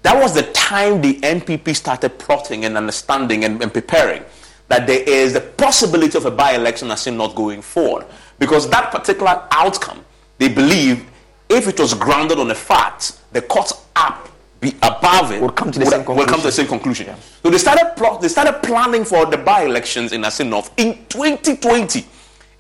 That 0.03 0.21
was 0.21 0.35
the 0.35 0.43
time 0.43 1.01
the 1.01 1.21
NPP 1.23 1.75
started 1.75 2.19
plotting 2.19 2.65
and 2.65 2.77
understanding 2.77 3.45
and, 3.45 3.63
and 3.63 3.73
preparing 3.73 4.23
that 4.69 4.87
there 4.87 5.03
is 5.07 5.33
the 5.35 5.41
possibility 5.41 6.17
of 6.19 6.27
a 6.27 6.31
by-election 6.31 6.91
as 6.91 7.07
in 7.07 7.17
not 7.17 7.35
going 7.37 7.63
forward. 7.63 8.05
Because 8.39 8.69
that 8.71 8.91
particular 8.91 9.43
outcome, 9.53 10.05
they 10.39 10.49
believe, 10.49 11.05
if 11.49 11.69
it 11.69 11.79
was 11.79 11.95
grounded 11.95 12.39
on 12.41 12.49
the 12.49 12.55
facts, 12.55 13.19
the 13.33 13.43
court 13.43 13.71
up 13.95 14.29
be 14.63 14.77
above 14.81 15.33
it 15.33 15.43
would 15.43 15.57
come 15.57 15.71
to 15.73 15.79
the 15.81 15.85
same 15.85 16.05
Will 16.05 16.25
come 16.25 16.39
to 16.39 16.47
the 16.47 16.53
same 16.53 16.69
conclusion. 16.69 17.15
So 17.43 17.51
they 17.51 17.59
started 17.59 17.95
plot, 17.97 18.23
they 18.23 18.29
started 18.29 18.63
planning 18.63 19.05
for 19.05 19.27
the 19.27 19.37
by-elections 19.37 20.13
in 20.13 20.23
Assin 20.23 20.49
North 20.49 20.71
in 20.79 21.05
2020, 21.09 22.07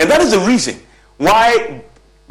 and 0.00 0.10
that 0.10 0.20
is 0.20 0.32
the 0.32 0.40
reason 0.40 0.80
why 1.16 1.80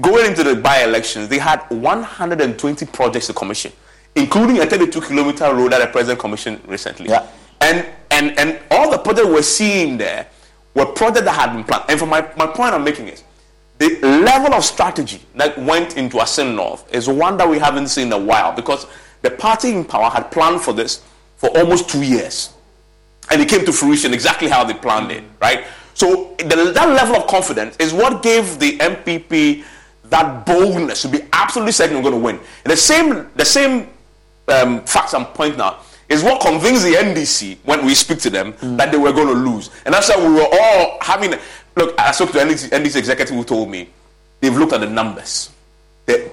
going 0.01 0.25
into 0.27 0.43
the 0.43 0.55
by-elections 0.55 1.29
they 1.29 1.37
had 1.37 1.61
120 1.69 2.85
projects 2.87 3.27
to 3.27 3.33
commission, 3.33 3.71
including 4.13 4.59
a 4.59 4.65
32 4.65 4.99
kilometer 5.01 5.45
road 5.55 5.71
that 5.71 5.79
the 5.79 5.87
president 5.87 6.19
commissioned 6.19 6.61
recently. 6.67 7.07
Yeah. 7.09 7.27
And 7.61 7.87
and 8.11 8.37
and 8.37 8.59
all 8.71 8.91
the 8.91 8.97
projects 8.97 9.27
we're 9.27 9.41
seeing 9.41 9.97
there 9.97 10.27
were 10.75 10.85
projects 10.87 11.25
that 11.25 11.33
had 11.33 11.53
been 11.53 11.63
planned. 11.63 11.85
And 11.87 11.97
for 11.97 12.05
my, 12.05 12.21
my 12.35 12.47
point 12.47 12.73
I'm 12.73 12.83
making 12.83 13.07
is 13.07 13.23
the 13.77 13.99
level 14.01 14.53
of 14.53 14.65
strategy 14.65 15.21
that 15.35 15.57
went 15.57 15.95
into 15.95 16.17
Assin 16.17 16.55
North 16.55 16.93
is 16.93 17.07
one 17.07 17.37
that 17.37 17.47
we 17.47 17.57
haven't 17.57 17.87
seen 17.87 18.07
in 18.07 18.13
a 18.13 18.17
while 18.17 18.51
because 18.51 18.85
the 19.21 19.31
party 19.31 19.69
in 19.71 19.85
power 19.85 20.09
had 20.09 20.31
planned 20.31 20.61
for 20.61 20.73
this 20.73 21.03
for 21.37 21.49
almost 21.57 21.89
two 21.89 22.03
years. 22.03 22.53
And 23.29 23.41
it 23.41 23.49
came 23.49 23.65
to 23.65 23.71
fruition 23.71 24.13
exactly 24.13 24.47
how 24.47 24.63
they 24.63 24.73
planned 24.73 25.11
it, 25.11 25.23
right? 25.41 25.65
So 25.93 26.35
the, 26.37 26.71
that 26.73 26.89
level 26.89 27.15
of 27.15 27.27
confidence 27.27 27.75
is 27.77 27.93
what 27.93 28.23
gave 28.23 28.59
the 28.59 28.77
NPP 28.77 29.63
that 30.05 30.45
boldness 30.45 31.01
to 31.03 31.07
be 31.07 31.21
absolutely 31.31 31.71
certain 31.71 31.95
we're 31.95 32.03
going 32.03 32.15
to 32.15 32.19
win. 32.19 32.39
And 32.65 32.71
the 32.71 32.77
same, 32.77 33.29
the 33.35 33.45
same 33.45 33.87
um, 34.47 34.81
facts 34.83 35.13
I'm 35.13 35.25
pointing 35.27 35.61
out 35.61 35.85
is 36.09 36.23
what 36.23 36.41
convinced 36.41 36.83
the 36.83 36.93
NDC 36.93 37.59
when 37.63 37.85
we 37.85 37.95
speak 37.95 38.19
to 38.19 38.29
them 38.29 38.53
mm. 38.53 38.77
that 38.77 38.91
they 38.91 38.97
were 38.97 39.13
going 39.13 39.27
to 39.27 39.33
lose. 39.33 39.69
And 39.85 39.93
that's 39.93 40.09
why 40.09 40.17
we 40.17 40.33
were 40.33 40.47
all 40.51 40.97
having. 41.01 41.33
Look, 41.77 41.97
I 41.97 42.11
spoke 42.11 42.31
to 42.33 42.39
NDC, 42.39 42.69
NDC 42.69 42.97
executive 42.97 43.33
who 43.33 43.45
told 43.45 43.69
me 43.69 43.89
they've 44.41 44.55
looked 44.55 44.73
at 44.73 44.81
the 44.81 44.89
numbers. 44.89 45.50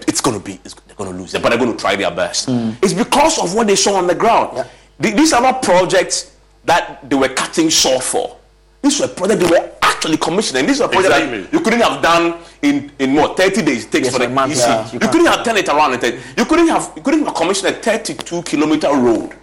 It's 0.06 0.20
going 0.20 0.38
to 0.38 0.44
be, 0.44 0.60
they're 0.86 0.96
going 0.96 1.12
to 1.12 1.16
lose, 1.16 1.32
but 1.32 1.48
they're 1.48 1.58
going 1.58 1.72
to 1.72 1.78
try 1.78 1.96
their 1.96 2.10
best. 2.10 2.48
Mm. 2.48 2.76
It's 2.82 2.92
because 2.92 3.38
of 3.38 3.54
what 3.54 3.66
they 3.66 3.76
saw 3.76 3.96
on 3.96 4.06
the 4.06 4.14
ground. 4.14 4.56
Yeah. 4.56 5.14
These 5.14 5.32
are 5.32 5.40
not 5.40 5.62
projects 5.62 6.36
that 6.64 7.08
they 7.08 7.16
were 7.16 7.28
cutting 7.28 7.68
short 7.68 8.02
for. 8.02 8.36
These 8.82 9.00
were 9.00 9.08
projects 9.08 9.42
they 9.44 9.50
were 9.50 9.70
actually 9.82 10.16
commissioning. 10.16 10.66
These 10.66 10.80
were 10.80 10.88
projects 10.88 11.14
exactly. 11.14 11.42
that 11.42 11.52
you 11.52 11.60
couldn't 11.60 11.80
have 11.80 12.02
done 12.02 12.38
in, 12.62 12.90
in 12.98 13.14
what 13.14 13.36
30 13.36 13.62
days 13.62 13.84
it 13.84 13.92
takes 13.92 14.06
yes, 14.06 14.16
for 14.16 14.20
the 14.20 14.28
month, 14.28 14.52
EC. 14.52 14.58
Yeah, 14.58 14.86
you, 14.86 14.92
you 14.94 15.08
couldn't 15.08 15.26
have 15.26 15.44
turned 15.44 15.58
it 15.58 15.68
around. 15.68 16.02
And 16.02 16.20
you 16.36 16.44
couldn't 16.44 16.68
have 16.68 16.92
you 16.96 17.02
couldn't 17.02 17.24
have 17.24 17.34
commissioned 17.34 17.76
a 17.76 17.80
32 17.80 18.42
kilometer 18.42 18.88
road 18.88 19.34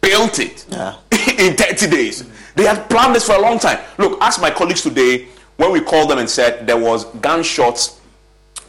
built 0.00 0.38
it 0.38 0.66
yeah. 0.68 0.96
in 1.38 1.56
30 1.56 1.90
days. 1.90 2.24
They 2.54 2.64
had 2.64 2.88
planned 2.88 3.14
this 3.14 3.26
for 3.26 3.34
a 3.34 3.40
long 3.40 3.58
time. 3.58 3.78
Look, 3.98 4.20
ask 4.20 4.40
my 4.40 4.50
colleagues 4.50 4.82
today 4.82 5.28
when 5.56 5.72
we 5.72 5.80
called 5.80 6.10
them 6.10 6.18
and 6.18 6.28
said 6.28 6.66
there 6.66 6.78
was 6.78 7.04
gunshots 7.20 7.95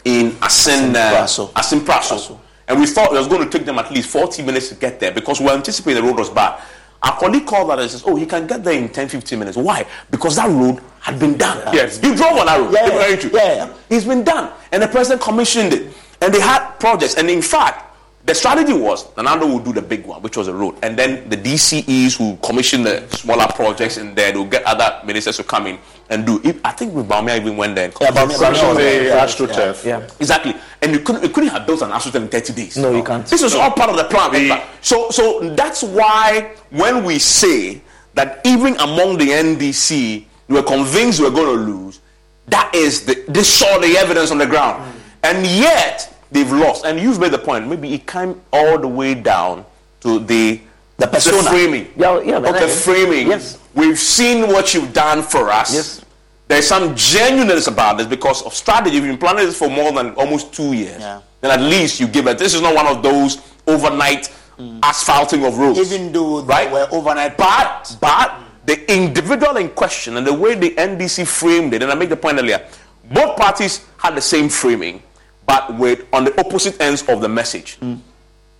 in 0.07 0.37
Assin, 0.41 0.95
uh, 0.95 1.27
Assin 1.55 1.81
Praso. 1.81 2.39
And 2.67 2.79
we 2.79 2.85
thought 2.85 3.13
it 3.13 3.17
was 3.17 3.27
going 3.27 3.47
to 3.47 3.57
take 3.57 3.65
them 3.65 3.77
at 3.77 3.91
least 3.91 4.09
40 4.09 4.43
minutes 4.43 4.69
to 4.69 4.75
get 4.75 4.99
there 4.99 5.11
because 5.11 5.39
we 5.39 5.49
anticipating 5.49 6.01
the 6.01 6.07
road 6.07 6.17
was 6.17 6.29
bad. 6.29 6.61
Our 7.03 7.17
colleague 7.17 7.45
called 7.45 7.69
that 7.69 7.79
and 7.79 7.89
says, 7.89 8.03
Oh, 8.05 8.15
he 8.15 8.25
can 8.25 8.47
get 8.47 8.63
there 8.63 8.73
in 8.73 8.89
10, 8.89 9.09
15 9.09 9.37
minutes. 9.39 9.57
Why? 9.57 9.85
Because 10.09 10.37
that 10.37 10.49
road 10.49 10.81
had 10.99 11.19
been 11.19 11.37
done. 11.37 11.73
Yes. 11.73 12.01
You 12.01 12.15
drove 12.15 12.37
on 12.37 12.45
that 12.47 12.59
road. 12.59 12.73
Yeah, 12.73 12.87
yeah, 12.87 13.29
yeah, 13.31 13.65
yeah. 13.65 13.73
It's 13.89 14.05
been 14.05 14.23
done. 14.23 14.51
And 14.71 14.81
the 14.81 14.87
president 14.87 15.21
commissioned 15.21 15.73
it. 15.73 15.93
And 16.21 16.33
they 16.33 16.39
had 16.41 16.71
projects. 16.79 17.15
And 17.15 17.29
in 17.29 17.41
fact, 17.41 17.86
the 18.27 18.35
strategy 18.35 18.73
was 18.73 19.15
Nana 19.15 19.29
Addo 19.31 19.53
would 19.53 19.63
do 19.63 19.71
the 19.71 19.81
big 19.81 20.05
one, 20.05 20.21
which 20.21 20.35
was 20.35 20.49
a 20.49 20.53
road, 20.53 20.75
and 20.83 20.99
then 20.99 21.29
the 21.29 21.37
DCEs 21.37 22.17
who 22.17 22.35
commission 22.45 22.83
the 22.83 23.07
smaller 23.09 23.47
projects 23.47 23.97
in 23.97 24.13
there, 24.15 24.33
they'll 24.33 24.45
get 24.45 24.63
other 24.65 25.01
ministers 25.05 25.37
to 25.37 25.45
come 25.45 25.65
in 25.65 25.79
and 26.09 26.25
do. 26.25 26.41
It, 26.43 26.59
I 26.65 26.73
think 26.73 26.93
with 26.93 27.07
Bawumia 27.07 27.37
even 27.37 27.55
went 27.55 27.75
there. 27.75 27.89
Yeah, 28.01 28.11
Bawumia 28.11 28.75
the 28.75 29.09
AstroTurf. 29.15 29.85
Yeah. 29.85 29.99
yeah. 29.99 30.09
exactly. 30.19 30.55
And 30.81 30.91
you 30.91 30.99
couldn't, 30.99 31.23
you 31.23 31.29
couldn't 31.29 31.51
have 31.51 31.65
built 31.65 31.81
an 31.81 31.91
AstroTurf 31.91 32.15
in 32.15 32.27
30 32.27 32.53
days. 32.53 32.77
No, 32.77 32.93
you 32.93 33.03
can't. 33.03 33.25
This 33.25 33.43
is 33.43 33.55
all 33.55 33.71
part 33.71 33.89
of 33.89 33.95
the 33.95 34.03
plan. 34.03 34.61
So, 34.81 35.09
so 35.09 35.39
that's 35.55 35.81
why 35.81 36.53
when 36.69 37.05
we 37.05 37.19
say 37.19 37.81
that 38.15 38.41
even 38.45 38.75
among 38.81 39.19
the 39.19 39.27
NDC, 39.29 40.25
we 40.49 40.55
were 40.55 40.63
convinced 40.63 41.21
we 41.21 41.29
were 41.29 41.35
going 41.35 41.57
to 41.57 41.63
lose, 41.63 42.01
that 42.47 42.75
is 42.75 43.05
the, 43.05 43.23
this 43.29 43.53
saw 43.53 43.79
the 43.79 43.97
evidence 43.97 44.31
on 44.31 44.37
the 44.37 44.45
ground. 44.45 44.83
Mm. 44.83 44.99
And 45.23 45.45
yet, 45.47 46.16
they've 46.31 46.51
lost. 46.51 46.85
And 46.85 46.99
you've 46.99 47.19
made 47.19 47.31
the 47.31 47.39
point. 47.39 47.67
Maybe 47.67 47.93
it 47.93 48.07
came 48.07 48.41
all 48.51 48.77
the 48.77 48.87
way 48.87 49.13
down 49.13 49.65
to 50.01 50.19
the 50.19 50.61
the 50.97 51.07
persona. 51.07 51.43
The 51.43 51.49
framing. 51.49 51.87
Yeah, 51.95 52.21
yeah, 52.21 52.39
the 52.39 52.67
framing. 52.67 53.27
Yes. 53.27 53.59
We've 53.75 53.99
seen 53.99 54.47
what 54.47 54.73
you've 54.73 54.93
done 54.93 55.21
for 55.21 55.49
us. 55.51 55.73
Yes. 55.73 56.05
There's 56.47 56.67
some 56.67 56.95
genuineness 56.95 57.67
about 57.67 57.97
this 57.97 58.07
because 58.07 58.41
of 58.41 58.53
strategy. 58.53 58.95
You've 58.95 59.05
been 59.05 59.17
planning 59.17 59.45
this 59.45 59.57
for 59.57 59.69
more 59.69 59.91
than 59.91 60.11
almost 60.15 60.53
two 60.53 60.73
years. 60.73 60.99
Yeah. 60.99 61.21
Then 61.41 61.51
at 61.51 61.61
least 61.61 61.99
you 61.99 62.07
give 62.07 62.25
it. 62.27 62.37
This 62.37 62.53
is 62.53 62.61
not 62.61 62.73
one 62.73 62.87
of 62.87 63.03
those 63.03 63.41
overnight 63.67 64.31
mm. 64.57 64.79
asphalting 64.81 65.45
of 65.45 65.57
roads. 65.57 65.79
Even 65.79 66.11
though 66.11 66.41
right? 66.43 66.71
were 66.71 66.87
overnight. 66.91 67.37
But, 67.37 67.95
but 67.99 68.39
the 68.65 68.91
individual 68.91 69.57
in 69.57 69.69
question 69.69 70.17
and 70.17 70.25
the 70.25 70.33
way 70.33 70.55
the 70.55 70.71
NDC 70.71 71.27
framed 71.27 71.73
it, 71.73 71.83
and 71.83 71.91
I 71.91 71.95
make 71.95 72.09
the 72.09 72.17
point 72.17 72.39
earlier, 72.39 72.65
both 73.11 73.37
parties 73.37 73.85
had 73.97 74.15
the 74.15 74.21
same 74.21 74.49
framing 74.49 75.03
but 75.47 75.73
with 75.75 76.05
on 76.13 76.25
the 76.25 76.39
opposite 76.39 76.79
ends 76.79 77.01
of 77.09 77.21
the 77.21 77.29
message. 77.29 77.79
Mm. 77.79 77.99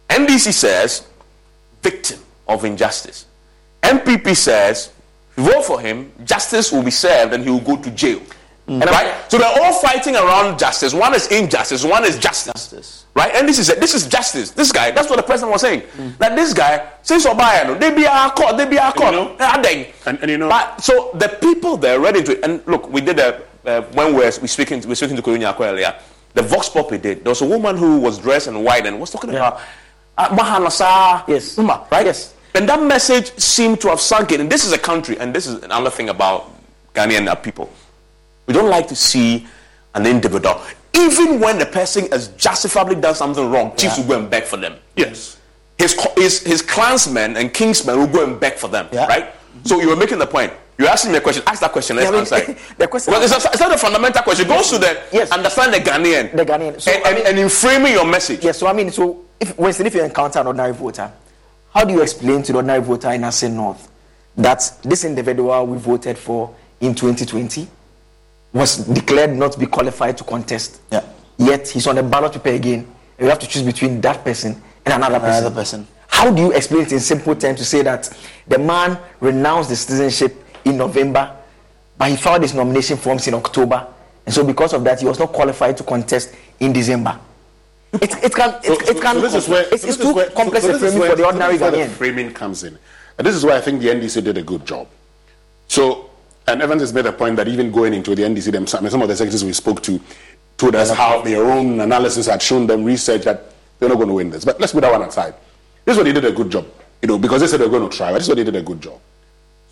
NDC 0.09 0.53
says 0.53 1.07
victim 1.84 2.19
of 2.47 2.65
injustice. 2.65 3.27
NPP 3.84 4.35
says 4.35 4.91
vote 5.35 5.64
for 5.64 5.80
him, 5.80 6.11
justice 6.26 6.72
will 6.72 6.81
be 6.81 6.89
served 6.91 7.34
and 7.34 7.43
he 7.43 7.51
will 7.51 7.59
go 7.59 7.77
to 7.77 7.91
jail. 7.91 8.19
Mm. 8.68 8.81
And 8.81 8.85
right? 8.85 9.14
So 9.30 9.38
they're 9.38 9.61
all 9.61 9.73
fighting 9.81 10.15
around 10.15 10.57
justice. 10.57 10.93
One 10.93 11.14
is 11.14 11.27
injustice, 11.27 11.84
one 11.84 12.03
is 12.05 12.18
justice. 12.18 12.53
justice. 12.53 13.05
Right? 13.14 13.34
And 13.35 13.47
this 13.47 13.59
is 13.59 13.69
it. 13.69 13.80
this 13.80 13.93
is 13.93 14.07
justice. 14.07 14.51
This 14.51 14.72
guy, 14.72 14.91
that's 14.91 15.09
what 15.09 15.18
the 15.18 15.23
president 15.23 15.51
was 15.51 15.61
saying. 15.61 15.81
Mm. 15.81 16.18
That 16.18 16.35
this 16.35 16.53
guy, 16.53 16.89
since 17.03 17.26
Obayano, 17.26 17.80
they 17.80 17.93
be 17.93 18.05
our 18.07 18.31
court, 18.31 18.57
they 18.57 18.65
be 18.65 18.80
our 18.80 18.93
court. 18.93 19.14
You 19.14 19.19
know, 19.19 19.35
and, 20.05 20.19
and, 20.22 20.31
you 20.31 20.38
know, 20.38 20.49
but, 20.49 20.81
so 20.81 21.11
the 21.15 21.30
people 21.41 21.77
they're 21.77 21.99
ready 21.99 22.23
to 22.23 22.43
and 22.43 22.65
look, 22.65 22.89
we 22.89 23.01
did 23.01 23.19
a 23.19 23.41
uh, 23.65 23.81
when 23.93 24.14
we 24.14 24.22
were 24.22 24.31
we 24.41 24.47
speaking 24.47 24.80
we 24.81 24.88
were 24.88 24.95
speaking 24.95 25.18
to 25.18 25.22
Konya 25.22 25.53
earlier 25.59 25.93
the 26.33 26.41
Vox 26.41 26.69
Poppy 26.69 26.97
did. 26.97 27.23
There 27.23 27.31
was 27.31 27.41
a 27.41 27.47
woman 27.47 27.77
who 27.77 27.99
was 27.99 28.19
dressed 28.19 28.47
in 28.47 28.63
white 28.63 28.85
and 28.85 28.99
was 28.99 29.11
talking 29.11 29.31
yeah. 29.31 29.47
about 29.47 29.61
uh, 30.17 30.29
Mahanasa. 30.29 31.27
Yes. 31.27 31.57
right? 31.57 32.05
Yes. 32.05 32.33
And 32.55 32.67
that 32.69 32.81
message 32.81 33.37
seemed 33.37 33.81
to 33.81 33.89
have 33.89 33.99
sunk 33.99 34.31
in. 34.31 34.41
And 34.41 34.51
this 34.51 34.65
is 34.65 34.71
a 34.73 34.77
country, 34.77 35.17
and 35.19 35.33
this 35.33 35.47
is 35.47 35.63
another 35.63 35.89
thing 35.89 36.09
about 36.09 36.51
Ghanaian 36.93 37.41
people. 37.43 37.71
We 38.47 38.53
don't 38.53 38.69
like 38.69 38.87
to 38.87 38.95
see 38.95 39.47
an 39.93 40.05
individual, 40.05 40.61
even 40.93 41.39
when 41.39 41.59
the 41.59 41.65
person 41.65 42.09
has 42.11 42.29
justifiably 42.29 42.95
done 42.95 43.15
something 43.15 43.49
wrong, 43.49 43.75
chiefs 43.75 43.97
yeah. 43.97 44.03
will 44.03 44.09
go 44.09 44.19
and 44.21 44.29
beg 44.29 44.43
for 44.43 44.57
them. 44.57 44.75
Yes. 44.95 45.39
His, 45.77 45.93
his, 46.15 46.41
his 46.41 46.61
clansmen 46.61 47.37
and 47.37 47.53
kingsmen 47.53 47.97
will 47.97 48.07
go 48.07 48.23
and 48.23 48.39
beg 48.39 48.55
for 48.55 48.67
them, 48.67 48.87
yeah. 48.91 49.05
right? 49.05 49.33
So 49.63 49.79
you 49.79 49.89
were 49.89 49.95
making 49.95 50.17
the 50.17 50.27
point. 50.27 50.53
You're 50.77 50.89
asking 50.89 51.11
me 51.11 51.17
a 51.17 51.21
question. 51.21 51.43
Ask 51.47 51.61
that 51.61 51.71
question. 51.71 51.95
Let's 51.95 52.11
yeah, 52.11 52.19
answer 52.19 52.51
it. 52.51 52.57
the 52.77 52.87
question. 52.87 53.11
Well, 53.11 53.23
it's, 53.23 53.33
a, 53.33 53.49
it's, 53.49 53.59
not 53.59 53.73
a 53.73 53.77
fundamental 53.77 54.21
question. 54.21 54.45
It 54.45 54.49
goes 54.49 54.69
to 54.69 54.77
the 54.77 55.01
yes. 55.11 55.31
understand 55.31 55.73
the 55.73 55.79
Ghanaian. 55.79 56.35
The 56.35 56.45
Ghanaian. 56.45 56.79
So, 56.79 56.91
and, 56.91 57.03
I 57.05 57.13
mean, 57.13 57.25
and, 57.25 57.39
in 57.39 57.49
framing 57.49 57.93
your 57.93 58.05
message. 58.05 58.43
Yes. 58.43 58.59
So 58.59 58.67
I 58.67 58.73
mean, 58.73 58.91
so 58.91 59.25
if 59.39 59.57
Winston, 59.57 59.87
if 59.87 59.95
you 59.95 60.03
encounter 60.03 60.39
an 60.39 60.47
ordinary 60.47 60.73
voter, 60.73 61.11
how 61.73 61.83
do 61.83 61.93
you 61.93 62.01
explain 62.01 62.43
to 62.43 62.51
the 62.51 62.57
ordinary 62.57 62.81
voter 62.81 63.11
in 63.11 63.21
Assin 63.23 63.53
North 63.55 63.89
that 64.37 64.71
this 64.83 65.03
individual 65.03 65.65
we 65.65 65.77
voted 65.79 66.15
for 66.17 66.55
in 66.79 66.93
2020 66.93 67.67
was 68.53 68.77
declared 68.77 69.35
not 69.35 69.53
to 69.53 69.59
be 69.59 69.65
qualified 69.65 70.15
to 70.19 70.23
contest? 70.23 70.79
Yeah. 70.91 71.03
Yet 71.39 71.67
he's 71.69 71.87
on 71.87 71.95
the 71.95 72.03
ballot 72.03 72.33
paper 72.33 72.49
again. 72.49 72.79
And 73.17 73.25
you 73.25 73.29
have 73.29 73.39
to 73.39 73.47
choose 73.47 73.63
between 73.63 73.99
that 74.01 74.23
person 74.23 74.61
and 74.85 74.93
another 74.93 75.19
person. 75.19 75.39
Another 75.39 75.55
person. 75.55 75.87
How 76.07 76.31
do 76.31 76.41
you 76.41 76.51
explain 76.51 76.81
it 76.83 76.91
in 76.91 76.99
simple 76.99 77.35
terms 77.35 77.59
to 77.59 77.65
say 77.65 77.81
that 77.81 78.15
the 78.47 78.59
man 78.59 78.99
renounced 79.19 79.69
the 79.69 79.75
citizenship 79.75 80.43
in 80.69 80.77
November, 80.77 81.35
but 81.98 82.10
he 82.10 82.15
filed 82.15 82.41
his 82.41 82.53
nomination 82.53 82.98
forms 82.98 83.27
in 83.27 83.34
October, 83.34 83.88
and 84.26 84.34
so 84.34 84.44
because 84.44 84.73
of 84.73 84.84
that, 84.84 84.99
he 84.99 85.06
was 85.06 85.19
not 85.19 85.31
qualified 85.31 85.77
to 85.77 85.84
contest 85.84 86.35
in 86.60 86.73
December. 86.73 87.19
It, 87.94 88.11
it 88.23 88.35
can 88.35 88.49
it, 88.56 88.65
so, 88.65 88.73
it 88.73 89.02
can 89.02 89.15
so 89.15 89.22
this 89.22 89.34
is 89.34 89.48
where, 89.48 89.65
it's, 89.73 89.84
it's 89.85 89.98
too 89.98 90.14
where, 90.14 90.30
complex 90.31 90.65
so, 90.65 90.76
a 90.76 90.80
framing 90.80 90.99
where, 90.99 91.10
for 91.11 91.15
the 91.15 91.26
ordinary 91.26 91.57
Ghanaian. 91.57 91.88
The 91.88 91.95
framing 91.95 92.34
comes 92.34 92.64
in, 92.64 92.77
and 93.18 93.26
this 93.26 93.35
is 93.35 93.45
why 93.45 93.56
I 93.56 93.61
think 93.61 93.81
the 93.81 93.88
NDC 93.88 94.23
did 94.23 94.38
a 94.38 94.44
good 94.44 94.65
job. 94.65 94.88
So, 95.68 96.10
and 96.48 96.61
Evans 96.61 96.81
has 96.81 96.94
made 96.94 97.06
a 97.06 97.14
point 97.14 97.38
that 97.38 97.48
even 97.48 97.72
going 97.72 97.94
into 97.94 98.15
the 98.15 98.23
NDC, 98.23 98.52
them, 98.52 98.68
some 98.68 98.85
of 98.85 99.07
the 99.07 99.15
secretaries 99.15 99.44
we 99.44 99.53
spoke 99.53 99.81
to 99.84 99.99
told 100.57 100.76
us 100.76 100.91
how 100.91 101.22
their 101.22 101.45
own 101.45 101.80
analysis 101.80 102.26
had 102.26 102.41
shown 102.41 102.68
them 102.68 102.84
research 102.84 103.23
that 103.23 103.53
they're 103.80 103.89
not 103.89 103.95
going 103.95 104.07
to 104.07 104.14
win 104.15 104.30
this. 104.30 104.44
But 104.44 104.60
let's 104.60 104.73
put 104.73 104.81
that 104.81 104.91
one 104.91 105.03
aside. 105.03 105.35
This 105.85 105.94
is 105.94 105.98
what 105.98 106.03
they 106.03 106.14
did 106.14 106.26
a 106.26 106.31
good 106.31 106.52
job, 106.52 106.65
you 107.02 107.07
know, 107.07 107.18
because 107.18 107.41
they 107.41 107.48
said 107.48 107.60
they're 107.60 107.69
going 107.69 107.88
to 107.88 107.95
try. 107.95 108.11
But 108.11 108.15
this 108.19 108.23
is 108.23 108.30
what 108.30 108.38
they 108.38 108.44
did 108.44 108.56
a 108.56 108.61
good 108.61 108.81
job. 108.81 108.99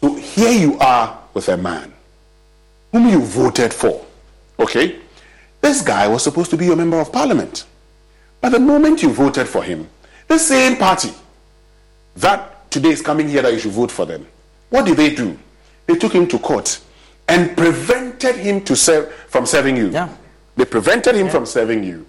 So 0.02 0.16
here 0.16 0.52
you 0.52 0.78
are 0.80 1.20
with 1.34 1.50
a 1.50 1.58
man 1.58 1.94
whom 2.92 3.08
you 3.10 3.22
voted 3.22 3.74
for. 3.74 4.06
Okay? 4.60 5.00
This 5.62 5.82
guy 5.82 6.08
was 6.08 6.24
supposed 6.24 6.52
to 6.52 6.58
be 6.58 6.66
your 6.66 6.76
member 6.76 7.00
of 7.00 7.12
parliament. 7.12 7.66
But 8.42 8.50
the 8.50 8.60
moment 8.60 9.02
you 9.02 9.10
voted 9.12 9.48
for 9.48 9.64
him, 9.64 9.90
the 10.28 10.38
same 10.38 10.78
party 10.78 11.12
that 12.18 12.72
today 12.72 12.90
is 12.90 13.02
coming 13.02 13.28
here 13.28 13.42
that 13.42 13.52
you 13.52 13.60
should 13.60 13.72
vote 13.72 13.92
for 13.92 14.06
them, 14.06 14.28
what 14.70 14.86
did 14.86 14.98
they 14.98 15.14
do? 15.14 15.38
They 15.88 15.96
took 15.96 16.14
him 16.14 16.28
to 16.28 16.40
court 16.40 16.80
and 17.28 17.56
prevented 17.58 18.36
him 18.36 18.62
to 18.66 18.76
serve 18.76 19.12
from 19.28 19.46
serving 19.46 19.78
you. 19.78 19.90
Yeah. 19.90 20.10
They 20.56 20.66
prevented 20.66 21.16
him 21.16 21.26
yeah. 21.26 21.32
from 21.32 21.46
serving 21.46 21.84
you. 21.84 22.06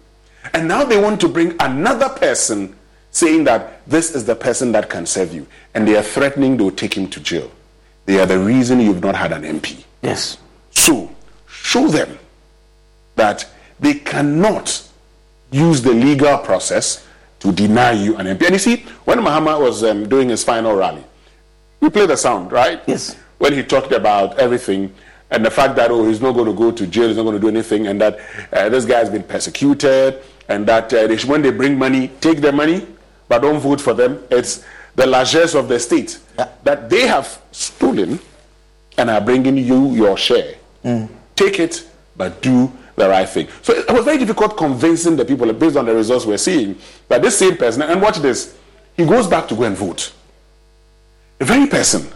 And 0.53 0.69
now 0.69 0.85
they 0.85 1.01
want 1.01 1.21
to 1.23 1.29
bring 1.29 1.57
another 1.61 2.09
person 2.09 2.77
saying 3.11 3.45
that 3.45 3.81
this 3.87 4.15
is 4.15 4.25
the 4.25 4.37
person 4.37 4.73
that 4.73 4.91
can 4.91 5.07
serve 5.07 5.33
you. 5.33 5.47
And 5.75 5.89
they 5.89 5.97
are 5.97 6.03
threatening 6.03 6.57
they'll 6.57 6.71
take 6.71 6.95
him 6.95 7.09
to 7.09 7.21
jail. 7.21 7.51
They 8.07 8.21
are 8.21 8.27
the 8.27 8.39
reason 8.39 8.81
you've 8.81 9.03
not 9.03 9.17
had 9.17 9.33
an 9.33 9.43
MP. 9.43 9.85
Yes. 10.03 10.39
So, 10.71 11.11
show 11.49 11.89
them 11.89 12.19
that 13.17 13.49
they 13.81 13.95
cannot 13.95 14.89
use 15.51 15.83
the 15.83 15.93
legal 15.93 16.39
process 16.39 17.07
to 17.41 17.53
deny 17.53 17.93
you 17.93 18.17
an 18.17 18.27
MP. 18.27 18.43
And 18.43 18.53
you 18.53 18.59
see, 18.59 18.77
when 19.05 19.19
Mahama 19.19 19.61
was 19.61 19.85
um, 19.85 20.09
doing 20.09 20.29
his 20.29 20.45
final 20.45 20.75
rally, 20.75 21.05
we 21.81 21.91
played 21.91 22.11
the 22.11 22.17
sound, 22.17 22.53
right? 22.53 22.81
Yes. 22.87 23.17
When 23.39 23.53
he 23.53 23.63
talked 23.63 23.93
about 23.93 24.39
everything 24.39 24.95
and 25.31 25.45
the 25.45 25.51
fact 25.51 25.77
that, 25.77 25.91
oh, 25.91 26.07
he's 26.07 26.21
not 26.21 26.33
going 26.33 26.47
to 26.47 26.53
go 26.55 26.71
to 26.71 26.87
jail, 26.87 27.09
he's 27.09 27.17
not 27.17 27.25
going 27.25 27.35
to 27.35 27.41
do 27.41 27.49
anything, 27.49 27.89
and 27.89 28.01
that 28.01 28.19
uh, 28.53 28.69
this 28.69 28.85
guy 28.85 28.99
has 28.99 29.11
been 29.11 29.25
persecuted, 29.25 30.23
and 30.49 30.67
that 30.67 30.93
uh, 30.95 31.07
they 31.09 31.17
when 31.19 31.43
they 31.43 31.51
bring 31.51 31.77
money, 31.77 32.09
take 32.21 32.39
their 32.39 32.53
money, 32.53 32.87
but 33.29 33.41
don't 33.41 33.59
vote 33.59 33.81
for 33.81 33.93
them. 33.93 34.23
It's 34.31 34.65
the 34.97 35.07
largesse 35.07 35.55
of 35.55 35.69
the 35.69 35.79
state 35.79 36.19
that 36.65 36.89
they 36.91 37.07
have 37.07 37.41
stolen 37.53 38.19
and 38.99 39.11
are 39.11 39.21
bringing 39.21 39.57
you 39.59 39.91
your 39.93 40.17
share. 40.17 40.55
Take 41.35 41.61
it, 41.61 41.87
but 42.17 42.41
do 42.43 42.73
the 42.97 43.09
right 43.09 43.29
thing. 43.29 43.49
So 43.63 43.75
it 43.75 43.91
was 43.93 44.05
very 44.07 44.19
difficult 44.19 44.57
convincing 44.57 45.17
the 45.17 45.25
people 45.25 45.53
based 45.53 45.77
on 45.77 45.85
the 45.87 45.95
results 45.95 46.25
we're 46.25 46.39
seeing 46.39 46.79
that 47.09 47.21
this 47.23 47.39
same 47.39 47.57
person, 47.57 47.83
and 47.83 48.01
watch 48.01 48.19
this, 48.19 48.57
he 48.97 49.05
goes 49.05 49.27
back 49.27 49.47
to 49.49 49.55
go 49.55 49.65
and 49.65 49.77
vote. 49.77 50.13
The 51.39 51.45
very 51.45 51.67
person 51.67 52.07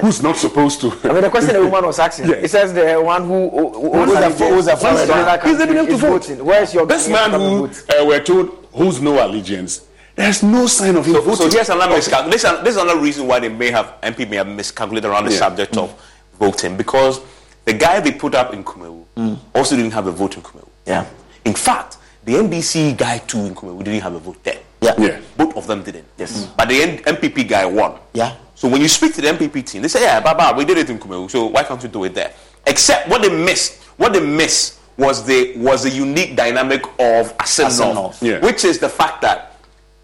who's 0.00 0.22
not 0.22 0.36
supposed 0.36 0.80
to. 0.82 0.92
I 1.04 1.12
mean, 1.12 1.22
the 1.22 1.30
question 1.30 1.54
the 1.54 1.62
woman 1.64 1.86
was 1.86 1.98
asking. 1.98 2.26
Yes. 2.28 2.44
It 2.44 2.50
says 2.50 2.72
the 2.72 3.02
one 3.02 3.24
who 3.26 3.50
who, 3.50 3.72
who 3.72 4.04
Who's 4.04 4.10
owns 4.10 4.12
a- 4.12 4.44
allegiance 4.46 4.66
a 4.68 5.48
He's 5.48 5.60
able 5.60 5.86
to 5.86 5.96
vote. 5.96 6.08
voting. 6.26 6.44
Where's 6.44 6.72
your 6.74 6.86
This 6.86 7.08
man 7.08 7.30
who 7.32 7.66
uh, 7.66 8.04
we're 8.04 8.22
told 8.22 8.68
who's 8.72 9.00
no 9.00 9.26
allegiance, 9.26 9.80
there's 10.14 10.42
no 10.42 10.66
sign 10.66 10.96
of 10.96 11.06
him 11.06 11.14
So, 11.14 11.20
voting. 11.22 11.50
so 11.50 11.56
here's 11.56 11.68
another 11.68 11.96
miscal- 11.96 12.30
this, 12.30 12.44
is- 12.44 12.60
this 12.62 12.76
is 12.76 12.82
another 12.82 13.00
reason 13.00 13.26
why 13.26 13.40
they 13.40 13.48
may 13.48 13.70
have 13.70 13.94
MP 14.02 14.28
may 14.28 14.36
have 14.36 14.48
miscalculated 14.48 15.10
around 15.10 15.24
the 15.26 15.32
Yeah. 15.32 15.38
subject 15.38 15.76
of 15.76 15.92
voting 16.38 16.76
because 16.76 17.20
the 17.64 17.72
guy 17.72 18.00
they 18.00 18.12
put 18.12 18.34
up 18.34 18.52
in 18.52 18.64
Kumawu 18.64 19.04
mm. 19.16 19.38
also 19.54 19.76
didn't 19.76 19.92
have 19.92 20.06
a 20.06 20.10
vote 20.12 20.36
in 20.36 20.42
Kumawu. 20.42 20.68
Yeah. 20.86 21.04
In 21.44 21.54
fact, 21.54 21.96
the 22.24 22.34
NDC 22.34 22.96
guy 22.96 23.18
too 23.18 23.38
in 23.46 23.54
Kumawu 23.54 23.82
didn't 23.82 24.00
have 24.02 24.14
a 24.14 24.18
vote 24.18 24.42
there. 24.44 24.58
Yeah. 24.80 24.94
Yeah. 24.98 25.20
Both 25.36 25.56
of 25.56 25.66
them 25.66 25.82
didn't. 25.82 26.06
Yes. 26.18 26.32
Mm. 26.44 26.56
But 26.56 26.68
the 26.68 26.82
N- 26.82 26.98
NPP 27.04 27.48
guy 27.48 27.64
won. 27.66 27.94
Yeah. 28.12 28.34
So 28.54 28.68
when 28.68 28.80
you 28.80 28.88
speak 28.88 29.14
to 29.14 29.20
the 29.20 29.28
NPP 29.28 29.62
team, 29.66 29.82
they 29.82 29.88
say, 29.88 30.02
"Yeah, 30.02 30.20
Baba, 30.20 30.56
we 30.56 30.64
did 30.64 30.78
it 30.78 30.90
in 30.90 30.98
Kumawu, 30.98 31.30
so 31.30 31.46
why 31.46 31.62
can't 31.64 31.82
you 31.82 31.88
do 31.88 32.04
it 32.04 32.14
there?" 32.14 32.32
Except 32.66 33.08
what 33.08 33.22
they 33.22 33.28
missed, 33.30 33.74
what 33.96 34.12
they 34.12 34.20
missed 34.20 34.74
was 34.96 35.24
the 35.24 35.54
was 35.56 35.82
the 35.84 35.90
unique 35.90 36.36
dynamic 36.36 36.84
of 36.98 37.36
Assin 37.38 37.66
Assin 37.66 37.86
North, 37.94 37.94
North. 37.94 38.22
Yeah. 38.22 38.38
which 38.40 38.64
is 38.64 38.78
the 38.78 38.88
fact 38.88 39.22
that 39.22 39.51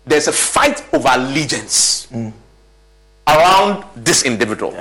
there's 0.09 0.29
a 0.29 0.33
fight 0.33 0.83
over 0.95 1.09
allegiance 1.13 2.09
around 3.27 3.85
this 3.95 4.25
individual, 4.25 4.75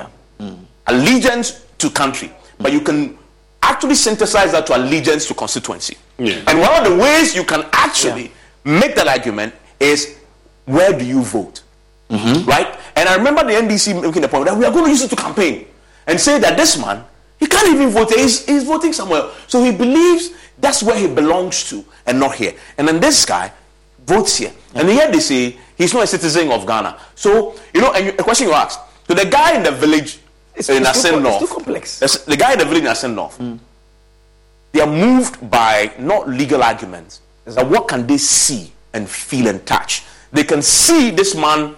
allegiance 0.87 1.65
to 1.77 1.89
country, 1.89 2.31
but 2.59 2.71
you 2.71 2.81
can 2.81 3.17
actually 3.61 3.95
synthesize 3.95 4.51
that 4.53 4.65
to 4.67 4.77
allegiance 4.77 5.27
to 5.27 5.33
constituency. 5.33 5.97
Yeah. 6.17 6.41
And 6.47 6.59
one 6.59 6.73
of 6.81 6.89
the 6.89 6.95
ways 6.95 7.35
you 7.35 7.43
can 7.43 7.65
actually 7.73 8.31
make 8.63 8.95
that 8.95 9.07
argument 9.07 9.53
is 9.79 10.17
where 10.65 10.97
do 10.97 11.05
you 11.05 11.21
vote? 11.21 11.61
Mm-hmm. 12.09 12.49
Right? 12.49 12.79
And 12.95 13.09
I 13.09 13.15
remember 13.15 13.43
the 13.43 13.51
NDC 13.51 14.01
making 14.01 14.21
the 14.21 14.27
point 14.29 14.45
that 14.45 14.57
we 14.57 14.65
are 14.65 14.71
going 14.71 14.85
to 14.85 14.91
use 14.91 15.03
it 15.03 15.09
to 15.09 15.15
campaign 15.15 15.67
and 16.07 16.19
say 16.19 16.39
that 16.39 16.55
this 16.57 16.79
man, 16.79 17.03
he 17.37 17.45
can't 17.45 17.67
even 17.67 17.89
vote. 17.89 18.11
He's, 18.11 18.45
he's 18.45 18.63
voting 18.63 18.93
somewhere. 18.93 19.29
So 19.47 19.63
he 19.63 19.71
believes 19.71 20.31
that's 20.57 20.81
where 20.81 20.97
he 20.97 21.07
belongs 21.07 21.69
to 21.69 21.83
and 22.05 22.19
not 22.19 22.35
here. 22.35 22.53
And 22.77 22.87
then 22.87 22.99
this 22.99 23.25
guy 23.25 23.51
votes 24.07 24.37
here. 24.37 24.51
And 24.73 24.87
yet 24.89 25.11
they 25.11 25.19
say 25.19 25.57
he's 25.77 25.93
not 25.93 26.03
a 26.03 26.07
citizen 26.07 26.49
of 26.51 26.65
Ghana. 26.65 26.97
So, 27.15 27.55
you 27.73 27.81
know, 27.81 27.91
and 27.93 28.05
you, 28.05 28.11
a 28.17 28.23
question 28.23 28.47
you 28.47 28.53
asked. 28.53 28.79
So 29.07 29.13
the 29.13 29.25
guy 29.25 29.55
in 29.55 29.63
the 29.63 29.71
village 29.71 30.19
It's- 30.55 30.69
in 30.69 30.83
it's 30.83 30.89
Assin 30.97 31.11
co- 31.11 31.17
it's 31.17 31.23
North. 31.23 31.39
too 31.39 31.47
complex. 31.53 31.99
The 32.25 32.37
guy 32.37 32.53
in 32.53 32.59
the 32.59 32.65
village 32.65 32.83
in 32.83 32.87
Assin 32.89 33.13
North 33.15 33.37
hmm. 33.37 33.57
they 34.71 34.81
are 34.81 34.87
moved 34.87 35.49
by 35.49 35.91
not 35.99 36.27
legal 36.29 36.63
arguments. 36.63 37.21
That 37.45 37.67
what 37.69 37.87
can 37.87 38.05
they 38.07 38.17
see 38.17 38.71
and 38.93 39.07
feel 39.07 39.47
and 39.47 39.65
touch? 39.65 40.03
They 40.33 40.43
can 40.43 40.61
see 40.61 41.11
this 41.11 41.33
man 41.35 41.75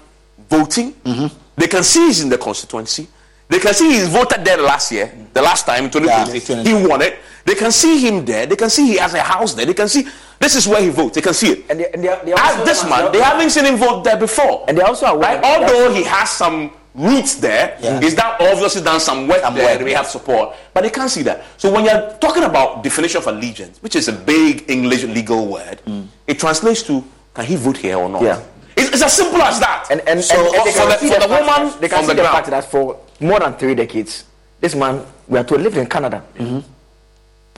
voting. 0.50 0.94
Mm-hmm. 1.06 1.28
They 1.58 1.68
can 1.68 1.84
see 1.84 2.08
he's 2.08 2.22
in 2.22 2.30
the 2.30 2.38
constituency. 2.40 3.08
They 3.48 3.60
can 3.60 3.74
see 3.74 3.92
he's 3.92 4.08
voted 4.10 4.44
there 4.44 4.58
last 4.58 4.92
year, 4.92 5.14
the 5.34 5.42
last 5.42 5.66
time 5.68 5.86
in 5.86 5.92
2020. 5.92 6.64
he 6.68 6.74
won 6.88 7.02
it. 7.04 7.20
They 7.46 7.56
can 7.56 7.72
see 7.72 8.00
him 8.00 8.26
there. 8.26 8.46
They 8.46 8.56
can 8.56 8.70
see 8.70 8.86
he 8.88 8.98
has 8.98 9.14
a 9.14 9.22
house 9.22 9.54
there. 9.54 9.66
They 9.66 9.74
can 9.74 9.88
see 9.88 10.08
this 10.40 10.56
is 10.56 10.68
where 10.68 10.82
he 10.82 10.90
votes. 10.90 11.16
They 11.16 11.22
can 11.22 11.34
see 11.34 11.52
it. 11.52 11.66
And 11.70 11.80
they, 11.80 11.92
and 11.92 12.04
they, 12.04 12.20
they 12.26 12.34
As 12.34 12.66
this 12.66 12.84
man, 12.84 13.12
they 13.12 13.22
haven't 13.22 13.50
seen 13.50 13.66
him 13.66 13.76
vote 13.76 14.04
there 14.04 14.18
before. 14.18 14.66
And 14.68 14.78
they 14.78 14.82
also 14.82 15.06
are 15.08 15.18
Right? 15.18 15.44
Although 15.44 15.94
he 15.94 16.04
has 16.04 16.30
some 16.30 16.72
roots 16.96 17.36
there, 17.36 17.78
Yeah. 17.82 18.00
he's 18.00 18.16
now 18.16 18.36
obviously 18.40 18.82
done 18.82 19.00
some 19.00 19.28
work 19.28 19.42
Some 19.42 19.56
there. 19.56 19.78
work, 19.78 19.86
They 19.86 19.94
have 19.94 20.08
support, 20.08 20.56
but 20.74 20.82
they 20.82 20.90
can't 20.90 21.10
see 21.10 21.24
that. 21.24 21.44
So 21.58 21.72
when 21.72 21.86
you're 21.86 22.12
talking 22.20 22.44
about 22.44 22.84
definition 22.84 23.18
of 23.20 23.28
allegiance, 23.28 23.82
which 23.82 23.96
is 23.96 24.08
a 24.08 24.14
big 24.14 24.70
English 24.70 25.04
legal 25.04 25.48
word, 25.48 25.82
mm. 25.86 26.08
it 26.28 26.40
translates 26.40 26.84
to 26.84 27.04
can 27.34 27.46
he 27.46 27.56
vote 27.56 27.78
here 27.78 27.98
or 27.98 28.10
not? 28.10 28.22
Yeah. 28.24 28.42
It's, 28.76 28.90
it's 28.90 29.04
as 29.04 29.14
simple 29.14 29.42
as 29.42 29.60
that. 29.60 29.88
And 29.92 30.02
and, 30.08 30.24
so 30.24 30.36
and, 30.36 30.56
and 30.56 30.66
they 30.66 30.72
for 30.72 30.88
the, 30.88 31.14
for 31.14 31.28
the 31.28 31.34
woman 31.34 31.80
they 31.80 31.90
can 31.90 32.04
see 32.04 32.14
the 32.14 32.22
the 32.22 32.24
fact 32.24 32.48
that 32.50 32.66
for 32.66 33.00
more 33.20 33.40
than 33.40 33.54
three 33.56 33.76
decades, 33.76 34.24
this 34.60 34.76
man 34.76 35.06
we 35.28 35.38
are 35.38 35.44
told 35.44 35.62
lived 35.62 35.78
in 35.78 35.86
Canada. 35.88 36.24
Mm-hmm. 36.36 36.60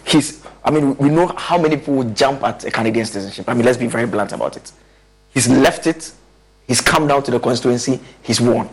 He's 0.05 0.45
I 0.63 0.71
mean 0.71 0.97
we 0.97 1.09
know 1.09 1.27
how 1.27 1.57
many 1.57 1.77
people 1.77 1.95
would 1.95 2.15
jump 2.15 2.43
at 2.43 2.63
a 2.63 2.71
Canadian 2.71 3.05
citizenship. 3.05 3.45
I 3.47 3.53
mean 3.53 3.65
let's 3.65 3.77
be 3.77 3.87
very 3.87 4.07
blunt 4.07 4.31
about 4.31 4.57
it. 4.57 4.71
He's 5.33 5.47
left 5.47 5.87
it. 5.87 6.11
He's 6.67 6.81
come 6.81 7.07
down 7.07 7.23
to 7.23 7.31
the 7.31 7.39
constituency. 7.39 7.99
He's 8.21 8.39
won. 8.39 8.69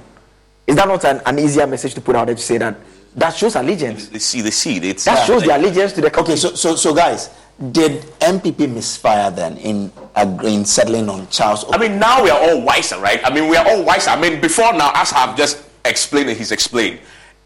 Is 0.67 0.77
that 0.77 0.87
not 0.87 1.05
an, 1.05 1.21
an 1.25 1.39
easier 1.39 1.67
message 1.67 1.95
to 1.95 2.01
put 2.01 2.15
out 2.15 2.27
there 2.27 2.35
to 2.35 2.43
say 2.43 2.59
that 2.59 2.77
that 3.17 3.35
shows 3.35 3.57
allegiance? 3.57 4.09
they 4.09 4.19
see, 4.19 4.43
they 4.43 4.51
see. 4.51 4.77
It's, 4.77 5.05
That 5.05 5.27
shows 5.27 5.43
the 5.43 5.57
allegiance 5.57 5.93
to 5.95 6.01
the 6.01 6.11
country. 6.11 6.35
Okay, 6.35 6.41
so, 6.41 6.55
so, 6.55 6.77
so 6.77 6.95
guys, 6.95 7.31
did 7.73 8.03
NPP 8.21 8.73
misfire 8.73 9.31
then 9.31 9.57
in 9.57 9.91
agreeing 10.15 10.65
settling 10.65 11.09
on 11.09 11.29
Charles? 11.29 11.65
I 11.71 11.79
mean, 11.79 11.99
now 11.99 12.23
we 12.23 12.31
are 12.31 12.39
all 12.39 12.63
wiser, 12.63 12.99
right? 13.01 13.21
I 13.25 13.35
mean, 13.35 13.49
we 13.49 13.57
are 13.57 13.67
all 13.67 13.83
wiser. 13.85 14.11
I 14.11 14.21
mean, 14.21 14.41
before 14.41 14.73
now, 14.73 14.93
as 14.95 15.13
I've 15.13 15.37
just 15.37 15.65
explained 15.85 16.29
and 16.29 16.39
he's 16.39 16.53
explained, 16.53 17.01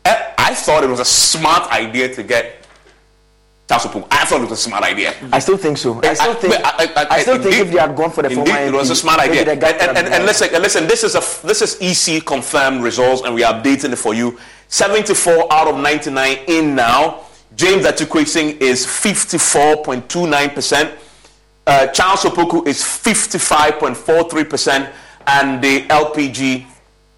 eh, 0.05 0.33
I 0.37 0.55
thought 0.55 0.85
it 0.85 0.91
was 0.91 1.01
a 1.01 1.05
smart 1.05 1.71
idea 1.71 2.13
to 2.15 2.23
get 2.23 2.62
I 3.73 4.25
thought 4.25 4.43
it 4.43 4.51
was 4.51 4.53
a 4.53 4.57
smart 4.57 4.85
idea. 4.85 5.15
I 5.33 5.39
still 5.39 5.57
think 5.57 5.79
so. 5.79 6.01
I 6.03 6.15
still 6.15 6.35
think. 6.35 6.55
I, 6.65 7.07
I 7.11 7.23
still 7.23 7.39
think 7.43 7.55
if 7.57 7.71
they 7.73 7.79
had 7.79 7.97
gone 7.97 8.11
for 8.11 8.23
the 8.23 8.31
former 8.31 8.51
Indeed, 8.51 8.69
it 8.69 8.73
was 8.73 8.91
a 8.91 8.97
smart 8.97 9.21
idea. 9.21 9.43
And, 9.51 9.63
and, 9.65 10.09
and, 10.09 10.25
listen, 10.25 10.49
and 10.53 10.63
listen, 10.63 10.87
this 10.87 11.05
is 11.05 11.15
a 11.15 11.47
this 11.47 11.63
is 11.63 11.79
EC 11.81 12.25
confirmed 12.25 12.83
results, 12.83 13.23
and 13.23 13.35
we 13.35 13.43
are 13.45 13.55
updating 13.55 13.93
it 13.93 13.97
for 13.97 14.15
you. 14.15 14.39
74 14.69 15.53
out 15.53 15.69
of 15.69 15.79
99 15.81 16.39
in 16.49 16.75
now. 16.75 17.23
James 17.55 17.85
Gyakye 17.85 18.07
Quayson 18.07 18.59
is 18.61 18.87
54.29 18.87 20.55
percent. 20.55 20.95
Uh, 21.67 21.87
Charles 21.89 22.23
Opoku 22.23 22.67
is 22.67 22.83
55.43 22.83 24.49
percent, 24.49 24.91
and 25.27 25.63
the 25.63 25.83
LPG 25.89 26.67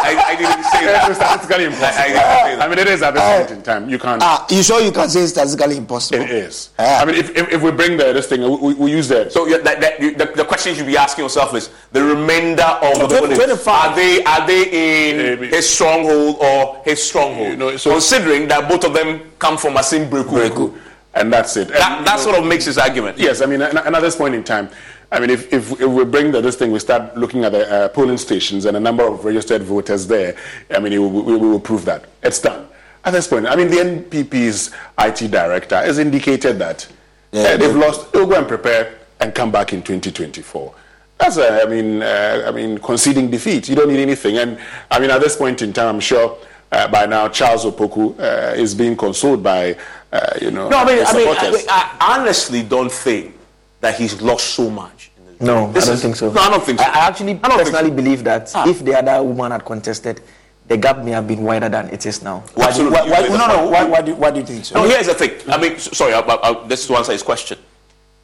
I, 0.00 0.32
I 0.32 0.36
didn't 0.36 0.64
say 0.64 0.84
that. 0.86 1.08
It's 1.10 1.18
statistically 1.18 1.64
impossible. 1.66 1.86
I, 1.86 2.04
I 2.04 2.08
didn't 2.08 2.22
say 2.22 2.56
that. 2.56 2.62
I 2.62 2.68
mean, 2.68 2.78
it 2.78 2.88
is 2.88 3.02
at 3.02 3.14
this 3.14 3.22
point 3.48 3.50
in 3.58 3.62
time. 3.62 3.90
You 3.90 3.98
can't. 3.98 4.22
Ah, 4.22 4.46
you 4.48 4.62
sure 4.62 4.80
you 4.80 4.90
can't 4.92 5.10
say 5.10 5.20
it's 5.20 5.32
statistically 5.32 5.76
impossible? 5.76 6.22
It 6.22 6.30
is. 6.30 6.70
I 6.78 7.04
mean, 7.04 7.16
if, 7.16 7.36
if, 7.36 7.52
if 7.52 7.62
we 7.62 7.70
bring 7.72 7.98
the, 7.98 8.12
this 8.14 8.26
thing, 8.28 8.40
we, 8.40 8.56
we, 8.56 8.74
we 8.74 8.90
use 8.90 9.08
that. 9.08 9.32
So 9.32 9.46
yeah, 9.46 9.58
that, 9.58 9.80
that, 9.80 10.00
you- 10.00 10.14
the, 10.14 10.26
the 10.26 10.44
question 10.46 10.70
you 10.72 10.76
should 10.78 10.86
be 10.86 10.96
asking 10.96 11.24
yourself 11.24 11.54
is 11.54 11.68
the 11.92 12.02
remainder 12.02 12.62
of 12.62 13.00
the 13.00 13.06
Twenty- 13.18 13.34
village, 13.34 13.62
25. 13.62 13.68
are 13.68 13.94
they 13.94 14.24
are 14.24 14.46
they 14.46 15.10
in 15.10 15.38
his 15.50 15.68
stronghold 15.68 16.36
or 16.40 16.82
his 16.84 17.02
stronghold? 17.02 17.58
Considering 17.82 18.48
that 18.48 18.66
both 18.68 18.84
of 18.84 18.94
them 18.94 19.30
come 19.38 19.58
from 19.58 19.76
a 19.76 19.80
Assin 19.80 20.08
Breku. 20.08 20.74
And 21.14 21.32
that's 21.32 21.56
it. 21.56 21.68
That, 21.68 22.04
that 22.04 22.20
sort 22.20 22.36
of 22.38 22.44
makes 22.44 22.66
his 22.66 22.76
argument. 22.76 23.16
Yes, 23.16 23.40
I 23.40 23.46
mean, 23.46 23.62
and 23.62 23.78
and 23.78 23.96
at 23.96 24.00
this 24.02 24.14
point 24.16 24.34
in 24.34 24.44
time, 24.44 24.68
I 25.12 25.20
mean, 25.20 25.30
if, 25.30 25.52
if, 25.52 25.72
if 25.80 25.88
we 25.88 26.04
bring 26.04 26.32
the, 26.32 26.40
this 26.40 26.56
thing, 26.56 26.72
we 26.72 26.78
start 26.80 27.16
looking 27.16 27.44
at 27.44 27.52
the 27.52 27.70
uh, 27.70 27.88
polling 27.88 28.18
stations 28.18 28.64
and 28.64 28.74
the 28.74 28.80
number 28.80 29.06
of 29.06 29.24
registered 29.24 29.62
voters 29.62 30.06
there, 30.06 30.36
I 30.70 30.80
mean, 30.80 31.00
will- 31.00 31.10
we, 31.10 31.36
we 31.36 31.48
will 31.48 31.60
prove 31.60 31.84
that. 31.84 32.06
It's 32.22 32.40
done. 32.40 32.66
At 33.04 33.12
this 33.12 33.28
point, 33.28 33.46
I 33.46 33.54
mean, 33.54 33.68
the 33.68 33.76
NPP's 33.76 34.74
IT 34.98 35.30
director 35.30 35.76
has 35.76 35.98
indicated 35.98 36.58
that 36.58 36.88
uh, 37.32 37.56
they've 37.56 37.76
lost, 37.76 38.12
they'll 38.12 38.26
go 38.26 38.36
and 38.36 38.48
prepare 38.48 38.98
and 39.20 39.32
come 39.32 39.52
back 39.52 39.72
in 39.72 39.80
2024. 39.80 40.74
That's, 41.18 41.38
uh, 41.38 41.60
I 41.64 41.70
mean, 41.70 42.02
uh, 42.02 42.44
I 42.46 42.50
mean, 42.50 42.78
conceding 42.78 43.30
defeat. 43.30 43.68
You 43.68 43.76
don't 43.76 43.88
need 43.88 44.00
anything. 44.00 44.38
And 44.38 44.58
I 44.90 44.98
mean, 44.98 45.10
at 45.10 45.20
this 45.20 45.36
point 45.36 45.62
in 45.62 45.72
time, 45.72 45.94
I'm 45.94 46.00
sure 46.00 46.36
uh, 46.72 46.88
by 46.88 47.06
now 47.06 47.28
Charles 47.28 47.64
Opoku 47.64 48.18
uh, 48.18 48.54
is 48.56 48.74
being 48.74 48.96
consoled 48.96 49.42
by, 49.42 49.76
uh, 50.12 50.30
you 50.42 50.50
know, 50.50 50.68
No, 50.68 50.78
I 50.78 50.84
mean, 50.84 51.04
I 51.06 51.12
mean, 51.14 51.28
I, 51.38 51.50
mean, 51.52 51.64
I 51.68 52.16
honestly 52.18 52.62
don't 52.64 52.90
think 52.90 53.35
that 53.80 53.94
he's 53.96 54.20
lost 54.22 54.46
so 54.54 54.70
much 54.70 55.10
No, 55.40 55.70
This 55.72 55.84
I 55.84 55.86
don't 55.88 55.94
is- 55.96 56.02
think 56.02 56.16
so. 56.16 56.32
No, 56.32 56.40
I 56.40 56.50
don't 56.50 56.64
think 56.64 56.78
so. 56.78 56.84
I, 56.86 56.88
I 56.88 57.06
actually 57.08 57.32
I 57.42 57.48
personally 57.56 57.90
so. 57.90 57.94
believe 57.96 58.24
that 58.24 58.50
Ah. 58.54 58.66
if 58.68 58.82
the 58.84 58.96
other 58.98 59.22
woman 59.22 59.52
had 59.52 59.64
contested, 59.66 60.20
the 60.66 60.76
gap 60.78 60.98
may 61.04 61.10
have 61.12 61.28
been 61.28 61.42
wider 61.42 61.68
than 61.68 61.90
it 61.90 62.06
is 62.06 62.22
now. 62.22 62.42
Why 62.54 62.72
do- 62.72 62.90
why- 62.90 63.06
why- 63.08 63.28
no, 63.28 63.46
no, 63.46 63.68
why, 63.68 63.84
why, 63.84 64.00
do, 64.02 64.14
why 64.14 64.30
do 64.30 64.40
you 64.40 64.46
think 64.46 64.64
so? 64.64 64.74
No, 64.82 64.88
here's 64.88 65.06
the 65.06 65.14
thing. 65.14 65.32
I 65.52 65.58
mean, 65.58 65.78
sorry, 65.78 66.14
I, 66.14 66.20
I, 66.20 66.66
this 66.66 66.80
is 66.82 66.86
to 66.88 66.96
answer 66.96 67.12
his 67.12 67.22
question. 67.22 67.58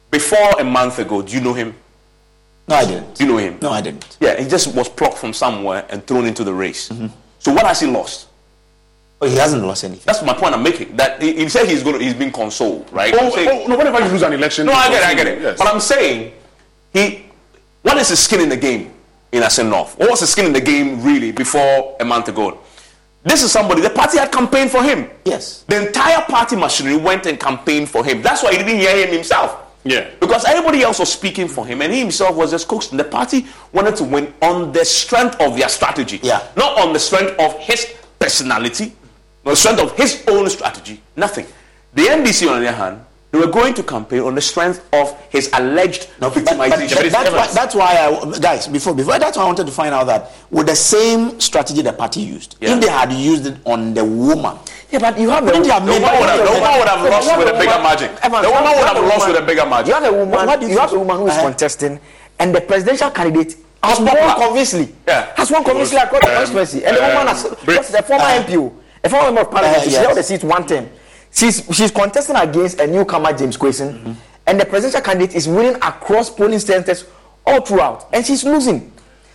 Before 0.09 0.59
a 0.59 0.63
month 0.63 0.97
ago, 0.99 1.21
do 1.21 1.31
you 1.33 1.41
know 1.41 1.53
him? 1.53 1.75
No, 2.67 2.75
I 2.77 2.85
didn't. 2.85 3.15
Do 3.15 3.25
you 3.25 3.31
know 3.31 3.37
him? 3.37 3.59
No, 3.61 3.69
I 3.71 3.81
didn't. 3.81 4.17
Yeah, 4.19 4.41
he 4.41 4.47
just 4.49 4.73
was 4.75 4.89
plucked 4.89 5.17
from 5.17 5.33
somewhere 5.33 5.85
and 5.89 6.05
thrown 6.07 6.25
into 6.25 6.43
the 6.43 6.53
race. 6.53 6.89
So 7.39 7.53
what 7.53 7.65
has 7.67 7.79
he 7.81 7.87
lost? 7.87 8.27
Oh, 9.23 9.29
he 9.29 9.35
hasn't 9.37 9.63
lost 9.63 9.83
anything. 9.83 10.03
That's 10.05 10.21
my 10.23 10.33
point 10.33 10.53
I'm 10.53 10.63
making. 10.63 10.95
That 10.95 11.21
he, 11.21 11.33
he 11.35 11.49
said 11.49 11.67
he's 11.67 11.83
going 11.83 11.97
to, 11.97 12.03
he's 12.03 12.13
been 12.13 12.31
consoled, 12.31 12.89
right? 12.91 13.13
Oh, 13.17 13.29
saying- 13.29 13.49
oh, 13.51 13.67
no, 13.67 13.77
whenever 13.77 13.99
you 13.99 14.07
lose 14.11 14.21
an 14.21 14.33
election. 14.33 14.65
No, 14.65 14.73
I 14.73 14.89
get 14.89 15.03
it, 15.03 15.07
I 15.07 15.13
get 15.13 15.27
it. 15.27 15.41
yes. 15.41 15.57
But 15.57 15.67
I'm 15.67 15.79
saying, 15.79 16.33
he, 16.91 17.25
what 17.81 17.97
is 17.97 18.09
his 18.09 18.19
skin 18.19 18.41
in 18.41 18.49
the 18.49 18.57
game 18.57 18.91
in 19.31 19.43
Asin 19.43 19.69
North? 19.69 19.97
What 19.97 20.09
was 20.09 20.19
his 20.19 20.29
skin 20.29 20.45
in 20.45 20.53
the 20.53 20.61
game 20.61 21.01
really 21.03 21.31
before 21.31 21.95
a 21.99 22.05
month 22.05 22.27
ago? 22.27 22.57
This 23.23 23.41
is 23.43 23.51
somebody, 23.53 23.81
the 23.81 23.89
party 23.89 24.17
had 24.17 24.31
campaigned 24.31 24.69
for 24.71 24.83
him. 24.83 25.09
Yes. 25.23 25.63
The 25.69 25.87
entire 25.87 26.21
party 26.23 26.57
machinery 26.57 26.97
went 26.97 27.25
and 27.25 27.39
campaigned 27.39 27.89
for 27.89 28.03
him. 28.03 28.21
That's 28.21 28.43
why 28.43 28.51
he 28.51 28.57
didn't 28.57 28.79
hear 28.79 29.07
him 29.07 29.13
himself. 29.13 29.59
Yeah. 29.85 30.09
Because 30.19 30.43
everybody 30.45 30.81
else 30.83 30.99
was 30.99 31.11
speaking 31.11 31.47
for 31.47 31.65
him, 31.65 31.81
and 31.81 31.93
he 31.93 31.99
himself 31.99 32.35
was 32.35 32.51
just 32.51 32.67
coaxed. 32.67 32.95
The 32.95 33.03
party 33.05 33.45
wanted 33.71 33.95
to 33.97 34.03
win 34.03 34.33
on 34.41 34.73
the 34.73 34.83
strength 34.83 35.39
of 35.39 35.55
their 35.57 35.69
strategy, 35.69 36.19
Yeah. 36.23 36.45
not 36.57 36.77
on 36.77 36.91
the 36.93 36.99
strength 36.99 37.37
of 37.39 37.57
his 37.59 37.93
personality, 38.19 38.93
on 39.45 39.51
the 39.51 39.55
strength 39.55 39.81
of 39.81 39.97
his 39.97 40.23
own 40.27 40.49
strategy. 40.49 41.01
Nothing. 41.15 41.45
The 41.93 42.03
NDC, 42.03 42.49
on 42.49 42.61
the 42.61 42.69
other 42.69 42.77
hand, 42.77 43.05
they 43.31 43.39
were 43.39 43.47
going 43.47 43.73
to 43.73 43.83
campaign 43.83 44.19
on 44.21 44.35
the 44.35 44.41
strength 44.41 44.87
of 44.93 45.19
his 45.31 45.49
alleged 45.53 46.07
But, 46.19 46.33
but, 46.35 46.43
victimization. 46.43 46.95
but 47.01 47.11
that's, 47.11 47.31
why, 47.31 47.47
that's 47.53 47.75
why 47.75 47.97
I, 47.97 48.39
guys, 48.39 48.67
before, 48.67 48.93
before, 48.93 49.17
that's 49.17 49.37
why 49.37 49.43
I 49.43 49.45
wanted 49.47 49.65
to 49.65 49.71
find 49.71 49.93
out 49.93 50.05
that 50.05 50.31
with 50.51 50.67
the 50.67 50.75
same 50.75 51.39
strategy 51.39 51.81
the 51.81 51.93
party 51.93 52.21
used, 52.21 52.57
Yeah. 52.61 52.75
if 52.75 52.81
they 52.81 52.89
had 52.89 53.11
used 53.11 53.47
it 53.47 53.57
on 53.65 53.93
the 53.95 54.05
woman, 54.05 54.57
Yeah, 54.91 54.99
but 54.99 55.17
you 55.19 55.29
have 55.31 55.43
Wouldn't 55.43 55.65
a 55.65 55.67
they 55.67 55.73
have 55.73 55.85
the 55.85 55.91
woman 55.93 56.19
would 56.19 56.29
have, 56.29 56.39
the 56.45 56.51
woman 56.53 56.79
would 56.79 56.87
have 56.87 57.09
lost 57.09 57.37
with 57.37 57.47
a 57.47 57.55
a 57.55 57.59
bigger 57.59 57.79
margin. 57.81 58.11
The 58.21 58.29
woman 58.29 58.43
would 58.77 58.85
have 58.87 58.97
have 58.97 59.05
lost 59.05 59.27
with 59.27 59.37
a 59.37 59.45
bigger 59.45 59.65
margin. 59.65 59.87
You 59.87 59.93
have 59.95 60.13
a 60.13 60.17
woman. 60.17 60.45
What 60.45 60.59
do 60.59 60.65
you 60.67 60.73
you 60.73 60.79
have 60.79 60.93
a 60.93 60.99
woman 60.99 61.17
who 61.17 61.27
is? 61.27 61.33
Uh-huh. 61.33 61.47
contesting, 61.49 61.99
and 62.39 62.53
the 62.53 62.61
presidential 62.61 63.09
candidate 63.09 63.57
has 63.83 63.99
won 63.99 64.35
convincingly. 64.39 64.93
Yeah. 65.07 65.33
Has 65.35 65.49
won 65.49 65.63
convincingly 65.63 66.03
across 66.03 66.21
the 66.21 66.27
constituency, 66.35 66.85
and 66.85 66.95
the 66.97 67.01
um, 67.03 67.09
woman 67.17 67.27
has 67.33 67.43
Brit- 67.65 67.83
the 67.89 68.03
former 68.03 68.23
uh, 68.25 68.43
MPO, 68.45 68.71
a 69.03 69.09
former 69.09 69.25
member 69.25 69.41
of 69.41 69.51
parliament. 69.51 69.77
uh, 69.79 69.81
she 69.83 69.91
yes. 69.91 70.05
held 70.05 70.17
the 70.17 70.23
seat 70.23 70.43
one 70.43 70.65
term. 70.65 70.89
She's 71.31 71.65
she's 71.75 71.91
contesting 71.91 72.35
against 72.35 72.79
a 72.79 72.87
newcomer, 72.87 73.33
James 73.33 73.57
Quayson, 73.57 73.93
Mm-hmm. 73.93 74.11
and 74.47 74.59
the 74.59 74.65
presidential 74.65 75.01
candidate 75.01 75.35
is 75.35 75.47
winning 75.47 75.75
across 75.75 76.29
polling 76.29 76.59
centers 76.59 77.05
all 77.45 77.61
throughout, 77.61 78.07
and 78.13 78.25
she's 78.25 78.43
losing. 78.43 78.91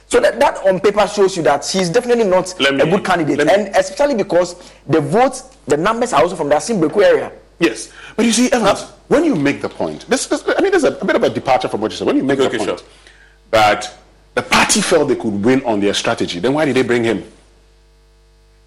So 0.06 0.20
that, 0.20 0.40
that 0.40 0.66
on 0.66 0.80
paper 0.80 1.06
shows 1.06 1.36
you 1.36 1.42
that 1.42 1.64
she's 1.64 1.90
definitely 1.90 2.24
not 2.24 2.54
Let 2.58 2.80
a 2.80 2.86
good 2.90 3.04
candidate, 3.04 3.40
and 3.40 3.76
especially 3.76 4.14
because 4.14 4.54
the 4.86 5.00
votes, 5.02 5.42
the 5.66 5.76
numbers 5.76 6.14
are 6.14 6.22
also 6.22 6.34
from 6.34 6.48
the 6.48 6.54
Assin 6.54 6.80
Breku 6.80 7.02
area. 7.04 7.30
Yes, 7.58 7.92
but 8.16 8.24
you 8.24 8.32
see, 8.32 8.50
Evans, 8.52 8.84
when 9.08 9.24
you 9.24 9.34
make 9.34 9.60
the 9.60 9.68
point, 9.68 10.06
this, 10.08 10.26
this 10.26 10.42
I 10.46 10.62
mean, 10.62 10.70
there's 10.70 10.84
a, 10.84 10.92
a 10.96 11.04
bit 11.04 11.16
of 11.16 11.22
a 11.24 11.28
departure 11.28 11.68
from 11.68 11.82
what 11.82 11.90
you 11.90 11.96
said. 11.98 12.06
When 12.06 12.16
you 12.16 12.22
make 12.22 12.38
Okay, 12.38 12.48
the 12.56 12.56
point 12.64 12.78
sure. 12.80 12.88
that 13.50 13.92
the 14.34 14.42
party 14.42 14.80
felt 14.80 15.08
they 15.08 15.16
could 15.16 15.44
win 15.44 15.62
on 15.64 15.80
their 15.80 15.92
strategy, 15.92 16.38
then 16.38 16.54
why 16.54 16.64
did 16.64 16.76
they 16.76 16.82
bring 16.84 17.04
him? 17.04 17.24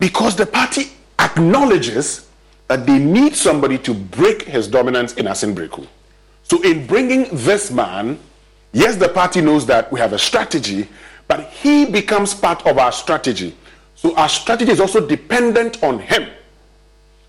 Because 0.02 0.36
the 0.36 0.48
party 0.48 0.86
acknowledges 1.20 2.28
that 2.68 2.88
they 2.88 2.98
need 2.98 3.36
somebody 3.36 3.78
to 3.78 3.94
break 3.94 4.42
his 4.42 4.68
dominance 4.68 5.14
in 5.14 5.28
Assin 5.28 5.54
Breku. 5.54 5.88
So, 6.42 6.60
in 6.64 6.88
bringing 6.88 7.28
this 7.32 7.70
man, 7.70 8.18
yes, 8.74 8.96
the 8.96 9.10
party 9.10 9.42
knows 9.42 9.68
that 9.68 9.92
we 9.92 10.00
have 10.00 10.14
a 10.14 10.18
strategy, 10.18 10.88
but 11.28 11.52
he 11.52 11.86
becomes 11.86 12.34
part 12.34 12.66
of 12.66 12.80
our 12.80 12.92
strategy. 12.92 13.56
So, 13.94 14.16
our 14.16 14.28
strategy 14.28 14.72
is 14.72 14.80
also 14.80 15.06
dependent 15.06 15.84
on 15.84 16.00
him. 16.00 16.28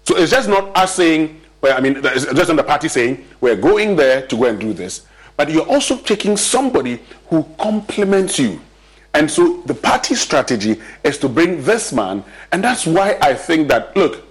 So 0.05 0.17
it's 0.17 0.33
just 0.33 0.49
not 0.49 0.75
us 0.75 0.95
saying, 0.95 1.43
well, 1.61 1.77
I 1.77 1.81
mean, 1.81 2.01
it's 2.03 2.25
just 2.25 2.49
not 2.49 2.57
the 2.57 2.65
party 2.65 2.89
saying, 2.89 3.23
we're 3.43 3.55
going 3.57 3.97
there 3.97 4.27
to 4.27 4.37
go 4.37 4.47
and 4.47 4.59
do 4.59 4.73
this. 4.73 5.07
But 5.37 5.51
you're 5.51 5.69
also 5.69 5.99
taking 5.99 6.39
somebody 6.39 7.01
who 7.29 7.45
complements 7.59 8.39
you. 8.39 8.61
And 9.15 9.31
so 9.31 9.59
the 9.67 9.75
party 9.75 10.15
strategy 10.15 10.81
is 11.05 11.19
to 11.19 11.29
bring 11.29 11.63
this 11.65 11.93
man. 11.93 12.25
And 12.51 12.65
that's 12.65 12.87
why 12.87 13.19
I 13.21 13.35
think 13.35 13.69
that, 13.69 13.95
look, 13.97 14.25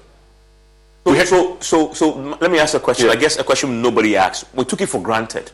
So, 1.05 1.13
so, 1.23 1.57
so, 1.61 1.93
so 1.93 2.37
let 2.41 2.51
me 2.51 2.59
ask 2.59 2.73
a 2.75 2.79
question. 2.79 3.07
Yeah. 3.07 3.13
I 3.13 3.15
guess 3.15 3.37
a 3.39 3.43
question 3.43 3.81
nobody 3.81 4.15
asked. 4.15 4.45
We 4.53 4.63
took 4.65 4.81
it 4.81 4.87
for 4.87 5.01
granted 5.01 5.51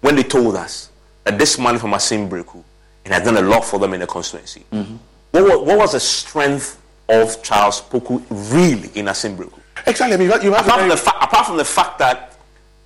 when 0.00 0.16
they 0.16 0.22
told 0.22 0.56
us 0.56 0.90
that 1.24 1.38
this 1.38 1.58
man 1.58 1.78
from 1.78 1.92
Assin 1.92 2.28
Breku 2.28 2.62
and 3.04 3.14
had 3.14 3.24
done 3.24 3.36
a 3.36 3.42
lot 3.42 3.64
for 3.64 3.78
them 3.78 3.94
in 3.94 4.00
the 4.00 4.06
constituency. 4.06 4.64
Mm-hmm. 4.72 4.96
What, 5.32 5.42
was, 5.44 5.66
what 5.66 5.78
was 5.78 5.92
the 5.92 6.00
strength 6.00 6.80
of 7.08 7.42
Charles 7.42 7.80
Poku 7.82 8.22
really 8.52 8.90
in 8.94 9.06
Assin 9.08 9.36
Breku? 9.36 9.58
exactly, 9.86 10.14
I 10.14 10.16
mean, 10.18 10.26
you 10.26 10.32
have, 10.32 10.44
you 10.44 10.52
have 10.52 10.66
Apart 10.66 10.80
from, 10.80 10.88
the 10.88 10.96
fa- 10.96 11.18
apart 11.20 11.46
from 11.46 11.56
the 11.56 11.64
fact 11.64 11.98
that 11.98 12.29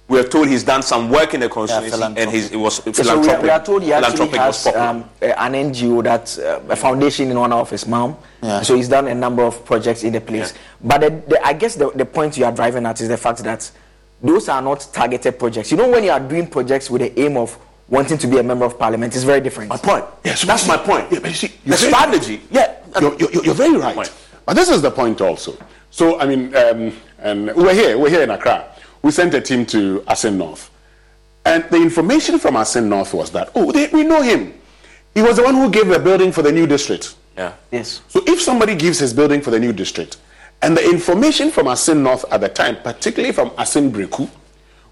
we 0.09 0.19
are 0.21 0.25
told 0.25 0.49
he's 0.49 0.65
done 0.65 0.83
some 0.83 1.09
work 1.09 1.33
in 1.33 1.41
the 1.41 1.49
constituency 1.49 2.03
and 2.21 2.31
he's, 2.31 2.51
it 2.53 2.57
was 2.57 2.75
So 2.77 2.83
we, 2.87 2.93
philanthropic. 2.93 3.39
are, 3.39 3.43
we 3.43 3.51
are 3.51 3.65
told 3.65 3.83
he 3.83 3.93
actually 3.93 4.29
has 4.39 4.67
um, 4.69 5.09
an 5.23 5.53
NGO 5.55 6.05
that 6.05 6.39
uh, 6.39 6.61
a 6.73 6.77
foundation 6.77 7.31
in 7.31 7.37
honor 7.39 7.57
of 7.57 7.71
his 7.71 7.87
mom. 7.87 8.17
Yeah. 8.43 8.61
So 8.63 8.77
he's 8.77 8.89
done 8.89 9.09
a 9.09 9.15
number 9.15 9.43
of 9.43 9.65
projects 9.65 10.05
in 10.05 10.13
the 10.13 10.21
place. 10.21 10.53
But 10.83 11.01
the, 11.01 11.11
the, 11.29 11.47
I 11.47 11.55
guess 11.55 11.75
the, 11.77 11.91
the 11.93 12.05
point 12.05 12.37
you 12.37 12.45
are 12.45 12.53
driving 12.53 12.85
at 12.85 13.01
is 13.01 13.09
the 13.09 13.17
fact 13.17 13.39
that 13.45 13.71
those 14.23 14.49
are 14.51 14.61
not 14.61 14.87
targeted 14.93 15.39
projects. 15.39 15.71
You 15.71 15.79
know, 15.79 15.89
when 15.89 16.05
you 16.05 16.11
are 16.11 16.21
doing 16.21 16.49
projects 16.49 16.91
with 16.91 17.01
the 17.01 17.19
aim 17.19 17.39
of 17.39 17.59
wanting 17.89 18.19
to 18.19 18.27
be 18.27 18.39
a 18.39 18.43
member 18.43 18.67
of 18.67 18.79
parliament, 18.79 19.15
it's 19.15 19.25
very 19.25 19.41
different. 19.41 19.71
my 19.71 19.79
point. 19.79 20.05
Yes, 20.25 20.45
That's 20.45 20.67
but 20.67 20.79
my 20.79 20.85
point. 20.85 21.13
Yeah, 21.13 21.21
but 21.21 21.31
you 21.31 21.37
see, 21.37 21.47
the 21.47 21.55
you're 21.65 21.77
very- 21.79 21.93
strategy. 21.93 22.41
Yeah. 22.51 22.77
You're, 23.01 23.15
you're, 23.17 23.45
you're 23.47 23.55
very 23.55 23.77
right. 23.77 23.97
Right. 23.97 24.13
But 24.45 24.55
this 24.55 24.69
is 24.69 24.83
the 24.83 24.91
point 24.91 25.21
also. 25.23 25.57
So, 25.91 26.21
I 26.21 26.27
mean, 26.27 26.55
um, 26.55 26.93
and 27.19 27.47
we're 27.57 27.75
here, 27.75 27.97
we're 27.99 28.11
here 28.11 28.23
in 28.23 28.31
Accra. 28.31 28.74
We 29.05 29.11
sent 29.11 29.35
a 29.35 29.41
team 29.43 29.67
to 29.67 30.03
Assin 30.09 30.39
North. 30.39 30.71
And 31.45 31.63
the 31.65 31.77
information 31.77 32.39
from 32.39 32.57
Assin 32.57 32.89
North 32.89 33.13
was 33.13 33.31
that, 33.33 33.51
oh, 33.55 33.71
they, 33.71 33.89
we 33.89 34.03
know 34.03 34.23
him. 34.23 34.55
He 35.13 35.21
was 35.21 35.37
the 35.37 35.43
one 35.43 35.55
who 35.55 35.71
gave 35.71 35.89
the 35.89 35.99
building 35.99 36.33
for 36.33 36.41
the 36.41 36.51
new 36.51 36.67
district. 36.67 37.15
Yeah. 37.37 37.53
Yes. 37.71 38.01
So 38.09 38.23
if 38.27 38.41
somebody 38.41 38.75
gives 38.75 38.99
his 38.99 39.13
building 39.13 39.43
for 39.43 39.51
the 39.51 39.61
new 39.61 39.75
district, 39.75 40.17
and 40.63 40.75
the 40.75 40.83
information 40.89 41.51
from 41.51 41.67
Assin 41.67 42.03
North 42.03 42.25
at 42.33 42.41
the 42.41 42.49
time, 42.49 42.77
particularly 42.77 43.35
from 43.35 43.51
Assin 43.59 43.93
Breku, 43.93 44.31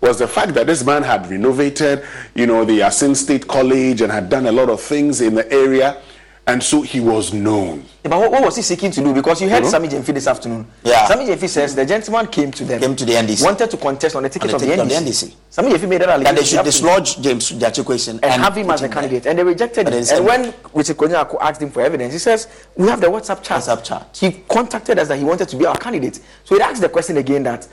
was 0.02 0.18
the 0.18 0.28
fact 0.28 0.52
that 0.54 0.66
this 0.66 0.84
man 0.84 1.02
had 1.02 1.30
renovated, 1.30 2.04
you 2.34 2.46
know, 2.46 2.66
the 2.66 2.80
Assin 2.80 3.14
State 3.14 3.48
College 3.48 4.02
and 4.02 4.12
had 4.12 4.28
done 4.28 4.44
a 4.44 4.52
lot 4.52 4.68
of 4.68 4.78
things 4.78 5.22
in 5.22 5.34
the 5.34 5.50
area, 5.50 6.02
and 6.46 6.60
so 6.62 6.82
he 6.82 6.98
was 6.98 7.32
known. 7.32 7.84
Yeah, 8.04 8.10
but 8.10 8.18
what, 8.18 8.32
what 8.32 8.42
was 8.44 8.56
he 8.56 8.62
seeking 8.62 8.90
to 8.90 9.00
do? 9.00 9.14
Because 9.14 9.40
you 9.40 9.48
heard 9.48 9.62
Mhm. 9.62 9.70
Sammy 9.70 9.88
Gyamfi 9.88 10.12
this 10.12 10.26
afternoon. 10.26 10.66
Yeah. 10.82 11.06
Sammy 11.06 11.26
Gyamfi 11.26 11.48
says 11.48 11.74
the 11.76 11.86
gentleman 11.86 12.26
came 12.26 12.50
to 12.50 12.64
them. 12.64 12.80
Came 12.80 12.96
to 12.96 13.04
the 13.04 13.12
NDC. 13.12 13.44
Wanted 13.44 13.70
to 13.70 13.76
contest 13.76 14.16
on 14.16 14.24
the 14.24 14.28
ticket, 14.28 14.46
On 14.46 14.48
the 14.50 14.56
of, 14.56 14.62
ticket 14.62 14.76
the 14.76 14.82
of 14.82 14.88
the 14.88 14.94
NDC. 15.10 15.28
NDC. 15.28 15.34
Sammy 15.50 15.70
Gyamfi 15.70 15.88
made 15.88 16.00
that 16.00 16.08
allegation. 16.08 16.34
that 16.34 16.40
they 16.40 16.46
should 16.46 16.64
this 16.64 16.76
afternoon. 16.82 17.02
dislodge 17.04 17.22
James 17.22 17.52
Gyakye 17.52 17.84
Quayson 17.84 18.18
and, 18.24 18.42
have 18.42 18.56
him 18.56 18.70
as 18.70 18.82
a 18.82 18.88
candidate. 18.88 19.26
And 19.26 19.38
they 19.38 19.44
rejected 19.44 19.86
And 19.86 19.88
it. 19.88 19.92
then 19.98 20.04
said- 20.04 20.16
And 20.18 20.26
when 20.26 20.54
Richard 20.74 20.96
Konyako 20.96 21.36
asked 21.40 21.62
him 21.62 21.70
for 21.70 21.80
evidence, 21.80 22.12
he 22.12 22.18
says, 22.18 22.48
We 22.76 22.88
have 22.88 23.00
the 23.00 23.06
WhatsApp 23.06 23.42
chat. 23.42 23.60
WhatsApp 23.62 23.84
chat. 23.84 24.16
He 24.20 24.32
contacted 24.48 24.98
us 24.98 25.06
that 25.08 25.18
he 25.18 25.24
wanted 25.24 25.48
to 25.48 25.56
be 25.56 25.64
our 25.66 25.76
candidate. 25.76 26.18
So 26.44 26.56
he 26.56 26.60
asked 26.60 26.80
the 26.80 26.88
question 26.88 27.18
again 27.18 27.44
that 27.44 27.68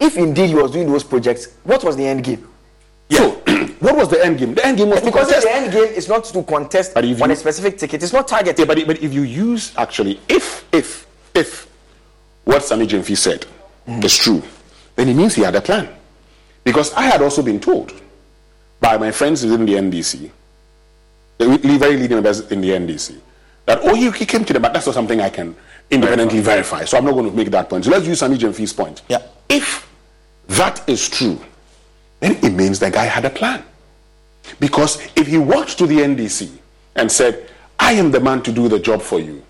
if 0.00 0.16
indeed 0.16 0.48
he 0.48 0.54
was 0.54 0.70
doing 0.70 0.90
those 0.90 1.04
projects, 1.04 1.48
what 1.64 1.84
was 1.84 1.94
the 1.96 2.06
end 2.06 2.24
game? 2.24 2.48
So, 3.10 3.38
what 3.80 3.96
was 3.96 4.08
the 4.08 4.24
end 4.24 4.38
game? 4.38 4.54
The 4.54 4.66
end 4.66 4.78
game 4.78 4.88
was 4.90 5.00
to 5.00 5.06
Because 5.06 5.26
contest. 5.26 5.46
the 5.46 5.52
end 5.54 5.72
game 5.72 5.84
is 5.94 6.08
not 6.08 6.24
to 6.24 6.42
contest 6.42 6.94
But 6.94 7.04
if 7.04 7.20
on 7.22 7.28
you- 7.28 7.34
a 7.34 7.36
specific 7.36 7.78
ticket, 7.78 8.02
it's 8.02 8.12
not 8.12 8.28
targeted. 8.28 8.58
Yeah, 8.58 8.64
but, 8.66 8.86
but 8.86 9.02
if 9.02 9.12
you 9.12 9.22
use 9.22 9.72
actually, 9.76 10.20
if 10.28 10.64
if 10.72 11.06
if 11.34 11.68
what 12.44 12.62
Sammy 12.62 12.86
Gyamfi 12.86 13.16
said 13.16 13.46
mm. 13.88 14.04
is 14.04 14.16
true, 14.16 14.42
then 14.96 15.08
it 15.08 15.14
means 15.14 15.34
he 15.34 15.42
had 15.42 15.54
a 15.54 15.60
plan. 15.60 15.88
Because 16.62 16.92
I 16.94 17.02
had 17.02 17.20
also 17.22 17.42
been 17.42 17.60
told 17.60 17.92
by 18.80 18.96
my 18.96 19.10
friends 19.10 19.44
within 19.44 19.66
the 19.66 19.74
NDC, 19.74 20.30
the 21.38 21.58
very 21.78 21.96
leading 21.96 22.16
members 22.16 22.40
in 22.50 22.60
the 22.60 22.70
NDC, 22.70 23.18
that 23.66 23.80
oh 23.82 23.94
he, 23.94 24.10
he 24.12 24.26
came 24.26 24.44
to 24.44 24.52
them, 24.52 24.62
but 24.62 24.72
that's 24.72 24.86
not 24.86 24.94
something 24.94 25.20
I 25.20 25.30
can 25.30 25.54
independently 25.90 26.40
verify. 26.40 26.84
So 26.84 26.96
I'm 26.98 27.04
not 27.04 27.12
going 27.12 27.30
to 27.30 27.36
make 27.36 27.50
that 27.50 27.68
point. 27.68 27.84
So 27.84 27.90
let's 27.90 28.06
use 28.06 28.18
Sammy 28.18 28.36
Gyamfi's 28.38 28.72
point. 28.72 29.02
Yeah. 29.08 29.22
If 29.48 29.88
that 30.48 30.86
is 30.88 31.08
true, 31.08 31.38
then 32.24 32.36
it 32.42 32.54
means 32.54 32.78
the 32.78 32.90
guy 32.90 33.04
had 33.04 33.24
a 33.24 33.30
plan. 33.30 33.62
Because 34.60 34.98
if 35.16 35.26
he 35.26 35.38
walked 35.38 35.76
to 35.78 35.86
the 35.86 35.98
NDC 35.98 36.50
and 36.96 37.10
said, 37.10 37.48
I 37.78 37.92
am 37.92 38.10
the 38.10 38.20
man 38.20 38.42
to 38.42 38.52
do 38.52 38.68
the 38.68 38.78
job 38.78 39.02
for 39.02 39.18
you, 39.20 39.42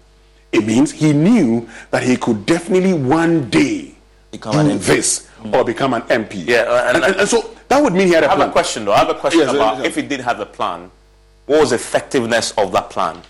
it 0.53 0.67
means 0.67 0.91
he 0.93 1.13
knew 1.13 1.69
that 1.91 2.03
he 2.03 2.17
could 2.17 2.47
definitely 2.47 2.93
one 2.95 3.49
day 3.51 3.95
Become 4.31 4.59
an 4.59 4.67
do 4.69 4.73
MP. 4.79 4.87
this 4.87 5.29
or 5.53 5.65
become 5.65 5.95
an 5.95 6.03
MP. 6.03 6.45
Yeah, 6.47 6.63
uh, 6.63 6.85
and- 6.89 6.97
and, 6.97 7.05
and, 7.05 7.17
and 7.21 7.29
so 7.29 7.55
that 7.69 7.81
would 7.83 7.93
mean 7.93 8.09
he 8.09 8.15
had 8.15 8.25
a 8.25 8.27
I 8.27 8.31
have 8.31 8.39
plan. 8.39 8.49
a 8.49 8.53
question 8.53 8.85
though. 8.85 8.93
I 8.93 8.99
have 8.99 9.11
a 9.11 9.15
question 9.15 9.41
Yes, 9.41 9.55
about 9.55 9.75
yes, 9.77 9.85
yes. 9.85 9.87
if 9.87 9.95
he 9.97 10.03
did 10.03 10.21
have 10.21 10.41
a 10.41 10.47
plan, 10.47 10.91
what 11.47 11.61
was 11.61 11.71
the 11.71 11.77
effectiveness 11.77 12.53
of 12.53 12.73
that 12.73 12.91
plan? 12.91 13.21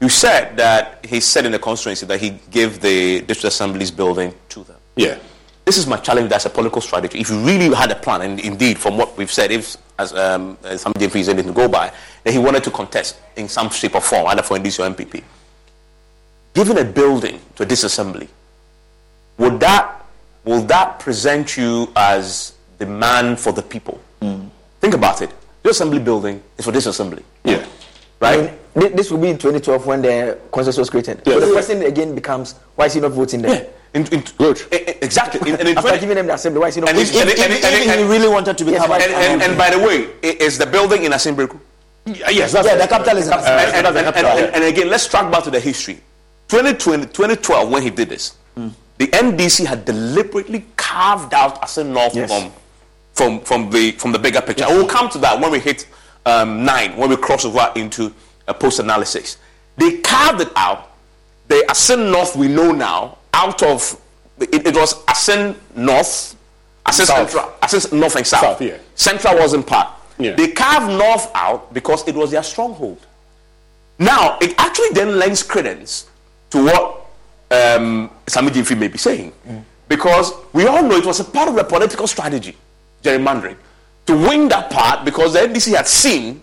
You 0.00 0.08
said 0.08 0.56
that 0.56 1.04
he 1.06 1.20
said 1.20 1.46
in 1.46 1.52
the 1.52 1.58
constituency 1.58 2.06
that 2.06 2.20
he 2.20 2.30
gave 2.50 2.80
the 2.80 3.20
district 3.20 3.44
assembly's 3.54 3.90
building 3.92 4.34
to 4.50 4.64
them. 4.64 4.76
Yeah. 4.96 5.18
This 5.64 5.78
is 5.78 5.86
my 5.86 5.96
challenge 5.96 6.32
as 6.32 6.44
a 6.46 6.50
political 6.50 6.80
strategy. 6.80 7.20
If 7.20 7.30
you 7.30 7.38
really 7.38 7.74
had 7.74 7.90
a 7.90 7.94
plan, 7.94 8.22
and 8.22 8.40
indeed, 8.40 8.78
from 8.78 8.96
what 8.96 9.16
we've 9.16 9.30
said, 9.30 9.52
if 9.52 9.76
as 9.98 10.12
um, 10.12 10.58
uh, 10.64 10.76
some 10.76 10.92
DFEs 10.94 11.26
didn't 11.26 11.52
go 11.52 11.68
by, 11.68 11.92
that 12.24 12.32
he 12.32 12.38
wanted 12.38 12.64
to 12.64 12.70
contest 12.70 13.20
in 13.36 13.48
some 13.48 13.70
shape 13.70 13.94
or 13.94 14.00
form, 14.00 14.26
either 14.28 14.42
for 14.42 14.58
NDC 14.58 14.80
or 14.80 14.94
NPP. 14.94 15.22
Giving 16.54 16.78
a 16.78 16.84
building 16.84 17.40
to 17.56 17.62
a 17.62 17.66
disassembly, 17.66 18.28
would 19.38 19.60
that 19.60 20.04
will 20.44 20.62
that 20.62 20.98
present 20.98 21.56
you 21.56 21.90
as 21.94 22.54
the 22.78 22.86
man 22.86 23.36
for 23.36 23.52
the 23.52 23.62
people? 23.62 24.00
Think 24.80 24.94
about 24.94 25.22
it. 25.22 25.30
The 25.62 25.70
assembly 25.70 26.00
building 26.00 26.42
is 26.58 26.64
for 26.64 26.72
disassembly. 26.72 27.22
Yeah. 27.44 27.64
Right? 28.20 28.38
I 28.74 28.78
mean, 28.78 28.88
thi- 28.90 28.96
this 28.96 29.10
will 29.10 29.18
be 29.18 29.28
in 29.28 29.38
2012 29.38 29.86
when 29.86 30.02
the 30.02 30.38
consensus 30.50 30.78
was 30.78 30.90
created. 30.90 31.22
Yes. 31.24 31.40
So 31.40 31.46
the 31.46 31.52
question 31.52 31.82
again 31.82 32.14
becomes, 32.16 32.54
why 32.74 32.86
is 32.86 32.94
he 32.94 33.00
not 33.00 33.12
voting 33.12 33.42
there? 33.42 33.68
In, 33.94 34.06
in, 34.06 34.24
Good. 34.38 34.62
Exactly. 35.02 35.50
In, 35.50 35.56
and 35.60 35.68
in 35.68 35.76
After 35.76 35.90
20 35.90 36.00
giving 36.00 36.16
them 36.16 36.26
the 36.26 36.34
assembly, 36.34 36.60
why 36.60 36.68
is 36.68 36.74
he 36.76 36.80
not 36.80 36.90
and 36.90 36.98
voting? 36.98 37.14
if- 37.14 37.20
and- 37.20 37.30
and- 37.30 37.52
and- 37.64 37.90
and- 37.90 38.00
and- 38.00 38.10
really 38.10 38.28
wanted 38.28 38.56
to 38.56 38.64
become 38.64 38.90
and, 38.90 39.02
and, 39.02 39.42
and 39.42 39.58
by 39.58 39.68
the 39.70 39.78
way, 39.78 40.06
i- 40.24 40.36
is 40.40 40.56
the 40.56 40.64
building 40.66 41.04
in 41.04 41.12
Assin 41.12 41.36
Breku? 41.36 41.58
Yes, 42.06 42.52
that's 42.52 42.66
Yeah, 42.66 42.76
the 42.76 42.88
capital 42.88 43.18
is 43.18 43.26
in 43.26 43.32
and, 43.34 43.42
Assin 43.42 43.52
Breku. 43.52 43.74
and, 43.74 43.86
and- 43.98 44.16
and- 44.16 44.54
and 44.54 44.64
again, 44.64 44.88
let's 44.88 45.06
track 45.06 45.30
back 45.30 45.44
to 45.44 45.50
the 45.50 45.60
history. 45.60 46.00
2020, 46.48 47.06
2012, 47.06 47.68
when 47.70 47.82
he 47.82 47.90
did 47.90 48.08
this, 48.08 48.34
the 48.56 49.06
NDC 49.08 49.64
had 49.66 49.84
deliberately 49.84 50.64
carved 50.76 51.34
out 51.34 51.60
Assin 51.62 51.92
North 51.92 52.14
Yes. 52.14 52.30
from, 52.30 52.52
from, 53.14 53.40
from, 53.40 53.70
the, 53.70 53.92
from 53.92 54.12
the 54.12 54.18
bigger 54.18 54.40
picture. 54.40 54.64
And 54.64 54.74
we'll 54.76 54.86
come 54.86 55.08
to 55.10 55.18
that 55.18 55.38
when 55.38 55.50
we 55.50 55.58
hit 55.60 55.86
um, 56.24 56.64
nine, 56.64 56.96
when 56.96 57.10
we 57.10 57.16
cross 57.16 57.44
over 57.44 57.70
into 57.74 58.14
a 58.48 58.54
post 58.54 58.78
analysis. 58.78 59.36
They 59.76 59.98
carved 59.98 60.40
it 60.40 60.50
out. 60.56 60.92
The 61.48 61.64
Assin 61.68 62.10
North 62.10 62.36
we 62.36 62.48
know 62.48 62.72
now, 62.72 63.18
out 63.32 63.62
of 63.62 64.00
it, 64.38 64.66
it 64.66 64.74
was 64.74 65.04
Assin 65.04 65.54
North, 65.76 66.36
South. 66.90 67.30
Central, 67.30 67.52
Assin 67.62 67.98
North 67.98 68.16
and 68.16 68.26
South. 68.26 68.40
South, 68.40 68.62
yeah. 68.62 68.78
Central 68.94 69.36
wasn't 69.36 69.66
part. 69.66 69.88
Yeah. 70.18 70.34
They 70.34 70.48
carved 70.48 70.88
North 70.98 71.30
out 71.34 71.72
because 71.72 72.06
it 72.08 72.14
was 72.14 72.30
their 72.30 72.42
stronghold. 72.42 73.06
Now, 73.98 74.38
it 74.40 74.54
actually 74.58 74.90
then 74.90 75.18
lends 75.18 75.42
credence 75.42 76.08
to 76.50 76.64
what 76.64 77.06
um, 77.50 78.10
Sammy 78.26 78.50
Gyamfi 78.50 78.78
may 78.78 78.88
be 78.88 78.98
saying. 78.98 79.32
Because 79.88 80.32
we 80.52 80.66
all 80.66 80.82
know 80.82 80.96
it 80.96 81.04
was 81.06 81.20
a 81.20 81.24
part 81.24 81.48
of 81.48 81.54
the 81.54 81.64
political 81.64 82.06
strategy, 82.06 82.56
gerrymandering, 83.02 83.56
to 84.06 84.14
win 84.14 84.48
that 84.48 84.70
part 84.70 85.04
because 85.04 85.34
the 85.34 85.40
NDC 85.40 85.76
had 85.76 85.86
seen 85.86 86.42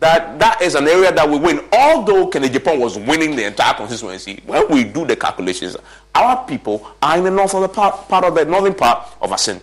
that 0.00 0.38
that 0.38 0.62
is 0.62 0.74
an 0.74 0.86
area 0.86 1.12
that 1.12 1.28
we 1.28 1.38
win. 1.38 1.60
Although 1.72 2.28
Kennedy 2.28 2.58
Agyapong 2.58 2.80
was 2.80 2.98
winning 2.98 3.34
the 3.34 3.44
entire 3.44 3.74
constituency, 3.74 4.42
when 4.46 4.68
we 4.70 4.84
do 4.84 5.04
the 5.06 5.16
calculations, 5.16 5.76
our 6.14 6.46
people 6.46 6.86
are 7.02 7.18
in 7.18 7.24
the 7.24 7.30
north 7.30 7.54
of 7.54 7.62
the 7.62 7.68
part, 7.68 8.08
part 8.08 8.24
of 8.24 8.34
the 8.34 8.44
northern 8.44 8.74
part 8.74 9.08
of 9.20 9.30
Assin. 9.30 9.60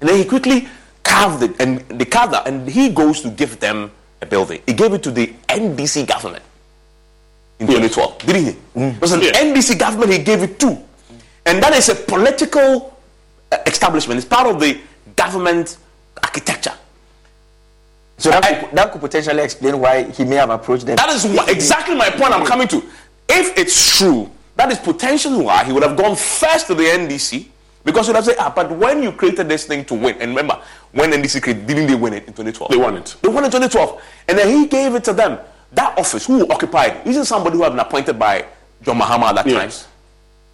And 0.00 0.08
then 0.08 0.18
he 0.18 0.24
quickly 0.24 0.68
carved 1.02 1.42
it, 1.42 1.60
and 1.60 1.80
they 1.88 2.04
carved 2.04 2.32
that, 2.32 2.46
and 2.46 2.68
he 2.68 2.88
goes 2.88 3.20
to 3.22 3.30
give 3.30 3.58
them 3.60 3.90
a 4.20 4.26
building. 4.26 4.60
He 4.66 4.72
gave 4.72 4.92
it 4.92 5.02
to 5.04 5.10
the 5.10 5.28
NDC 5.48 6.06
government 6.06 6.42
in 7.58 7.66
2012, 7.66 8.18
didn't 8.18 8.44
he? 8.44 8.80
It 8.80 9.00
was 9.00 9.12
an 9.12 9.20
NDC 9.20 9.78
government 9.78 10.12
he 10.12 10.18
gave 10.18 10.42
it 10.42 10.58
to. 10.60 10.78
And 11.46 11.62
that 11.62 11.72
is 11.74 11.88
a 11.88 11.94
political 11.94 12.98
uh, 13.50 13.56
establishment. 13.66 14.18
It's 14.18 14.28
part 14.28 14.46
of 14.46 14.60
the 14.60 14.78
government 15.16 15.78
architecture. 16.22 16.74
So 18.18 18.30
that, 18.30 18.60
could, 18.60 18.76
that 18.76 18.92
could 18.92 19.00
potentially 19.00 19.42
explain 19.42 19.78
why 19.78 20.10
he 20.10 20.24
may 20.24 20.36
have 20.36 20.50
approached 20.50 20.86
them. 20.86 20.96
That 20.96 21.08
is 21.10 21.24
what, 21.24 21.48
exactly 21.48 21.94
my 21.94 22.10
point 22.10 22.34
I'm 22.34 22.44
coming 22.44 22.68
to. 22.68 22.82
If 23.28 23.56
it's 23.56 23.96
true, 23.96 24.30
that 24.58 24.72
is 24.72 24.78
potentially 24.80 25.40
why 25.42 25.62
he 25.64 25.72
would 25.72 25.84
have 25.84 25.96
gone 25.96 26.16
first 26.16 26.66
to 26.66 26.74
the 26.74 26.82
NDC 26.82 27.46
because 27.84 28.06
he 28.06 28.10
would 28.10 28.16
have 28.16 28.24
said, 28.24 28.34
ah, 28.40 28.52
but 28.54 28.68
when 28.72 29.04
you 29.04 29.12
created 29.12 29.48
this 29.48 29.64
thing 29.66 29.84
to 29.84 29.94
win, 29.94 30.16
and 30.20 30.30
remember, 30.30 30.60
when 30.90 31.12
NDC 31.12 31.40
created, 31.40 31.64
didn't 31.64 31.86
they 31.86 31.94
win 31.94 32.12
it 32.12 32.26
in 32.26 32.32
2012? 32.34 32.72
They 32.72 32.76
won 32.76 32.96
it. 32.96 33.16
They 33.22 33.28
won 33.28 33.44
in 33.44 33.50
2012. 33.52 34.02
And 34.26 34.36
then 34.36 34.48
he 34.48 34.66
gave 34.66 34.96
it 34.96 35.04
to 35.04 35.12
them. 35.12 35.38
That 35.72 35.96
office, 35.96 36.26
who 36.26 36.46
occupied 36.50 37.06
isn't 37.06 37.26
somebody 37.26 37.56
who 37.56 37.62
had 37.62 37.70
been 37.70 37.78
appointed 37.78 38.18
by 38.18 38.46
John 38.82 38.98
Mahama 38.98 39.28
at 39.28 39.36
that 39.36 39.46
Yes. 39.46 39.82
time? 39.84 39.90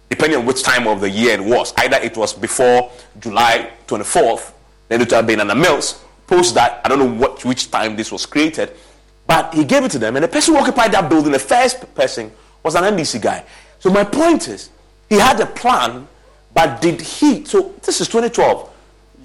Depending 0.07 0.39
on 0.39 0.45
which 0.45 0.61
time 0.61 0.87
of 0.87 1.01
the 1.01 1.09
year 1.09 1.33
it 1.33 1.43
was. 1.43 1.73
Either 1.77 1.97
it 1.97 2.15
was 2.15 2.31
before 2.31 2.91
July 3.19 3.71
24th, 3.87 4.51
then 4.87 5.01
it 5.01 5.05
would 5.05 5.11
have 5.13 5.25
been 5.25 5.41
Atta 5.41 5.55
Mills. 5.55 5.99
Post 6.27 6.53
that, 6.53 6.79
I 6.85 6.89
don't 6.89 6.99
know 6.99 7.11
what 7.27 7.43
which 7.43 7.71
time 7.71 7.95
this 7.95 8.11
was 8.11 8.27
created, 8.27 8.71
but 9.25 9.51
he 9.53 9.63
gave 9.63 9.83
it 9.83 9.89
to 9.91 9.99
them. 9.99 10.15
And 10.15 10.23
the 10.23 10.27
person 10.27 10.53
who 10.53 10.59
occupied 10.61 10.91
that 10.91 11.09
building, 11.09 11.31
the 11.31 11.39
first 11.39 11.93
person, 11.95 12.31
was 12.61 12.75
an 12.75 12.83
NDC 12.83 13.19
guy. 13.19 13.43
So 13.85 13.91
my 13.91 14.03
point 14.03 14.47
is, 14.47 14.71
he 15.09 15.19
had 15.19 15.39
a 15.39 15.45
plan, 15.45 16.07
but 16.55 16.81
did 16.81 16.99
he? 16.99 17.45
So 17.45 17.75
this 17.83 18.01
is 18.01 18.07
2012. 18.07 18.67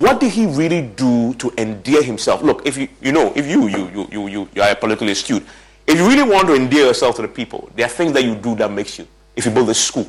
What 0.00 0.20
did 0.20 0.32
he 0.32 0.44
really 0.44 0.82
do 0.82 1.32
to 1.36 1.50
endear 1.56 2.02
himself? 2.02 2.42
Look, 2.42 2.66
if 2.66 2.76
you 2.76 2.86
you 3.00 3.10
know, 3.10 3.32
if 3.34 3.46
you 3.46 3.68
you 3.68 3.88
you 3.88 4.08
you 4.12 4.28
you, 4.28 4.48
you 4.54 4.60
are 4.60 4.74
politically 4.74 5.12
astute, 5.12 5.46
if 5.86 5.96
you 5.96 6.06
really 6.06 6.30
want 6.30 6.46
to 6.48 6.54
endear 6.54 6.84
yourself 6.88 7.16
to 7.16 7.22
the 7.22 7.28
people, 7.28 7.70
there 7.74 7.86
are 7.86 7.88
things 7.88 8.12
that 8.12 8.22
you 8.22 8.34
do 8.34 8.54
that 8.56 8.70
makes 8.70 8.98
you. 8.98 9.08
If 9.34 9.46
you 9.46 9.50
build 9.50 9.70
a 9.70 9.74
school, 9.74 10.06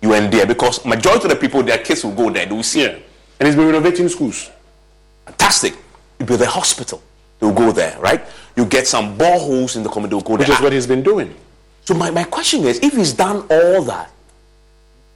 you 0.00 0.12
endear 0.14 0.44
because 0.44 0.84
majority 0.84 1.26
of 1.26 1.30
the 1.30 1.36
people, 1.36 1.62
their 1.62 1.78
kids 1.78 2.02
will 2.02 2.16
go 2.16 2.28
there. 2.28 2.46
They 2.46 2.56
will 2.56 2.64
see. 2.64 2.82
Yeah. 2.82 2.98
And 3.38 3.46
he's 3.46 3.54
been 3.54 3.66
renovating 3.66 4.08
schools. 4.08 4.50
Fantastic. 5.26 5.74
You 6.18 6.26
build 6.26 6.42
a 6.42 6.46
hospital, 6.46 7.00
they'll 7.38 7.54
go 7.54 7.70
there, 7.70 7.96
right? 8.00 8.24
You 8.56 8.64
get 8.64 8.88
some 8.88 9.16
boreholes 9.16 9.76
in 9.76 9.84
the 9.84 9.88
community, 9.88 10.16
they'll 10.16 10.26
go 10.26 10.36
Which 10.36 10.48
there. 10.48 10.56
is 10.56 10.60
what 10.60 10.72
he's 10.72 10.88
been 10.88 11.04
doing. 11.04 11.32
So 11.84 11.94
my, 11.94 12.10
my 12.10 12.24
question 12.24 12.64
is, 12.64 12.78
if 12.80 12.94
he's 12.94 13.12
done 13.12 13.44
all 13.50 13.82
that, 13.82 14.10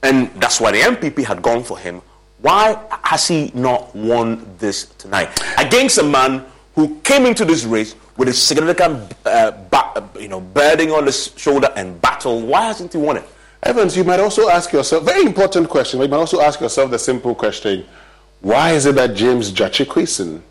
and 0.03 0.29
that's 0.41 0.59
why 0.59 0.71
the 0.71 0.79
NPP 0.79 1.23
had 1.23 1.41
gone 1.41 1.63
for 1.63 1.77
him, 1.77 2.01
why 2.39 2.77
has 3.03 3.27
he 3.27 3.51
not 3.55 3.95
won 3.95 4.45
this 4.59 4.85
tonight 4.97 5.41
against 5.57 5.97
a 5.97 6.03
man 6.03 6.45
who 6.75 6.99
came 6.99 7.25
into 7.25 7.45
this 7.45 7.63
race 7.63 7.95
with 8.15 8.27
a 8.27 8.33
significant, 8.33 9.13
uh, 9.25 9.51
ba- 9.71 10.07
you 10.19 10.27
know, 10.27 10.39
burden 10.41 10.91
on 10.91 11.05
his 11.05 11.33
shoulder 11.35 11.71
and 11.75 11.99
battle? 12.01 12.41
Why 12.41 12.65
hasn't 12.65 12.91
he 12.91 12.99
won 12.99 13.17
it? 13.17 13.23
Evans, 13.63 13.97
you 13.97 14.03
might 14.03 14.19
also 14.19 14.49
ask 14.49 14.71
yourself, 14.71 15.03
very 15.03 15.23
important 15.23 15.67
question, 15.67 15.97
but 15.99 16.03
you 16.05 16.11
might 16.11 16.17
also 16.17 16.41
ask 16.41 16.59
yourself 16.61 16.91
the 16.91 16.99
simple 16.99 17.33
question, 17.33 17.85
why 18.41 18.71
is 18.71 18.85
it 18.85 18.93
that 18.95 19.15
James 19.15 19.51
Gyakye 19.51 19.85
Quayson 19.87 20.41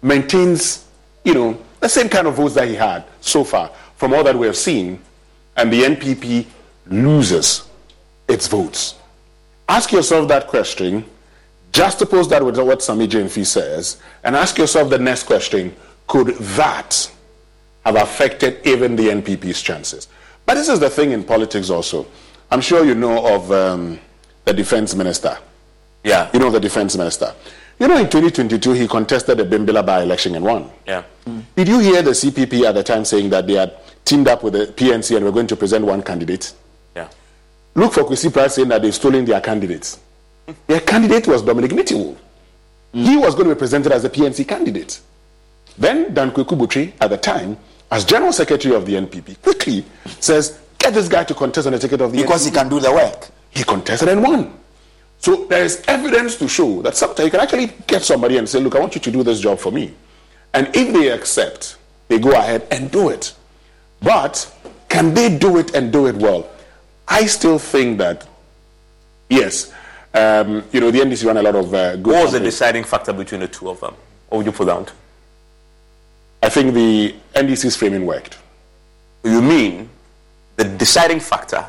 maintains, 0.00 0.86
you 1.24 1.34
know, 1.34 1.58
the 1.80 1.88
same 1.88 2.08
kind 2.08 2.26
of 2.26 2.34
votes 2.34 2.54
that 2.54 2.68
he 2.68 2.74
had 2.74 3.04
so 3.20 3.44
far 3.44 3.70
from 3.96 4.14
all 4.14 4.24
that 4.24 4.36
we 4.36 4.46
have 4.46 4.56
seen, 4.56 4.98
and 5.56 5.72
the 5.72 5.82
NPP 5.82 6.46
loses 6.86 7.68
its 8.28 8.48
votes? 8.48 8.94
Ask 9.68 9.92
yourself 9.92 10.28
that 10.28 10.48
question, 10.48 11.04
juxtapose 11.72 12.28
that 12.30 12.44
with 12.44 12.58
what 12.58 12.82
Sammy 12.82 13.08
Gyamfi 13.08 13.46
says, 13.46 14.00
and 14.24 14.36
ask 14.36 14.58
yourself 14.58 14.90
the 14.90 14.98
next 14.98 15.24
question, 15.24 15.74
could 16.06 16.28
that 16.38 17.10
have 17.84 17.96
affected 17.96 18.66
even 18.66 18.96
the 18.96 19.08
NPP's 19.08 19.62
chances? 19.62 20.08
But 20.44 20.54
this 20.54 20.68
is 20.68 20.80
the 20.80 20.90
thing 20.90 21.12
in 21.12 21.24
politics 21.24 21.70
also. 21.70 22.06
I'm 22.50 22.60
sure 22.60 22.84
you 22.84 22.94
know 22.94 23.34
of 23.34 23.50
um, 23.52 23.98
the 24.44 24.52
defense 24.52 24.94
minister. 24.94 25.38
Yeah. 26.04 26.28
You 26.32 26.40
know 26.40 26.50
the 26.50 26.60
defense 26.60 26.96
minister. 26.96 27.32
You 27.78 27.88
know, 27.88 27.96
in 27.96 28.04
2022, 28.08 28.72
he 28.74 28.86
contested 28.86 29.38
the 29.38 29.44
Bimbilla 29.44 29.84
by 29.84 30.02
election 30.02 30.34
and 30.34 30.44
won. 30.44 30.70
Yeah. 30.86 31.02
Did 31.56 31.66
you 31.68 31.78
hear 31.80 32.02
the 32.02 32.10
CPP 32.10 32.62
at 32.64 32.74
the 32.74 32.82
time 32.82 33.04
saying 33.04 33.30
that 33.30 33.46
they 33.46 33.54
had 33.54 33.74
teamed 34.04 34.28
up 34.28 34.42
with 34.42 34.54
the 34.54 34.66
PNC 34.66 35.16
and 35.16 35.24
we're 35.24 35.32
going 35.32 35.46
to 35.46 35.56
present 35.56 35.84
one 35.84 36.02
candidate? 36.02 36.52
Yeah. 36.96 37.08
Look 37.74 37.92
for 37.92 38.04
Kwesi 38.04 38.32
Price 38.32 38.54
saying 38.54 38.68
that 38.68 38.82
they've 38.82 38.94
stolen 38.94 39.24
their 39.24 39.40
candidates. 39.40 39.98
Their 40.66 40.80
candidate 40.80 41.28
was 41.28 41.42
Dominic 41.42 41.70
Nitiwul. 41.70 42.16
Mm. 42.94 43.04
He 43.04 43.16
was 43.16 43.34
going 43.34 43.48
to 43.48 43.54
be 43.54 43.58
presented 43.58 43.92
as 43.92 44.02
the 44.02 44.10
PNC 44.10 44.46
candidate. 44.48 45.00
Then 45.78 46.12
Dan 46.12 46.32
Kweku 46.32 46.58
Botwe, 46.58 46.92
at 47.00 47.10
the 47.10 47.16
time, 47.16 47.56
as 47.90 48.04
general 48.04 48.32
secretary 48.32 48.74
of 48.74 48.86
the 48.86 48.94
NPP, 48.94 49.40
quickly 49.40 49.84
says, 50.20 50.58
get 50.78 50.94
this 50.94 51.08
guy 51.08 51.24
to 51.24 51.34
contest 51.34 51.66
on 51.66 51.72
the 51.72 51.78
ticket 51.78 52.00
of 52.00 52.12
the 52.12 52.20
Because 52.22 52.44
he 52.44 52.50
can 52.50 52.68
do 52.68 52.80
the 52.80 52.90
work. 52.92 53.28
He 53.50 53.64
contested 53.64 54.08
and 54.08 54.22
won. 54.22 54.58
So 55.18 55.44
there 55.44 55.64
is 55.64 55.82
evidence 55.86 56.36
to 56.36 56.48
show 56.48 56.82
that 56.82 56.96
sometimes 56.96 57.26
you 57.26 57.30
can 57.30 57.40
actually 57.40 57.68
get 57.86 58.02
somebody 58.02 58.38
and 58.38 58.48
say, 58.48 58.58
look, 58.58 58.74
I 58.74 58.80
want 58.80 58.94
you 58.96 59.00
to 59.00 59.10
do 59.10 59.22
this 59.22 59.40
job 59.40 59.58
for 59.58 59.70
me. 59.70 59.94
And 60.52 60.68
if 60.74 60.92
they 60.92 61.10
accept, 61.10 61.76
they 62.08 62.18
go 62.18 62.32
ahead 62.32 62.66
and 62.70 62.90
do 62.90 63.08
it. 63.08 63.34
But 64.02 64.52
can 64.88 65.14
they 65.14 65.36
do 65.38 65.58
it 65.58 65.74
and 65.74 65.92
do 65.92 66.06
it 66.06 66.16
well? 66.16 66.48
I 67.06 67.26
still 67.26 67.58
think 67.58 67.98
that, 67.98 68.26
yes, 69.28 69.72
um, 70.14 70.64
you 70.72 70.80
know, 70.80 70.90
the 70.90 71.00
NDC 71.00 71.24
run 71.26 71.36
a 71.36 71.42
lot 71.42 71.54
of 71.56 71.72
uh, 71.72 71.96
good. 71.96 72.06
What 72.06 72.24
was 72.24 72.32
the 72.32 72.40
deciding 72.40 72.84
factor 72.84 73.12
between 73.12 73.40
the 73.40 73.48
two 73.48 73.70
of 73.70 73.80
them? 73.80 73.94
What 74.28 74.38
would 74.38 74.46
you 74.46 74.52
put 74.52 74.66
down? 74.66 74.86
I 76.42 76.48
think 76.48 76.74
the 76.74 77.14
NDC's 77.34 77.76
framing 77.76 78.04
worked. 78.04 78.38
You 79.24 79.40
mean 79.40 79.88
the 80.56 80.64
deciding 80.64 81.20
factor 81.20 81.64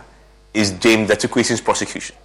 is 0.53 0.71
James 0.71 1.09
Gyakye 1.09 1.29
Quayson's 1.29 1.61
prosecution? 1.61 2.15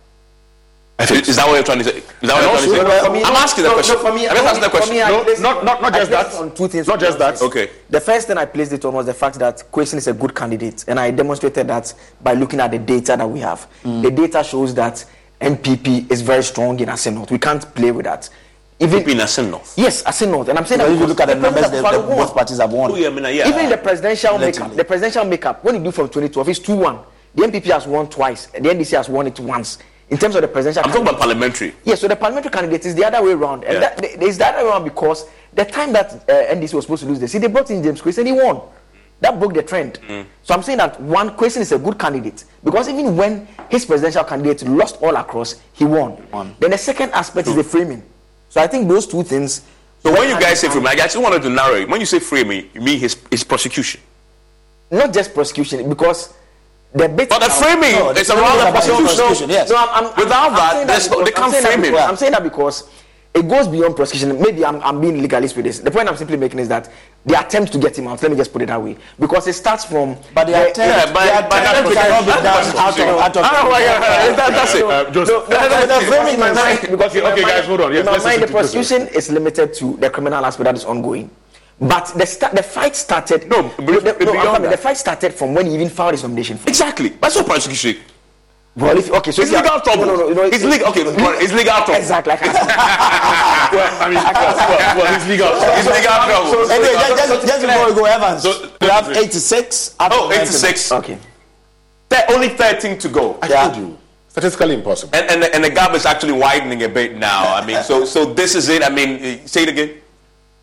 Is, 1.00 1.10
is 1.28 1.36
that 1.36 1.46
what 1.46 1.54
you're 1.54 1.62
trying 1.62 1.78
to 1.78 1.84
say? 1.84 1.98
Is 1.98 2.04
that 2.22 2.34
what 2.34 2.42
you're 2.66 2.74
trying 2.74 2.84
to 2.84 2.90
say? 2.90 3.02
Well, 3.02 3.12
me- 3.12 3.22
I'm 3.22 3.36
asking 3.36 3.62
the 3.64 3.68
no, 3.70 3.74
question. 3.74 3.94
no, 3.94 4.00
for 4.02 4.12
me- 4.14 4.28
I'm 4.28 4.34
just 4.34 4.46
asking 4.46 4.62
the 4.62 4.68
question. 4.70 4.94
me, 4.94 5.00
No, 5.00 5.22
not- 5.54 5.64
not- 5.64 5.82
not 5.82 5.94
just 5.94 6.10
that. 6.10 6.34
On 6.34 6.52
two 6.52 6.66
things. 6.66 6.88
Not 6.88 6.98
just 6.98 7.18
that. 7.20 7.40
Okay. 7.40 7.70
The 7.88 8.00
first 8.00 8.26
thing 8.26 8.36
I 8.36 8.44
placed 8.46 8.72
it 8.72 8.84
on 8.84 8.94
was 8.94 9.06
the 9.06 9.14
fact 9.14 9.38
that 9.38 9.62
Quayson 9.70 9.94
is 9.98 10.08
a 10.08 10.12
good 10.12 10.34
candidate, 10.34 10.84
and 10.88 10.98
I 10.98 11.12
demonstrated 11.12 11.68
that 11.68 11.94
by 12.20 12.32
looking 12.32 12.58
at 12.58 12.72
the 12.72 12.78
data 12.80 13.14
that 13.16 13.30
we 13.30 13.38
have. 13.40 13.68
The 13.84 14.10
data 14.10 14.42
shows 14.42 14.74
that 14.74 15.04
NPP 15.40 16.10
is 16.10 16.20
very 16.20 16.42
strong 16.42 16.80
in 16.80 16.88
Arsenal. 16.88 17.28
We 17.30 17.38
can't 17.38 17.72
play 17.76 17.92
with 17.92 18.04
that. 18.06 18.28
Even 18.80 19.08
in 19.08 19.18
Assin 19.20 19.50
North. 19.50 19.74
Yes, 19.76 20.02
Assin 20.04 20.30
North. 20.32 20.48
And 20.48 20.58
I'm 20.58 20.64
saying 20.66 20.80
Because 20.80 20.90
that 20.90 20.94
if 20.94 21.00
you 21.00 21.06
look 21.06 21.20
at 21.20 21.28
the 21.28 21.34
because 21.36 21.70
numbers, 21.72 21.92
the, 21.92 21.98
the, 22.00 22.14
both 22.16 22.34
parties 22.34 22.58
have 22.58 22.72
won. 22.72 22.90
Oh, 22.92 22.96
yeah, 22.96 23.06
I 23.08 23.10
mean, 23.10 23.24
uh, 23.24 23.28
yeah. 23.28 23.48
Even 23.48 23.64
in 23.64 23.70
the 23.70 23.76
presidential 23.76 24.32
Relatively. 24.38 24.62
makeup, 24.62 24.76
the 24.76 24.84
presidential 24.84 25.24
makeup, 25.24 25.64
when 25.64 25.74
you 25.76 25.82
do 25.84 25.90
from 25.92 26.06
2012, 26.08 26.48
it's 26.48 26.58
2 26.60 26.76
1. 26.76 26.98
The 27.36 27.42
NPP 27.42 27.64
has 27.72 27.86
won 27.86 28.08
twice, 28.08 28.48
and 28.54 28.64
the 28.64 28.70
NDC 28.70 28.96
has 28.96 29.08
won 29.08 29.26
it 29.28 29.38
once. 29.40 29.78
In 30.10 30.16
terms 30.16 30.34
of 30.36 30.42
the 30.42 30.48
presidential 30.48 30.82
I'm 30.84 30.90
talking 30.90 31.06
about 31.06 31.18
parliamentary. 31.18 31.74
Yes, 31.84 32.00
so 32.00 32.08
the 32.08 32.16
parliamentary 32.16 32.50
candidate 32.50 32.86
is 32.86 32.94
the 32.94 33.04
other 33.04 33.22
way 33.22 33.32
around. 33.32 33.64
And 33.64 33.74
Yeah. 33.74 33.80
that, 33.94 33.98
the 33.98 34.46
other 34.46 34.64
way 34.64 34.70
around 34.70 34.84
because 34.84 35.26
the 35.52 35.64
time 35.64 35.92
that 35.92 36.12
uh, 36.28 36.54
NDC 36.54 36.74
was 36.74 36.84
supposed 36.84 37.02
to 37.02 37.08
lose 37.08 37.20
the 37.20 37.28
seat, 37.28 37.38
they 37.40 37.48
brought 37.48 37.70
in 37.70 37.82
James 37.82 38.00
Chris 38.00 38.16
and 38.18 38.26
he 38.26 38.32
won. 38.32 38.60
That 39.20 39.38
broke 39.38 39.52
the 39.54 39.62
trend. 39.64 39.98
So 40.44 40.54
I'm 40.54 40.62
saying 40.62 40.78
that 40.78 41.00
one 41.00 41.30
Quayson 41.36 41.58
is 41.60 41.72
a 41.72 41.78
good 41.78 41.98
candidate 41.98 42.44
because 42.62 42.88
even 42.88 43.16
when 43.16 43.48
his 43.68 43.84
presidential 43.84 44.22
candidate 44.24 44.62
lost 44.68 44.96
all 45.02 45.16
across, 45.16 45.56
he 45.72 45.84
won. 45.84 46.16
Then 46.60 46.70
the 46.70 46.78
second 46.78 47.10
aspect 47.10 47.48
is 47.48 47.56
the 47.56 47.64
framing. 47.64 48.02
So 48.48 48.60
I 48.62 48.66
think 48.66 48.88
those 48.88 49.06
two 49.06 49.22
things. 49.24 49.62
So 50.04 50.12
when 50.12 50.28
you 50.28 50.40
guys 50.40 50.60
say 50.60 50.68
framing, 50.68 50.86
I 50.88 50.94
just 50.94 51.16
wanted 51.20 51.42
to 51.42 51.50
narrow 51.50 51.74
it. 51.74 51.88
When 51.88 51.98
you 52.00 52.06
say 52.06 52.20
framing, 52.20 52.70
you 52.72 52.80
mean 52.80 52.98
his, 53.00 53.16
his 53.30 53.42
prosecution. 53.44 54.00
not 54.90 55.12
just 55.12 55.34
prosecution 55.34 55.86
because 55.88 56.32
the 56.94 57.08
bit 57.08 57.28
But 57.28 57.40
the 57.40 57.50
framing 57.50 57.92
No, 57.92 58.10
is 58.10 58.30
around 58.30 58.58
the 58.58 58.78
is 58.78 58.88
about 58.88 59.02
prosecution. 59.04 59.48
No, 59.68 59.76
I'm, 59.76 60.06
I'm, 60.06 60.14
Without 60.16 60.50
I'm 60.50 60.86
that, 60.86 61.02
saying 61.02 61.10
no- 61.10 61.24
because- 61.24 61.24
they 61.24 61.32
can't 61.32 61.44
I'm 61.44 61.50
that 61.52 61.62
frame 61.62 61.84
him. 61.84 61.90
because- 61.92 62.08
I'm 62.08 62.16
saying 62.16 62.32
that 62.32 62.42
because 62.42 62.84
it 63.34 63.46
goes 63.46 63.68
beyond 63.68 63.94
prosecution. 63.94 64.40
Maybe 64.40 64.64
I'm, 64.64 64.80
I'm 64.82 65.00
being 65.00 65.20
legalist 65.20 65.54
with 65.54 65.66
this. 65.66 65.80
The 65.80 65.90
point 65.90 66.08
I'm 66.08 66.16
simply 66.16 66.38
making 66.38 66.58
is 66.60 66.68
that 66.68 66.88
the 67.26 67.38
attempt 67.38 67.72
to 67.72 67.78
get 67.78 67.96
him 67.98 68.08
out. 68.08 68.22
Let 68.22 68.30
me 68.32 68.36
just 68.38 68.52
put 68.52 68.62
it 68.62 68.66
that 68.66 68.82
way 68.82 68.96
because 69.20 69.46
it 69.46 69.52
starts 69.52 69.84
from. 69.84 70.16
But 70.34 70.46
the 70.46 70.54
attempt- 70.70 70.78
yeah, 70.78 71.04
the 71.12 71.46
attempt 71.46 71.52
cannot 71.52 72.24
be 72.24 72.32
done 72.32 72.46
out 72.46 72.98
of- 72.98 73.20
out 73.20 73.36
of- 73.36 73.44
Ah, 73.44 73.68
well, 73.68 73.80
yeah, 73.80 74.00
yeah, 74.00 74.32
that- 74.34 74.50
that's 74.50 74.74
it. 74.74 74.82
Uh, 74.84 75.02
No, 75.12 75.24
no, 75.24 75.24
no, 75.24 75.46
The 75.46 75.86
no, 75.86 76.00
framing 76.08 76.34
in 76.34 76.40
my 76.40 76.50
is- 76.50 76.56
mind, 76.56 76.80
because 76.90 77.14
in 77.14 77.22
my 77.22 77.32
Okay, 77.32 77.42
mind- 77.42 77.54
guys, 77.54 77.66
hold 77.66 77.80
on. 77.82 77.92
Yes, 77.92 78.00
in 78.00 78.06
my 78.06 78.12
let's 78.12 78.24
mind, 78.24 78.42
the 78.42 78.46
listen 78.46 78.56
to 78.56 78.62
Joseph. 78.62 78.88
prosecution 78.88 79.08
is 79.18 79.30
limited 79.30 79.74
to 79.74 79.96
the 80.00 80.08
criminal 80.10 80.44
aspect 80.44 80.64
that 80.64 80.76
is 80.76 80.84
ongoing. 80.86 81.30
But 81.80 82.06
the 82.16 82.26
sta- 82.26 82.50
the 82.50 82.62
fight 82.62 82.96
started. 82.96 83.48
No, 83.48 83.62
the, 83.76 83.82
no, 83.82 83.98
I'm 84.10 84.18
beyond 84.18 84.38
coming. 84.42 84.62
that. 84.62 84.70
the 84.72 84.76
fight 84.78 84.96
started 84.96 85.32
from 85.32 85.54
when 85.54 85.66
he 85.66 85.74
even 85.74 85.88
filed 85.88 86.12
his 86.12 86.22
nomination. 86.24 86.58
Exactly. 86.66 87.10
That's 87.10 87.36
what 87.36 87.46
prosecution. 87.46 87.96
Well, 88.74 88.96
if, 88.98 89.10
okay, 89.10 89.30
so 89.32 89.42
It's 89.42 89.50
if 89.50 89.52
you 89.52 89.58
are- 89.58 89.62
legal 89.64 89.80
trouble. 89.80 90.06
No, 90.06 90.14
no, 90.16 90.28
no, 90.28 90.34
no, 90.34 90.42
It's 90.44 90.64
legal- 90.64 90.88
okay, 90.88 91.02
no, 91.04 91.10
it's 91.38 91.52
legal 91.52 91.74
trouble. 91.82 91.94
Exactly. 91.94 92.32
I 92.32 92.38
well, 93.72 94.02
I 94.02 94.06
mean, 94.08 94.22
well, 94.22 94.96
well, 94.98 95.14
it's 95.16 95.26
legal. 95.28 95.50
It's 95.54 95.86
legal 95.86 96.18
trouble. 96.26 96.50
So, 96.66 96.74
anyway, 96.74 96.94
just, 96.94 97.28
just, 97.28 97.46
just 97.46 97.66
before 97.66 97.86
we 97.88 97.94
go, 97.94 98.04
Evans, 98.06 98.44
we 98.80 98.86
have 98.88 99.10
86. 99.10 99.96
out 100.00 100.12
Oh, 100.12 100.24
of 100.24 100.30
90. 100.30 100.42
86. 100.42 100.92
Okay. 100.92 101.18
There 102.08 102.24
only 102.30 102.48
13 102.50 102.98
to 102.98 103.08
go. 103.08 103.38
I 103.42 103.48
told 103.48 103.76
you. 103.76 103.98
Statistically 104.28 104.74
impossible. 104.74 105.10
And, 105.16 105.30
and, 105.30 105.42
the, 105.42 105.54
and 105.54 105.64
the 105.64 105.70
gap 105.70 105.94
is 105.94 106.06
actually 106.06 106.32
widening 106.32 106.82
a 106.84 106.88
bit 106.88 107.16
now. 107.16 107.54
I 107.54 107.64
mean, 107.66 107.82
so 107.82 108.04
so 108.04 108.24
this 108.32 108.54
is 108.54 108.68
it. 108.68 108.82
I 108.84 108.88
mean, 108.90 109.10
uh, 109.42 109.46
say 109.46 109.62
it 109.64 109.68
again. 109.70 109.90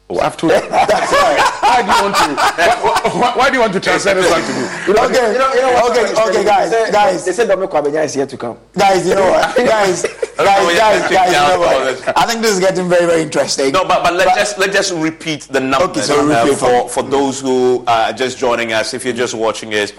Oh, 0.07 0.19
I've 0.19 0.37
told 0.37 0.53
you. 0.53 0.59
That's 0.69 1.11
right. 1.11 1.41
Why 1.61 1.81
do 1.81 1.87
you 1.89 2.01
want 2.03 2.15
to? 2.15 2.35
Why, 2.35 3.11
why, 3.19 3.33
why 3.37 3.47
do 3.49 3.55
you 3.55 3.59
want 3.61 3.73
to 3.73 3.79
transfer 3.79 4.13
this 4.13 4.29
one 4.29 4.41
to 4.41 4.53
me? 4.53 4.61
You 4.87 4.93
know, 4.93 5.05
Okay, 5.09 5.33
you 5.33 5.39
know, 5.39 5.53
you 5.53 5.61
know 5.61 5.73
what 5.73 5.91
okay, 5.97 6.05
I'm 6.13 6.29
okay, 6.29 6.33
saying? 6.33 6.45
guys, 6.45 6.69
They 6.71 6.85
say- 6.85 6.91
guys. 6.91 7.25
They 7.25 7.31
said 7.31 7.47
Dominic 7.47 7.71
Kwabenya 7.71 8.05
is 8.05 8.13
here 8.13 8.27
to 8.27 8.37
come. 8.37 8.57
Guys, 8.77 9.07
you 9.07 9.15
know 9.15 9.31
what? 9.31 9.55
Guys, 9.57 10.03
guys, 10.03 10.77
guys, 10.77 11.09
guys, 11.09 11.27
you 11.27 11.33
know 11.33 11.59
what? 11.59 12.17
I 12.17 12.25
think 12.27 12.41
this 12.43 12.51
is 12.51 12.59
getting 12.59 12.87
very, 12.87 13.05
very 13.07 13.21
interesting. 13.23 13.71
No, 13.71 13.83
but, 13.85 14.03
but 14.03 14.13
let's 14.13 14.35
just 14.35 14.57
let's 14.59 14.73
just 14.75 14.93
repeat 14.93 15.41
the 15.49 15.59
numbers 15.59 16.05
so 16.05 16.19
uh, 16.31 16.43
repeat 16.43 16.57
for 16.59 16.87
for 16.89 17.01
those 17.03 17.39
who 17.41 17.83
are 17.87 18.13
just 18.13 18.37
joining 18.37 18.73
us. 18.73 18.93
If 18.93 19.05
you're 19.05 19.13
just 19.13 19.33
watching 19.33 19.73
us, 19.73 19.91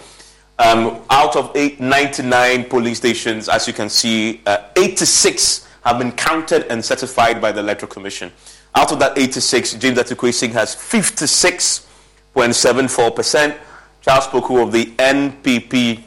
um, 0.61 1.01
out 1.11 1.35
of 1.35 1.51
eight, 1.57 1.81
99 1.81 2.65
police 2.67 2.99
stations, 2.99 3.49
as 3.49 3.67
you 3.67 3.73
can 3.73 3.89
see, 3.89 4.41
uh, 4.47 4.59
86 4.77 5.67
have 5.85 5.99
been 5.99 6.13
counted 6.13 6.67
and 6.71 6.85
certified 6.85 7.41
by 7.41 7.51
the 7.51 7.61
Electoral 7.61 7.91
Commission. 7.91 8.31
Out 8.77 8.93
of 8.93 8.99
that 8.99 9.17
86, 9.19 9.75
James 9.75 9.99
Gyakye 9.99 10.17
Quayson 10.17 10.53
has 10.53 10.75
56.74 10.77 13.17
percent. 13.17 13.57
Charles 14.03 14.27
Poku 14.27 14.63
of 14.63 14.71
the 14.71 14.87
NPP 14.97 16.03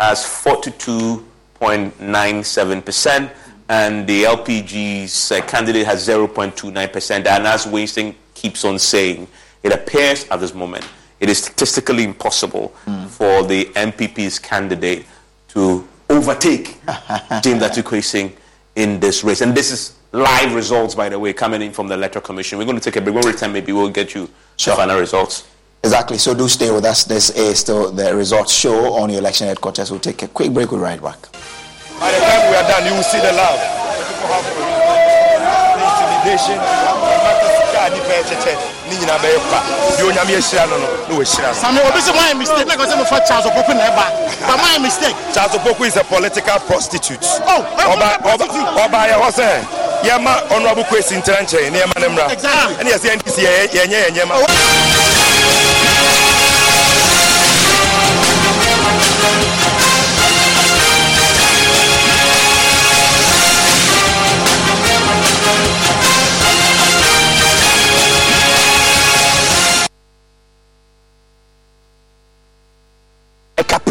has 0.00 0.24
42.97 0.24 2.84
percent, 2.84 3.30
and 3.68 4.06
the 4.06 4.24
LPG's 4.24 5.32
uh, 5.32 5.42
candidate 5.42 5.84
has 5.86 6.08
0.29 6.08 6.92
percent. 6.92 7.26
And 7.26 7.46
as 7.46 7.66
Winston 7.66 8.14
keeps 8.32 8.64
on 8.64 8.78
saying, 8.78 9.28
it 9.62 9.72
appears 9.72 10.26
at 10.30 10.40
this 10.40 10.54
moment 10.54 10.88
it 11.20 11.28
is 11.28 11.36
statistically 11.38 12.04
impossible 12.04 12.68
for 13.08 13.42
the 13.44 13.66
NPP's 13.66 14.38
candidate 14.38 15.04
to 15.48 15.86
overtake 16.10 16.78
James 17.42 17.62
Gyakye 17.62 17.82
Quayson 17.82 18.32
in 18.76 19.00
this 19.00 19.24
race. 19.24 19.40
And 19.40 19.54
this 19.54 19.70
is 19.70 19.94
live 20.14 20.54
results, 20.54 20.94
by 20.94 21.08
the 21.08 21.18
way, 21.18 21.32
coming 21.32 21.60
in 21.60 21.72
from 21.72 21.88
the 21.88 21.94
Electoral 21.94 22.24
Commission. 22.24 22.56
We're 22.56 22.64
going 22.64 22.78
to 22.78 22.84
take 22.84 22.96
a 22.96 23.00
break. 23.00 23.14
When 23.14 23.24
we 23.24 23.32
return, 23.32 23.52
maybe 23.52 23.72
we'll 23.72 23.90
get 23.90 24.14
you 24.14 24.30
the 24.64 24.72
final 24.76 24.98
results. 24.98 25.46
Exactly. 25.82 26.18
So 26.18 26.34
do 26.34 26.48
stay 26.48 26.70
with 26.70 26.84
us. 26.84 27.04
This 27.04 27.30
is 27.30 27.58
still 27.58 27.90
the 27.90 28.14
results 28.14 28.52
show 28.52 28.94
on 28.94 29.10
your 29.10 29.18
election 29.18 29.48
headquarters. 29.48 29.90
We'll 29.90 30.00
take 30.00 30.22
a 30.22 30.28
quick 30.28 30.52
break. 30.52 30.70
We'll 30.70 30.80
right 30.80 31.02
back. 31.02 31.20
By 32.00 32.12
the 32.12 32.18
time 32.20 32.50
we 32.50 32.56
are 32.56 32.68
done, 32.68 32.86
you 32.86 32.94
will 32.94 33.02
see 33.02 33.18
the 33.18 33.32
love. 33.32 35.03
People 36.24 36.64
have 36.64 37.92
the 37.92 38.00
intimidation. 38.00 38.56
ne 38.88 38.96
nyinaa 38.96 39.18
bɛyɛ 39.18 39.38
kwa 39.48 39.60
deɛ 39.96 40.02
onyame 40.08 40.32
ahyira 40.36 40.66
no 40.68 40.76
no 40.78 40.86
na 41.08 41.14
wɔahyira 41.16 41.48
no 41.48 41.60
Samuel, 41.60 41.86
obi 41.88 42.00
sɛ 42.00 42.12
my 42.16 42.32
mistake 42.34 42.66
na 42.66 42.74
kɔsɛ 42.76 42.96
mefa 43.00 43.18
Charles 43.28 43.46
Opoku 43.46 43.74
na 43.76 43.84
ɛba 43.90 44.06
but 44.46 44.56
my 44.60 44.78
mistake 44.78 45.16
Charles 45.34 45.52
Opoku 45.52 45.86
is 45.86 45.96
a 45.96 46.04
political 46.04 46.58
prostitute. 46.60 47.24
Oh, 47.48 47.64
Ọba 47.76 48.18
ọba 48.24 48.44
ọba 48.84 48.98
ayɛ 49.04 49.16
hɔ 49.20 49.28
sɛ 49.32 49.48
yɛma 50.04 50.48
ɔnoabo 50.48 50.84
kwesi 50.88 51.16
ntera 51.20 51.40
nkyɛn 51.44 51.70
nneɛma 51.72 52.00
no 52.00 52.08
mmra. 52.08 52.30
Exactly. 52.32 52.74
Ɛne 52.76 52.90
yɛsɛ 52.92 53.08
NDC 53.16 53.36
yɛ- 53.42 53.68
yɛnyɛ 53.68 53.98
yɛn 54.16 54.28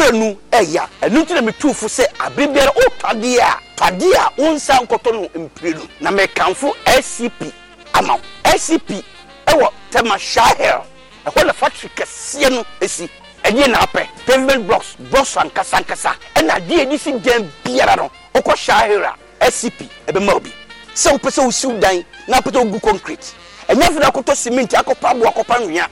ɛkapra 0.04 0.12
nu 0.12 0.36
ɛya 0.52 0.88
ɛno 1.02 1.22
nti 1.24 1.34
na 1.34 1.42
metuufo 1.42 1.88
sɛ 1.88 2.06
abere 2.20 2.48
biara 2.48 2.72
wotɔ 2.72 3.08
adeɛ 3.12 3.40
a 3.40 3.60
tɔ 3.78 3.88
adeɛ 3.88 4.16
a 4.18 4.42
wonsa 4.42 4.74
nkɔtɔ 4.86 5.12
no 5.14 5.30
mprenu 5.48 5.88
na 6.02 6.12
mekamfo 6.12 6.74
scp 7.02 7.52
ama 7.94 8.14
wo. 8.16 8.22
Scp 8.58 9.04
ɛwɔ 9.48 9.70
tema 9.92 10.18
shahel 10.20 10.82
ɛhɔ 11.26 11.46
na 11.46 11.54
factory 11.54 11.90
kɛseɛ 11.96 12.50
no 12.52 12.64
ɛsi 12.82 13.10
ɛdeɛ 13.44 13.68
na 13.72 13.80
apɛ 13.86 14.08
pavement 14.26 14.68
blocks 14.68 14.96
blocks 15.12 15.36
ankasa 15.38 15.78
ankasa. 15.82 16.16
Ɛna 16.36 16.60
adeɛ 16.60 16.86
ɛde 16.86 17.00
si 17.00 17.12
dan 17.20 17.50
biara 17.64 17.96
no 17.98 18.12
wokɔ 18.34 18.56
shahel 18.58 19.04
a 19.04 19.52
scp 19.52 19.88
ɛbɛma 20.08 20.34
wo 20.34 20.40
bi. 20.40 20.52
Sɛ 20.96 21.12
wopɛ 21.18 21.30
sɛ 21.32 21.46
wosiw 21.46 21.80
dan 21.80 22.04
na 22.28 22.40
wopɛ 22.40 22.52
sɛ 22.52 22.64
wogu 22.66 22.80
concrete. 22.82 23.34
Ɛnyɛ 23.70 23.84
afei 23.88 24.00
na 24.00 24.10
akɔtɔ 24.12 24.36
cement 24.36 24.72
akɔpa 24.74 25.12
abo 25.12 25.26
akɔpa 25.26 25.60
nwea. 25.62 25.88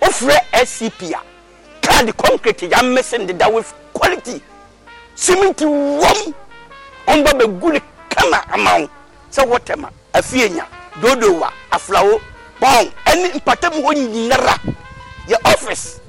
Wofrɛ 0.00 0.38
scp 0.64 1.12
a 1.14 1.33
yɛde 1.94 2.12
concrete 2.16 2.68
yɛamese 2.68 3.18
no 3.18 3.26
deda 3.26 3.48
with 3.48 3.72
quality. 3.92 4.42
Simenti 5.16 5.64
wɔm 5.64 6.34
ɔmba 7.06 7.30
bɛgu 7.40 7.72
ne 7.72 7.80
kama 8.10 8.44
ama 8.52 8.88
sɛ 9.30 9.42
wɔtɛma 9.46 9.88
afie 10.12 10.48
nya. 10.50 10.66
Dodowa 11.00 11.50
aflawo 11.72 12.20
bɔn 12.60 12.90
ɛne 13.06 13.32
mpatamu 13.34 13.82
hɔ 13.82 13.94
nyinara 13.94 14.58
yɛ 15.28 15.36
office. 15.52 16.00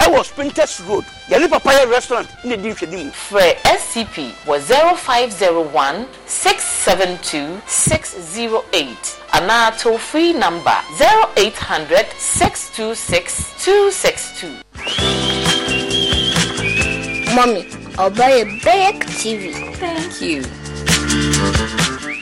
E 0.00 0.04
Ɛwɔ 0.04 0.24
sprinters 0.24 0.80
road. 0.88 1.04
Yɛne 1.28 1.48
papayɛ 1.48 1.90
restaurant. 1.90 2.28
Ne 2.44 2.56
di 2.56 2.70
nhwɛni 2.70 3.04
mu. 3.06 3.10
frɛ 3.10 3.56
scp 3.78 4.32
wɔ 4.46 4.60
zero 4.60 4.94
five 4.94 5.32
zero 5.32 5.62
one 5.62 6.06
six 6.26 6.64
seven 6.64 7.18
two 7.22 7.60
six 7.66 8.14
zero 8.32 8.64
eight. 8.72 9.16
Anaa 9.32 9.76
toll 9.78 9.98
free 9.98 10.32
number 10.32 10.76
zero 10.96 11.28
eight 11.36 11.56
hundred 11.56 12.06
six 12.16 12.70
two 12.74 12.94
six 12.94 13.52
two 13.64 13.90
six 13.90 14.40
two. 14.40 15.27
Mommy, 17.34 17.66
I'll 17.98 18.10
buy 18.10 18.30
a 18.30 18.44
big 18.44 19.04
TV. 19.20 19.52
Thank 19.76 20.20
you. 20.20 20.42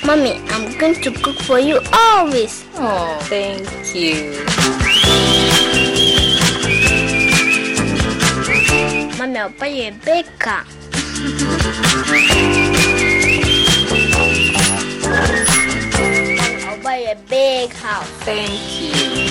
Mommy, 0.07 0.41
I'm 0.51 0.77
going 0.79 1.01
to 1.03 1.11
cook 1.11 1.39
for 1.41 1.59
you 1.59 1.81
always. 1.93 2.65
Oh, 2.75 3.19
thank 3.23 3.69
you. 3.95 4.45
Mommy, 9.19 9.39
I'll 9.39 9.51
buy 9.51 9.67
you 9.69 9.89
a 9.89 9.93
big 10.05 10.27
car. 10.39 10.65
I'll 16.67 16.83
buy 16.83 16.99
you 16.99 17.11
a 17.13 17.17
big 17.29 17.73
house. 17.73 18.09
Thank 18.25 18.81
you. 18.81 19.26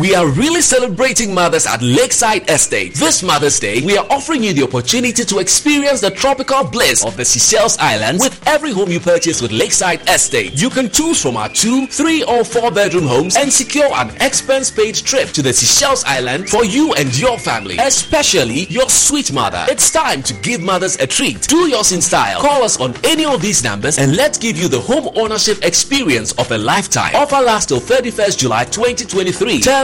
We 0.00 0.12
are 0.16 0.26
really 0.26 0.60
celebrating 0.60 1.32
mothers 1.32 1.66
at 1.66 1.80
Lakeside 1.80 2.50
Estate. 2.50 2.94
This 2.94 3.22
Mother's 3.22 3.60
Day, 3.60 3.80
we 3.82 3.96
are 3.96 4.04
offering 4.10 4.42
you 4.42 4.52
the 4.52 4.64
opportunity 4.64 5.24
to 5.24 5.38
experience 5.38 6.00
the 6.00 6.10
tropical 6.10 6.64
bliss 6.64 7.04
of 7.04 7.16
the 7.16 7.24
Seychelles 7.24 7.78
Islands 7.78 8.20
with 8.20 8.42
every 8.44 8.72
home 8.72 8.90
you 8.90 8.98
purchase 8.98 9.40
with 9.40 9.52
Lakeside 9.52 10.08
Estate. 10.08 10.60
You 10.60 10.68
can 10.68 10.90
choose 10.90 11.22
from 11.22 11.36
our 11.36 11.48
two, 11.48 11.86
three, 11.86 12.24
or 12.24 12.44
four 12.44 12.72
bedroom 12.72 13.06
homes 13.06 13.36
and 13.36 13.52
secure 13.52 13.88
an 13.94 14.10
expense 14.20 14.68
paid 14.68 14.96
trip 14.96 15.28
to 15.28 15.42
the 15.42 15.52
Seychelles 15.52 16.02
Island 16.04 16.48
for 16.48 16.64
you 16.64 16.92
and 16.94 17.16
your 17.16 17.38
family, 17.38 17.76
especially 17.78 18.64
your 18.66 18.88
sweet 18.88 19.32
mother. 19.32 19.64
It's 19.68 19.92
time 19.92 20.24
to 20.24 20.34
give 20.34 20.60
mothers 20.60 20.96
a 20.96 21.06
treat. 21.06 21.42
Do 21.42 21.68
yours 21.68 21.92
in 21.92 22.02
style. 22.02 22.40
Call 22.40 22.64
us 22.64 22.80
on 22.80 22.94
any 23.04 23.26
of 23.26 23.40
these 23.40 23.62
numbers 23.62 23.98
and 23.98 24.16
let's 24.16 24.38
give 24.38 24.56
you 24.56 24.66
the 24.66 24.80
home 24.80 25.10
ownership 25.14 25.64
experience 25.64 26.32
of 26.32 26.50
a 26.50 26.58
lifetime. 26.58 27.14
Offer 27.14 27.42
lasts 27.44 27.66
till 27.66 27.80
31st 27.80 28.38
July 28.38 28.64
2023. 28.64 29.60
Terms 29.60 29.83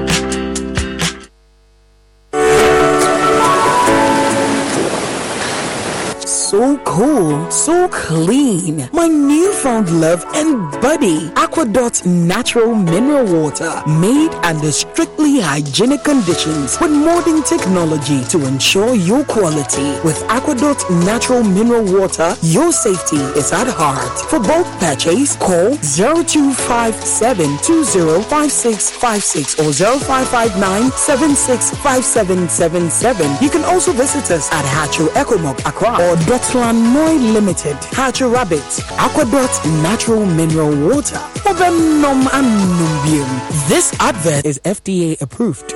So 6.51 6.75
cool, 6.83 7.49
so 7.49 7.87
clean. 7.87 8.89
My 8.91 9.07
newfound 9.07 9.89
love 10.01 10.25
and 10.35 10.69
buddy, 10.81 11.29
Aquadot 11.45 12.05
Natural 12.05 12.75
Mineral 12.75 13.25
Water, 13.25 13.81
made 13.87 14.33
under 14.43 14.69
strictly 14.73 15.39
hygienic 15.39 16.03
conditions 16.03 16.77
with 16.81 16.91
modern 16.91 17.41
technology 17.43 18.21
to 18.25 18.45
ensure 18.45 18.95
your 18.95 19.23
quality. 19.23 19.97
With 20.03 20.17
Aquadot 20.27 20.83
Natural 21.05 21.41
Mineral 21.41 21.85
Water, 21.85 22.35
your 22.41 22.73
safety 22.73 23.21
is 23.39 23.53
at 23.53 23.67
heart. 23.67 24.19
For 24.29 24.41
bulk 24.41 24.67
purchase, 24.77 25.37
call 25.37 25.77
0257 25.77 27.45
205656 27.63 29.57
or 29.57 29.71
0559 29.71 30.91
765777. 30.91 33.37
You 33.41 33.49
can 33.49 33.63
also 33.63 33.93
visit 33.93 34.29
us 34.31 34.51
at 34.51 34.65
Hacho 34.65 35.07
Ecomog 35.15 35.57
Accra 35.65 35.95
or 35.95 36.17
Dotland 36.41 36.93
Noi 36.93 37.17
Limited, 37.33 37.77
Hacho 37.93 38.31
Rabbit, 38.33 38.65
Aquadot 38.97 39.51
Natural 39.83 40.25
Mineral 40.25 40.71
Water. 40.87 41.19
Obenom 41.45 42.23
Anumbium. 42.29 43.29
This 43.67 43.93
advert 43.99 44.45
is 44.45 44.59
FDA 44.65 45.21
approved. 45.21 45.71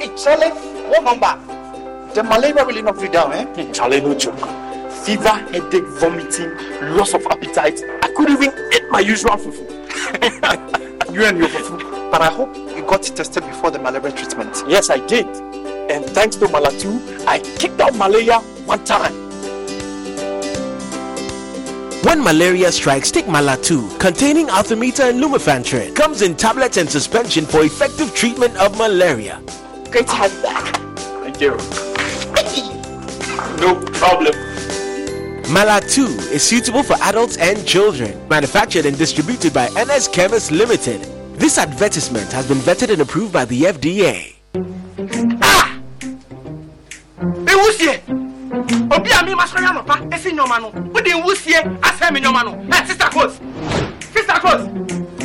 Hey, 0.00 0.08
Charlie, 0.16 0.50
what 0.88 1.02
number? 1.02 1.34
The 2.14 2.22
malaria 2.22 2.64
really 2.64 2.82
not 2.82 2.96
free 2.96 3.08
down, 3.08 3.32
eh? 3.32 3.72
Charlie, 3.72 4.00
no 4.00 4.14
joke. 4.14 4.38
Fever, 5.04 5.28
headache, 5.28 5.84
vomiting, 5.98 6.56
loss 6.96 7.12
of 7.12 7.26
appetite. 7.26 7.80
I 8.02 8.12
couldn't 8.16 8.40
even 8.40 8.54
eat 8.72 8.84
my 8.90 9.00
usual 9.00 9.32
fufu. 9.32 9.66
you 11.12 11.24
and 11.24 11.38
your 11.38 11.48
fufu. 11.48 12.10
But 12.12 12.22
I 12.22 12.30
hope 12.30 12.54
you 12.56 12.82
got 12.86 13.02
tested 13.02 13.42
before 13.42 13.72
the 13.72 13.80
malaria 13.80 14.12
treatment. 14.12 14.62
Yes, 14.68 14.90
I 14.90 15.04
did. 15.06 15.26
And 15.88 16.04
thanks 16.06 16.36
to 16.36 16.46
Malatu, 16.46 17.24
I 17.26 17.38
kicked 17.58 17.80
out 17.80 17.94
malaria 17.96 18.38
one 18.66 18.84
time. 18.84 19.14
When 22.06 22.22
malaria 22.22 22.70
strikes, 22.70 23.10
take 23.10 23.26
Malatu, 23.26 23.98
containing 23.98 24.46
Artemether 24.46 25.10
and 25.10 25.20
Lumefantrine. 25.20 25.94
Comes 25.96 26.22
in 26.22 26.36
tablets 26.36 26.76
and 26.76 26.88
suspension 26.88 27.44
for 27.44 27.64
effective 27.64 28.14
treatment 28.14 28.56
of 28.58 28.78
malaria. 28.78 29.42
Great 29.90 30.06
to 30.06 30.14
have 30.14 30.32
you 30.32 30.42
back. 30.42 30.76
Thank 31.24 31.40
you. 31.40 31.56
no 33.60 33.74
problem. 33.92 34.34
Malatu 35.52 36.06
is 36.30 36.42
suitable 36.42 36.82
for 36.82 36.94
adults 37.02 37.36
and 37.38 37.66
children. 37.66 38.28
Manufactured 38.28 38.86
and 38.86 38.96
distributed 38.96 39.52
by 39.52 39.68
NS 39.70 40.08
Chemist 40.08 40.50
Limited. 40.52 41.02
This 41.38 41.58
advertisement 41.58 42.30
has 42.32 42.46
been 42.46 42.58
vetted 42.58 42.92
and 42.92 43.02
approved 43.02 43.32
by 43.32 43.44
the 43.44 43.62
FDA. 43.62 45.55
Ewusie 47.56 48.00
obi 48.90 49.10
a 49.12 49.22
mi 49.24 49.34
ma 49.34 49.44
sɔrɔ 49.44 49.62
yanɔpa 49.64 50.14
esi 50.14 50.32
nyɔma 50.32 50.60
no. 50.60 50.68
O 50.94 51.00
de 51.00 51.10
ewusie 51.10 51.60
asɛ 51.82 52.12
mi 52.12 52.20
nyɔma 52.20 52.44
no. 52.44 52.52
Ɛ 52.70 52.86
sista 52.86 53.08
kos 53.10 53.40
sista 54.14 54.40
kos 54.40 54.62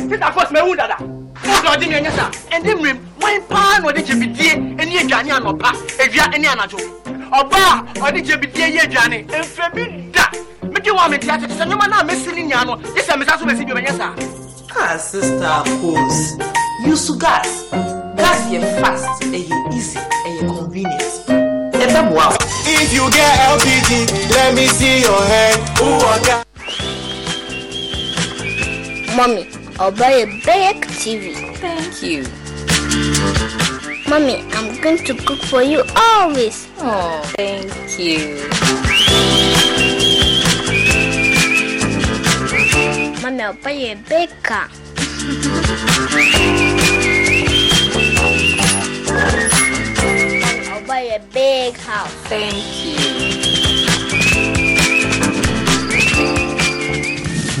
sista 0.08 0.30
kos 0.32 0.48
mɛ 0.50 0.58
ewu 0.60 0.76
dada. 0.76 0.96
O 1.00 1.62
de 1.62 1.68
ɔdi 1.68 1.88
mi 1.88 1.94
ɛnyɛ 1.94 2.12
sa. 2.16 2.30
Ɛdi 2.50 2.74
mirim 2.80 2.98
wɔn 3.20 3.48
paa 3.48 3.78
na 3.80 3.88
ɔde 3.88 4.04
jebidie 4.04 4.76
ɛni 4.76 4.98
aduane 5.00 5.30
anɔpa 5.30 5.72
ewia 5.98 6.24
ɛni 6.32 6.46
anadwo 6.46 6.80
ɔbaa 7.32 7.84
ɔde 7.96 8.24
jebidie 8.24 8.76
yɛ 8.76 8.80
aduane 8.86 9.26
nfɛ 9.26 9.74
bi 9.74 10.10
da. 10.12 10.24
Meke 10.62 10.90
wɔn 10.90 11.06
a 11.06 11.08
mi 11.10 11.18
ti 11.18 11.28
ate. 11.30 11.48
Sɛ 11.48 11.64
nyɔma 11.68 11.88
naa 11.88 12.02
mesi 12.02 12.32
ni 12.34 12.42
nya 12.44 12.64
no. 12.64 12.76
Yɛ 12.76 13.00
sɛ 13.02 13.38
so 13.38 13.44
bɛsi 13.46 13.66
bi 13.66 13.80
ɛnyɛ 13.80 13.96
sa. 13.96 14.14
Ah, 14.74 14.96
sister 14.96 15.62
Kos, 15.82 16.38
use 16.86 17.10
gas. 17.18 17.68
Gas 18.16 18.40
yɛ 18.50 18.80
fast, 18.80 19.22
ɛyɛ 19.22 19.74
easy, 19.74 19.98
ɛyɛ 19.98 20.48
convenient. 20.48 21.51
Ɛbɛ 21.92 22.08
mu 22.08 22.16
a. 22.16 22.26
If 22.64 22.92
you 22.92 23.04
get 23.10 23.38
LPG, 23.52 23.90
let 24.30 24.54
me 24.54 24.66
see 24.66 25.02
your 25.02 25.22
hand. 25.32 25.60
Who 25.78 26.00
got? 26.24 26.46
Mommy, 29.16 29.46
I'll 29.78 29.92
buy 29.92 30.24
a 30.24 30.26
big 30.26 30.86
TV. 31.02 31.34
Thank 31.60 32.02
you. 32.02 32.24
Mommy, 34.08 34.42
I'm 34.54 34.80
going 34.80 35.04
to 35.04 35.14
cook 35.14 35.42
for 35.42 35.62
you 35.62 35.82
always. 35.94 36.66
Oh, 36.78 37.20
thank 37.36 37.70
you. 37.98 38.48
Mommy, 43.22 43.42
I'll 43.42 43.52
buy 43.62 43.72
a 43.72 43.96
big 44.08 44.30
car. 44.42 44.68
Buy 50.92 51.04
a 51.04 51.20
big 51.32 51.74
house. 51.78 52.12
Thank 52.28 52.84
you. 52.84 53.31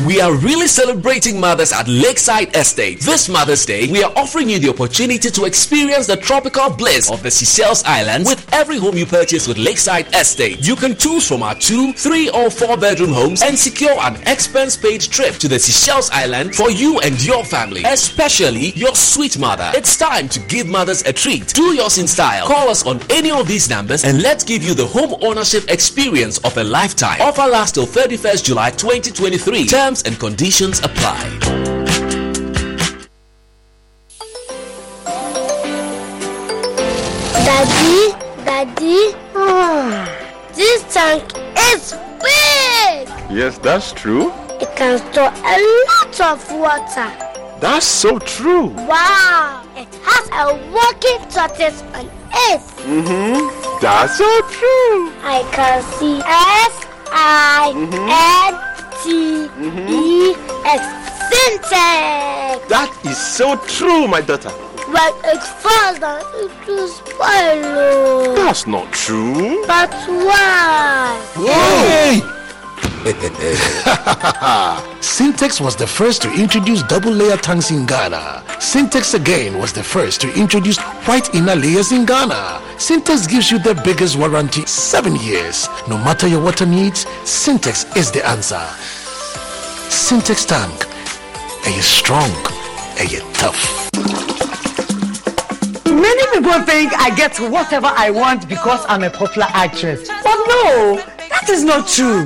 We 0.06 0.20
are 0.20 0.34
really 0.34 0.66
celebrating 0.66 1.38
mothers 1.38 1.72
at 1.72 1.86
Lakeside 1.86 2.56
Estate. 2.56 2.98
This 3.00 3.28
Mother's 3.28 3.64
Day, 3.64 3.86
we 3.92 4.02
are 4.02 4.12
offering 4.16 4.48
you 4.48 4.58
the 4.58 4.70
opportunity 4.70 5.30
to 5.30 5.44
experience 5.44 6.08
the 6.08 6.16
tropical 6.16 6.70
bliss 6.70 7.08
of 7.08 7.22
the 7.22 7.30
Seychelles 7.30 7.84
Islands 7.84 8.28
with 8.28 8.44
every 8.52 8.78
home 8.78 8.96
you 8.96 9.06
purchase 9.06 9.46
with 9.46 9.58
Lakeside 9.58 10.12
Estate. 10.12 10.66
You 10.66 10.74
can 10.74 10.96
choose 10.96 11.28
from 11.28 11.44
our 11.44 11.54
two, 11.54 11.92
three, 11.92 12.28
or 12.30 12.50
four 12.50 12.76
bedroom 12.76 13.12
homes 13.12 13.42
and 13.42 13.56
secure 13.56 13.92
an 14.00 14.16
expense 14.26 14.76
paid 14.76 15.02
trip 15.02 15.36
to 15.36 15.46
the 15.46 15.58
Seychelles 15.58 16.10
Island 16.10 16.56
for 16.56 16.68
you 16.68 16.98
and 17.00 17.22
your 17.24 17.44
family, 17.44 17.82
especially 17.84 18.70
your 18.70 18.96
sweet 18.96 19.38
mother. 19.38 19.70
It's 19.74 19.96
time 19.96 20.28
to 20.30 20.40
give 20.40 20.66
mothers 20.66 21.02
a 21.02 21.12
treat. 21.12 21.46
Do 21.54 21.74
yours 21.74 21.98
in 21.98 22.08
style. 22.08 22.48
Call 22.48 22.68
us 22.70 22.84
on 22.84 23.00
any 23.08 23.30
of 23.30 23.46
these 23.46 23.70
numbers 23.70 24.04
and 24.04 24.20
let's 24.20 24.42
give 24.42 24.64
you 24.64 24.74
the 24.74 24.86
home 24.86 25.14
ownership 25.22 25.70
experience 25.70 26.38
of 26.38 26.56
a 26.56 26.64
lifetime. 26.64 27.20
Offer 27.20 27.46
lasts 27.46 27.72
till 27.74 27.86
31st 27.86 28.44
July 28.44 28.70
2023. 28.70 29.66
Terms 29.66 29.91
and 30.00 30.18
conditions 30.18 30.80
apply. 30.80 31.28
Daddy, 37.44 38.14
Daddy, 38.46 39.12
this 40.54 40.80
tank 40.94 41.24
is 41.68 41.92
big. 42.24 43.08
Yes, 43.30 43.58
that's 43.58 43.92
true. 43.92 44.32
It 44.62 44.74
can 44.76 44.98
store 45.12 45.32
a 45.34 45.56
lot 45.88 46.20
of 46.32 46.52
water. 46.52 47.10
That's 47.60 47.84
so 47.84 48.18
true. 48.18 48.68
Wow! 48.68 49.62
It 49.76 49.88
has 50.02 50.28
a 50.32 50.54
working 50.72 51.20
tortoise 51.28 51.82
on 51.92 52.06
it. 52.48 52.62
Mm-hmm. 52.88 53.80
That's 53.80 54.16
so 54.16 54.40
true. 54.48 55.12
I 55.22 55.44
can 55.52 55.82
see 55.98 56.18
S 56.24 56.86
I 57.12 57.72
N 57.76 58.71
T 59.02 59.46
E 59.88 60.34
X 60.64 60.82
Syntex. 61.28 62.68
That 62.68 62.90
is 63.04 63.18
so 63.18 63.56
true, 63.66 64.06
my 64.06 64.20
daughter. 64.20 64.50
But 64.92 65.14
it's 65.24 65.48
falls 65.62 65.98
down, 65.98 66.20
it 66.34 66.66
will 66.66 66.88
spoil. 66.88 67.18
oh. 67.24 68.34
That's 68.36 68.66
not 68.66 68.92
true. 68.92 69.64
But 69.66 69.92
why? 70.06 71.18
Yay! 71.38 72.41
Syntex 75.00 75.60
was 75.60 75.74
the 75.74 75.86
first 75.86 76.22
to 76.22 76.32
introduce 76.34 76.84
double 76.84 77.10
layer 77.10 77.36
tanks 77.36 77.72
in 77.72 77.84
Ghana. 77.84 78.44
Syntex 78.58 79.14
again 79.14 79.58
was 79.58 79.72
the 79.72 79.82
first 79.82 80.20
to 80.20 80.32
introduce 80.38 80.78
white 81.06 81.34
inner 81.34 81.56
layers 81.56 81.90
in 81.90 82.06
Ghana. 82.06 82.60
Syntex 82.76 83.28
gives 83.28 83.50
you 83.50 83.58
the 83.58 83.74
biggest 83.82 84.16
warranty, 84.16 84.64
7 84.66 85.16
years. 85.16 85.68
No 85.88 85.98
matter 85.98 86.28
your 86.28 86.42
water 86.42 86.64
needs, 86.64 87.04
Syntex 87.24 87.96
is 87.96 88.12
the 88.12 88.24
answer. 88.24 88.62
Syntex 89.90 90.46
tank. 90.46 90.86
Are 91.66 91.70
you 91.70 91.82
strong? 91.82 92.30
Are 92.98 93.04
you 93.04 93.20
tough? 93.34 93.90
Many 95.86 96.22
people 96.32 96.62
think 96.62 96.92
I 96.94 97.12
get 97.16 97.36
whatever 97.50 97.88
I 97.88 98.10
want 98.10 98.48
because 98.48 98.84
I'm 98.88 99.02
a 99.02 99.10
popular 99.10 99.48
actress. 99.50 100.08
But 100.08 100.38
no, 100.46 101.02
that 101.32 101.48
is 101.48 101.64
not 101.64 101.88
true. 101.88 102.24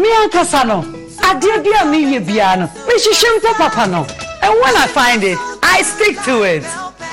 Me 0.00 0.08
ankasa 0.22 0.66
no, 0.66 0.82
adeɛ 1.28 1.62
bi 1.64 1.70
a 1.80 1.84
meyɛ 1.84 2.20
biara 2.24 2.58
no, 2.60 2.66
mehyehyɛ 2.86 3.38
mpɛ 3.38 3.54
papa 3.58 3.86
no. 3.86 4.06
And 4.44 4.52
when 4.60 4.76
I 4.76 4.86
find 4.86 5.24
it, 5.24 5.38
I 5.62 5.80
stick 5.82 6.22
to 6.24 6.42
it. 6.42 6.64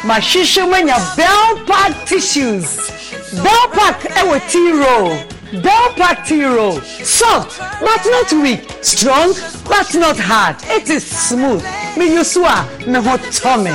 Mashishimanya 0.04 0.98
Bell 1.16 1.66
Pack 1.66 2.06
tissues. 2.06 2.90
Bell 3.42 3.68
Pack 3.72 4.02
ewo 4.20 4.38
tea 4.52 4.72
roll. 4.74 5.16
Bell 5.62 6.56
roll. 6.56 6.82
Soft, 6.82 7.60
but 7.80 8.04
not 8.06 8.34
weak. 8.34 8.70
Strong, 8.82 9.34
but 9.64 9.94
not 9.96 10.18
hard. 10.18 10.58
It 10.64 10.90
is 10.90 11.06
smooth. 11.06 11.64
Me 11.96 12.10
yusua 12.10 12.66
me 12.86 13.02
hot 13.02 13.22
tummy. 13.32 13.72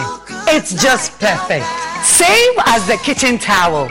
It's 0.48 0.74
just 0.82 1.18
perfect. 1.18 1.64
Same 2.04 2.54
as 2.66 2.86
the 2.86 2.98
kitchen 2.98 3.38
towel. 3.38 3.88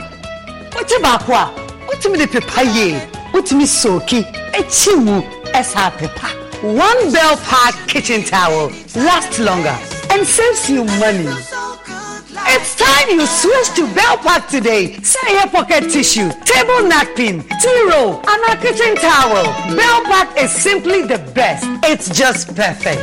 What's 0.74 0.96
about 0.96 1.26
what? 1.26 1.48
What's 1.88 2.06
me 2.08 2.18
the 2.18 2.26
papaye? 2.26 3.15
What's 3.36 3.52
me 3.52 3.66
soaki? 3.66 4.22
Echimu 4.54 5.22
esa 5.52 5.90
pepa. 5.90 6.28
One 6.62 7.12
Bell 7.12 7.36
Pack 7.36 7.86
kitchen 7.86 8.22
towel 8.24 8.72
lasts 8.94 9.38
longer 9.38 9.76
and 10.10 10.26
saves 10.26 10.70
you 10.70 10.84
money. 10.84 11.28
It's 12.48 12.74
time 12.76 13.10
you 13.10 13.26
switch 13.26 13.74
to 13.76 13.94
Bell 13.94 14.16
Pack 14.16 14.48
today. 14.48 14.94
Say 15.02 15.34
your 15.34 15.48
pocket 15.48 15.90
tissue, 15.90 16.30
table 16.46 16.88
napkin, 16.88 17.42
tea 17.60 17.88
roll, 17.90 18.24
and 18.26 18.42
a 18.48 18.56
kitchen 18.56 18.96
towel. 18.96 19.44
Bell 19.76 20.02
Pack 20.04 20.40
is 20.40 20.50
simply 20.50 21.02
the 21.02 21.18
best. 21.34 21.66
It's 21.84 22.08
just 22.08 22.56
perfect. 22.56 23.02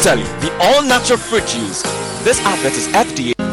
Fructally, 0.00 0.24
the 0.40 0.50
all-natural 0.62 1.18
fruit 1.18 1.46
juice. 1.46 1.82
This 2.24 2.40
advert 2.40 2.72
is 2.72 2.88
FDA. 2.88 3.49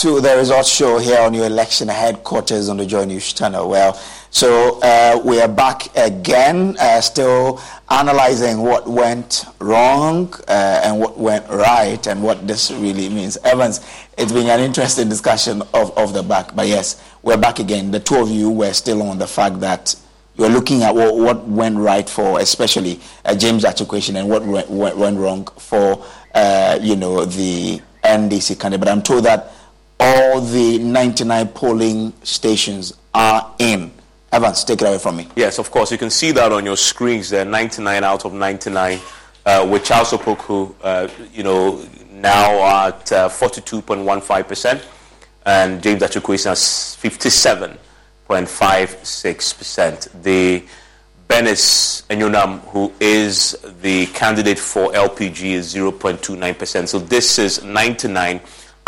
To 0.00 0.18
the 0.18 0.34
results 0.34 0.70
show 0.72 0.96
here 0.96 1.20
on 1.20 1.34
your 1.34 1.44
election 1.44 1.88
headquarters 1.88 2.70
on 2.70 2.78
the 2.78 2.86
Joy 2.86 3.04
News 3.04 3.34
channel. 3.34 3.68
Well, 3.68 3.92
so 4.30 4.80
uh, 4.80 5.20
we 5.22 5.42
are 5.42 5.46
back 5.46 5.94
again, 5.94 6.74
uh, 6.80 7.02
still 7.02 7.60
analyzing 7.90 8.62
what 8.62 8.88
went 8.88 9.44
wrong 9.58 10.32
uh, 10.48 10.80
and 10.84 10.98
what 10.98 11.18
went 11.18 11.46
right 11.50 12.06
and 12.06 12.22
what 12.22 12.48
this 12.48 12.70
really 12.70 13.10
means. 13.10 13.36
Evans, 13.44 13.86
it's 14.16 14.32
been 14.32 14.48
an 14.48 14.60
interesting 14.60 15.10
discussion 15.10 15.60
of, 15.74 15.94
of 15.98 16.14
the 16.14 16.22
back, 16.22 16.56
but 16.56 16.66
yes, 16.66 17.04
we're 17.20 17.36
back 17.36 17.58
again. 17.58 17.90
The 17.90 18.00
two 18.00 18.16
of 18.22 18.30
you 18.30 18.48
were 18.48 18.72
still 18.72 19.02
on 19.02 19.18
the 19.18 19.26
fact 19.26 19.60
that 19.60 19.94
you're 20.34 20.48
looking 20.48 20.82
at 20.82 20.94
what, 20.94 21.14
what 21.14 21.46
went 21.46 21.76
right 21.76 22.08
for, 22.08 22.40
especially 22.40 23.00
uh, 23.26 23.34
James 23.34 23.64
Gyakye 23.64 23.86
Quayson, 23.86 24.18
and 24.18 24.30
what 24.30 24.46
went, 24.46 24.70
went, 24.70 24.96
went 24.96 25.18
wrong 25.18 25.46
for, 25.58 26.02
uh, 26.34 26.78
you 26.80 26.96
know, 26.96 27.26
the 27.26 27.82
NDC 28.02 28.58
candidate. 28.58 28.80
But 28.80 28.88
I'm 28.88 29.02
told 29.02 29.24
that 29.24 29.52
all 30.00 30.40
the 30.40 30.78
99 30.78 31.48
polling 31.48 32.12
stations 32.22 32.94
are 33.12 33.54
in. 33.58 33.92
Evans, 34.32 34.64
take 34.64 34.80
it 34.80 34.86
away 34.86 34.98
from 34.98 35.16
me. 35.16 35.28
Yes, 35.36 35.58
of 35.58 35.70
course. 35.70 35.92
You 35.92 35.98
can 35.98 36.08
see 36.10 36.32
that 36.32 36.52
on 36.52 36.64
your 36.64 36.78
screens 36.78 37.28
there, 37.28 37.44
99 37.44 38.02
out 38.02 38.24
of 38.24 38.32
99, 38.32 38.98
uh, 39.44 39.68
with 39.70 39.84
Charles 39.84 40.12
Opoku, 40.12 40.74
uh, 40.82 41.08
you 41.34 41.42
know, 41.42 41.84
now 42.12 42.86
at 42.86 43.12
uh, 43.12 43.28
42.15%, 43.28 44.82
and 45.46 45.82
James 45.82 46.00
Gyakye 46.02 46.22
Quayson 46.22 46.52
at 46.52 46.58
57.56%. 48.28 50.22
The 50.22 50.62
Bernice 51.28 52.02
Enyonam, 52.08 52.60
who 52.68 52.92
is 53.00 53.52
the 53.82 54.06
candidate 54.06 54.58
for 54.58 54.92
LPG, 54.92 55.52
is 55.52 55.74
0.29%. 55.74 56.88
So 56.88 56.98
this 56.98 57.38
is 57.38 57.62
99 57.64 58.40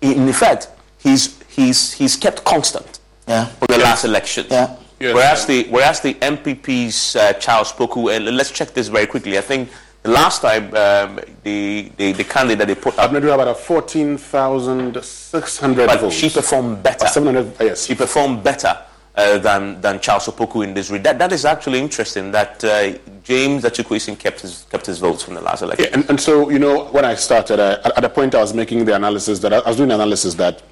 In 0.00 0.28
effect, 0.28 0.68
he's, 0.98 1.35
he's, 1.56 1.92
he's 1.92 2.16
kept 2.16 2.44
constant 2.44 3.00
yeah. 3.26 3.46
for 3.46 3.66
the 3.66 3.78
last 3.78 4.04
election. 4.04 4.46
Yeah. 4.50 4.76
Whereas 4.98 5.44
the 5.44 5.66
whereas 5.68 6.00
the 6.00 6.14
NPP's 6.14 7.16
uh, 7.16 7.34
Charles 7.34 7.70
Poku, 7.70 8.16
and 8.16 8.24
let's 8.34 8.50
check 8.50 8.72
this 8.72 8.88
very 8.88 9.06
quickly. 9.06 9.36
I 9.36 9.42
think 9.42 9.68
the 10.02 10.10
last 10.10 10.40
time 10.40 10.74
um, 10.74 11.20
the, 11.42 11.92
the 11.98 12.12
the 12.12 12.24
candidate 12.24 12.60
that 12.60 12.68
they 12.68 12.74
put 12.74 12.98
up, 12.98 13.10
Abnadu 13.10 13.34
about 13.34 13.48
a 13.48 13.54
14,600 13.54 15.86
but 15.86 16.00
votes. 16.00 16.14
she 16.14 16.30
performed 16.30 16.82
better. 16.82 17.06
700, 17.06 17.52
yes. 17.60 17.84
She 17.84 17.94
performed 17.94 18.42
better 18.42 18.74
uh, 19.16 19.36
than 19.36 19.78
than 19.82 20.00
Charles 20.00 20.28
Opoku 20.28 20.64
in 20.64 20.72
this. 20.72 20.90
Re- 20.90 21.00
that 21.00 21.18
that 21.18 21.32
is 21.32 21.44
actually 21.44 21.80
interesting. 21.80 22.30
That 22.30 22.64
uh, 22.64 22.92
James 23.22 23.64
Gyakye 23.64 23.84
Quayson 23.84 24.18
kept 24.18 24.40
his 24.40 24.64
kept 24.70 24.86
his 24.86 24.98
votes 24.98 25.22
from 25.22 25.34
the 25.34 25.42
last 25.42 25.60
election. 25.60 25.88
Yeah, 25.90 25.98
and, 25.98 26.08
and 26.08 26.18
so, 26.18 26.48
you 26.48 26.58
know, 26.58 26.86
when 26.86 27.04
I 27.04 27.16
started, 27.16 27.60
uh, 27.60 27.80
at, 27.84 27.98
at 27.98 28.02
the 28.02 28.08
point 28.08 28.34
I 28.34 28.40
was 28.40 28.54
making 28.54 28.86
the 28.86 28.94
analysis 28.94 29.40
that 29.40 29.52
I, 29.52 29.58
I 29.58 29.68
was 29.68 29.76
doing 29.76 29.90
analysis 29.90 30.32
that 30.36 30.62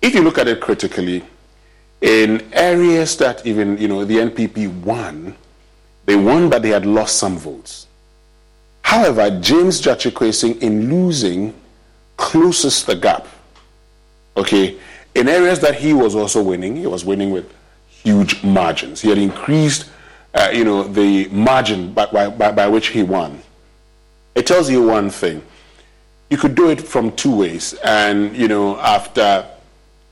if 0.00 0.14
you 0.14 0.22
look 0.22 0.38
at 0.38 0.48
it 0.48 0.60
critically, 0.60 1.24
in 2.00 2.48
areas 2.52 3.16
that 3.16 3.44
even, 3.44 3.76
you 3.78 3.88
know, 3.88 4.04
the 4.04 4.16
NPP 4.16 4.82
won, 4.82 5.34
they 6.06 6.16
won, 6.16 6.48
but 6.48 6.62
they 6.62 6.70
had 6.70 6.86
lost 6.86 7.18
some 7.18 7.36
votes. 7.36 7.86
However, 8.82 9.28
James 9.40 9.82
Gyakye 9.82 10.12
Quayson, 10.12 10.60
in 10.60 10.88
losing, 10.88 11.54
closes 12.16 12.84
the 12.84 12.94
gap. 12.94 13.26
Okay, 14.36 14.78
in 15.14 15.28
areas 15.28 15.58
that 15.60 15.74
he 15.74 15.92
was 15.92 16.14
also 16.14 16.42
winning, 16.42 16.76
he 16.76 16.86
was 16.86 17.04
winning 17.04 17.30
with 17.30 17.52
huge 17.88 18.42
margins. 18.44 19.00
He 19.00 19.08
had 19.08 19.18
increased, 19.18 19.90
uh, 20.34 20.50
you 20.52 20.64
know, 20.64 20.84
the 20.84 21.28
margin 21.28 21.92
by, 21.92 22.06
by, 22.06 22.28
by, 22.28 22.52
by 22.52 22.68
which 22.68 22.88
he 22.88 23.02
won. 23.02 23.42
It 24.34 24.46
tells 24.46 24.70
you 24.70 24.86
one 24.86 25.10
thing. 25.10 25.42
you 26.30 26.36
could 26.36 26.54
do 26.54 26.70
it 26.70 26.80
from 26.80 27.12
two 27.12 27.34
ways. 27.34 27.74
And, 27.84 28.36
you 28.36 28.48
know, 28.48 28.78
after, 28.78 29.46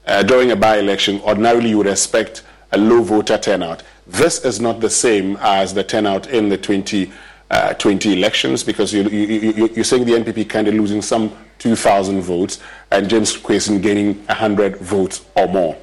uh, 0.07 0.23
during 0.23 0.51
a 0.51 0.57
by 0.57 0.79
election, 0.79 1.21
ordinarily 1.23 1.71
you 1.71 1.79
would 1.79 1.87
expect 1.87 2.43
a 2.73 2.79
low 2.79 3.03
voter 3.03 3.39
turnout. 3.39 3.83
This 4.07 4.45
is 4.45 4.61
not 4.61 4.81
the 4.81 4.91
same 4.91 5.37
as 5.41 5.75
the 5.75 5.83
turnout 5.83 6.29
in 6.29 6.49
the 6.49 6.57
2020 6.57 7.13
uh, 7.51 7.75
20 7.75 8.13
elections 8.13 8.65
because 8.65 8.93
you, 8.93 9.05
you, 9.05 9.27
you, 9.27 9.69
you're 9.69 9.85
saying 9.85 10.05
the 10.05 10.13
NPP 10.13 10.49
kind 10.49 10.67
of 10.69 10.75
losing 10.75 11.01
some 11.01 11.33
2,000 11.59 12.21
votes 12.21 12.61
and 12.91 13.09
James 13.09 13.37
Quayson 13.37 13.81
gaining 13.81 14.15
100 14.27 14.79
votes 14.79 15.25
or 15.37 15.47
more. 15.47 15.77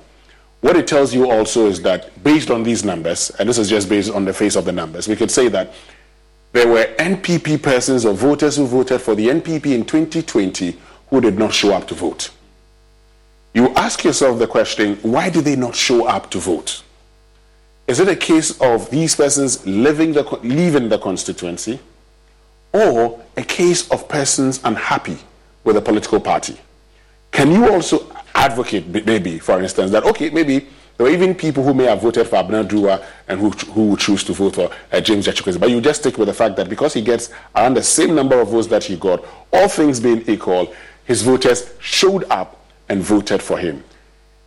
What 0.61 0.75
it 0.77 0.87
tells 0.87 1.13
you 1.13 1.29
also 1.29 1.67
is 1.67 1.81
that 1.81 2.23
based 2.23 2.49
on 2.49 2.63
these 2.63 2.83
numbers, 2.85 3.29
and 3.31 3.49
this 3.49 3.57
is 3.57 3.69
just 3.69 3.89
based 3.89 4.11
on 4.11 4.25
the 4.25 4.33
face 4.33 4.55
of 4.55 4.65
the 4.65 4.71
numbers, 4.71 5.07
we 5.07 5.15
could 5.15 5.31
say 5.31 5.47
that 5.49 5.73
there 6.53 6.67
were 6.67 6.85
NPP 6.99 7.61
persons 7.61 8.05
or 8.05 8.13
voters 8.13 8.57
who 8.57 8.67
voted 8.67 9.01
for 9.01 9.15
the 9.15 9.27
NPP 9.27 9.67
in 9.67 9.85
2020 9.85 10.77
who 11.09 11.21
did 11.21 11.37
not 11.37 11.53
show 11.53 11.73
up 11.73 11.87
to 11.87 11.95
vote. 11.95 12.29
You 13.53 13.69
ask 13.75 14.03
yourself 14.03 14.39
the 14.39 14.47
question 14.47 14.95
why 15.03 15.29
did 15.29 15.45
they 15.45 15.55
not 15.55 15.75
show 15.75 16.07
up 16.07 16.31
to 16.31 16.39
vote? 16.39 16.83
Is 17.87 17.99
it 17.99 18.07
a 18.07 18.15
case 18.15 18.59
of 18.61 18.89
these 18.89 19.15
persons 19.15 19.65
living 19.67 20.13
the, 20.13 20.23
leaving 20.41 20.89
the 20.89 20.97
constituency 20.97 21.79
or 22.71 23.21
a 23.37 23.43
case 23.43 23.89
of 23.91 24.07
persons 24.07 24.61
unhappy 24.63 25.17
with 25.63 25.77
a 25.77 25.81
political 25.81 26.19
party? 26.19 26.57
Can 27.31 27.51
you 27.51 27.69
also 27.71 28.09
advocate, 28.33 28.87
maybe, 29.05 29.37
for 29.39 29.61
instance, 29.61 29.91
that, 29.91 30.03
okay, 30.05 30.29
maybe 30.29 30.67
there 30.97 31.07
are 31.07 31.09
even 31.09 31.35
people 31.35 31.63
who 31.63 31.73
may 31.73 31.85
have 31.85 32.01
voted 32.01 32.27
for 32.27 32.37
Abena 32.37 32.67
Duwa 32.67 33.03
and 33.27 33.39
who, 33.39 33.49
who 33.49 33.89
would 33.89 33.99
choose 33.99 34.23
to 34.23 34.33
vote 34.33 34.55
for 34.55 34.71
uh, 34.91 35.01
James 35.01 35.27
Gyakye 35.27 35.59
but 35.59 35.69
you 35.69 35.81
just 35.81 36.01
stick 36.01 36.17
with 36.17 36.27
the 36.27 36.33
fact 36.33 36.55
that 36.55 36.69
because 36.69 36.93
he 36.93 37.01
gets 37.01 37.31
around 37.55 37.75
the 37.75 37.83
same 37.83 38.15
number 38.15 38.39
of 38.39 38.49
votes 38.49 38.67
that 38.67 38.83
he 38.83 38.95
got, 38.95 39.25
all 39.51 39.67
things 39.67 39.99
being 39.99 40.23
equal, 40.27 40.73
his 41.05 41.21
voters 41.21 41.73
showed 41.79 42.23
up 42.29 42.62
and 42.89 43.01
voted 43.01 43.41
for 43.41 43.57
him. 43.57 43.83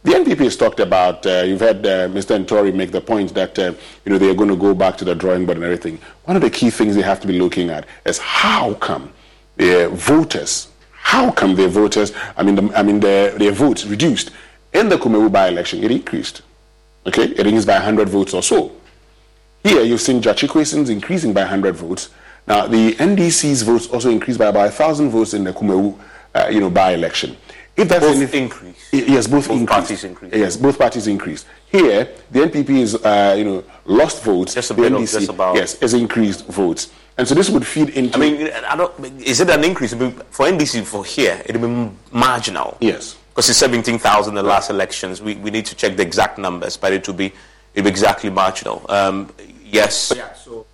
The 0.07 0.13
NPP 0.13 0.39
has 0.39 0.57
talked 0.57 0.79
about, 0.79 1.27
uh, 1.27 1.43
you've 1.45 1.59
heard 1.59 1.85
uh, 1.85 2.09
Mr. 2.09 2.39
Ntori 2.45 2.73
make 2.73 2.93
the 2.93 3.01
point 3.01 3.35
that, 3.35 3.59
uh, 3.59 3.75
you 4.05 4.13
know, 4.13 4.19
they're 4.19 4.35
going 4.35 4.51
to 4.51 4.57
go 4.57 4.73
back 4.73 4.97
to 4.99 5.05
the 5.05 5.17
drawing 5.17 5.47
board 5.47 5.57
and 5.57 5.65
everything. 5.65 5.99
One 6.27 6.37
of 6.37 6.43
the 6.43 6.51
key 6.51 6.71
things 6.71 6.95
they 6.95 7.03
have 7.03 7.19
to 7.23 7.27
be 7.27 7.41
looking 7.41 7.71
at 7.71 7.87
is 8.05 8.19
how 8.19 8.75
come 8.75 9.13
their 9.57 9.89
voters, 9.89 10.69
how 10.93 11.33
come 11.33 11.57
their 11.57 11.67
voters, 11.67 12.13
I 12.37 12.45
mean, 12.45 12.55
the, 12.55 12.79
I 12.79 12.85
mean 12.85 13.01
their, 13.01 13.37
their 13.37 13.51
votes 13.51 13.85
reduced. 13.85 14.31
In 14.73 14.89
the 14.89 14.97
Kumawu 14.97 15.33
by-election, 15.33 15.83
it 15.83 15.91
increased. 15.91 16.43
Okay, 17.05 17.25
it 17.25 17.45
increased 17.45 17.67
by 17.67 17.75
100 17.75 18.09
votes 18.09 18.33
or 18.33 18.45
so. 18.45 18.73
Here, 19.65 19.83
you've 19.83 20.01
seen 20.01 20.23
Quayson's 20.23 20.89
increasing 20.89 21.33
by 21.33 21.41
100 21.41 21.75
votes. 21.75 22.11
Now, 22.47 22.69
the 22.69 22.93
NDC's 22.95 23.63
votes 23.63 23.89
also 23.89 24.11
increased 24.11 24.39
by 24.39 24.47
about 24.47 24.67
1,000 24.67 25.11
votes 25.11 25.35
in 25.35 25.43
the 25.43 25.53
Kumawu, 25.53 25.99
uh, 26.33 26.49
you 26.49 26.61
know, 26.61 26.71
by-election. 26.71 27.37
If 27.77 27.89
that's 27.89 28.05
both 28.05 28.17
anything, 28.17 28.45
increase. 28.45 28.89
Yes, 28.93 29.27
both, 29.27 29.49
both 29.49 29.59
increased. 29.59 29.69
parties 29.69 30.05
increase. 30.05 30.33
Yes, 30.33 30.57
both 30.57 30.79
parties 30.79 31.07
increased. 31.07 31.47
Here, 31.67 32.09
the 32.31 32.41
NPP 32.41 32.71
is, 32.71 32.95
uh, 32.95 33.35
you 33.37 33.45
know, 33.45 33.65
lost 33.85 34.23
votes. 34.23 34.55
Just 34.55 34.71
a 34.71 34.75
the 34.75 34.83
bit 34.83 34.93
NDC, 34.93 35.03
of 35.03 35.21
just 35.21 35.29
about. 35.29 35.57
Yes, 35.57 35.83
is 35.83 35.93
increased 35.93 36.47
votes, 36.47 36.91
and 37.19 37.29
so 37.29 37.35
this 37.35 37.51
would 37.51 37.67
feed 37.67 37.91
into. 37.91 38.17
I 38.17 38.21
mean, 38.21 38.51
I 38.67 38.77
don't. 38.77 39.21
Is 39.21 39.41
it 39.41 39.51
an 39.51 39.63
increase 39.63 39.93
for 39.93 40.47
NDC 40.47 40.85
for 40.87 41.05
here? 41.05 41.43
It'll 41.45 41.61
be 41.61 41.91
marginal. 42.13 42.79
Yes. 42.81 43.17
Because 43.29 43.51
it's 43.51 43.59
seventeen 43.59 43.99
thousand 43.99 44.39
in 44.39 44.43
the 44.45 44.49
last 44.49 44.71
elections. 44.71 45.21
We 45.21 45.35
we 45.37 45.51
need 45.51 45.67
to 45.67 45.75
check 45.75 45.97
the 45.97 46.03
exact 46.03 46.39
numbers, 46.39 46.79
but 46.79 46.95
it 46.95 47.07
will 47.07 47.15
be 47.15 47.27
it 47.27 47.35
will 47.77 47.83
be 47.85 47.91
exactly 47.91 48.31
marginal. 48.31 48.87
Um, 48.89 49.31
yes. 49.63 50.15
Yeah, 50.17 50.33
so 50.33 50.65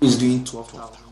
He's 0.00 0.18
doing 0.18 0.44
12,000. 0.44 1.02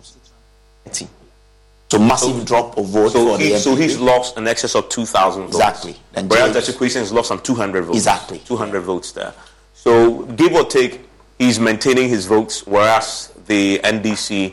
So 1.91 1.99
massive 1.99 2.37
so, 2.37 2.45
drop 2.45 2.79
of 2.79 2.87
votes 2.87 3.15
so 3.15 3.37
for 3.37 3.43
he, 3.43 3.49
the 3.51 3.59
So 3.59 3.75
he's 3.75 3.99
lost 3.99 4.37
an 4.37 4.47
excess 4.47 4.77
of 4.77 4.89
2,000 4.89 5.43
votes. 5.43 5.57
Exactly. 5.57 5.97
And 6.15 6.31
Whereas 6.31 6.55
Gyakye 6.55 6.77
Quayson 6.77 7.01
has 7.01 7.13
lost 7.13 7.29
some 7.29 7.41
200 7.41 7.85
votes. 7.85 7.97
Exactly. 7.97 8.39
200 8.45 8.81
votes 8.83 9.11
there. 9.11 9.35
So 9.75 10.23
give 10.37 10.53
or 10.53 10.65
take, 10.65 11.01
he's 11.41 11.59
maintaining 11.59 12.09
his 12.09 12.27
votes, 12.27 12.67
whereas 12.67 13.33
the 13.47 13.79
NDC, 13.79 14.53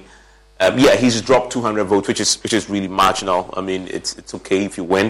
um, 0.59 0.79
yeah, 0.79 0.95
he's 0.95 1.21
dropped 1.21 1.51
200 1.51 1.83
votes, 1.83 2.07
which 2.07 2.19
is 2.19 2.41
which 2.41 2.53
is 2.53 2.67
really 2.69 2.87
marginal. 2.87 3.53
I 3.55 3.61
mean, 3.61 3.87
it's 3.91 4.17
it's 4.17 4.33
okay 4.35 4.65
if 4.65 4.77
you 4.77 4.83
win. 4.83 5.07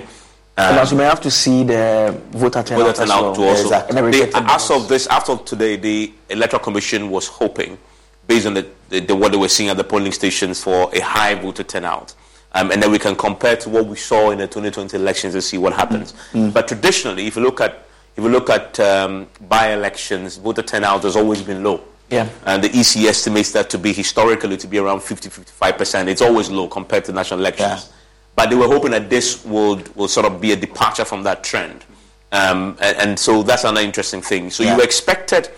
Um, 0.59 0.71
and 0.71 0.79
also, 0.79 0.95
may 0.95 1.03
have 1.03 1.21
to 1.21 1.31
see 1.31 1.63
the 1.63 2.19
voter 2.31 2.63
turnout, 2.63 2.87
voter 2.87 2.97
turnout 2.97 3.21
well. 3.21 3.35
to 3.35 3.41
also. 3.43 3.63
Exactly. 3.63 4.11
They, 4.11 4.31
as 4.33 4.71
of 4.71 4.89
this, 4.89 5.05
after 5.07 5.37
today, 5.37 5.75
the 5.77 6.11
electoral 6.29 6.63
commission 6.63 7.11
was 7.11 7.27
hoping, 7.27 7.77
based 8.25 8.47
on 8.47 8.55
the, 8.55 8.67
the, 8.89 8.99
the, 9.01 9.15
what 9.15 9.31
they 9.31 9.37
were 9.37 9.49
seeing 9.49 9.69
at 9.69 9.77
the 9.77 9.83
polling 9.83 10.11
stations, 10.11 10.63
for 10.63 10.89
a 10.95 10.99
high 10.99 11.35
voter 11.35 11.63
turnout. 11.63 12.15
Um, 12.53 12.71
and 12.71 12.81
then 12.81 12.89
we 12.89 12.97
can 12.97 13.15
compare 13.15 13.55
to 13.57 13.69
what 13.69 13.85
we 13.85 13.97
saw 13.97 14.31
in 14.31 14.39
the 14.39 14.47
2020 14.47 14.97
elections 14.97 15.35
and 15.35 15.43
see 15.43 15.59
what 15.59 15.73
happens. 15.73 16.13
Mm. 16.31 16.51
But 16.51 16.67
traditionally, 16.67 17.27
if 17.27 17.35
you 17.35 17.43
look 17.43 17.61
at 17.61 17.86
if 18.17 18.23
you 18.23 18.29
look 18.29 18.49
at 18.49 18.79
um, 18.79 19.27
by-elections, 19.47 20.37
voter 20.37 20.63
turnout 20.63 21.03
has 21.03 21.15
always 21.15 21.43
been 21.43 21.63
low. 21.63 21.81
Yeah. 22.09 22.27
And 22.45 22.63
the 22.63 22.69
EC 22.69 23.05
estimates 23.07 23.51
that 23.51 23.69
to 23.69 23.77
be 23.77 23.93
historically 23.93 24.57
to 24.57 24.67
be 24.67 24.79
around 24.79 25.03
50, 25.03 25.29
55%. 25.29 26.07
It's 26.07 26.21
always 26.23 26.49
low 26.49 26.67
compared 26.67 27.05
to 27.05 27.11
national 27.11 27.41
elections. 27.41 27.87
Yeah. 27.87 27.95
But 28.35 28.49
they 28.49 28.55
were 28.55 28.67
hoping 28.67 28.91
that 28.91 29.09
this 29.09 29.45
would 29.45 29.95
will 29.95 30.07
sort 30.07 30.25
of 30.25 30.41
be 30.41 30.51
a 30.51 30.55
departure 30.55 31.05
from 31.05 31.23
that 31.23 31.43
trend. 31.43 31.85
Um, 32.31 32.77
and, 32.81 32.97
and, 32.97 33.19
so 33.19 33.43
that's 33.43 33.63
another 33.63 33.81
interesting 33.81 34.21
thing. 34.21 34.49
So 34.49 34.63
Yeah. 34.63 34.77
you 34.77 34.83
expected 34.83 35.49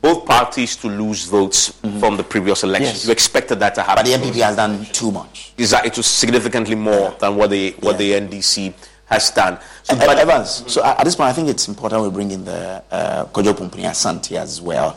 both 0.00 0.24
parties 0.24 0.76
to 0.76 0.88
lose 0.88 1.24
votes 1.24 1.72
from 1.98 2.16
the 2.16 2.22
previous 2.22 2.62
elections. 2.62 2.94
Yes. 2.98 3.06
You 3.06 3.12
expected 3.12 3.58
that 3.60 3.74
to 3.74 3.82
happen. 3.82 4.04
But 4.04 4.06
the 4.06 4.30
NPP 4.30 4.40
has 4.42 4.56
done 4.56 4.84
too 4.86 5.10
much. 5.10 5.52
Exactly. 5.58 5.90
It 5.90 5.96
was 5.96 6.06
significantly 6.06 6.76
more 6.76 7.16
than 7.18 7.34
what 7.36 7.50
the 7.50 7.74
what 7.80 7.98
the 7.98 8.12
NDC 8.12 8.72
has 9.08 9.30
done. 9.30 9.58
So, 9.82 9.96
Uh, 9.96 10.14
Evans, 10.14 10.64
so 10.66 10.84
at 10.84 11.04
this 11.04 11.16
point, 11.16 11.30
I 11.30 11.32
think 11.32 11.48
it's 11.48 11.66
important 11.68 12.02
we 12.02 12.10
bring 12.10 12.30
in 12.30 12.44
the 12.44 12.82
uh, 12.90 13.24
Kojo 13.26 13.56
Pumpuni 13.56 13.84
Asante 13.84 14.36
as 14.36 14.60
well. 14.60 14.96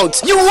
Account, 0.00 0.22
you 0.26 0.36
will 0.36 0.48